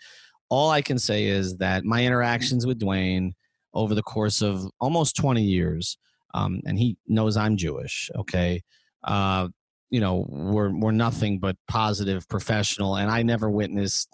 All 0.49 0.69
I 0.69 0.81
can 0.81 0.99
say 0.99 1.25
is 1.25 1.57
that 1.57 1.83
my 1.83 2.05
interactions 2.05 2.65
with 2.65 2.79
Dwyane 2.79 3.31
over 3.73 3.93
the 3.93 4.03
course 4.03 4.41
of 4.41 4.65
almost 4.79 5.15
20 5.17 5.41
years, 5.41 5.97
um, 6.33 6.61
and 6.65 6.77
he 6.77 6.97
knows 7.07 7.35
I'm 7.35 7.57
Jewish, 7.57 8.09
okay? 8.15 8.61
Uh, 9.03 9.49
you 9.89 9.99
know, 9.99 10.25
were, 10.29 10.71
were 10.75 10.91
nothing 10.91 11.39
but 11.39 11.55
positive, 11.67 12.27
professional, 12.27 12.95
and 12.95 13.09
I 13.09 13.23
never 13.23 13.49
witnessed 13.49 14.09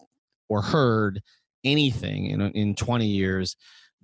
or 0.50 0.62
heard 0.62 1.22
anything 1.64 2.28
in 2.28 2.42
in 2.42 2.76
20 2.76 3.06
years 3.06 3.56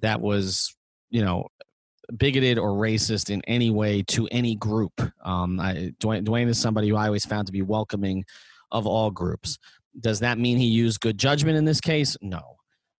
that 0.01 0.21
was 0.21 0.75
you 1.09 1.23
know 1.23 1.47
bigoted 2.15 2.57
or 2.57 2.69
racist 2.69 3.29
in 3.29 3.41
any 3.47 3.69
way 3.69 4.01
to 4.01 4.27
any 4.31 4.55
group. 4.55 4.93
Um, 5.23 5.59
I, 5.59 5.93
Dwyane, 5.99 6.25
Dwyane 6.25 6.47
is 6.47 6.59
somebody 6.59 6.87
who 6.89 6.95
I 6.95 7.07
always 7.07 7.25
found 7.25 7.47
to 7.47 7.51
be 7.51 7.61
welcoming 7.61 8.23
of 8.71 8.87
all 8.87 9.11
groups. 9.11 9.57
Does 9.99 10.19
that 10.21 10.37
mean 10.37 10.57
he 10.57 10.67
used 10.67 11.01
good 11.01 11.17
judgment 11.17 11.57
in 11.57 11.65
this 11.65 11.81
case? 11.81 12.15
No. 12.21 12.55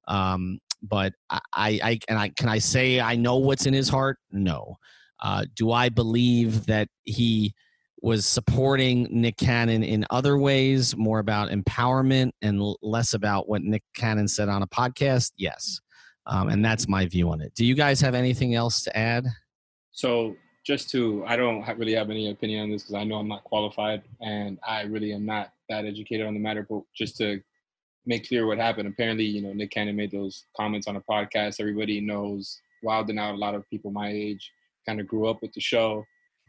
Um, 0.09 0.59
but 0.83 1.13
I, 1.31 1.41
I, 1.55 1.99
and 2.09 2.19
I 2.19 2.29
can 2.31 2.49
I 2.49 2.59
say 2.59 3.01
I 3.01 3.17
know 3.17 3.37
what's 3.37 3.67
in 3.67 3.75
his 3.75 3.89
heart? 3.89 4.19
No. 4.31 4.77
Uh, 5.21 5.45
do 5.55 5.73
I 5.73 5.89
believe 5.89 6.67
that 6.67 6.89
he 7.05 7.55
was 8.03 8.27
supporting 8.27 9.09
Nick 9.11 9.37
Cannon 9.37 9.83
in 9.83 10.07
other 10.11 10.39
ways, 10.39 10.97
more 10.97 11.19
about 11.19 11.51
empowerment 11.51 12.31
and 12.43 12.63
less 12.83 13.15
about 13.15 13.49
what 13.49 13.63
Nick 13.63 13.83
Cannon 13.97 14.29
said 14.29 14.49
on 14.49 14.63
a 14.63 14.67
podcast? 14.67 15.33
Yes. 15.37 15.81
Um, 16.27 16.49
and 16.49 16.65
that's 16.65 16.89
my 16.89 17.07
view 17.07 17.31
on 17.31 17.41
it. 17.41 17.55
Do 17.55 17.65
you 17.65 17.75
guys 17.75 18.01
have 18.01 18.15
anything 18.15 18.55
else 18.55 18.83
to 18.83 18.97
add? 18.97 19.27
So 19.93 20.37
just 20.65 20.91
to, 20.91 21.25
I 21.27 21.37
don't 21.37 21.67
really 21.79 21.95
have 21.95 22.11
any 22.11 22.31
opinion 22.31 22.65
on 22.65 22.71
this 22.71 22.83
because 22.83 22.95
I 22.95 23.05
know 23.05 23.17
I'm 23.17 23.29
not 23.29 23.45
qualified 23.45 24.03
and 24.21 24.59
I 24.67 24.83
really 24.83 25.13
am 25.15 25.25
not 25.25 25.53
that 25.71 25.87
educated 25.87 26.27
on 26.27 26.35
the 26.35 26.41
matter. 26.41 26.67
But 26.69 26.83
just 26.95 27.17
to 27.17 27.41
make 28.05 28.29
clear 28.29 28.47
what 28.47 28.59
happened, 28.59 28.89
apparently, 28.89 29.25
you 29.25 29.43
know, 29.43 29.53
Nick 29.55 29.71
Cannon 29.71 29.97
made 29.97 30.11
those 30.11 30.45
comments 30.57 30.87
on 30.87 30.97
a 30.97 31.01
podcast. 31.01 31.61
Everybody 31.61 32.01
knows 32.01 32.61
Wild 32.83 33.09
and 33.09 33.19
Out. 33.19 33.35
A 33.35 33.39
lot 33.39 33.55
of 33.55 33.69
people 33.71 33.91
my 33.91 34.11
age 34.11 34.53
kind 34.87 35.01
of 35.01 35.07
grew 35.07 35.29
up 35.29 35.41
with 35.43 35.53
the 35.55 35.61
show, 35.61 36.05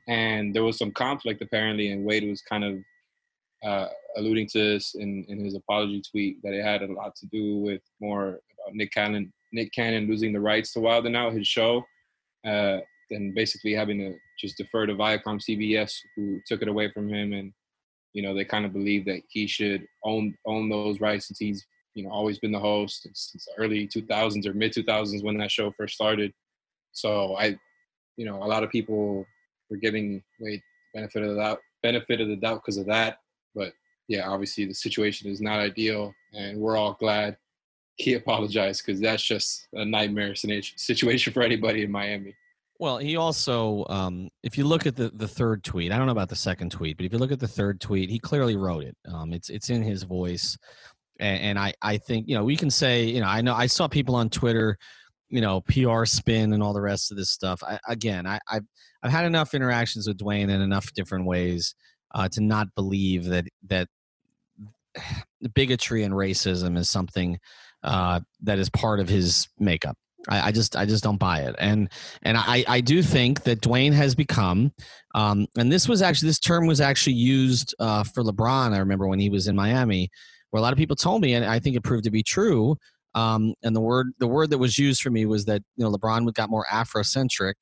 and 0.10 0.56
there 0.56 0.64
was 0.64 0.78
some 0.78 0.92
conflict 0.92 1.42
apparently, 1.42 1.92
and 1.92 2.04
Wade 2.04 2.28
was 2.28 2.42
kind 2.42 2.64
of 2.64 2.80
uh, 3.64 3.88
alluding 4.18 4.48
to 4.48 4.58
this 4.58 4.96
in, 4.96 5.24
in 5.30 5.44
his 5.44 5.54
apology 5.54 6.02
tweet 6.10 6.42
that 6.42 6.54
it 6.54 6.64
had 6.64 6.82
a 6.82 6.92
lot 6.92 7.16
to 7.16 7.28
do 7.28 7.58
with 7.58 7.82
more 8.02 8.28
about 8.28 8.74
Nick 8.74 8.92
Cannon, 8.92 9.32
Nick 9.54 9.72
Cannon 9.72 10.08
losing 10.08 10.34
the 10.34 10.40
rights 10.40 10.74
to 10.74 10.80
Wild 10.80 11.06
and 11.06 11.16
Out, 11.16 11.34
his 11.34 11.48
show, 11.48 11.86
uh, 12.46 12.80
and 13.12 13.36
basically 13.36 13.74
having 13.74 14.00
to 14.00 14.16
just 14.40 14.58
defer 14.58 14.88
to 14.88 14.96
Viacom 14.96 15.40
CBS, 15.40 15.94
who 16.16 16.40
took 16.48 16.64
it 16.64 16.68
away 16.68 16.92
from 16.92 17.08
him, 17.08 17.34
and 17.34 17.54
you 18.14 18.24
know 18.24 18.34
they 18.34 18.46
kind 18.46 18.66
of 18.66 18.74
believe 18.74 19.06
that 19.06 19.22
he 19.30 19.46
should 19.46 19.86
own 20.04 20.34
own 20.48 20.70
those 20.70 21.00
rights 21.00 21.28
since 21.28 21.38
he's 21.38 21.64
you 21.94 22.04
know 22.04 22.10
always 22.10 22.40
been 22.40 22.52
the 22.52 22.60
host 22.60 23.04
since 23.04 23.46
the 23.46 23.62
early 23.62 23.88
2000s 23.88 24.48
or 24.48 24.54
mid 24.56 24.74
2000s 24.74 25.24
when 25.24 25.38
that 25.38 25.52
show 25.52 25.72
first 25.78 25.94
started. 25.94 26.34
So 26.94 27.36
I, 27.36 27.60
you 28.18 28.26
know, 28.26 28.42
a 28.42 28.50
lot 28.50 28.64
of 28.64 28.72
people 28.72 29.28
were 29.70 29.78
giving 29.78 30.24
Wade 30.40 30.62
benefit 30.94 31.24
of 31.24 31.30
the 31.30 31.36
doubt, 31.36 31.60
benefit 31.84 32.22
of 32.22 32.28
the 32.28 32.36
doubt 32.36 32.62
because 32.64 32.78
of 32.78 32.86
that. 32.88 33.20
But 33.56 33.74
yeah, 34.08 34.30
obviously 34.30 34.66
the 34.66 34.74
situation 34.74 35.30
is 35.30 35.42
not 35.42 35.60
ideal, 35.60 36.14
and 36.34 36.60
we're 36.60 36.78
all 36.78 36.98
glad 37.00 37.38
he 37.96 38.14
apologized 38.14 38.86
because 38.86 39.02
that's 39.02 39.24
just 39.24 39.68
a 39.74 39.86
nightmare 39.86 40.34
situation 40.36 41.34
for 41.34 41.42
anybody 41.42 41.84
in 41.84 41.92
Miami. 41.92 42.36
Well, 42.80 42.98
he 42.98 43.18
also, 43.18 43.86
um, 43.90 44.30
if 44.42 44.58
you 44.58 44.64
look 44.64 44.86
at 44.86 44.96
the, 44.96 45.12
the 45.14 45.28
third 45.28 45.66
tweet, 45.66 45.92
I 45.92 45.98
don't 45.98 46.06
know 46.06 46.14
about 46.14 46.30
the 46.30 46.36
second 46.36 46.72
tweet, 46.72 46.96
but 46.96 47.06
if 47.06 47.12
you 47.12 47.20
look 47.20 47.34
at 47.34 47.40
the 47.42 47.48
third 47.48 47.82
tweet, 47.82 48.10
he 48.10 48.20
clearly 48.20 48.56
wrote 48.56 48.86
it. 48.86 48.96
Um, 49.06 49.34
it's 49.34 49.50
it's 49.50 49.70
in 49.70 49.84
his 49.84 50.04
voice, 50.04 50.58
and, 51.20 51.42
and 51.42 51.60
I 51.60 51.74
I 51.82 51.98
think 51.98 52.30
you 52.30 52.36
know 52.36 52.46
we 52.46 52.56
can 52.56 52.70
say 52.70 53.04
you 53.04 53.20
know 53.20 53.28
I 53.28 53.42
know 53.42 53.54
I 53.54 53.66
saw 53.68 53.90
people 53.90 54.16
on 54.16 54.30
Twitter, 54.30 54.78
you 55.30 55.42
know 55.42 55.62
PR 55.62 56.06
spin 56.06 56.54
and 56.54 56.62
all 56.62 56.74
the 56.74 56.82
rest 56.82 57.12
of 57.12 57.18
this 57.18 57.30
stuff. 57.30 57.64
I, 57.64 57.80
again, 57.88 58.26
I 58.26 58.40
I've, 58.50 58.66
I've 59.04 59.12
had 59.12 59.26
enough 59.26 59.54
interactions 59.54 60.08
with 60.08 60.18
Dwyane 60.18 60.50
in 60.50 60.62
enough 60.62 60.92
different 60.94 61.26
ways 61.26 61.76
uh, 62.14 62.28
to 62.30 62.42
not 62.42 62.68
believe 62.76 63.26
that 63.26 63.46
that 63.68 63.88
bigotry 65.54 66.04
and 66.04 66.14
racism 66.14 66.78
is 66.78 66.90
something 66.90 67.40
uh, 67.84 68.20
that 68.42 68.60
is 68.60 68.70
part 68.70 69.00
of 69.00 69.08
his 69.08 69.48
makeup. 69.60 69.96
I, 70.28 70.48
I 70.48 70.52
just 70.52 70.76
I 70.76 70.86
just 70.86 71.04
don't 71.04 71.18
buy 71.18 71.42
it, 71.42 71.56
and 71.60 71.90
and 72.24 72.38
I 72.38 72.66
I 72.68 72.82
do 72.82 73.02
think 73.02 73.44
that 73.44 73.62
Dwyane 73.62 73.94
has 73.94 74.16
become, 74.16 74.74
um, 75.16 75.48
and 75.58 75.72
this 75.72 75.88
was 75.88 76.02
actually 76.02 76.28
this 76.28 76.40
term 76.40 76.68
was 76.68 76.82
actually 76.82 77.14
used 77.14 77.74
uh, 77.80 78.04
for 78.04 78.24
LeBron. 78.24 78.74
I 78.74 78.80
remember 78.80 79.08
when 79.08 79.20
he 79.20 79.30
was 79.30 79.48
in 79.48 79.56
Miami, 79.56 80.10
where 80.50 80.60
a 80.60 80.62
lot 80.62 80.74
of 80.74 80.78
people 80.78 80.96
told 80.96 81.22
me, 81.22 81.36
and 81.36 81.46
I 81.46 81.60
think 81.60 81.76
it 81.76 81.84
proved 81.84 82.04
to 82.04 82.12
be 82.12 82.24
true. 82.24 82.76
Um, 83.16 83.54
and 83.64 83.76
the 83.76 83.82
word 83.82 84.08
the 84.20 84.28
word 84.28 84.52
that 84.52 84.58
was 84.58 84.78
used 84.78 85.02
for 85.02 85.10
me 85.10 85.26
was 85.26 85.46
that 85.46 85.62
you 85.76 85.84
know 85.84 85.92
LeBron 85.92 86.32
got 86.34 86.50
more 86.50 86.66
Afrocentric 86.72 87.56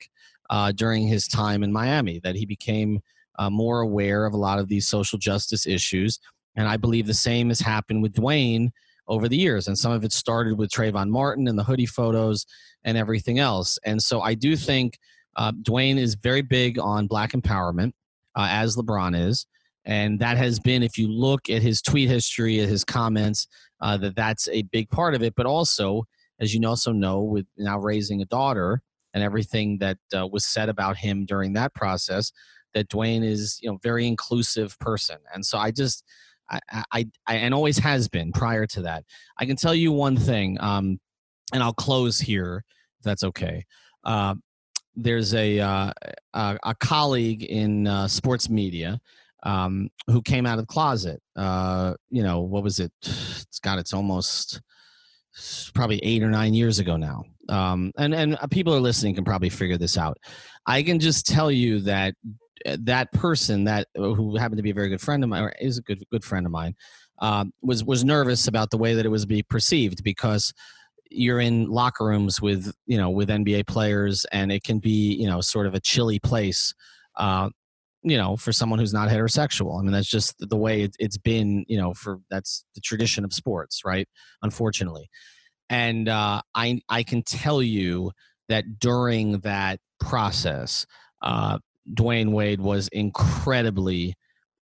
uh, 0.50 0.72
during 0.72 1.06
his 1.06 1.26
time 1.26 1.62
in 1.62 1.72
Miami. 1.72 2.20
That 2.22 2.36
he 2.36 2.46
became 2.46 3.00
uh, 3.38 3.50
more 3.50 3.80
aware 3.80 4.26
of 4.26 4.34
a 4.34 4.38
lot 4.38 4.58
of 4.58 4.68
these 4.68 4.86
social 4.86 5.18
justice 5.18 5.66
issues, 5.66 6.18
and 6.56 6.68
I 6.68 6.76
believe 6.76 7.06
the 7.06 7.14
same 7.14 7.48
has 7.48 7.60
happened 7.60 8.02
with 8.02 8.14
Dwyane 8.14 8.70
over 9.08 9.28
the 9.28 9.36
years. 9.36 9.66
And 9.66 9.78
some 9.78 9.92
of 9.92 10.04
it 10.04 10.12
started 10.12 10.58
with 10.58 10.70
Trayvon 10.70 11.08
Martin 11.08 11.48
and 11.48 11.58
the 11.58 11.64
hoodie 11.64 11.86
photos 11.86 12.46
and 12.84 12.96
everything 12.96 13.38
else. 13.38 13.78
And 13.84 14.02
so 14.02 14.20
I 14.20 14.34
do 14.34 14.54
think 14.54 14.98
uh, 15.36 15.52
Dwyane 15.52 15.98
is 15.98 16.14
very 16.14 16.42
big 16.42 16.78
on 16.78 17.06
black 17.06 17.32
empowerment, 17.32 17.92
uh, 18.36 18.48
as 18.50 18.76
LeBron 18.76 19.18
is. 19.18 19.46
And 19.84 20.20
that 20.20 20.36
has 20.36 20.60
been, 20.60 20.82
if 20.82 20.98
you 20.98 21.08
look 21.08 21.48
at 21.48 21.62
his 21.62 21.80
tweet 21.80 22.08
history, 22.08 22.60
at 22.60 22.68
his 22.68 22.84
comments, 22.84 23.48
uh, 23.80 23.96
that 23.98 24.16
that's 24.16 24.48
a 24.48 24.62
big 24.62 24.88
part 24.90 25.14
of 25.14 25.22
it. 25.22 25.34
But 25.34 25.46
also, 25.46 26.04
as 26.40 26.54
you 26.54 26.66
also 26.66 26.92
know, 26.92 27.22
with 27.22 27.46
now 27.56 27.78
raising 27.78 28.22
a 28.22 28.26
daughter 28.26 28.82
and 29.14 29.22
everything 29.22 29.78
that 29.78 29.98
uh, 30.16 30.26
was 30.26 30.44
said 30.44 30.68
about 30.68 30.96
him 30.96 31.24
during 31.24 31.54
that 31.54 31.74
process, 31.74 32.32
that 32.74 32.88
Dwyane 32.88 33.24
is, 33.24 33.58
you 33.62 33.70
know, 33.70 33.78
very 33.82 34.06
inclusive 34.06 34.78
person. 34.78 35.16
And 35.34 35.44
so 35.44 35.58
I 35.58 35.70
just, 35.70 36.04
I, 36.50 36.60
I, 36.92 37.06
I, 37.26 37.34
and 37.36 37.54
always 37.54 37.78
has 37.78 38.08
been 38.08 38.32
prior 38.32 38.66
to 38.66 38.82
that. 38.82 39.04
I 39.38 39.46
can 39.46 39.56
tell 39.56 39.74
you 39.74 39.92
one 39.92 40.16
thing, 40.16 40.58
um, 40.60 41.00
and 41.52 41.62
I'll 41.62 41.72
close 41.72 42.18
here 42.18 42.64
if 42.98 43.04
that's 43.04 43.24
okay. 43.24 43.64
Uh, 44.04 44.34
there's 44.96 45.34
a, 45.34 45.60
uh, 45.60 45.92
a 46.34 46.58
a 46.62 46.74
colleague 46.74 47.44
in 47.44 47.86
uh, 47.86 48.08
sports 48.08 48.50
media 48.50 49.00
um, 49.48 49.88
who 50.08 50.20
came 50.20 50.44
out 50.44 50.58
of 50.58 50.66
the 50.66 50.72
closet. 50.72 51.20
Uh, 51.34 51.94
you 52.10 52.22
know, 52.22 52.40
what 52.40 52.62
was 52.62 52.78
it? 52.78 52.92
It's 53.02 53.60
got 53.60 53.78
it's 53.78 53.94
almost 53.94 54.60
probably 55.74 55.98
eight 56.02 56.22
or 56.22 56.30
nine 56.30 56.52
years 56.52 56.78
ago 56.78 56.96
now. 56.96 57.24
Um, 57.48 57.92
and 57.96 58.14
and 58.14 58.38
people 58.50 58.74
are 58.74 58.80
listening 58.80 59.14
can 59.14 59.24
probably 59.24 59.48
figure 59.48 59.78
this 59.78 59.96
out. 59.96 60.18
I 60.66 60.82
can 60.82 61.00
just 61.00 61.26
tell 61.26 61.50
you 61.50 61.80
that 61.80 62.14
that 62.80 63.10
person 63.12 63.64
that 63.64 63.86
who 63.94 64.36
happened 64.36 64.58
to 64.58 64.62
be 64.62 64.70
a 64.70 64.74
very 64.74 64.90
good 64.90 65.00
friend 65.00 65.22
of 65.22 65.30
mine 65.30 65.44
or 65.44 65.52
is 65.60 65.78
a 65.78 65.82
good 65.82 66.04
good 66.10 66.24
friend 66.24 66.44
of 66.44 66.52
mine 66.52 66.74
um, 67.20 67.52
was 67.62 67.84
was 67.84 68.04
nervous 68.04 68.48
about 68.48 68.70
the 68.70 68.78
way 68.78 68.94
that 68.94 69.06
it 69.06 69.10
was 69.10 69.24
being 69.24 69.44
perceived 69.48 70.04
because 70.04 70.52
you're 71.10 71.40
in 71.40 71.70
locker 71.70 72.04
rooms 72.04 72.42
with 72.42 72.70
you 72.86 72.98
know 72.98 73.08
with 73.08 73.30
NBA 73.30 73.66
players, 73.66 74.26
and 74.30 74.52
it 74.52 74.62
can 74.62 74.78
be 74.78 75.14
you 75.14 75.26
know 75.26 75.40
sort 75.40 75.66
of 75.66 75.74
a 75.74 75.80
chilly 75.80 76.18
place. 76.18 76.74
Uh, 77.16 77.48
you 78.08 78.16
know, 78.16 78.36
for 78.36 78.52
someone 78.52 78.78
who's 78.78 78.92
not 78.92 79.08
heterosexual. 79.08 79.78
I 79.78 79.82
mean, 79.82 79.92
that's 79.92 80.08
just 80.08 80.36
the 80.38 80.56
way 80.56 80.82
it, 80.82 80.96
it's 80.98 81.18
been. 81.18 81.64
You 81.68 81.78
know, 81.78 81.94
for 81.94 82.20
that's 82.30 82.64
the 82.74 82.80
tradition 82.80 83.24
of 83.24 83.32
sports, 83.32 83.82
right? 83.84 84.08
Unfortunately, 84.42 85.08
and 85.70 86.08
uh, 86.08 86.42
I 86.54 86.80
I 86.88 87.02
can 87.02 87.22
tell 87.22 87.62
you 87.62 88.12
that 88.48 88.78
during 88.78 89.40
that 89.40 89.80
process, 90.00 90.86
uh, 91.22 91.58
Dwyane 91.94 92.32
Wade 92.32 92.60
was 92.60 92.88
incredibly 92.88 94.14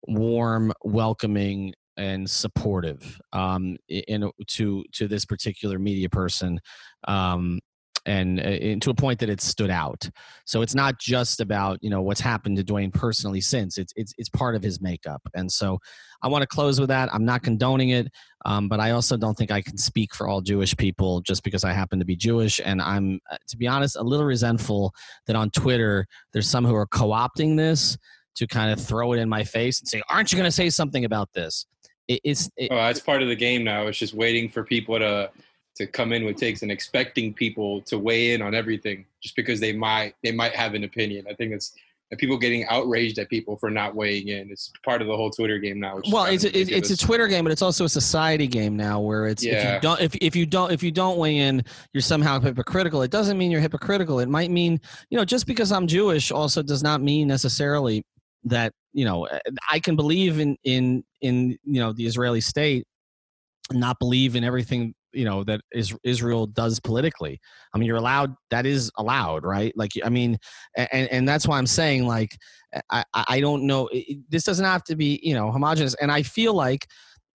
warm, 0.07 0.73
welcoming, 0.83 1.73
and 1.97 2.29
supportive 2.29 3.19
um, 3.33 3.77
in 3.87 4.29
to 4.47 4.83
to 4.93 5.07
this 5.07 5.25
particular 5.25 5.79
media 5.79 6.09
person. 6.09 6.59
Um, 7.07 7.59
and, 8.05 8.39
uh, 8.39 8.79
to 8.81 8.89
a 8.89 8.93
point 8.93 9.19
that 9.19 9.29
it 9.29 9.41
stood 9.41 9.69
out. 9.69 10.09
So 10.45 10.61
it's 10.61 10.75
not 10.75 10.99
just 10.99 11.39
about 11.39 11.79
you 11.81 11.89
know 11.89 12.01
what's 12.01 12.21
happened 12.21 12.57
to 12.57 12.63
Dwyane 12.63 12.93
personally 12.93 13.41
since 13.41 13.77
it's 13.77 13.93
it's 13.95 14.13
it's 14.17 14.29
part 14.29 14.55
of 14.55 14.63
his 14.63 14.81
makeup. 14.81 15.21
And 15.33 15.51
so 15.51 15.79
I 16.23 16.27
want 16.27 16.43
to 16.43 16.47
close 16.47 16.79
with 16.79 16.89
that. 16.89 17.09
I'm 17.13 17.25
not 17.25 17.43
condoning 17.43 17.89
it, 17.89 18.07
um, 18.45 18.67
but 18.67 18.79
I 18.79 18.91
also 18.91 19.17
don't 19.17 19.37
think 19.37 19.51
I 19.51 19.61
can 19.61 19.77
speak 19.77 20.13
for 20.13 20.27
all 20.27 20.41
Jewish 20.41 20.75
people 20.75 21.21
just 21.21 21.43
because 21.43 21.63
I 21.63 21.73
happen 21.73 21.99
to 21.99 22.05
be 22.05 22.15
Jewish. 22.15 22.59
And 22.63 22.81
I'm 22.81 23.19
uh, 23.31 23.37
to 23.47 23.57
be 23.57 23.67
honest 23.67 23.95
a 23.95 24.03
little 24.03 24.25
resentful 24.25 24.93
that 25.27 25.35
on 25.35 25.49
Twitter 25.51 26.07
there's 26.33 26.49
some 26.49 26.65
who 26.65 26.75
are 26.75 26.87
co-opting 26.87 27.57
this 27.57 27.97
to 28.35 28.47
kind 28.47 28.71
of 28.71 28.83
throw 28.83 29.13
it 29.13 29.19
in 29.19 29.29
my 29.29 29.43
face 29.43 29.79
and 29.79 29.87
say, 29.87 30.01
"Aren't 30.09 30.31
you 30.31 30.37
going 30.37 30.47
to 30.47 30.55
say 30.55 30.69
something 30.69 31.05
about 31.05 31.29
this?" 31.33 31.65
It, 32.07 32.21
it's 32.23 32.49
it, 32.57 32.69
oh, 32.71 32.75
that's 32.75 32.99
part 32.99 33.21
of 33.21 33.27
the 33.27 33.35
game 33.35 33.63
now. 33.63 33.87
It's 33.87 33.97
just 33.97 34.13
waiting 34.13 34.49
for 34.49 34.63
people 34.63 34.97
to 34.99 35.31
to 35.75 35.87
come 35.87 36.13
in 36.13 36.25
with 36.25 36.37
takes 36.37 36.61
and 36.63 36.71
expecting 36.71 37.33
people 37.33 37.81
to 37.81 37.97
weigh 37.97 38.33
in 38.33 38.41
on 38.41 38.53
everything 38.53 39.05
just 39.21 39.35
because 39.35 39.59
they 39.59 39.73
might 39.73 40.15
they 40.23 40.31
might 40.31 40.53
have 40.53 40.73
an 40.73 40.83
opinion. 40.83 41.25
I 41.29 41.33
think 41.33 41.53
it's 41.53 41.73
and 42.11 42.19
people 42.19 42.37
getting 42.37 42.67
outraged 42.67 43.17
at 43.19 43.29
people 43.29 43.55
for 43.55 43.69
not 43.69 43.95
weighing 43.95 44.27
in. 44.27 44.51
It's 44.51 44.71
part 44.83 45.01
of 45.01 45.07
the 45.07 45.15
whole 45.15 45.31
Twitter 45.31 45.59
game 45.59 45.79
now. 45.79 46.01
Well, 46.11 46.25
it's 46.25 46.43
a, 46.43 46.59
it's 46.59 46.89
a 46.89 46.97
Twitter 46.97 47.27
game, 47.27 47.45
but 47.45 47.53
it's 47.53 47.61
also 47.61 47.85
a 47.85 47.89
society 47.89 48.47
game 48.47 48.75
now, 48.75 48.99
where 48.99 49.27
it's 49.27 49.43
yeah. 49.43 49.53
if 49.53 49.73
you 49.75 49.79
don't 49.79 50.01
if, 50.01 50.15
if 50.15 50.35
you 50.35 50.45
don't 50.45 50.71
if 50.73 50.83
you 50.83 50.91
don't 50.91 51.17
weigh 51.17 51.37
in, 51.37 51.63
you're 51.93 52.01
somehow 52.01 52.37
hypocritical. 52.39 53.01
It 53.01 53.11
doesn't 53.11 53.37
mean 53.37 53.49
you're 53.49 53.61
hypocritical. 53.61 54.19
It 54.19 54.27
might 54.27 54.51
mean 54.51 54.79
you 55.09 55.17
know 55.17 55.23
just 55.23 55.47
because 55.47 55.71
I'm 55.71 55.87
Jewish 55.87 56.31
also 56.31 56.61
does 56.61 56.83
not 56.83 57.01
mean 57.01 57.29
necessarily 57.29 58.03
that 58.43 58.73
you 58.91 59.05
know 59.05 59.27
I 59.71 59.79
can 59.79 59.95
believe 59.95 60.39
in 60.39 60.57
in 60.65 61.05
in 61.21 61.57
you 61.63 61.79
know 61.79 61.93
the 61.93 62.05
Israeli 62.05 62.41
state, 62.41 62.85
not 63.71 63.99
believe 63.99 64.35
in 64.35 64.43
everything 64.43 64.93
you 65.13 65.25
know 65.25 65.43
that 65.43 65.61
is 65.71 65.95
Israel 66.03 66.47
does 66.47 66.79
politically. 66.79 67.39
I 67.73 67.77
mean, 67.77 67.87
you're 67.87 67.97
allowed. 67.97 68.35
That 68.49 68.65
is 68.65 68.91
allowed, 68.97 69.43
right? 69.43 69.73
Like, 69.75 69.91
I 70.03 70.09
mean, 70.09 70.37
and 70.75 71.09
and 71.11 71.27
that's 71.27 71.47
why 71.47 71.57
I'm 71.57 71.67
saying 71.67 72.05
like, 72.05 72.37
I 72.89 73.03
I 73.13 73.39
don't 73.39 73.65
know. 73.67 73.89
This 74.29 74.43
doesn't 74.43 74.65
have 74.65 74.83
to 74.85 74.95
be 74.95 75.19
you 75.23 75.33
know 75.33 75.51
homogenous. 75.51 75.95
And 75.95 76.11
I 76.11 76.23
feel 76.23 76.53
like, 76.53 76.87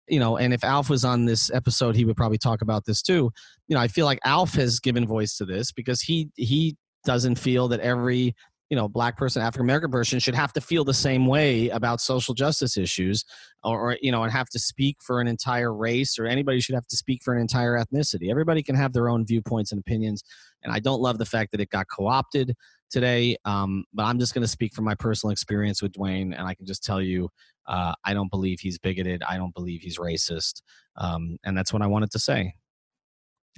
you 0.08 0.20
know, 0.20 0.36
and 0.36 0.52
if 0.54 0.64
Alf 0.64 0.90
was 0.90 1.04
on 1.04 1.24
this 1.24 1.50
episode, 1.52 1.96
he 1.96 2.04
would 2.04 2.16
probably 2.16 2.38
talk 2.38 2.62
about 2.62 2.84
this 2.84 3.02
too. 3.02 3.30
You 3.68 3.76
know, 3.76 3.80
I 3.80 3.88
feel 3.88 4.06
like 4.06 4.20
Alf 4.24 4.54
has 4.54 4.80
given 4.80 5.06
voice 5.06 5.36
to 5.38 5.44
this 5.44 5.72
because 5.72 6.00
he 6.00 6.30
he 6.36 6.76
doesn't 7.04 7.36
feel 7.36 7.68
that 7.68 7.80
every 7.80 8.34
you 8.70 8.76
know 8.76 8.88
black 8.88 9.16
person 9.16 9.42
african 9.42 9.64
american 9.66 9.90
person 9.90 10.18
should 10.18 10.34
have 10.34 10.52
to 10.52 10.60
feel 10.60 10.84
the 10.84 10.94
same 10.94 11.26
way 11.26 11.68
about 11.68 12.00
social 12.00 12.34
justice 12.34 12.76
issues 12.76 13.24
or, 13.62 13.92
or, 13.92 13.98
you 14.02 14.10
know 14.10 14.22
and 14.22 14.32
have 14.32 14.48
to 14.48 14.58
speak 14.58 14.96
for 15.00 15.20
an 15.20 15.28
entire 15.28 15.74
race 15.74 16.18
or 16.18 16.26
anybody 16.26 16.60
should 16.60 16.74
have 16.74 16.86
to 16.86 16.96
speak 16.96 17.22
for 17.22 17.34
an 17.34 17.40
entire 17.40 17.78
ethnicity. 17.78 18.30
Everybody 18.30 18.62
can 18.62 18.74
have 18.74 18.92
their 18.92 19.08
own 19.08 19.24
viewpoints 19.26 19.72
and 19.72 19.80
opinions 19.80 20.22
and 20.62 20.72
i 20.72 20.78
don't 20.78 21.00
love 21.00 21.18
the 21.18 21.24
fact 21.24 21.52
that 21.52 21.60
it 21.60 21.70
got 21.70 21.86
co-opted 21.88 22.54
today 22.90 23.36
um, 23.44 23.84
but 23.94 24.04
i'm 24.04 24.18
just 24.18 24.34
going 24.34 24.42
to 24.42 24.48
speak 24.48 24.74
from 24.74 24.84
my 24.84 24.94
personal 24.94 25.30
experience 25.30 25.82
with 25.82 25.92
dwyane 25.92 26.36
and 26.36 26.46
i 26.46 26.54
can 26.54 26.66
just 26.66 26.84
tell 26.84 27.00
you 27.00 27.28
uh, 27.66 27.94
i 28.04 28.12
don't 28.12 28.30
believe 28.30 28.58
he's 28.60 28.78
bigoted 28.78 29.22
i 29.28 29.36
don't 29.36 29.54
believe 29.54 29.80
he's 29.80 29.98
racist 29.98 30.62
um, 30.96 31.36
and 31.44 31.56
that's 31.56 31.72
what 31.72 31.82
i 31.82 31.86
wanted 31.86 32.10
to 32.10 32.18
say. 32.18 32.52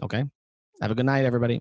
Okay? 0.02 0.24
Have 0.80 0.90
a 0.92 0.94
good 0.94 1.06
night 1.06 1.24
everybody 1.24 1.60